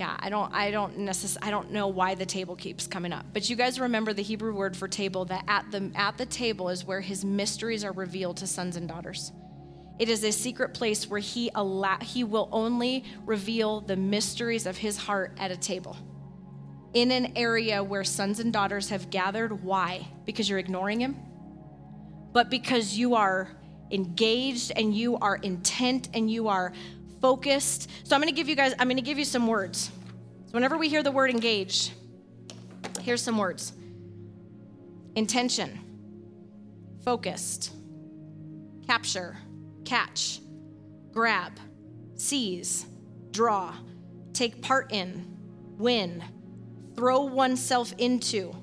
yeah, 0.00 0.16
I 0.18 0.30
don't 0.30 0.50
I 0.54 0.70
don't 0.70 0.96
necess- 0.96 1.36
I 1.42 1.50
don't 1.50 1.72
know 1.72 1.86
why 1.88 2.14
the 2.14 2.24
table 2.24 2.56
keeps 2.56 2.86
coming 2.86 3.12
up. 3.12 3.26
But 3.34 3.50
you 3.50 3.54
guys 3.54 3.78
remember 3.78 4.14
the 4.14 4.22
Hebrew 4.22 4.54
word 4.54 4.74
for 4.74 4.88
table 4.88 5.26
that 5.26 5.44
at 5.46 5.70
the 5.70 5.92
at 5.94 6.16
the 6.16 6.24
table 6.24 6.70
is 6.70 6.86
where 6.86 7.02
his 7.02 7.22
mysteries 7.22 7.84
are 7.84 7.92
revealed 7.92 8.38
to 8.38 8.46
sons 8.46 8.76
and 8.76 8.88
daughters. 8.88 9.30
It 9.98 10.08
is 10.08 10.24
a 10.24 10.32
secret 10.32 10.72
place 10.72 11.06
where 11.10 11.20
he 11.20 11.50
allow, 11.54 11.98
he 11.98 12.24
will 12.24 12.48
only 12.50 13.04
reveal 13.26 13.82
the 13.82 13.96
mysteries 13.96 14.64
of 14.64 14.78
his 14.78 14.96
heart 14.96 15.36
at 15.38 15.50
a 15.50 15.56
table. 15.58 15.98
In 16.94 17.10
an 17.10 17.34
area 17.36 17.84
where 17.84 18.02
sons 18.02 18.40
and 18.40 18.54
daughters 18.54 18.88
have 18.88 19.10
gathered. 19.10 19.62
Why? 19.62 20.08
Because 20.24 20.48
you're 20.48 20.58
ignoring 20.58 21.00
him? 21.00 21.14
But 22.32 22.48
because 22.48 22.94
you 22.96 23.16
are 23.16 23.50
engaged 23.90 24.72
and 24.74 24.94
you 24.94 25.18
are 25.18 25.36
intent 25.36 26.08
and 26.14 26.30
you 26.30 26.48
are 26.48 26.72
focused. 27.20 27.90
So 28.04 28.14
I'm 28.14 28.20
going 28.20 28.32
to 28.32 28.36
give 28.36 28.48
you 28.48 28.56
guys, 28.56 28.74
I'm 28.78 28.88
going 28.88 28.96
to 28.96 29.02
give 29.02 29.18
you 29.18 29.24
some 29.24 29.46
words. 29.46 29.90
So 30.46 30.52
whenever 30.52 30.76
we 30.76 30.88
hear 30.88 31.02
the 31.02 31.12
word 31.12 31.30
engage, 31.30 31.92
here's 33.00 33.22
some 33.22 33.38
words 33.38 33.72
intention, 35.16 35.78
focused, 37.04 37.72
capture, 38.86 39.36
catch, 39.84 40.40
grab, 41.12 41.52
seize, 42.14 42.86
draw, 43.30 43.74
take 44.32 44.62
part 44.62 44.92
in, 44.92 45.36
win, 45.78 46.22
throw 46.94 47.20
oneself 47.22 47.92
into, 47.98 48.54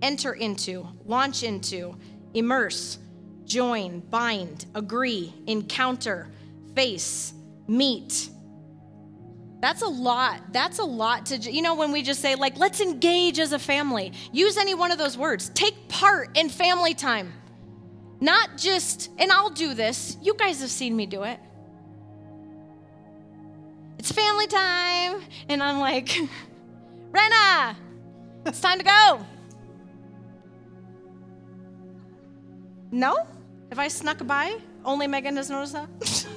enter 0.00 0.32
into, 0.32 0.86
launch 1.04 1.42
into, 1.42 1.96
immerse, 2.34 2.98
join, 3.44 4.00
bind, 4.00 4.66
agree, 4.74 5.32
encounter, 5.46 6.30
face, 6.74 7.34
meet. 7.72 8.28
That's 9.60 9.82
a 9.82 9.88
lot. 9.88 10.52
That's 10.52 10.78
a 10.78 10.84
lot 10.84 11.26
to, 11.26 11.36
you 11.38 11.62
know, 11.62 11.74
when 11.74 11.92
we 11.92 12.02
just 12.02 12.20
say, 12.20 12.34
like, 12.34 12.58
let's 12.58 12.80
engage 12.80 13.38
as 13.38 13.52
a 13.52 13.58
family. 13.58 14.12
Use 14.32 14.56
any 14.56 14.74
one 14.74 14.90
of 14.90 14.98
those 14.98 15.16
words. 15.16 15.50
Take 15.50 15.88
part 15.88 16.36
in 16.36 16.48
family 16.48 16.94
time. 16.94 17.32
Not 18.20 18.56
just, 18.56 19.10
and 19.18 19.30
I'll 19.32 19.50
do 19.50 19.74
this. 19.74 20.16
You 20.20 20.34
guys 20.34 20.60
have 20.60 20.70
seen 20.70 20.94
me 20.96 21.06
do 21.06 21.22
it. 21.22 21.38
It's 23.98 24.10
family 24.10 24.48
time. 24.48 25.22
And 25.48 25.62
I'm 25.62 25.78
like, 25.78 26.18
Rena, 27.12 27.76
it's 28.44 28.60
time 28.60 28.78
to 28.78 28.84
go. 28.84 29.26
No? 32.90 33.26
Have 33.70 33.78
I 33.78 33.88
snuck 33.88 34.26
by? 34.26 34.58
Only 34.84 35.06
Megan 35.06 35.36
has 35.36 35.48
noticed 35.48 35.74
that? 35.74 36.26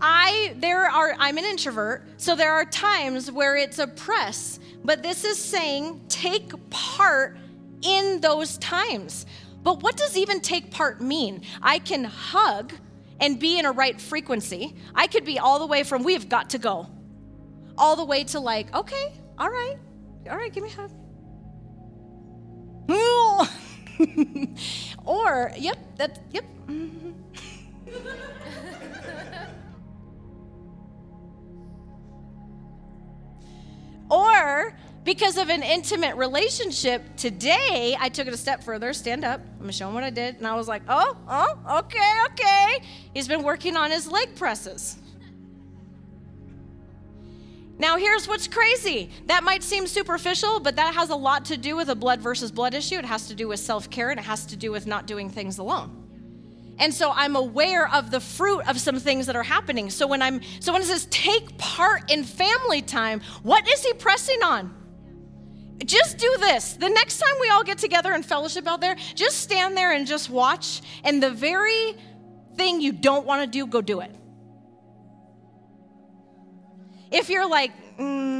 I 0.00 0.54
there 0.58 0.88
are 0.88 1.14
I'm 1.18 1.36
an 1.38 1.44
introvert, 1.44 2.04
so 2.16 2.34
there 2.34 2.52
are 2.52 2.64
times 2.64 3.30
where 3.30 3.56
it's 3.56 3.78
a 3.78 3.86
press, 3.86 4.58
but 4.84 5.02
this 5.02 5.24
is 5.24 5.38
saying 5.38 6.00
take 6.08 6.52
part 6.70 7.36
in 7.82 8.20
those 8.20 8.58
times. 8.58 9.26
But 9.62 9.82
what 9.82 9.96
does 9.96 10.16
even 10.16 10.40
take 10.40 10.70
part 10.70 11.00
mean? 11.00 11.42
I 11.60 11.78
can 11.78 12.04
hug 12.04 12.72
and 13.20 13.38
be 13.38 13.58
in 13.58 13.66
a 13.66 13.72
right 13.72 14.00
frequency. 14.00 14.74
I 14.94 15.06
could 15.06 15.24
be 15.24 15.38
all 15.38 15.58
the 15.58 15.66
way 15.66 15.82
from 15.82 16.02
we've 16.02 16.28
got 16.28 16.50
to 16.50 16.58
go, 16.58 16.86
all 17.76 17.96
the 17.96 18.04
way 18.04 18.24
to 18.24 18.40
like, 18.40 18.74
okay, 18.74 19.12
all 19.38 19.50
right, 19.50 19.76
all 20.30 20.36
right, 20.36 20.52
give 20.52 20.64
me 20.64 20.70
a 20.70 20.72
hug. 20.72 20.90
or, 25.04 25.52
yep, 25.58 25.78
that, 25.96 26.20
yep. 26.32 26.44
Mm-hmm. 26.66 27.10
Or 34.10 34.74
because 35.04 35.38
of 35.38 35.48
an 35.48 35.62
intimate 35.62 36.16
relationship, 36.16 37.02
today 37.16 37.96
I 37.98 38.08
took 38.08 38.26
it 38.26 38.34
a 38.34 38.36
step 38.36 38.62
further. 38.62 38.92
Stand 38.92 39.24
up. 39.24 39.40
I'm 39.40 39.60
gonna 39.60 39.72
show 39.72 39.88
him 39.88 39.94
what 39.94 40.04
I 40.04 40.10
did. 40.10 40.36
And 40.36 40.46
I 40.46 40.54
was 40.54 40.68
like, 40.68 40.82
oh, 40.88 41.16
oh, 41.28 41.78
okay, 41.78 42.12
okay. 42.32 42.82
He's 43.14 43.28
been 43.28 43.42
working 43.42 43.76
on 43.76 43.90
his 43.90 44.10
leg 44.10 44.34
presses. 44.34 44.98
Now, 47.78 47.96
here's 47.96 48.28
what's 48.28 48.46
crazy. 48.46 49.10
That 49.24 49.42
might 49.42 49.62
seem 49.62 49.86
superficial, 49.86 50.60
but 50.60 50.76
that 50.76 50.92
has 50.94 51.08
a 51.08 51.16
lot 51.16 51.46
to 51.46 51.56
do 51.56 51.76
with 51.76 51.88
a 51.88 51.94
blood 51.94 52.20
versus 52.20 52.52
blood 52.52 52.74
issue. 52.74 52.96
It 52.96 53.06
has 53.06 53.26
to 53.28 53.34
do 53.34 53.48
with 53.48 53.58
self 53.58 53.88
care 53.88 54.10
and 54.10 54.20
it 54.20 54.24
has 54.24 54.44
to 54.46 54.56
do 54.56 54.70
with 54.70 54.86
not 54.86 55.06
doing 55.06 55.30
things 55.30 55.56
alone. 55.56 55.99
And 56.80 56.92
so 56.94 57.12
I'm 57.14 57.36
aware 57.36 57.92
of 57.94 58.10
the 58.10 58.20
fruit 58.20 58.62
of 58.66 58.80
some 58.80 58.98
things 58.98 59.26
that 59.26 59.36
are 59.36 59.42
happening. 59.42 59.90
So 59.90 60.06
when 60.06 60.22
I'm 60.22 60.40
so 60.60 60.72
when 60.72 60.80
it 60.80 60.86
says 60.86 61.06
take 61.10 61.56
part 61.58 62.10
in 62.10 62.24
family 62.24 62.80
time, 62.80 63.20
what 63.42 63.68
is 63.68 63.84
he 63.84 63.92
pressing 63.92 64.42
on? 64.42 64.74
Just 65.84 66.18
do 66.18 66.34
this. 66.40 66.74
The 66.74 66.88
next 66.88 67.18
time 67.18 67.34
we 67.40 67.50
all 67.50 67.64
get 67.64 67.78
together 67.78 68.12
and 68.12 68.24
fellowship 68.24 68.66
out 68.66 68.80
there, 68.80 68.96
just 69.14 69.38
stand 69.38 69.76
there 69.76 69.92
and 69.92 70.06
just 70.06 70.30
watch. 70.30 70.80
And 71.04 71.22
the 71.22 71.30
very 71.30 71.94
thing 72.56 72.80
you 72.80 72.92
don't 72.92 73.26
want 73.26 73.42
to 73.42 73.46
do, 73.46 73.66
go 73.66 73.80
do 73.82 74.00
it. 74.00 74.14
If 77.10 77.28
you're 77.28 77.48
like, 77.48 77.72
mm, 77.98 78.39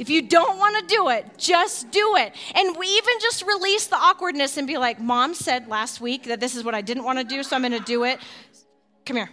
If 0.00 0.08
you 0.08 0.22
don't 0.22 0.56
want 0.56 0.78
to 0.78 0.94
do 0.94 1.10
it, 1.10 1.26
just 1.36 1.90
do 1.90 2.16
it. 2.16 2.34
And 2.54 2.74
we 2.74 2.86
even 2.86 3.14
just 3.20 3.42
release 3.46 3.86
the 3.86 3.96
awkwardness 3.96 4.56
and 4.56 4.66
be 4.66 4.78
like, 4.78 4.98
Mom 4.98 5.34
said 5.34 5.68
last 5.68 6.00
week 6.00 6.22
that 6.24 6.40
this 6.40 6.56
is 6.56 6.64
what 6.64 6.74
I 6.74 6.80
didn't 6.80 7.04
want 7.04 7.18
to 7.18 7.24
do, 7.24 7.42
so 7.42 7.54
I'm 7.54 7.60
going 7.60 7.72
to 7.72 7.80
do 7.80 8.04
it. 8.04 8.18
Come 9.04 9.18
here. 9.18 9.30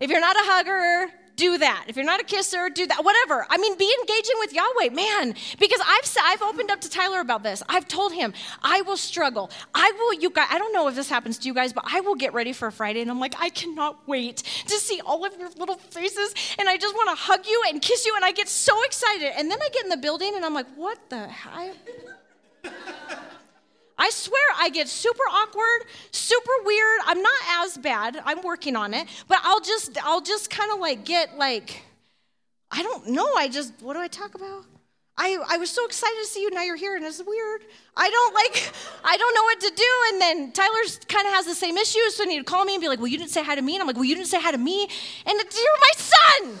If 0.00 0.10
you're 0.10 0.18
not 0.18 0.34
a 0.34 0.42
hugger, 0.42 1.08
do 1.36 1.58
that. 1.58 1.84
If 1.86 1.96
you're 1.96 2.04
not 2.04 2.20
a 2.20 2.24
kisser, 2.24 2.68
do 2.70 2.86
that. 2.86 3.04
Whatever. 3.04 3.46
I 3.48 3.58
mean, 3.58 3.76
be 3.76 3.94
engaging 4.00 4.36
with 4.38 4.52
Yahweh, 4.52 4.90
man. 4.90 5.34
Because 5.58 5.80
I've 5.86 6.16
I've 6.22 6.42
opened 6.42 6.70
up 6.70 6.80
to 6.80 6.90
Tyler 6.90 7.20
about 7.20 7.42
this. 7.42 7.62
I've 7.68 7.86
told 7.86 8.12
him 8.12 8.32
I 8.62 8.80
will 8.82 8.96
struggle. 8.96 9.50
I 9.74 9.92
will. 9.98 10.14
You 10.14 10.30
guys. 10.30 10.48
I 10.50 10.58
don't 10.58 10.72
know 10.72 10.88
if 10.88 10.94
this 10.94 11.08
happens 11.08 11.38
to 11.38 11.48
you 11.48 11.54
guys, 11.54 11.72
but 11.72 11.84
I 11.86 12.00
will 12.00 12.14
get 12.14 12.32
ready 12.32 12.52
for 12.52 12.70
Friday, 12.70 13.02
and 13.02 13.10
I'm 13.10 13.20
like, 13.20 13.34
I 13.38 13.50
cannot 13.50 14.06
wait 14.06 14.38
to 14.66 14.78
see 14.78 15.00
all 15.04 15.24
of 15.24 15.38
your 15.38 15.50
little 15.50 15.76
faces, 15.76 16.34
and 16.58 16.68
I 16.68 16.76
just 16.76 16.94
want 16.94 17.10
to 17.10 17.16
hug 17.16 17.46
you 17.46 17.62
and 17.68 17.80
kiss 17.80 18.06
you, 18.06 18.14
and 18.16 18.24
I 18.24 18.32
get 18.32 18.48
so 18.48 18.82
excited. 18.84 19.32
And 19.36 19.50
then 19.50 19.58
I 19.60 19.68
get 19.68 19.84
in 19.84 19.90
the 19.90 19.96
building, 19.96 20.34
and 20.34 20.44
I'm 20.44 20.54
like, 20.54 20.66
what 20.74 20.98
the 21.10 21.28
hell? 21.28 21.72
I 23.98 24.10
swear 24.10 24.42
I 24.58 24.68
get 24.68 24.88
super 24.88 25.22
awkward, 25.30 25.86
super 26.10 26.50
weird. 26.64 27.00
I'm 27.04 27.22
not 27.22 27.40
as 27.48 27.78
bad. 27.78 28.20
I'm 28.24 28.42
working 28.42 28.76
on 28.76 28.92
it, 28.92 29.08
but 29.26 29.38
I'll 29.42 29.60
just 29.60 29.96
I'll 30.04 30.20
just 30.20 30.50
kind 30.50 30.70
of 30.72 30.80
like 30.80 31.04
get 31.04 31.38
like 31.38 31.82
I 32.70 32.82
don't 32.82 33.08
know. 33.08 33.34
I 33.36 33.48
just 33.48 33.72
what 33.80 33.94
do 33.94 34.00
I 34.00 34.08
talk 34.08 34.34
about? 34.34 34.64
I, 35.18 35.38
I 35.48 35.56
was 35.56 35.70
so 35.70 35.86
excited 35.86 36.16
to 36.20 36.26
see 36.26 36.42
you. 36.42 36.50
Now 36.50 36.62
you're 36.62 36.76
here, 36.76 36.94
and 36.94 37.02
it's 37.02 37.22
weird. 37.24 37.62
I 37.96 38.10
don't 38.10 38.34
like, 38.34 38.70
I 39.04 39.16
don't 39.16 39.34
know 39.34 39.44
what 39.44 39.60
to 39.60 39.72
do. 39.74 39.90
And 40.12 40.20
then 40.20 40.52
Tyler's 40.52 41.00
kind 41.08 41.26
of 41.26 41.32
has 41.32 41.46
the 41.46 41.54
same 41.54 41.78
issue, 41.78 41.98
so 42.10 42.28
he'd 42.28 42.44
call 42.44 42.66
me 42.66 42.74
and 42.74 42.82
be 42.82 42.88
like, 42.88 42.98
"Well, 42.98 43.08
you 43.08 43.16
didn't 43.16 43.30
say 43.30 43.42
hi 43.42 43.54
to 43.54 43.62
me," 43.62 43.74
and 43.74 43.80
I'm 43.80 43.86
like, 43.86 43.96
"Well, 43.96 44.04
you 44.04 44.14
didn't 44.14 44.28
say 44.28 44.40
hi 44.40 44.52
to 44.52 44.58
me," 44.58 44.82
and 45.24 45.38
you're 45.38 45.80
my 45.80 45.94
son. 45.96 46.60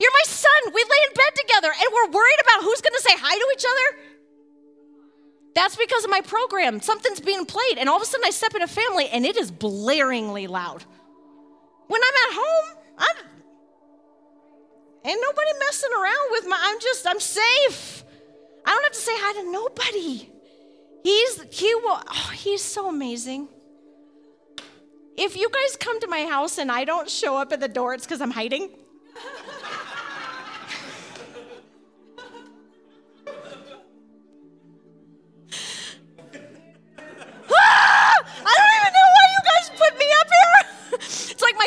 You're 0.00 0.12
my 0.24 0.32
son. 0.32 0.72
We 0.72 0.80
lay 0.80 1.00
in 1.08 1.14
bed 1.14 1.36
together, 1.36 1.68
and 1.68 1.88
we're 1.92 2.08
worried 2.08 2.40
about 2.40 2.64
who's 2.64 2.80
going 2.80 2.94
to 2.94 3.02
say 3.02 3.12
hi 3.20 3.36
to 3.36 3.46
each 3.52 3.66
other. 3.68 4.09
That's 5.54 5.76
because 5.76 6.04
of 6.04 6.10
my 6.10 6.20
program. 6.20 6.80
Something's 6.80 7.20
being 7.20 7.44
played, 7.44 7.78
and 7.78 7.88
all 7.88 7.96
of 7.96 8.02
a 8.02 8.06
sudden 8.06 8.24
I 8.26 8.30
step 8.30 8.54
in 8.54 8.62
a 8.62 8.68
family 8.68 9.08
and 9.08 9.26
it 9.26 9.36
is 9.36 9.50
blaringly 9.50 10.48
loud. 10.48 10.84
When 11.88 12.00
I'm 12.00 12.30
at 12.30 12.34
home, 12.36 12.78
I'm 12.98 13.16
ain't 15.04 15.20
nobody 15.20 15.50
messing 15.58 15.90
around 15.92 16.30
with 16.30 16.46
my 16.46 16.58
I'm 16.60 16.80
just 16.80 17.06
I'm 17.06 17.20
safe. 17.20 18.04
I 18.64 18.70
don't 18.70 18.82
have 18.84 18.92
to 18.92 18.98
say 18.98 19.12
hi 19.14 19.42
to 19.42 19.50
nobody. 19.50 20.30
He's 21.02 21.42
he 21.50 21.74
will 21.74 22.00
oh, 22.06 22.32
he's 22.34 22.62
so 22.62 22.88
amazing. 22.88 23.48
If 25.16 25.36
you 25.36 25.50
guys 25.50 25.76
come 25.76 26.00
to 26.00 26.06
my 26.06 26.26
house 26.26 26.58
and 26.58 26.70
I 26.70 26.84
don't 26.84 27.10
show 27.10 27.36
up 27.36 27.52
at 27.52 27.60
the 27.60 27.68
door, 27.68 27.94
it's 27.94 28.06
because 28.06 28.20
I'm 28.20 28.30
hiding. 28.30 28.70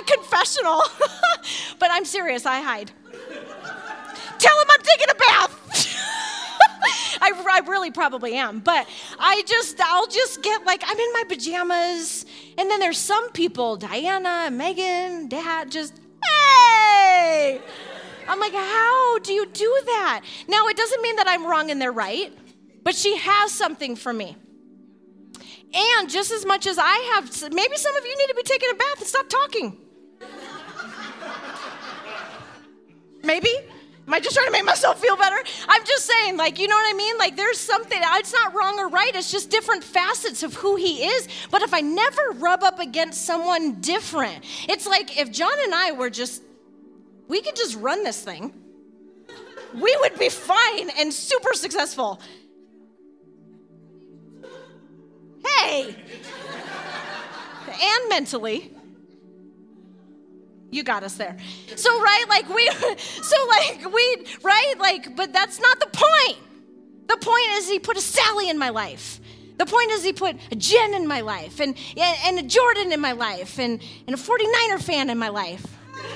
Confessional. 0.04 0.82
but 1.80 1.90
I'm 1.92 2.06
serious, 2.06 2.46
I 2.46 2.62
hide. 2.62 2.92
Tell 4.40 4.60
him 4.60 4.68
I'm 4.72 4.82
taking 4.82 5.08
a 5.10 5.16
bath. 5.16 5.60
I, 7.22 7.32
I 7.32 7.60
really 7.68 7.92
probably 7.92 8.36
am, 8.36 8.60
but 8.60 8.88
I 9.18 9.44
just, 9.48 9.80
I'll 9.80 10.08
just 10.08 10.42
get 10.42 10.66
like, 10.66 10.84
I'm 10.86 11.00
in 11.00 11.14
my 11.14 11.24
pajamas. 11.28 12.26
And 12.58 12.70
then 12.70 12.80
there's 12.80 12.98
some 12.98 13.32
people, 13.32 13.78
Diana, 13.78 14.50
Megan, 14.52 15.30
Dad, 15.30 15.72
just, 15.72 15.94
hey. 16.24 17.62
I'm 18.28 18.40
like, 18.40 18.54
how 18.54 19.20
do 19.20 19.34
you 19.34 19.46
do 19.46 19.82
that? 19.86 20.22
Now, 20.48 20.68
it 20.68 20.78
doesn't 20.78 21.02
mean 21.02 21.16
that 21.18 21.28
I'm 21.28 21.46
wrong 21.46 21.72
and 21.72 21.82
they're 21.82 21.92
right, 21.92 22.32
but 22.84 22.96
she 22.96 23.18
has 23.18 23.52
something 23.52 23.96
for 23.96 24.14
me. 24.14 24.36
And 25.74 26.10
just 26.10 26.32
as 26.32 26.46
much 26.46 26.68
as 26.68 26.78
I 26.80 27.14
have, 27.16 27.26
maybe 27.52 27.76
some 27.78 27.96
of 27.96 28.06
you 28.06 28.18
need 28.18 28.28
to 28.28 28.36
be 28.36 28.44
taking 28.44 28.70
a 28.72 28.76
bath 28.76 29.00
and 29.00 29.08
stop 29.08 29.28
talking. 29.28 29.78
Maybe? 33.24 33.50
Am 34.06 34.14
I 34.14 34.20
just 34.20 34.36
trying 34.36 34.48
to 34.48 34.52
make 34.52 34.66
myself 34.66 35.00
feel 35.00 35.16
better? 35.16 35.38
I'm 35.70 35.86
just 35.86 36.06
saying, 36.06 36.36
like, 36.36 36.60
you 36.60 36.68
know 36.68 36.76
what 36.76 36.94
I 36.94 36.98
mean? 36.98 37.18
Like, 37.18 37.38
there's 37.38 37.58
something, 37.58 37.98
it's 38.02 38.34
not 38.34 38.54
wrong 38.54 38.78
or 38.78 38.90
right. 38.90 39.16
It's 39.16 39.32
just 39.32 39.50
different 39.50 39.82
facets 39.82 40.44
of 40.44 40.54
who 40.56 40.76
he 40.76 41.06
is. 41.06 41.30
But 41.50 41.62
if 41.62 41.74
I 41.74 41.80
never 41.80 42.22
rub 42.34 42.64
up 42.64 42.80
against 42.80 43.26
someone 43.26 43.80
different, 43.80 44.44
it's 44.68 44.86
like 44.86 45.18
if 45.18 45.32
John 45.32 45.54
and 45.64 45.74
I 45.74 45.94
were 45.94 46.10
just, 46.10 46.44
we 47.30 47.42
could 47.42 47.56
just 47.56 47.78
run 47.78 48.04
this 48.04 48.22
thing, 48.22 48.54
we 49.74 49.98
would 50.02 50.20
be 50.20 50.28
fine 50.28 50.90
and 51.00 51.14
super 51.14 51.54
successful. 51.54 52.20
Hey! 55.46 55.96
and 57.68 58.10
mentally 58.10 58.72
you 60.74 60.84
got 60.84 61.04
us 61.04 61.16
there. 61.16 61.38
So, 61.76 61.90
right, 62.02 62.26
like 62.28 62.50
we, 62.50 62.68
so 62.98 63.36
like 63.48 63.94
we, 63.94 64.26
right, 64.42 64.74
like, 64.80 65.16
but 65.16 65.32
that's 65.32 65.60
not 65.60 65.80
the 65.80 65.88
point. 65.92 66.40
The 67.08 67.18
point 67.18 67.48
is 67.52 67.70
he 67.70 67.80
put 67.80 67.98
a 67.98 68.02
Sally 68.02 68.50
in 68.50 68.58
my 68.58 68.70
life. 68.70 69.20
The 69.58 69.66
point 69.66 69.92
is 69.92 70.04
he 70.04 70.14
put 70.14 70.36
a 70.52 70.56
Jen 70.56 70.96
in 70.96 71.08
my 71.08 71.22
life 71.22 71.60
and, 71.60 71.76
and 71.98 72.40
a 72.40 72.44
Jordan 72.44 72.92
in 72.92 73.00
my 73.00 73.12
life 73.12 73.60
and, 73.60 73.82
and 74.08 74.16
a 74.16 74.20
49er 74.20 74.82
fan 74.82 75.10
in 75.10 75.18
my 75.18 75.30
life. 75.30 75.66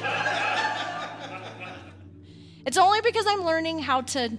it's 2.66 2.78
only 2.78 3.02
because 3.02 3.26
I'm 3.28 3.46
learning 3.46 3.80
how 3.80 4.02
to, 4.02 4.32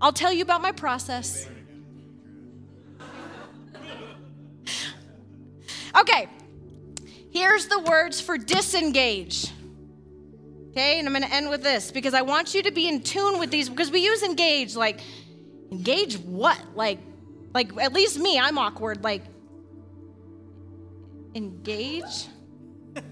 I'll 0.00 0.12
tell 0.12 0.32
you 0.32 0.42
about 0.42 0.62
my 0.62 0.72
process. 0.72 1.48
Okay, 5.98 6.28
Here's 7.30 7.66
the 7.66 7.80
words 7.80 8.20
for 8.20 8.38
disengage. 8.38 9.50
Okay, 10.70 10.98
and 10.98 11.08
I'm 11.08 11.14
going 11.14 11.24
to 11.28 11.34
end 11.34 11.50
with 11.50 11.62
this 11.62 11.90
because 11.90 12.14
I 12.14 12.22
want 12.22 12.54
you 12.54 12.62
to 12.62 12.70
be 12.70 12.88
in 12.88 13.02
tune 13.02 13.38
with 13.38 13.50
these 13.50 13.68
because 13.68 13.90
we 13.90 14.00
use 14.00 14.22
engage 14.22 14.76
like 14.76 15.00
engage 15.72 16.18
what? 16.18 16.58
Like 16.74 17.00
like 17.54 17.76
at 17.80 17.92
least 17.92 18.18
me, 18.18 18.38
I'm 18.38 18.58
awkward 18.58 19.02
like 19.02 19.24
engage 21.34 22.26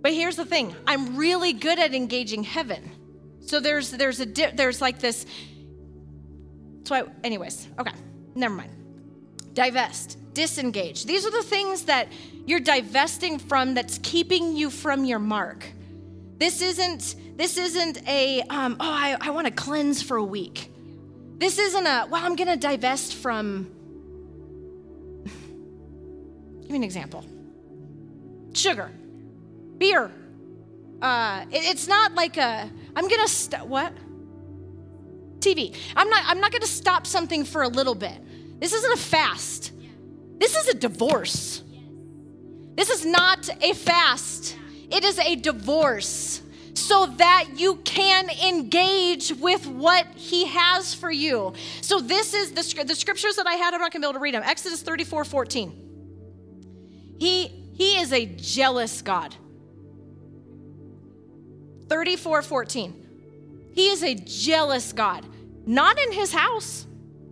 But 0.00 0.12
here's 0.12 0.36
the 0.36 0.44
thing. 0.44 0.74
I'm 0.86 1.16
really 1.16 1.52
good 1.52 1.78
at 1.78 1.94
engaging 1.94 2.44
heaven. 2.44 2.90
So 3.40 3.60
there's 3.60 3.90
there's 3.90 4.20
a 4.20 4.26
di- 4.26 4.52
there's 4.52 4.80
like 4.80 4.98
this 4.98 5.26
so 6.84 6.94
I, 6.94 7.04
anyways, 7.22 7.68
okay. 7.78 7.92
Never 8.34 8.54
mind. 8.54 8.72
Divest 9.52 10.16
disengage. 10.38 11.04
These 11.04 11.26
are 11.26 11.32
the 11.32 11.42
things 11.42 11.82
that 11.86 12.06
you're 12.46 12.60
divesting 12.60 13.40
from 13.40 13.74
that's 13.74 13.98
keeping 14.04 14.54
you 14.54 14.70
from 14.70 15.04
your 15.04 15.18
mark. 15.18 15.66
This 16.38 16.62
isn't 16.62 17.16
this 17.36 17.58
isn't 17.58 18.08
a 18.08 18.42
um, 18.42 18.76
oh 18.78 18.88
I, 18.88 19.16
I 19.20 19.30
want 19.30 19.48
to 19.48 19.52
cleanse 19.52 20.00
for 20.00 20.16
a 20.16 20.22
week. 20.22 20.72
This 21.38 21.58
isn't 21.58 21.84
a 21.84 22.06
well 22.08 22.24
I'm 22.24 22.36
gonna 22.36 22.56
divest 22.56 23.16
from. 23.16 23.68
Give 26.60 26.70
me 26.70 26.76
an 26.76 26.84
example. 26.84 27.24
Sugar, 28.52 28.92
beer. 29.76 30.12
Uh, 31.02 31.46
it, 31.50 31.64
it's 31.64 31.88
not 31.88 32.14
like 32.14 32.36
a 32.36 32.70
I'm 32.94 33.08
gonna 33.08 33.26
st- 33.26 33.66
what 33.66 33.92
TV. 35.40 35.74
I'm 35.96 36.08
not 36.08 36.22
I'm 36.26 36.40
not 36.40 36.52
gonna 36.52 36.66
stop 36.66 37.08
something 37.08 37.44
for 37.44 37.64
a 37.64 37.68
little 37.68 37.96
bit. 37.96 38.60
This 38.60 38.72
isn't 38.72 38.92
a 38.92 38.96
fast. 38.96 39.72
This 40.38 40.56
is 40.56 40.68
a 40.68 40.74
divorce. 40.74 41.62
This 42.74 42.90
is 42.90 43.04
not 43.04 43.48
a 43.62 43.74
fast, 43.74 44.56
it 44.90 45.04
is 45.04 45.18
a 45.18 45.34
divorce 45.34 46.42
so 46.74 47.06
that 47.06 47.48
you 47.56 47.76
can 47.76 48.30
engage 48.30 49.32
with 49.32 49.66
what 49.66 50.06
he 50.14 50.46
has 50.46 50.94
for 50.94 51.10
you. 51.10 51.52
So 51.80 52.00
this 52.00 52.34
is 52.34 52.52
the, 52.52 52.84
the 52.84 52.94
scriptures 52.94 53.36
that 53.36 53.46
I 53.46 53.54
had, 53.54 53.74
I'm 53.74 53.80
not 53.80 53.92
gonna 53.92 54.02
be 54.02 54.06
able 54.06 54.14
to 54.14 54.20
read 54.20 54.34
them. 54.34 54.44
Exodus 54.44 54.80
34 54.82 55.24
14. 55.24 57.16
He, 57.18 57.48
he 57.74 57.98
is 57.98 58.12
a 58.12 58.24
jealous 58.26 59.02
God. 59.02 59.34
34 61.88 62.42
14. 62.42 63.06
He 63.74 63.88
is 63.90 64.02
a 64.02 64.14
jealous 64.14 64.92
God, 64.92 65.26
not 65.66 65.98
in 65.98 66.12
his 66.12 66.32
house. 66.32 66.86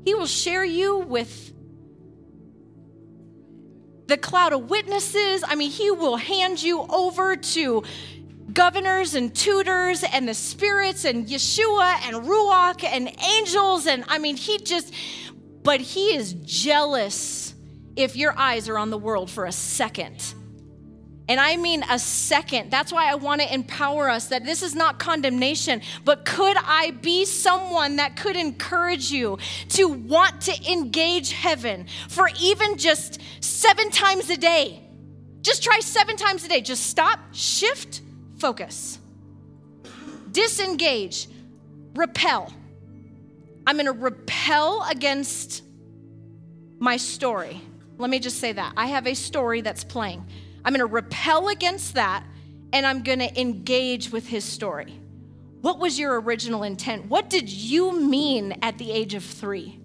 He 0.05 0.15
will 0.15 0.27
share 0.27 0.65
you 0.65 0.99
with 0.99 1.53
the 4.07 4.17
cloud 4.17 4.53
of 4.53 4.71
witnesses. 4.71 5.43
I 5.47 5.55
mean, 5.55 5.71
he 5.71 5.91
will 5.91 6.17
hand 6.17 6.63
you 6.63 6.83
over 6.83 7.37
to 7.37 7.83
governors 8.53 9.15
and 9.15 9.35
tutors 9.35 10.03
and 10.03 10.29
the 10.29 10.35
spirits 10.35 11.05
and 11.05 11.27
Yeshua 11.27 11.99
and 12.07 12.27
Ruach 12.27 12.85
and 12.85 13.09
angels. 13.39 13.87
And 13.87 14.05
I 14.09 14.19
mean, 14.19 14.37
he 14.37 14.59
just, 14.59 14.95
but 15.63 15.81
he 15.81 16.15
is 16.15 16.33
jealous 16.33 17.55
if 17.97 18.17
your 18.17 18.37
eyes 18.39 18.69
are 18.69 18.79
on 18.79 18.91
the 18.91 18.99
world 18.99 19.31
for 19.31 19.45
a 19.45 19.53
second. 19.53 20.35
And 21.29 21.41
I 21.41 21.57
mean 21.57 21.83
a 21.91 21.99
second. 21.99 22.71
That's 22.71 22.93
why 22.93 23.11
I 23.11 23.17
want 23.17 23.41
to 23.41 23.53
empower 23.53 24.09
us 24.09 24.29
that 24.29 24.45
this 24.45 24.63
is 24.63 24.75
not 24.75 24.99
condemnation, 24.99 25.83
but 26.05 26.25
could 26.25 26.57
I 26.57 26.93
be 27.03 27.25
someone 27.25 27.97
that 27.97 28.17
could 28.17 28.37
encourage 28.37 29.11
you 29.11 29.39
to 29.71 29.89
want 29.89 30.43
to 30.43 30.73
engage 30.73 31.33
heaven 31.33 31.87
for 32.09 32.31
even 32.41 32.77
just 32.77 33.21
seven 33.41 33.91
times 33.91 34.31
a 34.31 34.37
day? 34.37 34.83
Just 35.43 35.65
try 35.65 35.81
seven 35.81 36.17
times 36.17 36.45
a 36.45 36.49
day. 36.49 36.61
Just 36.61 36.87
stop, 36.87 37.19
shift, 37.33 38.03
focus, 38.39 38.99
disengage, 40.31 41.29
repel. 41.95 42.53
I'm 43.67 43.77
going 43.77 43.87
to 43.87 43.93
repel 43.93 44.87
against 44.89 45.65
my 46.79 46.97
story. 46.97 47.61
Let 47.99 48.11
me 48.11 48.21
just 48.21 48.39
say 48.39 48.53
that. 48.53 48.75
I 48.77 48.87
have 48.87 49.09
a 49.09 49.15
story 49.15 49.61
that's 49.61 49.83
playing. 49.83 50.25
I'm 50.67 50.73
going 50.73 50.81
to 50.81 50.93
repel 50.93 51.49
against 51.49 51.95
that 51.95 52.25
and 52.73 52.85
I'm 52.85 53.05
going 53.05 53.21
to 53.21 53.41
engage 53.41 54.11
with 54.11 54.27
his 54.27 54.45
story. 54.45 54.99
What 55.61 55.79
was 55.79 55.97
your 55.97 56.21
original 56.21 56.65
intent? 56.65 57.07
What 57.07 57.31
did 57.31 57.49
you 57.49 57.99
mean 57.99 58.59
at 58.63 58.77
the 58.77 58.91
age 58.91 59.15
of 59.15 59.23
three? 59.25 59.79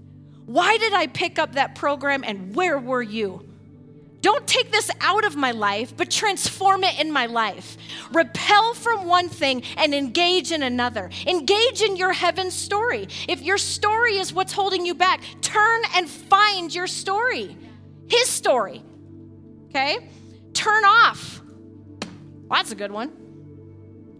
Why 0.47 0.77
did 0.77 0.91
I 0.91 1.05
pick 1.05 1.37
up 1.37 1.53
that 1.53 1.75
program 1.75 2.23
and 2.25 2.55
where 2.55 2.79
were 2.79 3.03
you? 3.03 3.47
Don't 4.21 4.47
take 4.47 4.71
this 4.71 4.89
out 5.01 5.23
of 5.23 5.35
my 5.35 5.51
life, 5.51 5.95
but 5.95 6.09
transform 6.09 6.83
it 6.83 6.99
in 6.99 7.11
my 7.11 7.27
life. 7.27 7.77
Repel 8.11 8.73
from 8.73 9.05
one 9.05 9.29
thing 9.29 9.63
and 9.77 9.93
engage 9.93 10.51
in 10.51 10.63
another. 10.63 11.11
Engage 11.27 11.81
in 11.83 11.95
your 11.95 12.13
heaven 12.13 12.49
story. 12.49 13.07
If 13.27 13.43
your 13.43 13.57
story 13.59 14.17
is 14.17 14.33
what's 14.33 14.53
holding 14.53 14.85
you 14.85 14.95
back, 14.95 15.21
turn 15.41 15.81
and 15.95 16.09
find 16.09 16.73
your 16.73 16.87
story, 16.87 17.55
his 18.07 18.27
story. 18.29 18.83
Okay? 19.69 20.09
Turn 20.53 20.83
off. 20.85 21.41
Well, 22.01 22.59
that's 22.59 22.71
a 22.71 22.75
good 22.75 22.91
one. 22.91 23.11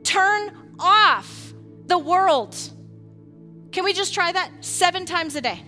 Turn 0.03 0.75
off 0.79 1.53
the 1.85 1.97
world. 1.97 2.55
Can 3.71 3.83
we 3.83 3.93
just 3.93 4.13
try 4.13 4.31
that 4.31 4.51
seven 4.61 5.05
times 5.05 5.35
a 5.35 5.41
day? 5.41 5.63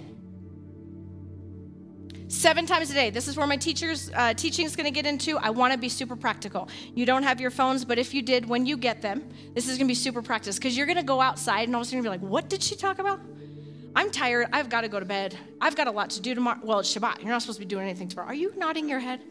seven 2.34 2.66
times 2.66 2.90
a 2.90 2.94
day. 2.94 3.10
This 3.10 3.28
is 3.28 3.38
where 3.38 3.48
my 3.48 3.58
teacher's 3.58 4.12
uh, 4.14 4.34
teaching 4.34 4.66
is 4.66 4.76
going 4.76 4.86
to 4.86 4.92
get 4.92 5.06
into. 5.06 5.38
I 5.38 5.52
want 5.52 5.72
to 5.72 5.80
be 5.80 5.88
super 5.88 6.16
practical. 6.16 6.68
You 6.94 7.06
don't 7.06 7.24
have 7.24 7.40
your 7.40 7.52
phones, 7.52 7.86
but 7.86 7.98
if 7.98 8.14
you 8.14 8.22
did, 8.22 8.48
when 8.50 8.66
you 8.66 8.76
get 8.76 9.02
them, 9.02 9.24
this 9.54 9.70
is 9.70 9.78
going 9.78 9.88
to 9.88 9.92
be 9.92 9.96
super 9.96 10.22
practice 10.22 10.58
because 10.58 10.76
you're 10.76 10.88
going 10.88 10.98
to 10.98 11.04
go 11.04 11.22
outside 11.22 11.68
and 11.68 11.76
all 11.76 11.82
of 11.82 11.88
a 11.88 11.90
sudden 11.90 12.04
you're 12.04 12.10
going 12.10 12.20
to 12.20 12.20
be 12.20 12.26
like, 12.26 12.32
what 12.32 12.50
did 12.50 12.64
she 12.64 12.76
talk 12.76 13.00
about? 13.00 13.20
I'm 13.96 14.10
tired. 14.10 14.48
I've 14.52 14.70
got 14.70 14.82
to 14.82 14.88
go 14.88 15.00
to 15.00 15.06
bed. 15.06 15.38
I've 15.62 15.76
got 15.76 15.88
a 15.88 15.92
lot 15.92 16.10
to 16.12 16.22
do 16.22 16.34
tomorrow. 16.34 16.60
Well, 16.64 16.80
it's 16.80 16.94
Shabbat. 16.94 17.20
You're 17.20 17.30
not 17.30 17.44
supposed 17.44 17.60
to 17.60 17.66
be 17.66 17.70
doing 17.70 17.84
anything 17.84 18.08
tomorrow. 18.08 18.30
Are 18.30 18.34
you 18.34 18.52
nodding 18.58 18.90
your 18.90 19.00
head? 19.00 19.22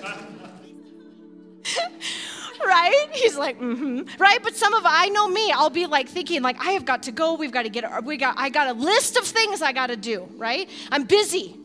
right? 2.64 3.08
He's 3.12 3.36
like, 3.36 3.60
mm-hmm. 3.60 4.02
Right? 4.20 4.42
But 4.42 4.56
some 4.56 4.74
of 4.74 4.82
I 4.86 5.08
know 5.08 5.28
me. 5.28 5.52
I'll 5.52 5.70
be 5.70 5.86
like 5.86 6.08
thinking, 6.08 6.42
like, 6.42 6.58
I 6.60 6.72
have 6.72 6.84
got 6.84 7.04
to 7.04 7.12
go. 7.12 7.34
We've 7.34 7.52
got 7.52 7.62
to 7.62 7.70
get. 7.70 8.04
We 8.04 8.16
got. 8.16 8.34
I 8.38 8.50
got 8.50 8.68
a 8.68 8.72
list 8.72 9.16
of 9.16 9.24
things 9.24 9.62
I 9.62 9.72
got 9.72 9.88
to 9.88 9.96
do. 9.96 10.28
Right? 10.36 10.68
I'm 10.90 11.04
busy. 11.04 11.56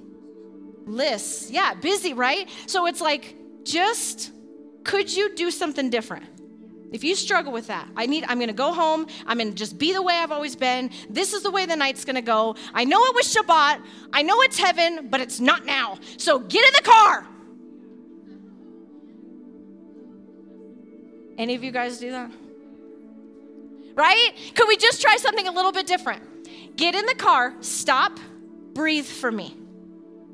Lists. 0.86 1.52
Yeah, 1.52 1.74
busy. 1.76 2.14
Right? 2.14 2.50
So 2.68 2.88
it's 2.88 3.02
like, 3.02 3.36
just 3.64 4.32
could 4.84 5.14
you 5.14 5.36
do 5.36 5.52
something 5.52 5.90
different? 5.90 6.26
If 6.92 7.04
you 7.04 7.16
struggle 7.16 7.52
with 7.52 7.68
that, 7.68 7.90
I 7.98 8.06
need 8.06 8.24
I'm 8.28 8.40
to 8.40 8.54
go 8.54 8.72
home. 8.72 9.08
I'm 9.26 9.40
to 9.40 9.52
just 9.52 9.78
be 9.78 9.92
the 9.92 10.02
way 10.02 10.16
I've 10.16 10.32
always 10.32 10.56
been. 10.56 10.92
This 11.10 11.34
is 11.34 11.44
the 11.44 11.52
way 11.52 11.66
the 11.66 11.76
night's 11.76 12.06
to 12.06 12.22
go. 12.22 12.56
I 12.74 12.86
know 12.86 13.04
it 13.04 13.16
was 13.16 13.36
Shabbat. 13.36 13.82
I 14.14 14.22
know 14.22 14.42
it's 14.44 14.58
heaven, 14.58 15.10
but 15.10 15.20
it's 15.20 15.40
not 15.40 15.66
now. 15.66 15.98
So 16.18 16.40
get 16.40 16.66
in 16.66 16.74
the 16.74 16.90
car. 16.90 17.28
Any 21.38 21.56
of 21.56 21.64
you 21.64 21.72
guys 21.72 22.00
do 22.00 22.12
that? 22.12 22.32
Right? 23.96 24.32
Could 24.56 24.68
we 24.68 24.78
just 24.78 25.02
try 25.02 25.18
something 25.18 25.48
a 25.48 25.52
little 25.52 25.72
bit 25.72 25.88
different? 25.88 26.24
Get 26.76 26.96
in 26.96 27.06
the 27.06 27.16
car, 27.16 27.54
stop, 27.62 28.20
breathe 28.74 29.06
for 29.06 29.32
me. 29.32 29.56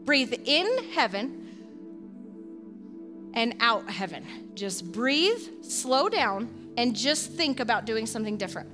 Breathe 0.03 0.34
in 0.45 0.90
heaven 0.91 1.38
and 3.34 3.56
out 3.60 3.90
heaven. 3.90 4.26
Just 4.56 4.91
breathe, 4.91 5.64
slow 5.64 6.10
down, 6.10 6.73
and 6.78 6.95
just 6.95 7.32
think 7.32 7.60
about 7.60 7.86
doing 7.86 8.06
something 8.06 8.38
different. 8.38 8.69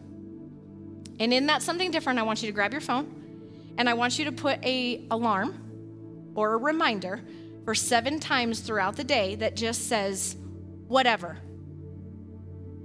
And 1.19 1.33
in 1.33 1.47
that 1.47 1.61
something 1.61 1.91
different, 1.91 2.19
I 2.19 2.23
want 2.23 2.41
you 2.41 2.47
to 2.47 2.53
grab 2.53 2.71
your 2.71 2.81
phone 2.81 3.73
and 3.77 3.89
I 3.89 3.93
want 3.93 4.17
you 4.17 4.25
to 4.25 4.31
put 4.31 4.63
a 4.63 5.05
alarm 5.11 6.31
or 6.35 6.53
a 6.53 6.57
reminder 6.57 7.21
for 7.65 7.75
7 7.75 8.19
times 8.19 8.61
throughout 8.61 8.95
the 8.95 9.03
day 9.03 9.35
that 9.35 9.55
just 9.55 9.87
says 9.87 10.37
whatever. 10.87 11.37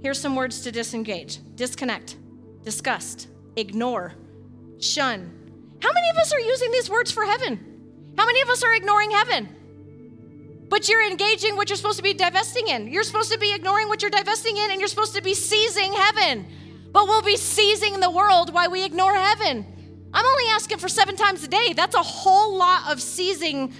Here's 0.03 0.19
some 0.19 0.35
words 0.35 0.59
to 0.61 0.71
disengage 0.71 1.39
disconnect, 1.55 2.17
disgust, 2.61 3.29
ignore, 3.55 4.13
shun. 4.77 5.39
How 5.81 5.93
many 5.93 6.09
of 6.09 6.17
us 6.17 6.33
are 6.33 6.41
using 6.41 6.71
these 6.71 6.89
words 6.89 7.09
for 7.09 7.23
heaven? 7.23 8.13
How 8.17 8.25
many 8.25 8.41
of 8.41 8.49
us 8.49 8.63
are 8.63 8.73
ignoring 8.73 9.11
heaven? 9.11 10.65
But 10.69 10.89
you're 10.89 11.05
engaging 11.09 11.55
what 11.55 11.69
you're 11.69 11.77
supposed 11.77 11.97
to 11.97 12.03
be 12.03 12.13
divesting 12.13 12.67
in. 12.67 12.91
You're 12.91 13.03
supposed 13.03 13.31
to 13.31 13.39
be 13.39 13.53
ignoring 13.53 13.87
what 13.87 14.01
you're 14.01 14.11
divesting 14.11 14.57
in, 14.57 14.71
and 14.71 14.81
you're 14.81 14.89
supposed 14.89 15.15
to 15.15 15.21
be 15.21 15.33
seizing 15.33 15.93
heaven. 15.93 16.47
But 16.91 17.05
we'll 17.05 17.21
be 17.21 17.37
seizing 17.37 18.01
the 18.01 18.11
world 18.11 18.53
while 18.53 18.69
we 18.69 18.83
ignore 18.83 19.13
heaven. 19.13 19.65
I'm 20.13 20.25
only 20.25 20.45
asking 20.49 20.79
for 20.79 20.89
seven 20.89 21.15
times 21.15 21.45
a 21.45 21.47
day. 21.47 21.71
That's 21.73 21.95
a 21.95 22.03
whole 22.03 22.57
lot 22.57 22.91
of 22.91 23.01
seizing 23.01 23.73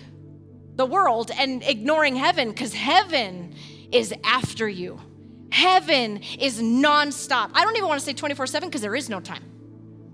the 0.76 0.86
world 0.86 1.32
and 1.38 1.64
ignoring 1.64 2.16
heaven 2.16 2.50
because 2.50 2.74
heaven 2.74 3.56
is 3.92 4.14
after 4.24 4.70
you. 4.70 5.02
Heaven 5.54 6.20
is 6.40 6.60
nonstop. 6.60 7.52
I 7.54 7.64
don't 7.64 7.78
even 7.78 7.88
want 7.88 8.00
to 8.00 8.06
say 8.06 8.14
24 8.14 8.48
7 8.48 8.70
because 8.70 8.82
there 8.82 8.96
is 8.96 9.08
no 9.08 9.20
time, 9.20 9.44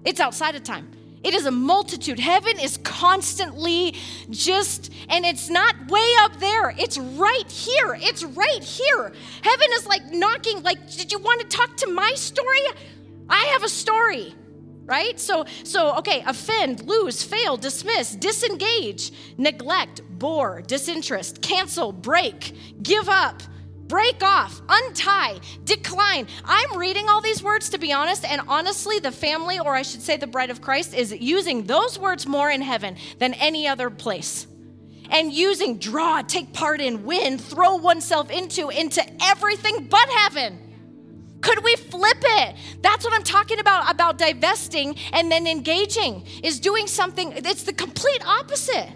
it's 0.03 0.20
outside 0.20 0.56
of 0.56 0.64
time. 0.64 0.91
It 1.24 1.34
is 1.34 1.45
a 1.45 1.52
multitude. 1.52 2.20
Heaven 2.20 2.60
is 2.60 2.78
constantly 2.84 3.95
just, 4.30 4.91
and 5.07 5.26
it's 5.26 5.49
not 5.49 5.76
way 5.90 6.06
up 6.20 6.38
there. 6.40 6.74
It's 6.78 6.98
right 6.98 7.49
here. 7.49 7.98
It's 8.02 8.24
right 8.26 8.61
here. 8.61 9.14
Heaven 9.41 9.68
is 9.74 9.88
like 9.88 10.11
knocking, 10.11 10.61
like, 10.61 10.90
did 10.91 11.11
you 11.11 11.20
want 11.20 11.40
to 11.41 11.48
talk 11.48 11.76
to 11.78 11.88
my 11.88 12.11
story? 12.16 12.60
I 13.30 13.44
have 13.53 13.64
a 13.64 13.70
story 13.70 14.36
right 14.86 15.20
so 15.20 15.45
so 15.64 15.95
okay 15.95 16.24
offend 16.26 16.84
lose 16.88 17.22
fail 17.22 17.56
dismiss 17.56 18.16
disengage 18.16 19.11
neglect 19.38 20.02
bore 20.18 20.64
disinterest 20.64 21.44
cancel 21.44 21.91
break 21.91 22.56
give 22.82 23.07
up 23.07 23.44
break 23.90 24.24
off, 24.24 24.61
untie, 24.70 25.40
decline. 25.66 26.28
I'm 26.45 26.78
reading 26.78 27.10
all 27.10 27.20
these 27.20 27.44
words 27.44 27.70
to 27.70 27.78
be 27.78 27.91
honest, 27.91 28.24
and 28.24 28.41
honestly, 28.48 28.99
the 28.99 29.11
family, 29.11 29.60
or 29.60 29.76
I 29.76 29.82
should 29.82 30.02
say 30.02 30.16
the 30.16 30.28
bride 30.28 30.52
of 30.52 30.61
Christ, 30.61 30.94
is 30.94 31.11
using 31.11 31.66
those 31.66 31.99
words 31.99 32.26
more 32.26 32.49
in 32.49 32.61
heaven 32.61 32.95
than 33.18 33.34
any 33.34 33.68
other 33.68 33.90
place. 33.90 34.48
And 35.10 35.34
using 35.34 35.80
draw, 35.80 36.22
take 36.22 36.53
part 36.53 36.80
in, 36.80 37.03
win, 37.03 37.40
throw 37.40 37.76
oneself 37.76 38.30
into, 38.30 38.70
into 38.70 39.03
everything 39.24 39.88
but 39.90 40.07
heaven. 40.07 40.70
Could 41.41 41.64
we 41.64 41.76
flip 41.76 42.18
it? 42.22 42.56
That's 42.82 43.03
what 43.03 43.14
I'm 43.14 43.24
talking 43.24 43.60
about 43.60 43.90
about 43.90 44.18
divesting 44.18 44.95
and 45.14 45.32
then 45.32 45.48
engaging 45.48 46.28
is 46.44 46.60
doing 46.60 46.86
something 46.86 47.32
it's 47.32 47.64
the 47.64 47.74
complete 47.74 48.24
opposite. 48.26 48.90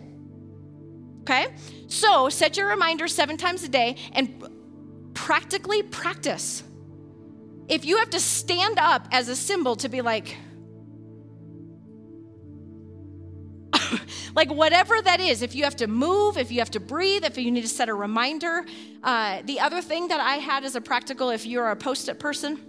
Okay? 1.22 1.48
So, 1.88 2.28
set 2.28 2.58
your 2.58 2.68
reminder 2.68 3.08
7 3.08 3.38
times 3.38 3.64
a 3.64 3.70
day 3.70 3.96
and 4.12 4.44
practically 5.14 5.84
practice. 5.84 6.64
If 7.68 7.86
you 7.86 7.98
have 7.98 8.10
to 8.12 8.20
stand 8.20 8.78
up 8.80 9.08
as 9.12 9.30
a 9.30 9.36
symbol 9.36 9.76
to 9.78 9.90
be 9.90 10.02
like, 10.02 10.36
like 14.36 14.52
whatever 14.52 15.02
that 15.02 15.20
is, 15.20 15.42
if 15.42 15.56
you 15.56 15.64
have 15.64 15.76
to 15.78 15.88
move, 15.88 16.38
if 16.38 16.52
you 16.52 16.60
have 16.60 16.72
to 16.72 16.80
breathe, 16.80 17.24
if 17.24 17.38
you 17.38 17.52
need 17.52 17.62
to 17.62 17.68
set 17.68 17.90
a 17.90 17.94
reminder. 17.94 18.66
Uh, 19.02 19.42
the 19.46 19.60
other 19.60 19.82
thing 19.82 20.10
that 20.10 20.20
I 20.20 20.36
had 20.36 20.64
as 20.64 20.76
a 20.76 20.82
practical, 20.82 21.30
if 21.30 21.46
you're 21.46 21.70
a 21.70 21.76
post 21.76 22.10
it 22.10 22.20
person, 22.20 22.60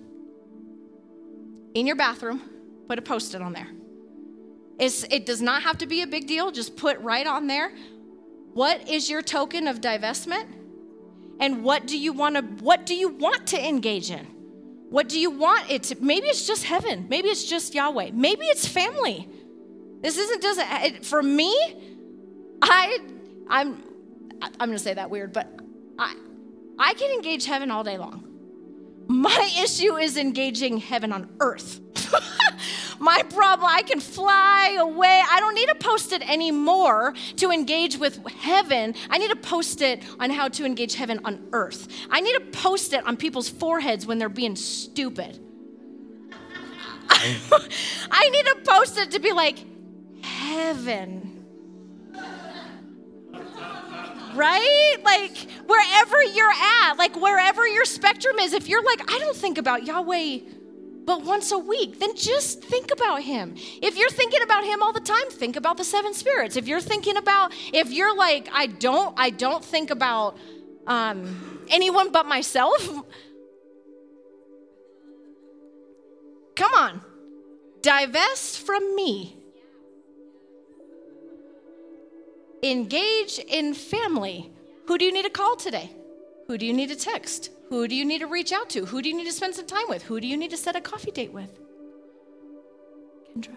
in 1.75 1.87
your 1.87 1.97
bathroom, 1.97 2.41
put 2.89 2.99
a 2.99 3.03
post 3.03 3.35
it 3.35 3.43
on 3.43 3.53
there. 3.53 3.69
It's, 4.79 5.05
it 5.05 5.27
does 5.27 5.43
not 5.43 5.63
have 5.63 5.79
to 5.79 5.87
be 5.87 6.03
a 6.03 6.07
big 6.07 6.27
deal, 6.27 6.51
just 6.51 6.77
put 6.77 6.99
right 7.01 7.27
on 7.27 7.47
there. 7.47 7.73
What 8.53 8.89
is 8.89 9.11
your 9.11 9.23
token 9.23 9.67
of 9.67 9.81
divestment? 9.81 10.47
And 11.41 11.65
what 11.65 11.87
do 11.87 11.99
you 11.99 12.13
want 12.13 12.37
to 12.37 12.43
what 12.65 12.87
do 12.87 12.95
you 12.95 13.09
want 13.09 13.47
to 13.49 13.69
engage 13.69 14.11
in? 14.11 14.27
What 14.91 15.09
do 15.09 15.19
you 15.19 15.31
want 15.31 15.71
it 15.71 15.83
to 15.85 15.97
maybe 16.01 16.27
it's 16.29 16.47
just 16.47 16.65
heaven. 16.65 17.07
Maybe 17.09 17.29
it's 17.29 17.45
just 17.45 17.75
Yahweh. 17.75 18.11
Maybe 18.13 18.45
it's 18.47 18.67
family. 18.67 19.29
This 20.01 20.17
isn't 20.17 20.43
doesn't 20.43 20.67
it, 20.71 21.05
for 21.05 21.23
me 21.23 21.57
I 22.63 22.99
I'm 23.49 23.83
I'm 24.61 24.71
to 24.71 24.79
say 24.79 24.95
that 24.95 25.11
weird, 25.11 25.33
but 25.33 25.49
I 25.99 26.15
I 26.79 26.95
can 26.95 27.11
engage 27.13 27.45
heaven 27.47 27.71
all 27.71 27.85
day 27.85 27.99
long. 27.99 28.25
My 29.09 29.51
issue 29.63 29.97
is 29.97 30.17
engaging 30.17 30.79
heaven 30.79 31.13
on 31.13 31.31
earth. 31.41 31.81
my 32.99 33.23
problem. 33.23 33.69
I 33.71 33.83
can 33.83 34.01
fly 34.01 34.77
away. 34.81 35.23
I 35.31 35.41
don't 35.41 35.55
need 35.55 35.69
to 35.69 35.75
post 35.75 36.13
it 36.13 36.29
anymore 36.29 37.15
to 37.37 37.51
engage 37.51 37.99
with 37.99 38.25
heaven. 38.29 38.95
I 39.11 39.19
need 39.19 39.31
to 39.31 39.37
post 39.37 39.83
it 39.83 40.03
on 40.19 40.31
how 40.31 40.49
to 40.49 40.65
engage 40.65 40.95
heaven 40.95 41.21
on 41.25 41.49
earth. 41.53 41.89
I 42.11 42.21
need 42.21 42.35
to 42.35 42.59
post 42.59 42.93
it 42.93 43.07
on 43.07 43.17
people's 43.17 43.49
foreheads 43.49 44.07
when 44.07 44.19
they're 44.19 44.29
being 44.29 44.57
stupid. 44.57 45.41
I 47.11 48.29
need 48.31 48.47
to 48.47 48.57
post 48.65 48.99
it 48.99 49.13
to 49.13 49.21
be 49.21 49.33
like, 49.33 49.59
heaven 50.23 51.35
right? 54.35 54.97
Like 55.05 55.37
wherever 55.67 56.23
you're 56.23 56.51
at, 56.51 56.95
like 56.95 57.17
wherever 57.21 57.67
your 57.67 57.85
spectrum 57.85 58.39
is, 58.41 58.53
if 58.53 58.69
you're 58.69 58.83
like, 58.83 59.01
I 59.11 59.19
don't 59.19 59.37
think 59.37 59.59
about 59.59 59.85
Yahweh 59.85 60.41
but 61.05 61.23
once 61.23 61.53
a 61.53 61.59
week, 61.59 61.99
then 62.01 62.17
just 62.17 62.63
think 62.63 62.91
about 62.91 63.23
him. 63.23 63.55
If 63.83 63.97
you're 63.97 64.11
thinking 64.11 64.43
about 64.43 64.65
him 64.65 64.83
all 64.83 64.93
the 64.93 65.01
time, 65.01 65.31
think 65.31 65.57
about 65.57 65.77
the 65.77 65.85
seven 65.85 66.15
spirits. 66.15 66.57
If 66.57 66.67
you're 66.67 66.81
thinking 66.81 67.17
about, 67.17 67.53
if 67.73 67.91
you're 67.91 68.17
like, 68.17 68.49
I 68.53 68.67
don't, 68.67 69.15
I 69.19 69.31
don't 69.31 69.65
think 69.65 69.91
about 69.91 70.37
um, 70.87 71.65
anyone 71.69 72.11
but 72.13 72.27
myself. 72.27 72.81
Come 76.57 76.75
on, 76.75 77.01
divest 77.83 78.61
from 78.61 78.95
me 78.95 79.37
Engage 82.65 83.39
in 83.47 83.75
family. 83.75 84.51
Who 84.87 84.97
do 84.97 85.05
you 85.05 85.13
need 85.13 85.25
to 85.25 85.31
call 85.31 85.55
today? 85.55 85.91
Who 86.47 86.59
do 86.59 86.67
you 86.67 86.73
need 86.73 86.91
to 86.91 86.97
text? 86.97 87.51
Who 87.71 87.89
do 87.89 87.95
you 87.95 88.05
need 88.05 88.21
to 88.21 88.27
reach 88.27 88.53
out 88.53 88.69
to? 88.71 88.85
Who 88.85 89.01
do 89.01 89.09
you 89.09 89.17
need 89.17 89.25
to 89.25 89.33
spend 89.33 89.55
some 89.55 89.67
time 89.67 89.87
with? 89.89 90.03
Who 90.03 90.21
do 90.21 90.27
you 90.27 90.37
need 90.37 90.51
to 90.51 90.57
set 90.57 90.77
a 90.77 90.81
coffee 90.81 91.11
date 91.11 91.33
with? 91.33 91.59
Kendra. 93.35 93.57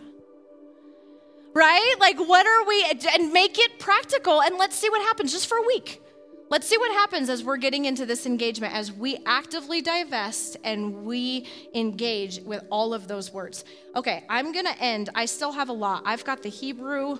Right? 1.53 1.95
Like, 1.99 2.18
what 2.18 2.45
are 2.45 2.65
we, 2.65 2.85
and 3.14 3.34
make 3.34 3.57
it 3.59 3.80
practical 3.80 4.41
and 4.41 4.57
let's 4.57 4.76
see 4.76 4.89
what 4.89 5.01
happens 5.01 5.34
just 5.34 5.47
for 5.47 5.57
a 5.57 5.65
week. 5.68 6.01
Let's 6.49 6.65
see 6.65 6.77
what 6.77 6.91
happens 6.93 7.30
as 7.30 7.43
we're 7.43 7.57
getting 7.57 7.84
into 7.84 8.05
this 8.05 8.26
engagement, 8.26 8.73
as 8.73 8.89
we 8.89 9.18
actively 9.26 9.81
divest 9.81 10.55
and 10.64 11.03
we 11.03 11.45
engage 11.73 12.39
with 12.39 12.64
all 12.69 12.93
of 12.93 13.09
those 13.09 13.34
words. 13.34 13.65
Okay, 13.97 14.23
I'm 14.30 14.53
gonna 14.53 14.76
end. 14.80 15.09
I 15.14 15.26
still 15.26 15.51
have 15.51 15.68
a 15.68 15.73
lot. 15.73 16.03
I've 16.05 16.23
got 16.23 16.43
the 16.43 16.49
Hebrew 16.49 17.18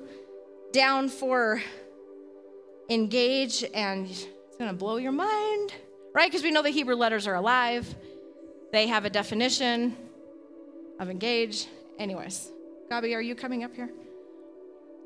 down 0.72 1.10
for 1.10 1.62
engage, 2.90 3.66
and 3.74 4.08
it's 4.58 4.64
gonna 4.64 4.74
blow 4.74 4.98
your 4.98 5.12
mind, 5.12 5.72
right? 6.16 6.32
Because 6.32 6.42
we 6.42 6.50
know 6.50 6.64
the 6.64 6.72
Hebrew 6.72 6.96
letters 6.96 7.28
are 7.28 7.36
alive, 7.36 7.94
they 8.72 8.88
have 8.88 9.06
a 9.06 9.10
definition 9.10 9.96
of 11.00 11.12
engage. 11.12 11.68
Anyways, 12.00 12.52
Gabi, 12.90 13.16
are 13.16 13.22
you 13.22 13.36
coming 13.36 13.64
up 13.64 13.76
here? 13.76 13.92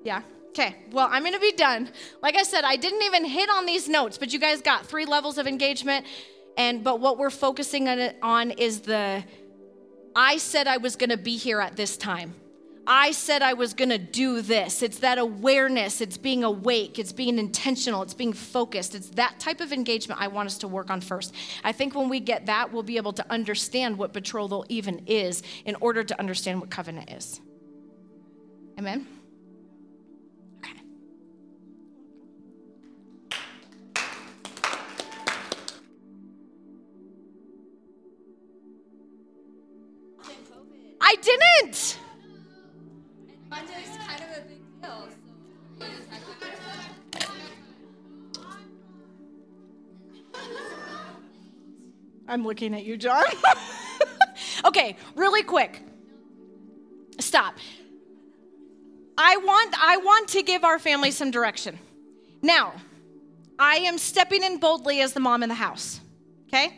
Yeah. 0.06 0.22
Okay, 0.52 0.78
well, 0.94 1.10
I'm 1.12 1.26
gonna 1.26 1.38
be 1.38 1.52
done. 1.52 1.90
Like 2.24 2.38
I 2.38 2.44
said, 2.44 2.64
I 2.64 2.78
didn't 2.78 3.04
even 3.04 3.26
hit 3.26 3.50
on 3.50 3.66
these 3.66 3.90
notes, 3.90 4.18
but 4.18 4.32
you 4.32 4.40
guys 4.40 4.62
got 4.62 4.86
three 4.86 5.06
levels 5.06 5.38
of 5.38 5.48
engagement. 5.48 6.06
And 6.56 6.82
but 6.82 7.02
what 7.02 7.18
we're 7.18 7.30
focusing 7.30 7.90
on, 7.90 8.12
on 8.22 8.52
is 8.52 8.80
the 8.80 9.22
I 10.16 10.38
said 10.38 10.66
I 10.66 10.78
was 10.78 10.96
gonna 10.96 11.18
be 11.18 11.36
here 11.36 11.60
at 11.60 11.76
this 11.76 11.98
time. 11.98 12.36
I 12.88 13.12
said 13.12 13.42
I 13.42 13.54
was 13.54 13.74
gonna 13.74 13.98
do 13.98 14.42
this. 14.42 14.82
It's 14.82 15.00
that 15.00 15.18
awareness, 15.18 16.02
it's 16.02 16.18
being 16.18 16.44
awake, 16.44 16.98
it's 16.98 17.14
being 17.14 17.38
intentional, 17.38 18.02
it's 18.02 18.14
being 18.14 18.34
focused. 18.34 18.96
It's 18.96 19.10
that 19.12 19.40
type 19.40 19.62
of 19.62 19.72
engagement 19.72 20.20
I 20.20 20.28
want 20.28 20.48
us 20.48 20.58
to 20.60 20.68
work 20.68 20.90
on 20.90 21.00
first. 21.00 21.34
I 21.64 21.72
think 21.72 21.96
when 21.96 22.10
we 22.10 22.20
get 22.20 22.48
that, 22.48 22.74
we'll 22.74 22.84
be 22.84 22.98
able 22.98 23.14
to 23.14 23.32
understand 23.32 23.98
what 23.98 24.14
betrothal 24.14 24.66
even 24.68 25.04
is 25.06 25.44
in 25.64 25.76
order 25.80 26.04
to 26.04 26.20
understand 26.20 26.60
what 26.60 26.70
covenant 26.70 27.12
is. 27.12 27.40
Amen? 28.80 29.06
Okay. 30.64 30.82
I 41.00 41.16
didn't. 41.22 42.00
I'm 52.28 52.46
looking 52.46 52.74
at 52.74 52.86
you, 52.86 52.96
John. 52.96 53.26
okay, 54.66 54.96
really 55.16 55.44
quick. 55.44 55.82
Stop. 57.20 57.56
I 59.18 59.36
want 59.38 59.76
I 59.78 59.98
want 59.98 60.30
to 60.30 60.42
give 60.42 60.64
our 60.64 60.80
family 60.80 61.12
some 61.12 61.30
direction. 61.30 61.78
Now, 62.42 62.74
I 63.60 63.76
am 63.78 63.98
stepping 63.98 64.44
in 64.44 64.60
boldly 64.60 65.02
as 65.02 65.12
the 65.14 65.20
mom 65.20 65.44
in 65.44 65.50
the 65.50 65.56
house. 65.56 66.00
Okay? 66.48 66.78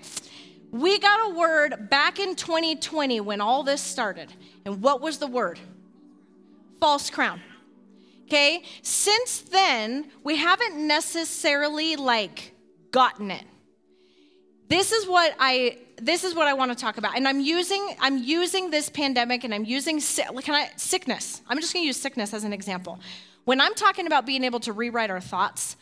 We 0.72 0.98
got 0.98 1.32
a 1.32 1.36
word 1.36 1.88
back 1.90 2.20
in 2.20 2.36
2020 2.36 3.22
when 3.22 3.40
all 3.40 3.62
this 3.62 3.82
started. 3.82 4.34
And 4.66 4.82
what 4.82 5.02
was 5.02 5.20
the 5.20 5.28
word? 5.28 5.60
False 6.80 7.12
crown. 7.12 7.40
Okay? 8.26 8.64
Since 8.82 9.42
then, 9.42 10.12
we 10.24 10.38
haven't 10.38 10.76
necessarily 10.76 11.96
like 11.96 12.54
gotten 12.92 13.32
it 13.32 13.44
this 14.74 14.92
is 14.92 15.08
what 15.08 15.36
I 15.40 15.78
this 15.98 16.24
is 16.24 16.34
what 16.34 16.48
I 16.48 16.54
want 16.54 16.72
to 16.72 16.76
talk 16.76 16.98
about. 16.98 17.16
And 17.16 17.28
I'm 17.28 17.40
using 17.40 17.96
I'm 18.00 18.18
using 18.18 18.72
this 18.72 18.90
pandemic 18.90 19.44
and 19.44 19.54
I'm 19.54 19.66
using 19.66 20.00
can 20.00 20.56
I 20.56 20.72
sickness. 20.78 21.44
I'm 21.48 21.60
just 21.60 21.74
going 21.74 21.84
to 21.84 21.88
use 21.88 22.02
sickness 22.02 22.34
as 22.34 22.44
an 22.44 22.54
example. 22.54 23.00
When 23.46 23.62
I'm 23.62 23.76
talking 23.76 24.08
about 24.08 24.26
being 24.26 24.44
able 24.44 24.60
to 24.62 24.74
rewrite 24.74 25.12
our 25.12 25.22
thoughts, 25.22 25.76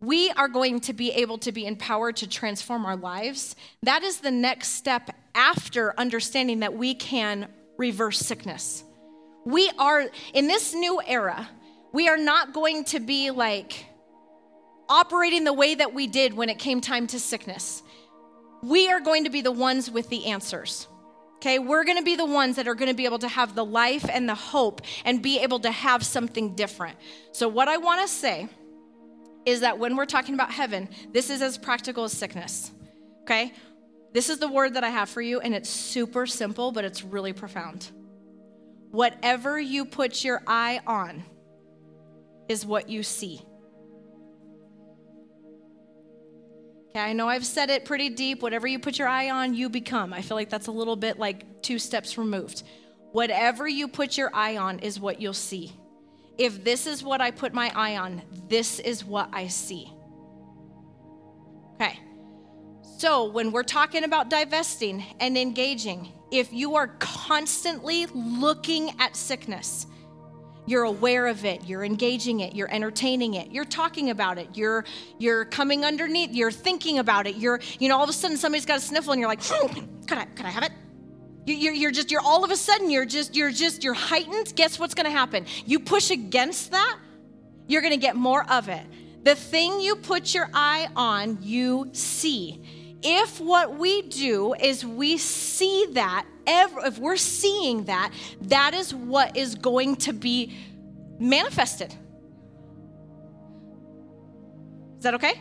we 0.00 0.30
are 0.30 0.48
going 0.48 0.80
to 0.80 0.94
be 0.94 1.10
able 1.12 1.36
to 1.38 1.52
be 1.52 1.66
empowered 1.66 2.16
to 2.16 2.26
transform 2.26 2.86
our 2.86 2.96
lives. 2.96 3.54
That 3.82 4.02
is 4.02 4.20
the 4.20 4.30
next 4.30 4.68
step 4.68 5.10
after 5.34 5.92
understanding 5.98 6.60
that 6.60 6.72
we 6.72 6.94
can 6.94 7.48
reverse 7.76 8.18
sickness. 8.18 8.82
We 9.44 9.70
are 9.78 10.06
in 10.32 10.46
this 10.46 10.74
new 10.74 11.02
era, 11.06 11.48
we 11.92 12.08
are 12.08 12.18
not 12.18 12.52
going 12.52 12.84
to 12.84 13.00
be 13.00 13.30
like 13.30 13.86
operating 14.88 15.44
the 15.44 15.52
way 15.52 15.74
that 15.74 15.92
we 15.92 16.06
did 16.06 16.34
when 16.34 16.48
it 16.48 16.58
came 16.58 16.80
time 16.80 17.06
to 17.06 17.20
sickness 17.20 17.82
we 18.62 18.90
are 18.90 19.00
going 19.00 19.24
to 19.24 19.30
be 19.30 19.40
the 19.40 19.52
ones 19.52 19.90
with 19.90 20.08
the 20.08 20.26
answers. 20.26 20.88
Okay, 21.36 21.60
we're 21.60 21.84
gonna 21.84 22.02
be 22.02 22.16
the 22.16 22.26
ones 22.26 22.56
that 22.56 22.66
are 22.66 22.74
gonna 22.74 22.94
be 22.94 23.04
able 23.04 23.20
to 23.20 23.28
have 23.28 23.54
the 23.54 23.64
life 23.64 24.04
and 24.10 24.28
the 24.28 24.34
hope 24.34 24.80
and 25.04 25.22
be 25.22 25.38
able 25.38 25.60
to 25.60 25.70
have 25.70 26.04
something 26.04 26.56
different. 26.56 26.96
So, 27.30 27.46
what 27.46 27.68
I 27.68 27.76
wanna 27.76 28.08
say 28.08 28.48
is 29.46 29.60
that 29.60 29.78
when 29.78 29.94
we're 29.94 30.06
talking 30.06 30.34
about 30.34 30.50
heaven, 30.50 30.88
this 31.12 31.30
is 31.30 31.40
as 31.40 31.56
practical 31.56 32.02
as 32.02 32.12
sickness. 32.12 32.72
Okay, 33.22 33.52
this 34.12 34.28
is 34.30 34.40
the 34.40 34.48
word 34.48 34.74
that 34.74 34.82
I 34.82 34.90
have 34.90 35.08
for 35.08 35.22
you, 35.22 35.38
and 35.38 35.54
it's 35.54 35.70
super 35.70 36.26
simple, 36.26 36.72
but 36.72 36.84
it's 36.84 37.04
really 37.04 37.32
profound. 37.32 37.88
Whatever 38.90 39.60
you 39.60 39.84
put 39.84 40.24
your 40.24 40.42
eye 40.44 40.80
on 40.88 41.22
is 42.48 42.64
what 42.64 42.88
you 42.88 43.02
see. 43.02 43.40
Okay, 46.90 47.00
I 47.00 47.12
know 47.12 47.28
I've 47.28 47.46
said 47.46 47.70
it 47.70 47.84
pretty 47.84 48.08
deep. 48.08 48.42
Whatever 48.42 48.66
you 48.66 48.78
put 48.78 48.98
your 48.98 49.08
eye 49.08 49.30
on, 49.30 49.54
you 49.54 49.68
become. 49.68 50.12
I 50.12 50.22
feel 50.22 50.36
like 50.36 50.48
that's 50.48 50.68
a 50.68 50.72
little 50.72 50.96
bit 50.96 51.18
like 51.18 51.62
two 51.62 51.78
steps 51.78 52.16
removed. 52.16 52.62
Whatever 53.12 53.68
you 53.68 53.88
put 53.88 54.16
your 54.16 54.30
eye 54.34 54.56
on 54.56 54.78
is 54.78 54.98
what 54.98 55.20
you'll 55.20 55.34
see. 55.34 55.72
If 56.38 56.64
this 56.64 56.86
is 56.86 57.02
what 57.02 57.20
I 57.20 57.30
put 57.30 57.52
my 57.52 57.70
eye 57.74 57.96
on, 57.96 58.22
this 58.48 58.78
is 58.80 59.04
what 59.04 59.28
I 59.32 59.48
see. 59.48 59.92
Okay. 61.74 61.98
So, 62.98 63.30
when 63.30 63.52
we're 63.52 63.62
talking 63.62 64.04
about 64.04 64.30
divesting 64.30 65.04
and 65.20 65.38
engaging, 65.38 66.12
if 66.32 66.52
you 66.52 66.74
are 66.74 66.88
constantly 66.98 68.06
looking 68.06 68.98
at 68.98 69.14
sickness, 69.14 69.86
you're 70.70 70.84
aware 70.84 71.26
of 71.26 71.44
it. 71.44 71.64
You're 71.64 71.84
engaging 71.84 72.40
it. 72.40 72.54
You're 72.54 72.72
entertaining 72.72 73.34
it. 73.34 73.50
You're 73.50 73.64
talking 73.64 74.10
about 74.10 74.38
it. 74.38 74.48
You're 74.54 74.84
you're 75.18 75.44
coming 75.44 75.84
underneath. 75.84 76.30
You're 76.32 76.52
thinking 76.52 76.98
about 76.98 77.26
it. 77.26 77.36
You're 77.36 77.60
you 77.78 77.88
know 77.88 77.96
all 77.96 78.04
of 78.04 78.10
a 78.10 78.12
sudden 78.12 78.36
somebody's 78.36 78.66
got 78.66 78.78
a 78.78 78.80
sniffle 78.80 79.12
and 79.12 79.20
you're 79.20 79.28
like 79.28 79.42
could 79.42 80.18
i 80.18 80.24
could 80.24 80.46
i 80.46 80.50
have 80.50 80.62
it? 80.62 80.72
You're, 81.46 81.72
you're 81.72 81.90
just 81.90 82.10
you're 82.10 82.20
all 82.20 82.44
of 82.44 82.50
a 82.50 82.56
sudden 82.56 82.90
you're 82.90 83.06
just 83.06 83.34
you're 83.34 83.50
just 83.50 83.82
you're 83.82 83.94
heightened. 83.94 84.54
Guess 84.54 84.78
what's 84.78 84.94
to 85.06 85.10
happen? 85.10 85.46
You 85.64 85.80
push 85.80 86.10
against 86.10 86.72
that 86.72 86.98
you're 87.68 87.82
to 87.92 87.98
get 87.98 88.16
more 88.16 88.50
of 88.50 88.68
it. 88.68 88.84
The 89.22 89.34
thing 89.34 89.80
you 89.80 89.94
put 89.96 90.34
your 90.34 90.48
eye 90.52 90.88
on 90.96 91.38
you 91.42 91.90
see. 91.92 92.62
If 93.02 93.40
what 93.40 93.78
we 93.78 94.02
do 94.02 94.54
is 94.54 94.84
we 94.84 95.18
see 95.18 95.86
that 95.92 96.26
if 96.48 96.98
we're 96.98 97.16
seeing 97.16 97.84
that, 97.84 98.12
that 98.42 98.74
is 98.74 98.94
what 98.94 99.36
is 99.36 99.54
going 99.54 99.96
to 99.96 100.12
be 100.12 100.56
manifested. 101.18 101.94
Is 104.96 105.04
that 105.04 105.14
okay? 105.14 105.40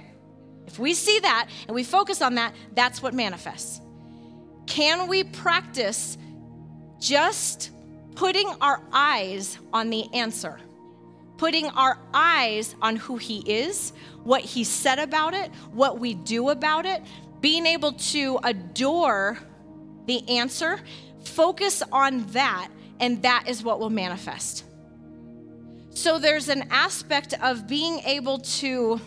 If 0.67 0.77
we 0.77 0.93
see 0.93 1.19
that 1.19 1.49
and 1.67 1.73
we 1.73 1.83
focus 1.83 2.21
on 2.21 2.35
that, 2.35 2.53
that's 2.75 3.01
what 3.01 3.13
manifests. 3.13 3.81
Can 4.67 5.07
we 5.07 5.23
practice 5.23 6.17
just 6.99 7.71
putting 8.15 8.47
our 8.61 8.81
eyes 8.91 9.57
on 9.71 9.89
the 9.89 10.13
answer, 10.13 10.59
putting 11.37 11.67
our 11.67 11.97
eyes 12.13 12.75
on 12.81 12.97
who 12.97 13.17
He 13.17 13.39
is, 13.39 13.93
what 14.23 14.41
He 14.41 14.63
said 14.63 14.99
about 14.99 15.33
it, 15.33 15.51
what 15.71 15.99
we 15.99 16.13
do 16.13 16.49
about 16.49 16.85
it, 16.85 17.01
being 17.39 17.65
able 17.65 17.93
to 17.93 18.39
adore 18.43 19.39
the 20.07 20.27
answer, 20.27 20.79
focus 21.23 21.83
on 21.91 22.25
that, 22.31 22.69
and 22.99 23.21
that 23.21 23.45
is 23.47 23.63
what 23.63 23.79
will 23.79 23.91
manifest. 23.91 24.63
So 25.91 26.19
there's 26.19 26.49
an 26.49 26.67
aspect 26.71 27.33
of 27.41 27.67
being 27.67 27.99
able 27.99 28.39
to 28.39 28.99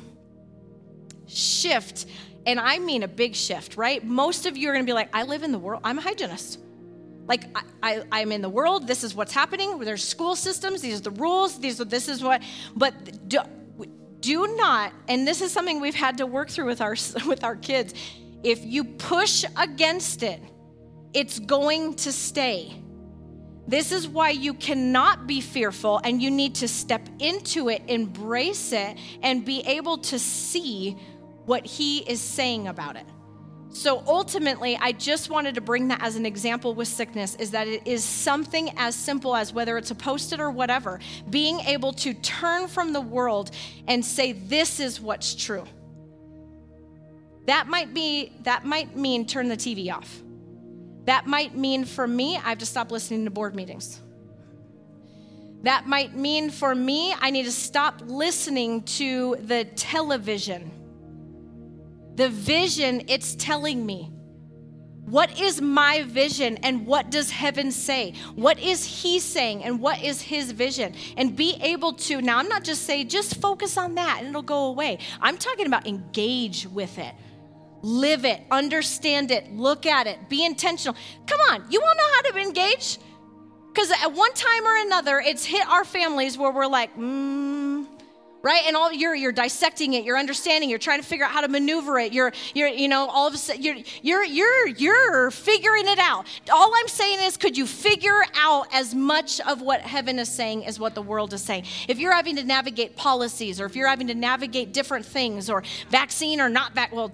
shift, 1.27 2.07
and 2.47 2.61
I 2.61 2.79
mean 2.79 3.03
a 3.03 3.09
big 3.09 3.35
shift, 3.35 3.77
right? 3.77 4.05
Most 4.05 4.47
of 4.47 4.57
you 4.57 4.69
are 4.71 4.73
gonna 4.73 4.85
be 4.85 4.93
like, 4.93 5.09
I 5.13 5.25
live 5.25 5.43
in 5.43 5.53
the 5.53 5.59
world, 5.59 5.81
I'm 5.85 5.99
a 5.99 6.03
hygienist. 6.03 6.61
Like 7.27 7.45
I, 7.81 8.03
I, 8.11 8.23
am 8.23 8.33
in 8.33 8.43
the 8.43 8.49
world. 8.49 8.89
This 8.89 9.05
is 9.05 9.15
what's 9.15 9.33
happening. 9.33 9.79
There's 9.79 10.03
school 10.03 10.35
systems. 10.35 10.81
These 10.81 10.99
are 10.99 11.03
the 11.03 11.11
rules. 11.13 11.61
These 11.61 11.81
are 11.81 11.85
this 11.85 12.09
is 12.09 12.25
what. 12.25 12.43
But 12.75 13.29
do, 13.29 13.39
do 14.19 14.57
not. 14.57 14.93
And 15.07 15.29
this 15.29 15.41
is 15.41 15.53
something 15.53 15.81
we've 15.81 15.95
had 15.95 16.19
to 16.19 16.27
work 16.27 16.51
through 16.51 16.67
with 16.67 16.81
our 16.81 16.97
with 17.29 17.45
our 17.45 17.55
kids. 17.55 17.95
If 18.43 18.65
you 18.65 18.83
push 18.83 19.45
against 19.57 20.25
it, 20.25 20.43
it's 21.12 21.39
going 21.39 21.95
to 21.95 22.12
stay. 22.12 22.74
This 23.66 23.93
is 23.93 24.09
why 24.09 24.31
you 24.31 24.55
cannot 24.55 25.27
be 25.27 25.41
fearful 25.41 26.01
and 26.03 26.20
you 26.20 26.31
need 26.31 26.57
to 26.57 26.69
step 26.69 27.09
into 27.19 27.69
it, 27.69 27.82
embrace 27.87 28.73
it, 28.73 28.99
and 29.23 29.45
be 29.45 29.61
able 29.61 29.99
to 29.99 30.19
see 30.19 30.97
what 31.47 31.65
He 31.65 31.99
is 31.99 32.20
saying 32.20 32.69
about 32.69 32.97
it. 32.97 33.07
So 33.73 34.03
ultimately, 34.07 34.77
I 34.81 34.91
just 34.91 35.31
wanted 35.31 35.55
to 35.55 35.61
bring 35.61 35.89
that 35.89 36.03
as 36.03 36.16
an 36.16 36.27
example 36.27 36.74
with 36.74 36.89
sickness 36.89 37.37
is 37.37 37.53
that 37.53 37.69
it 37.69 37.87
is 37.87 38.03
something 38.03 38.70
as 38.77 38.97
simple 38.97 39.37
as 39.37 39.53
whether 39.53 39.78
it's 39.78 39.93
a 39.93 39.95
post 39.95 40.32
it 40.32 40.41
or 40.41 40.51
whatever, 40.51 40.99
being 41.31 41.61
able 41.61 41.93
to 41.93 42.12
turn 42.15 42.66
from 42.66 42.93
the 42.93 43.01
world 43.01 43.53
and 43.87 44.05
say, 44.05 44.32
This 44.32 44.81
is 44.81 45.01
what's 45.01 45.35
true. 45.35 45.65
That 47.47 47.69
might 47.69 47.95
be, 47.95 48.32
that 48.43 48.65
might 48.65 48.97
mean 48.97 49.27
turn 49.27 49.49
the 49.49 49.57
TV 49.57 49.93
off. 49.93 50.23
That 51.11 51.27
might 51.27 51.57
mean 51.57 51.87
for 51.87 52.07
me, 52.07 52.37
I 52.37 52.51
have 52.51 52.59
to 52.59 52.66
stop 52.66 52.93
listening 52.93 53.24
to 53.24 53.32
board 53.32 53.57
meetings. 53.57 54.01
That 55.65 55.89
might 55.89 56.15
mean 56.15 56.51
for 56.51 56.73
me, 56.73 57.12
I 57.20 57.31
need 57.31 57.47
to 57.47 57.51
stop 57.51 58.01
listening 58.07 58.85
to 59.01 59.35
the 59.41 59.65
television 59.65 60.70
the 62.15 62.28
vision 62.28 63.03
it's 63.09 63.35
telling 63.35 63.85
me. 63.85 64.12
What 65.07 65.41
is 65.41 65.61
my 65.61 66.05
vision 66.05 66.59
and 66.59 66.87
what 66.87 67.11
does 67.11 67.31
heaven 67.31 67.73
say? 67.73 68.15
What 68.37 68.61
is 68.61 68.85
he 68.85 69.19
saying 69.19 69.65
and 69.65 69.81
what 69.81 70.01
is 70.05 70.20
his 70.20 70.53
vision? 70.53 70.95
And 71.16 71.35
be 71.35 71.59
able 71.61 71.95
to, 71.95 72.20
now 72.20 72.39
I'm 72.39 72.49
not 72.49 72.62
just 72.62 72.85
saying 72.85 73.09
just 73.09 73.41
focus 73.41 73.77
on 73.77 73.97
that 73.97 74.19
and 74.20 74.28
it'll 74.28 74.43
go 74.43 74.66
away. 74.66 74.99
I'm 75.20 75.39
talking 75.39 75.66
about 75.66 75.89
engage 75.89 76.66
with 76.69 76.99
it. 76.99 77.15
Live 77.82 78.24
it, 78.24 78.43
understand 78.51 79.31
it, 79.31 79.52
look 79.52 79.86
at 79.86 80.07
it, 80.07 80.28
be 80.28 80.44
intentional. 80.44 80.97
Come 81.27 81.40
on, 81.51 81.65
you 81.70 81.81
to 81.81 81.86
know 81.97 82.11
how 82.15 82.23
to 82.23 82.39
engage? 82.39 82.98
Because 83.73 83.90
at 83.90 84.12
one 84.12 84.32
time 84.35 84.66
or 84.66 84.77
another, 84.86 85.20
it's 85.20 85.44
hit 85.44 85.66
our 85.69 85.85
families 85.85 86.36
where 86.36 86.51
we're 86.51 86.66
like, 86.66 86.93
hmm 86.94 87.85
right? 88.43 88.62
And 88.66 88.77
all 88.77 88.93
you're 88.93 89.15
you're 89.15 89.32
dissecting 89.32 89.94
it. 89.94 90.05
You're 90.05 90.19
understanding. 90.19 90.70
You're 90.70 90.78
trying 90.78 91.01
to 91.01 91.07
figure 91.07 91.24
out 91.24 91.32
how 91.32 91.40
to 91.40 91.48
maneuver 91.48 91.98
it. 91.98 92.12
You're 92.12 92.32
you're 92.55 92.69
you 92.69 92.89
know 92.89 93.07
all 93.09 93.27
of 93.27 93.35
a 93.35 93.36
sudden 93.36 93.62
you're 93.62 93.77
you're 94.02 94.24
you're 94.24 94.69
you're 94.69 95.31
figuring 95.31 95.86
it 95.86 95.98
out. 95.98 96.27
All 96.52 96.73
i'm 96.74 96.89
saying 96.89 97.20
is 97.20 97.36
could 97.36 97.57
you 97.57 97.66
figure 97.66 98.23
out 98.36 98.66
as 98.73 98.94
much 98.94 99.40
of 99.40 99.61
what 99.61 99.81
heaven 99.81 100.19
is 100.19 100.28
saying 100.28 100.66
as 100.66 100.78
what 100.78 100.94
the 100.94 101.02
world 101.02 101.32
is 101.32 101.43
saying? 101.43 101.65
If 101.89 101.98
you're 101.98 102.12
having 102.12 102.36
to 102.36 102.44
navigate 102.44 102.97
policies 102.97 103.61
or 103.61 103.66
if 103.66 103.77
you're 103.77 103.89
having 103.89 104.07
to 104.09 104.15
navigate 104.15 104.73
different 104.73 105.05
things 105.05 105.51
or 105.51 105.62
vaccine 105.90 106.40
or 106.40 106.48
not 106.48 106.74
vac 106.74 106.93
well 106.93 107.12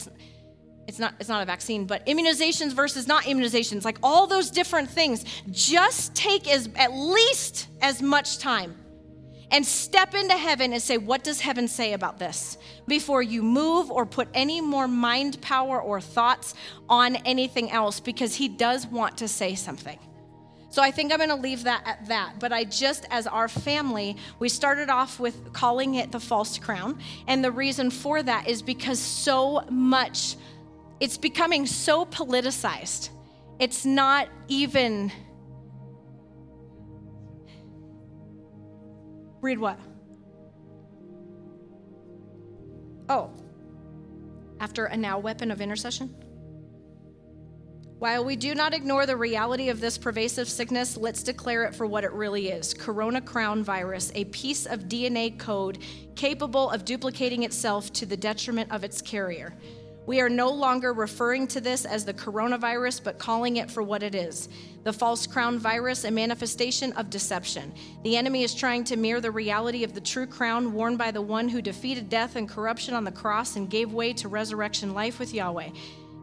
it's 0.86 0.98
not 0.98 1.14
it's 1.18 1.28
not 1.28 1.42
a 1.42 1.46
vaccine 1.46 1.84
but 1.86 2.04
immunizations 2.06 2.72
versus 2.72 3.06
not 3.06 3.24
immunizations 3.24 3.84
like 3.84 3.98
all 4.02 4.26
those 4.26 4.50
different 4.50 4.88
things 4.88 5.24
just 5.50 6.14
take 6.14 6.48
as 6.48 6.68
at 6.76 6.92
least 6.92 7.68
as 7.80 8.02
much 8.02 8.38
time 8.38 8.74
and 9.50 9.64
step 9.64 10.14
into 10.14 10.36
heaven 10.36 10.72
and 10.72 10.82
say, 10.82 10.98
What 10.98 11.22
does 11.22 11.40
heaven 11.40 11.68
say 11.68 11.92
about 11.92 12.18
this? 12.18 12.58
Before 12.86 13.22
you 13.22 13.42
move 13.42 13.90
or 13.90 14.06
put 14.06 14.28
any 14.34 14.60
more 14.60 14.88
mind 14.88 15.40
power 15.40 15.80
or 15.80 16.00
thoughts 16.00 16.54
on 16.88 17.16
anything 17.16 17.70
else, 17.70 18.00
because 18.00 18.34
He 18.34 18.48
does 18.48 18.86
want 18.86 19.18
to 19.18 19.28
say 19.28 19.54
something. 19.54 19.98
So 20.68 20.82
I 20.82 20.90
think 20.90 21.10
I'm 21.10 21.18
going 21.18 21.30
to 21.30 21.36
leave 21.36 21.62
that 21.64 21.82
at 21.86 22.06
that. 22.08 22.34
But 22.38 22.52
I 22.52 22.64
just, 22.64 23.06
as 23.10 23.26
our 23.26 23.48
family, 23.48 24.16
we 24.40 24.48
started 24.48 24.90
off 24.90 25.18
with 25.18 25.52
calling 25.52 25.94
it 25.94 26.12
the 26.12 26.20
false 26.20 26.58
crown. 26.58 26.98
And 27.28 27.42
the 27.42 27.52
reason 27.52 27.90
for 27.90 28.22
that 28.22 28.46
is 28.46 28.60
because 28.60 28.98
so 28.98 29.64
much, 29.70 30.36
it's 31.00 31.18
becoming 31.18 31.66
so 31.66 32.04
politicized. 32.04 33.10
It's 33.58 33.84
not 33.84 34.28
even 34.48 35.12
Read 39.46 39.60
what? 39.60 39.78
Oh, 43.08 43.30
after 44.58 44.86
a 44.86 44.96
now 44.96 45.20
weapon 45.20 45.52
of 45.52 45.60
intercession? 45.60 46.08
While 48.00 48.24
we 48.24 48.34
do 48.34 48.56
not 48.56 48.74
ignore 48.74 49.06
the 49.06 49.16
reality 49.16 49.68
of 49.68 49.80
this 49.80 49.96
pervasive 49.96 50.48
sickness, 50.48 50.96
let's 50.96 51.22
declare 51.22 51.64
it 51.64 51.76
for 51.76 51.86
what 51.86 52.02
it 52.02 52.12
really 52.12 52.48
is 52.48 52.74
Corona 52.74 53.20
Crown 53.20 53.62
virus, 53.62 54.10
a 54.16 54.24
piece 54.26 54.66
of 54.66 54.88
DNA 54.88 55.38
code 55.38 55.78
capable 56.16 56.68
of 56.70 56.84
duplicating 56.84 57.44
itself 57.44 57.92
to 57.92 58.04
the 58.04 58.16
detriment 58.16 58.72
of 58.72 58.82
its 58.82 59.00
carrier. 59.00 59.56
We 60.06 60.20
are 60.20 60.28
no 60.28 60.50
longer 60.50 60.92
referring 60.92 61.48
to 61.48 61.60
this 61.60 61.84
as 61.84 62.04
the 62.04 62.14
coronavirus, 62.14 63.02
but 63.02 63.18
calling 63.18 63.56
it 63.56 63.68
for 63.68 63.82
what 63.82 64.04
it 64.04 64.14
is 64.14 64.48
the 64.84 64.92
false 64.92 65.26
crown 65.26 65.58
virus, 65.58 66.04
a 66.04 66.10
manifestation 66.12 66.92
of 66.92 67.10
deception. 67.10 67.74
The 68.04 68.16
enemy 68.16 68.44
is 68.44 68.54
trying 68.54 68.84
to 68.84 68.96
mirror 68.96 69.20
the 69.20 69.32
reality 69.32 69.82
of 69.82 69.94
the 69.94 70.00
true 70.00 70.28
crown 70.28 70.72
worn 70.72 70.96
by 70.96 71.10
the 71.10 71.20
one 71.20 71.48
who 71.48 71.60
defeated 71.60 72.08
death 72.08 72.36
and 72.36 72.48
corruption 72.48 72.94
on 72.94 73.02
the 73.02 73.10
cross 73.10 73.56
and 73.56 73.68
gave 73.68 73.92
way 73.92 74.12
to 74.12 74.28
resurrection 74.28 74.94
life 74.94 75.18
with 75.18 75.34
Yahweh. 75.34 75.70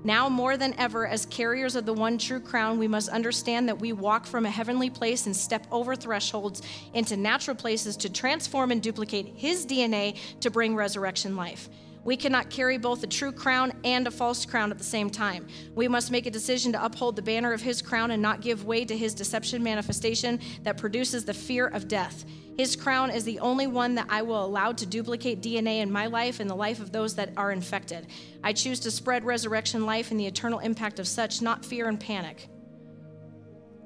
Now, 0.06 0.30
more 0.30 0.56
than 0.56 0.74
ever, 0.78 1.06
as 1.06 1.26
carriers 1.26 1.76
of 1.76 1.86
the 1.86 1.94
one 1.94 2.18
true 2.18 2.40
crown, 2.40 2.78
we 2.78 2.88
must 2.88 3.10
understand 3.10 3.68
that 3.68 3.80
we 3.80 3.92
walk 3.92 4.26
from 4.26 4.46
a 4.46 4.50
heavenly 4.50 4.90
place 4.90 5.26
and 5.26 5.36
step 5.36 5.68
over 5.72 5.94
thresholds 5.94 6.62
into 6.94 7.18
natural 7.18 7.56
places 7.56 7.98
to 7.98 8.10
transform 8.10 8.72
and 8.72 8.82
duplicate 8.82 9.34
His 9.36 9.66
DNA 9.66 10.18
to 10.40 10.50
bring 10.50 10.74
resurrection 10.74 11.36
life. 11.36 11.68
We 12.04 12.18
cannot 12.18 12.50
carry 12.50 12.78
both 12.78 13.04
a 13.04 13.08
true 13.08 13.32
crown 13.32 13.72
and 13.84 14.06
a 14.08 14.12
false 14.12 14.46
crown 14.46 14.72
at 14.72 14.78
the 14.78 14.84
same 14.84 15.10
time. 15.10 15.48
We 15.74 15.88
must 15.88 16.12
make 16.12 16.26
a 16.26 16.32
decision 16.32 16.74
to 16.74 16.84
uphold 16.84 17.16
the 17.16 17.22
banner 17.22 17.54
of 17.54 17.62
his 17.62 17.82
crown 17.82 18.12
and 18.12 18.22
not 18.22 18.42
give 18.42 18.66
way 18.66 18.84
to 18.86 18.98
his 18.98 19.14
deception 19.14 19.64
manifestation 19.64 20.40
that 20.64 20.78
produces 20.78 21.24
the 21.24 21.34
fear 21.34 21.68
of 21.68 21.88
death. 21.88 22.26
His 22.58 22.76
crown 22.76 23.10
is 23.10 23.24
the 23.24 23.40
only 23.40 23.68
one 23.68 23.96
that 23.96 24.08
I 24.10 24.22
will 24.22 24.46
allow 24.46 24.74
to 24.74 24.86
duplicate 24.86 25.42
DNA 25.42 25.78
in 25.78 25.92
my 25.92 26.08
life 26.08 26.40
and 26.40 26.50
the 26.50 26.56
life 26.56 26.80
of 26.80 26.92
those 26.92 27.16
that 27.16 27.32
are 27.38 27.52
infected. 27.52 28.08
I 28.44 28.54
choose 28.54 28.80
to 28.82 28.92
spread 28.92 29.24
resurrection 29.24 29.86
life 29.86 30.12
and 30.12 30.20
the 30.20 30.28
eternal 30.28 30.60
impact 30.60 31.00
of 31.00 31.08
such, 31.08 31.42
not 31.42 31.66
fear 31.66 31.88
and 31.88 32.00
panic. 32.00 32.50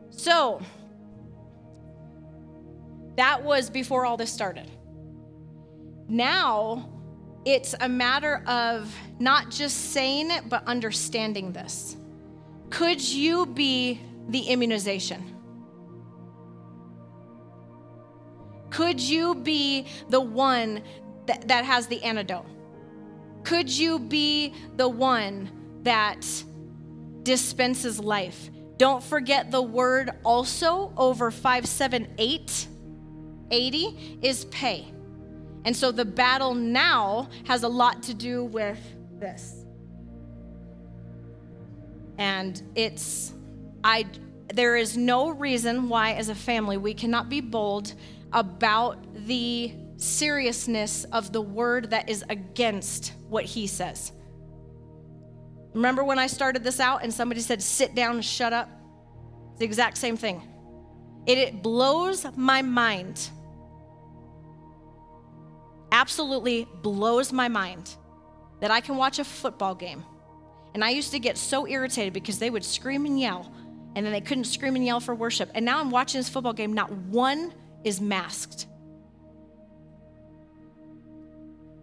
So, 0.09 0.61
that 3.15 3.43
was 3.43 3.69
before 3.69 4.05
all 4.05 4.17
this 4.17 4.33
started. 4.33 4.69
Now, 6.09 6.96
it's 7.47 7.73
a 7.79 7.87
matter 7.87 8.43
of 8.45 8.93
not 9.19 9.49
just 9.49 9.93
saying 9.93 10.31
it, 10.31 10.49
but 10.49 10.67
understanding 10.67 11.53
this. 11.53 11.95
Could 12.69 13.01
you 13.01 13.45
be 13.45 14.01
the 14.27 14.41
immunization? 14.41 15.33
Could 18.69 18.99
you 18.99 19.33
be 19.33 19.87
the 20.09 20.19
one 20.19 20.81
that, 21.27 21.47
that 21.47 21.63
has 21.63 21.87
the 21.87 22.03
antidote? 22.03 22.45
Could 23.45 23.69
you 23.69 23.97
be 23.97 24.53
the 24.75 24.89
one 24.89 25.49
that 25.83 26.27
dispenses 27.23 27.97
life? 27.97 28.49
Don't 28.75 29.01
forget 29.01 29.51
the 29.51 29.61
word 29.61 30.11
also 30.25 30.91
over 30.97 31.31
578 31.31 32.67
80 33.49 34.19
is 34.21 34.43
pay. 34.45 34.91
And 35.67 35.75
so 35.75 35.91
the 35.91 36.05
battle 36.05 36.55
now 36.55 37.27
has 37.43 37.63
a 37.63 37.67
lot 37.67 38.01
to 38.03 38.13
do 38.13 38.45
with 38.45 38.79
this. 39.19 39.65
And 42.17 42.63
it's, 42.73 43.33
I, 43.83 44.05
there 44.53 44.77
is 44.77 44.95
no 44.95 45.29
reason 45.29 45.89
why, 45.89 46.13
as 46.13 46.29
a 46.29 46.35
family, 46.35 46.77
we 46.77 46.93
cannot 46.93 47.27
be 47.27 47.41
bold 47.41 47.95
about 48.31 49.25
the 49.27 49.73
seriousness 49.97 51.03
of 51.11 51.33
the 51.33 51.41
word 51.41 51.89
that 51.89 52.07
is 52.07 52.23
against 52.29 53.11
what 53.27 53.43
he 53.43 53.67
says. 53.67 54.13
Remember 55.73 56.01
when 56.05 56.17
I 56.17 56.27
started 56.27 56.63
this 56.63 56.79
out 56.79 57.03
and 57.03 57.13
somebody 57.13 57.41
said, 57.41 57.61
sit 57.61 57.93
down 57.93 58.15
and 58.15 58.23
shut 58.23 58.53
up? 58.53 58.69
It's 59.49 59.59
the 59.59 59.65
exact 59.65 59.97
same 59.97 60.15
thing. 60.15 60.41
It, 61.25 61.37
it 61.37 61.61
blows 61.61 62.25
my 62.37 62.61
mind. 62.61 63.31
Absolutely 65.91 66.67
blows 66.81 67.31
my 67.31 67.47
mind 67.47 67.95
that 68.59 68.71
I 68.71 68.81
can 68.81 68.97
watch 68.97 69.19
a 69.19 69.23
football 69.23 69.75
game. 69.75 70.03
And 70.73 70.83
I 70.83 70.89
used 70.89 71.11
to 71.11 71.19
get 71.19 71.37
so 71.37 71.67
irritated 71.67 72.13
because 72.13 72.39
they 72.39 72.49
would 72.49 72.63
scream 72.63 73.05
and 73.05 73.19
yell, 73.19 73.51
and 73.95 74.05
then 74.05 74.13
they 74.13 74.21
couldn't 74.21 74.43
scream 74.43 74.75
and 74.75 74.85
yell 74.85 74.99
for 74.99 75.15
worship. 75.15 75.49
And 75.55 75.65
now 75.65 75.79
I'm 75.79 75.89
watching 75.89 76.19
this 76.19 76.29
football 76.29 76.53
game, 76.53 76.73
not 76.73 76.91
one 76.91 77.53
is 77.83 78.01
masked. 78.01 78.67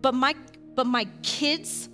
But 0.01 0.15
my 0.15 0.35
but 0.75 0.87
my 0.87 1.07
kids 1.23 1.89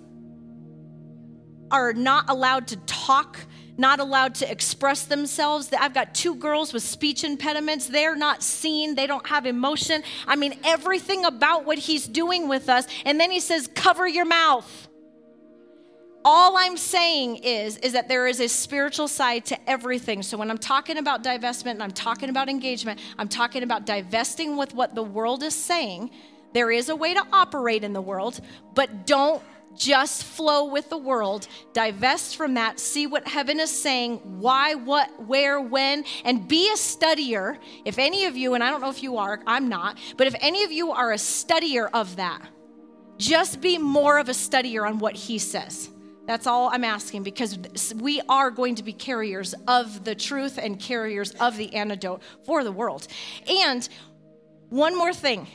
are 1.71 1.93
not 1.93 2.29
allowed 2.29 2.67
to 2.67 2.75
talk, 2.85 3.37
not 3.81 3.99
allowed 3.99 4.35
to 4.35 4.49
express 4.49 5.03
themselves. 5.03 5.69
I've 5.77 5.93
got 5.93 6.15
two 6.15 6.35
girls 6.35 6.71
with 6.71 6.83
speech 6.83 7.25
impediments. 7.25 7.87
They're 7.87 8.15
not 8.15 8.41
seen, 8.41 8.95
they 8.95 9.07
don't 9.07 9.27
have 9.27 9.45
emotion. 9.45 10.03
I 10.25 10.37
mean, 10.37 10.57
everything 10.63 11.25
about 11.25 11.65
what 11.65 11.79
he's 11.79 12.07
doing 12.07 12.47
with 12.47 12.69
us. 12.69 12.87
And 13.05 13.19
then 13.19 13.31
he 13.31 13.41
says, 13.41 13.69
cover 13.75 14.07
your 14.07 14.25
mouth. 14.25 14.87
All 16.23 16.55
I'm 16.55 16.77
saying 16.77 17.37
is, 17.37 17.77
is 17.77 17.93
that 17.93 18.07
there 18.07 18.27
is 18.27 18.39
a 18.39 18.47
spiritual 18.47 19.07
side 19.07 19.43
to 19.45 19.69
everything. 19.69 20.21
So 20.21 20.37
when 20.37 20.51
I'm 20.51 20.59
talking 20.59 20.97
about 20.97 21.23
divestment 21.23 21.71
and 21.71 21.83
I'm 21.83 21.91
talking 21.91 22.29
about 22.29 22.47
engagement, 22.47 22.99
I'm 23.17 23.27
talking 23.27 23.63
about 23.63 23.87
divesting 23.87 24.55
with 24.55 24.75
what 24.75 24.93
the 24.93 25.01
world 25.03 25.41
is 25.41 25.55
saying. 25.55 26.11
There 26.53 26.69
is 26.69 26.89
a 26.89 26.95
way 26.95 27.15
to 27.15 27.25
operate 27.33 27.83
in 27.83 27.93
the 27.93 28.01
world, 28.01 28.39
but 28.75 29.07
don't 29.07 29.41
just 29.77 30.23
flow 30.23 30.65
with 30.65 30.89
the 30.89 30.97
world, 30.97 31.47
divest 31.73 32.35
from 32.35 32.53
that, 32.55 32.79
see 32.79 33.07
what 33.07 33.27
heaven 33.27 33.59
is 33.59 33.69
saying, 33.69 34.17
why, 34.39 34.75
what, 34.75 35.09
where, 35.25 35.59
when, 35.59 36.03
and 36.25 36.47
be 36.47 36.69
a 36.69 36.75
studier. 36.75 37.57
If 37.85 37.97
any 37.97 38.25
of 38.25 38.35
you, 38.35 38.53
and 38.53 38.63
I 38.63 38.69
don't 38.69 38.81
know 38.81 38.89
if 38.89 39.03
you 39.03 39.17
are, 39.17 39.41
I'm 39.47 39.69
not, 39.69 39.97
but 40.17 40.27
if 40.27 40.35
any 40.39 40.63
of 40.63 40.71
you 40.71 40.91
are 40.91 41.11
a 41.11 41.17
studier 41.17 41.89
of 41.93 42.15
that, 42.17 42.47
just 43.17 43.61
be 43.61 43.77
more 43.77 44.17
of 44.17 44.29
a 44.29 44.33
studier 44.33 44.87
on 44.87 44.99
what 44.99 45.15
he 45.15 45.37
says. 45.37 45.89
That's 46.27 46.47
all 46.47 46.69
I'm 46.71 46.83
asking 46.83 47.23
because 47.23 47.57
we 47.95 48.21
are 48.29 48.51
going 48.51 48.75
to 48.75 48.83
be 48.83 48.93
carriers 48.93 49.53
of 49.67 50.03
the 50.05 50.15
truth 50.15 50.57
and 50.57 50.79
carriers 50.79 51.31
of 51.31 51.57
the 51.57 51.73
antidote 51.75 52.21
for 52.45 52.63
the 52.63 52.71
world. 52.71 53.07
And 53.49 53.87
one 54.69 54.97
more 54.97 55.13
thing 55.13 55.47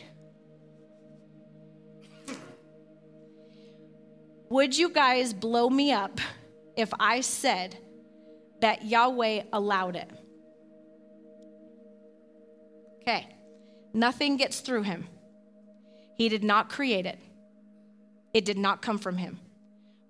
Would 4.48 4.78
you 4.78 4.90
guys 4.90 5.32
blow 5.32 5.68
me 5.68 5.92
up 5.92 6.20
if 6.76 6.92
I 7.00 7.20
said 7.20 7.76
that 8.60 8.84
Yahweh 8.84 9.42
allowed 9.52 9.96
it? 9.96 10.10
Okay, 13.02 13.26
nothing 13.92 14.36
gets 14.36 14.60
through 14.60 14.82
him. 14.82 15.08
He 16.16 16.28
did 16.28 16.44
not 16.44 16.68
create 16.68 17.06
it, 17.06 17.18
it 18.32 18.44
did 18.44 18.58
not 18.58 18.82
come 18.82 18.98
from 18.98 19.16
him, 19.16 19.38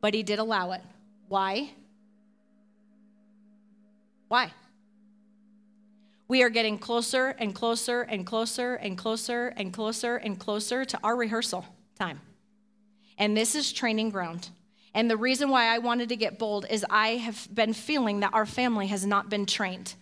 but 0.01 0.15
he 0.15 0.23
did 0.23 0.39
allow 0.39 0.73
it. 0.73 0.83
Why? 1.29 1.71
Why? 4.29 4.53
We 6.29 6.43
are 6.43 6.51
getting 6.51 6.79
closer 6.79 7.29
and 7.39 7.55
closer 7.55 8.03
and 8.03 8.27
closer 8.27 8.75
and 8.75 8.99
closer 8.99 9.49
and 9.49 9.73
closer 9.73 10.17
and 10.17 10.39
closer 10.39 10.85
to 10.85 10.99
our 11.03 11.17
rehearsal 11.17 11.65
time. 11.99 12.21
And 13.19 13.37
this 13.37 13.55
is 13.55 13.73
training 13.73 14.11
ground. 14.11 14.51
And 14.95 15.11
the 15.11 15.17
reason 15.17 15.51
why 15.51 15.67
I 15.67 15.79
wanted 15.79 16.09
to 16.09 16.17
get 16.17 16.39
bold 16.39 16.67
is 16.71 16.85
I 16.89 17.17
have 17.17 17.49
been 17.55 17.75
feeling 17.75 18.21
that 18.21 18.33
our 18.33 18.47
family 18.47 18.87
has 18.87 19.07
not 19.07 19.29
been 19.29 19.45
trained. 19.45 19.95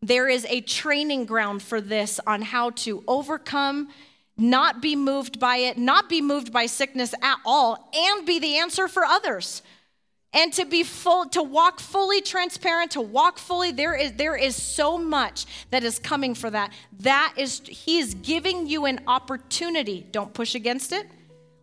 There 0.00 0.28
is 0.28 0.46
a 0.48 0.60
training 0.60 1.26
ground 1.26 1.60
for 1.60 1.80
this 1.80 2.20
on 2.24 2.42
how 2.42 2.70
to 2.70 3.02
overcome, 3.08 3.88
not 4.36 4.80
be 4.80 4.94
moved 4.94 5.40
by 5.40 5.56
it, 5.56 5.76
not 5.76 6.08
be 6.08 6.22
moved 6.22 6.52
by 6.52 6.66
sickness 6.66 7.14
at 7.20 7.38
all, 7.44 7.90
and 7.92 8.24
be 8.24 8.38
the 8.38 8.58
answer 8.58 8.86
for 8.86 9.04
others. 9.04 9.62
And 10.32 10.52
to 10.52 10.64
be 10.64 10.84
full, 10.84 11.24
to 11.30 11.42
walk 11.42 11.80
fully 11.80 12.20
transparent, 12.20 12.92
to 12.92 13.00
walk 13.00 13.38
fully, 13.38 13.72
there 13.72 13.96
is 13.96 14.12
there 14.12 14.36
is 14.36 14.54
so 14.54 14.98
much 14.98 15.46
that 15.70 15.82
is 15.82 15.98
coming 15.98 16.34
for 16.36 16.50
that. 16.50 16.72
That 17.00 17.34
is, 17.36 17.60
he 17.66 17.98
is 17.98 18.14
giving 18.14 18.68
you 18.68 18.84
an 18.84 19.00
opportunity. 19.08 20.06
Don't 20.12 20.32
push 20.32 20.54
against 20.54 20.92
it 20.92 21.08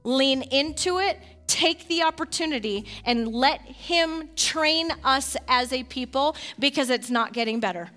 lean 0.06 0.44
into 0.44 1.00
it, 1.00 1.20
take 1.48 1.88
the 1.88 2.04
opportunity, 2.04 2.86
and 3.04 3.28
let 3.28 3.62
Him 3.62 4.30
train 4.36 4.92
us 5.04 5.36
as 5.48 5.74
a 5.74 5.84
people 5.84 6.36
because 6.58 6.90
it's 6.90 7.10
not 7.10 7.34
getting 7.34 7.60
better. 7.60 7.90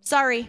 Sorry. 0.00 0.48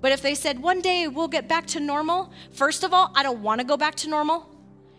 But 0.00 0.12
if 0.12 0.20
they 0.20 0.34
said 0.34 0.60
one 0.60 0.80
day 0.80 1.06
we'll 1.08 1.28
get 1.28 1.48
back 1.48 1.66
to 1.68 1.80
normal, 1.80 2.32
first 2.50 2.82
of 2.82 2.92
all, 2.92 3.12
I 3.14 3.22
don't 3.22 3.42
want 3.42 3.60
to 3.60 3.66
go 3.66 3.76
back 3.76 3.94
to 3.96 4.08
normal. 4.08 4.48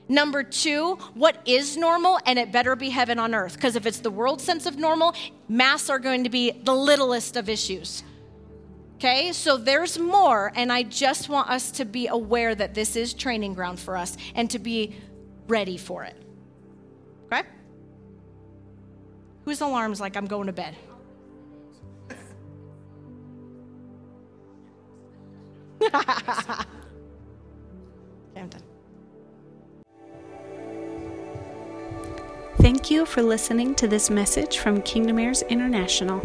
Number 0.10 0.44
two, 0.44 0.96
what 1.14 1.42
is 1.46 1.78
normal? 1.78 2.20
And 2.26 2.38
it 2.38 2.52
better 2.52 2.76
be 2.76 2.90
heaven 2.90 3.20
on 3.20 3.34
earth. 3.34 3.54
Because 3.56 3.76
if 3.76 3.86
it's 3.86 4.00
the 4.00 4.12
world 4.12 4.42
sense 4.42 4.66
of 4.66 4.78
normal, 4.78 5.14
mass 5.48 5.90
are 5.90 6.00
going 6.00 6.24
to 6.24 6.30
be 6.30 6.52
the 6.52 6.74
littlest 6.74 7.36
of 7.36 7.50
issues. 7.50 8.04
Okay, 9.04 9.34
so 9.34 9.58
there's 9.58 10.00
more, 10.00 10.54
and 10.56 10.72
I 10.72 10.84
just 10.84 11.28
want 11.28 11.50
us 11.50 11.72
to 11.72 11.84
be 11.84 12.08
aware 12.08 12.56
that 12.56 12.74
this 12.74 12.96
is 12.96 13.14
training 13.14 13.54
ground 13.54 13.78
for 13.78 13.98
us 13.98 14.16
and 14.34 14.50
to 14.52 14.60
be 14.60 14.96
ready 15.46 15.76
for 15.76 16.06
it. 16.06 16.16
Okay? 17.26 17.42
Whose 19.44 19.60
alarm's 19.60 20.00
like, 20.00 20.16
I'm 20.16 20.26
going 20.26 20.48
to 20.48 20.54
bed? 20.54 20.78
okay, 25.82 25.94
I'm 28.38 28.48
done. 28.48 28.64
Thank 32.60 32.90
you 32.90 33.06
for 33.06 33.22
listening 33.22 33.76
to 33.76 33.86
this 33.90 34.10
message 34.10 34.60
from 34.60 34.82
Kingdom 34.82 35.20
Heirs 35.20 35.42
International. 35.42 36.22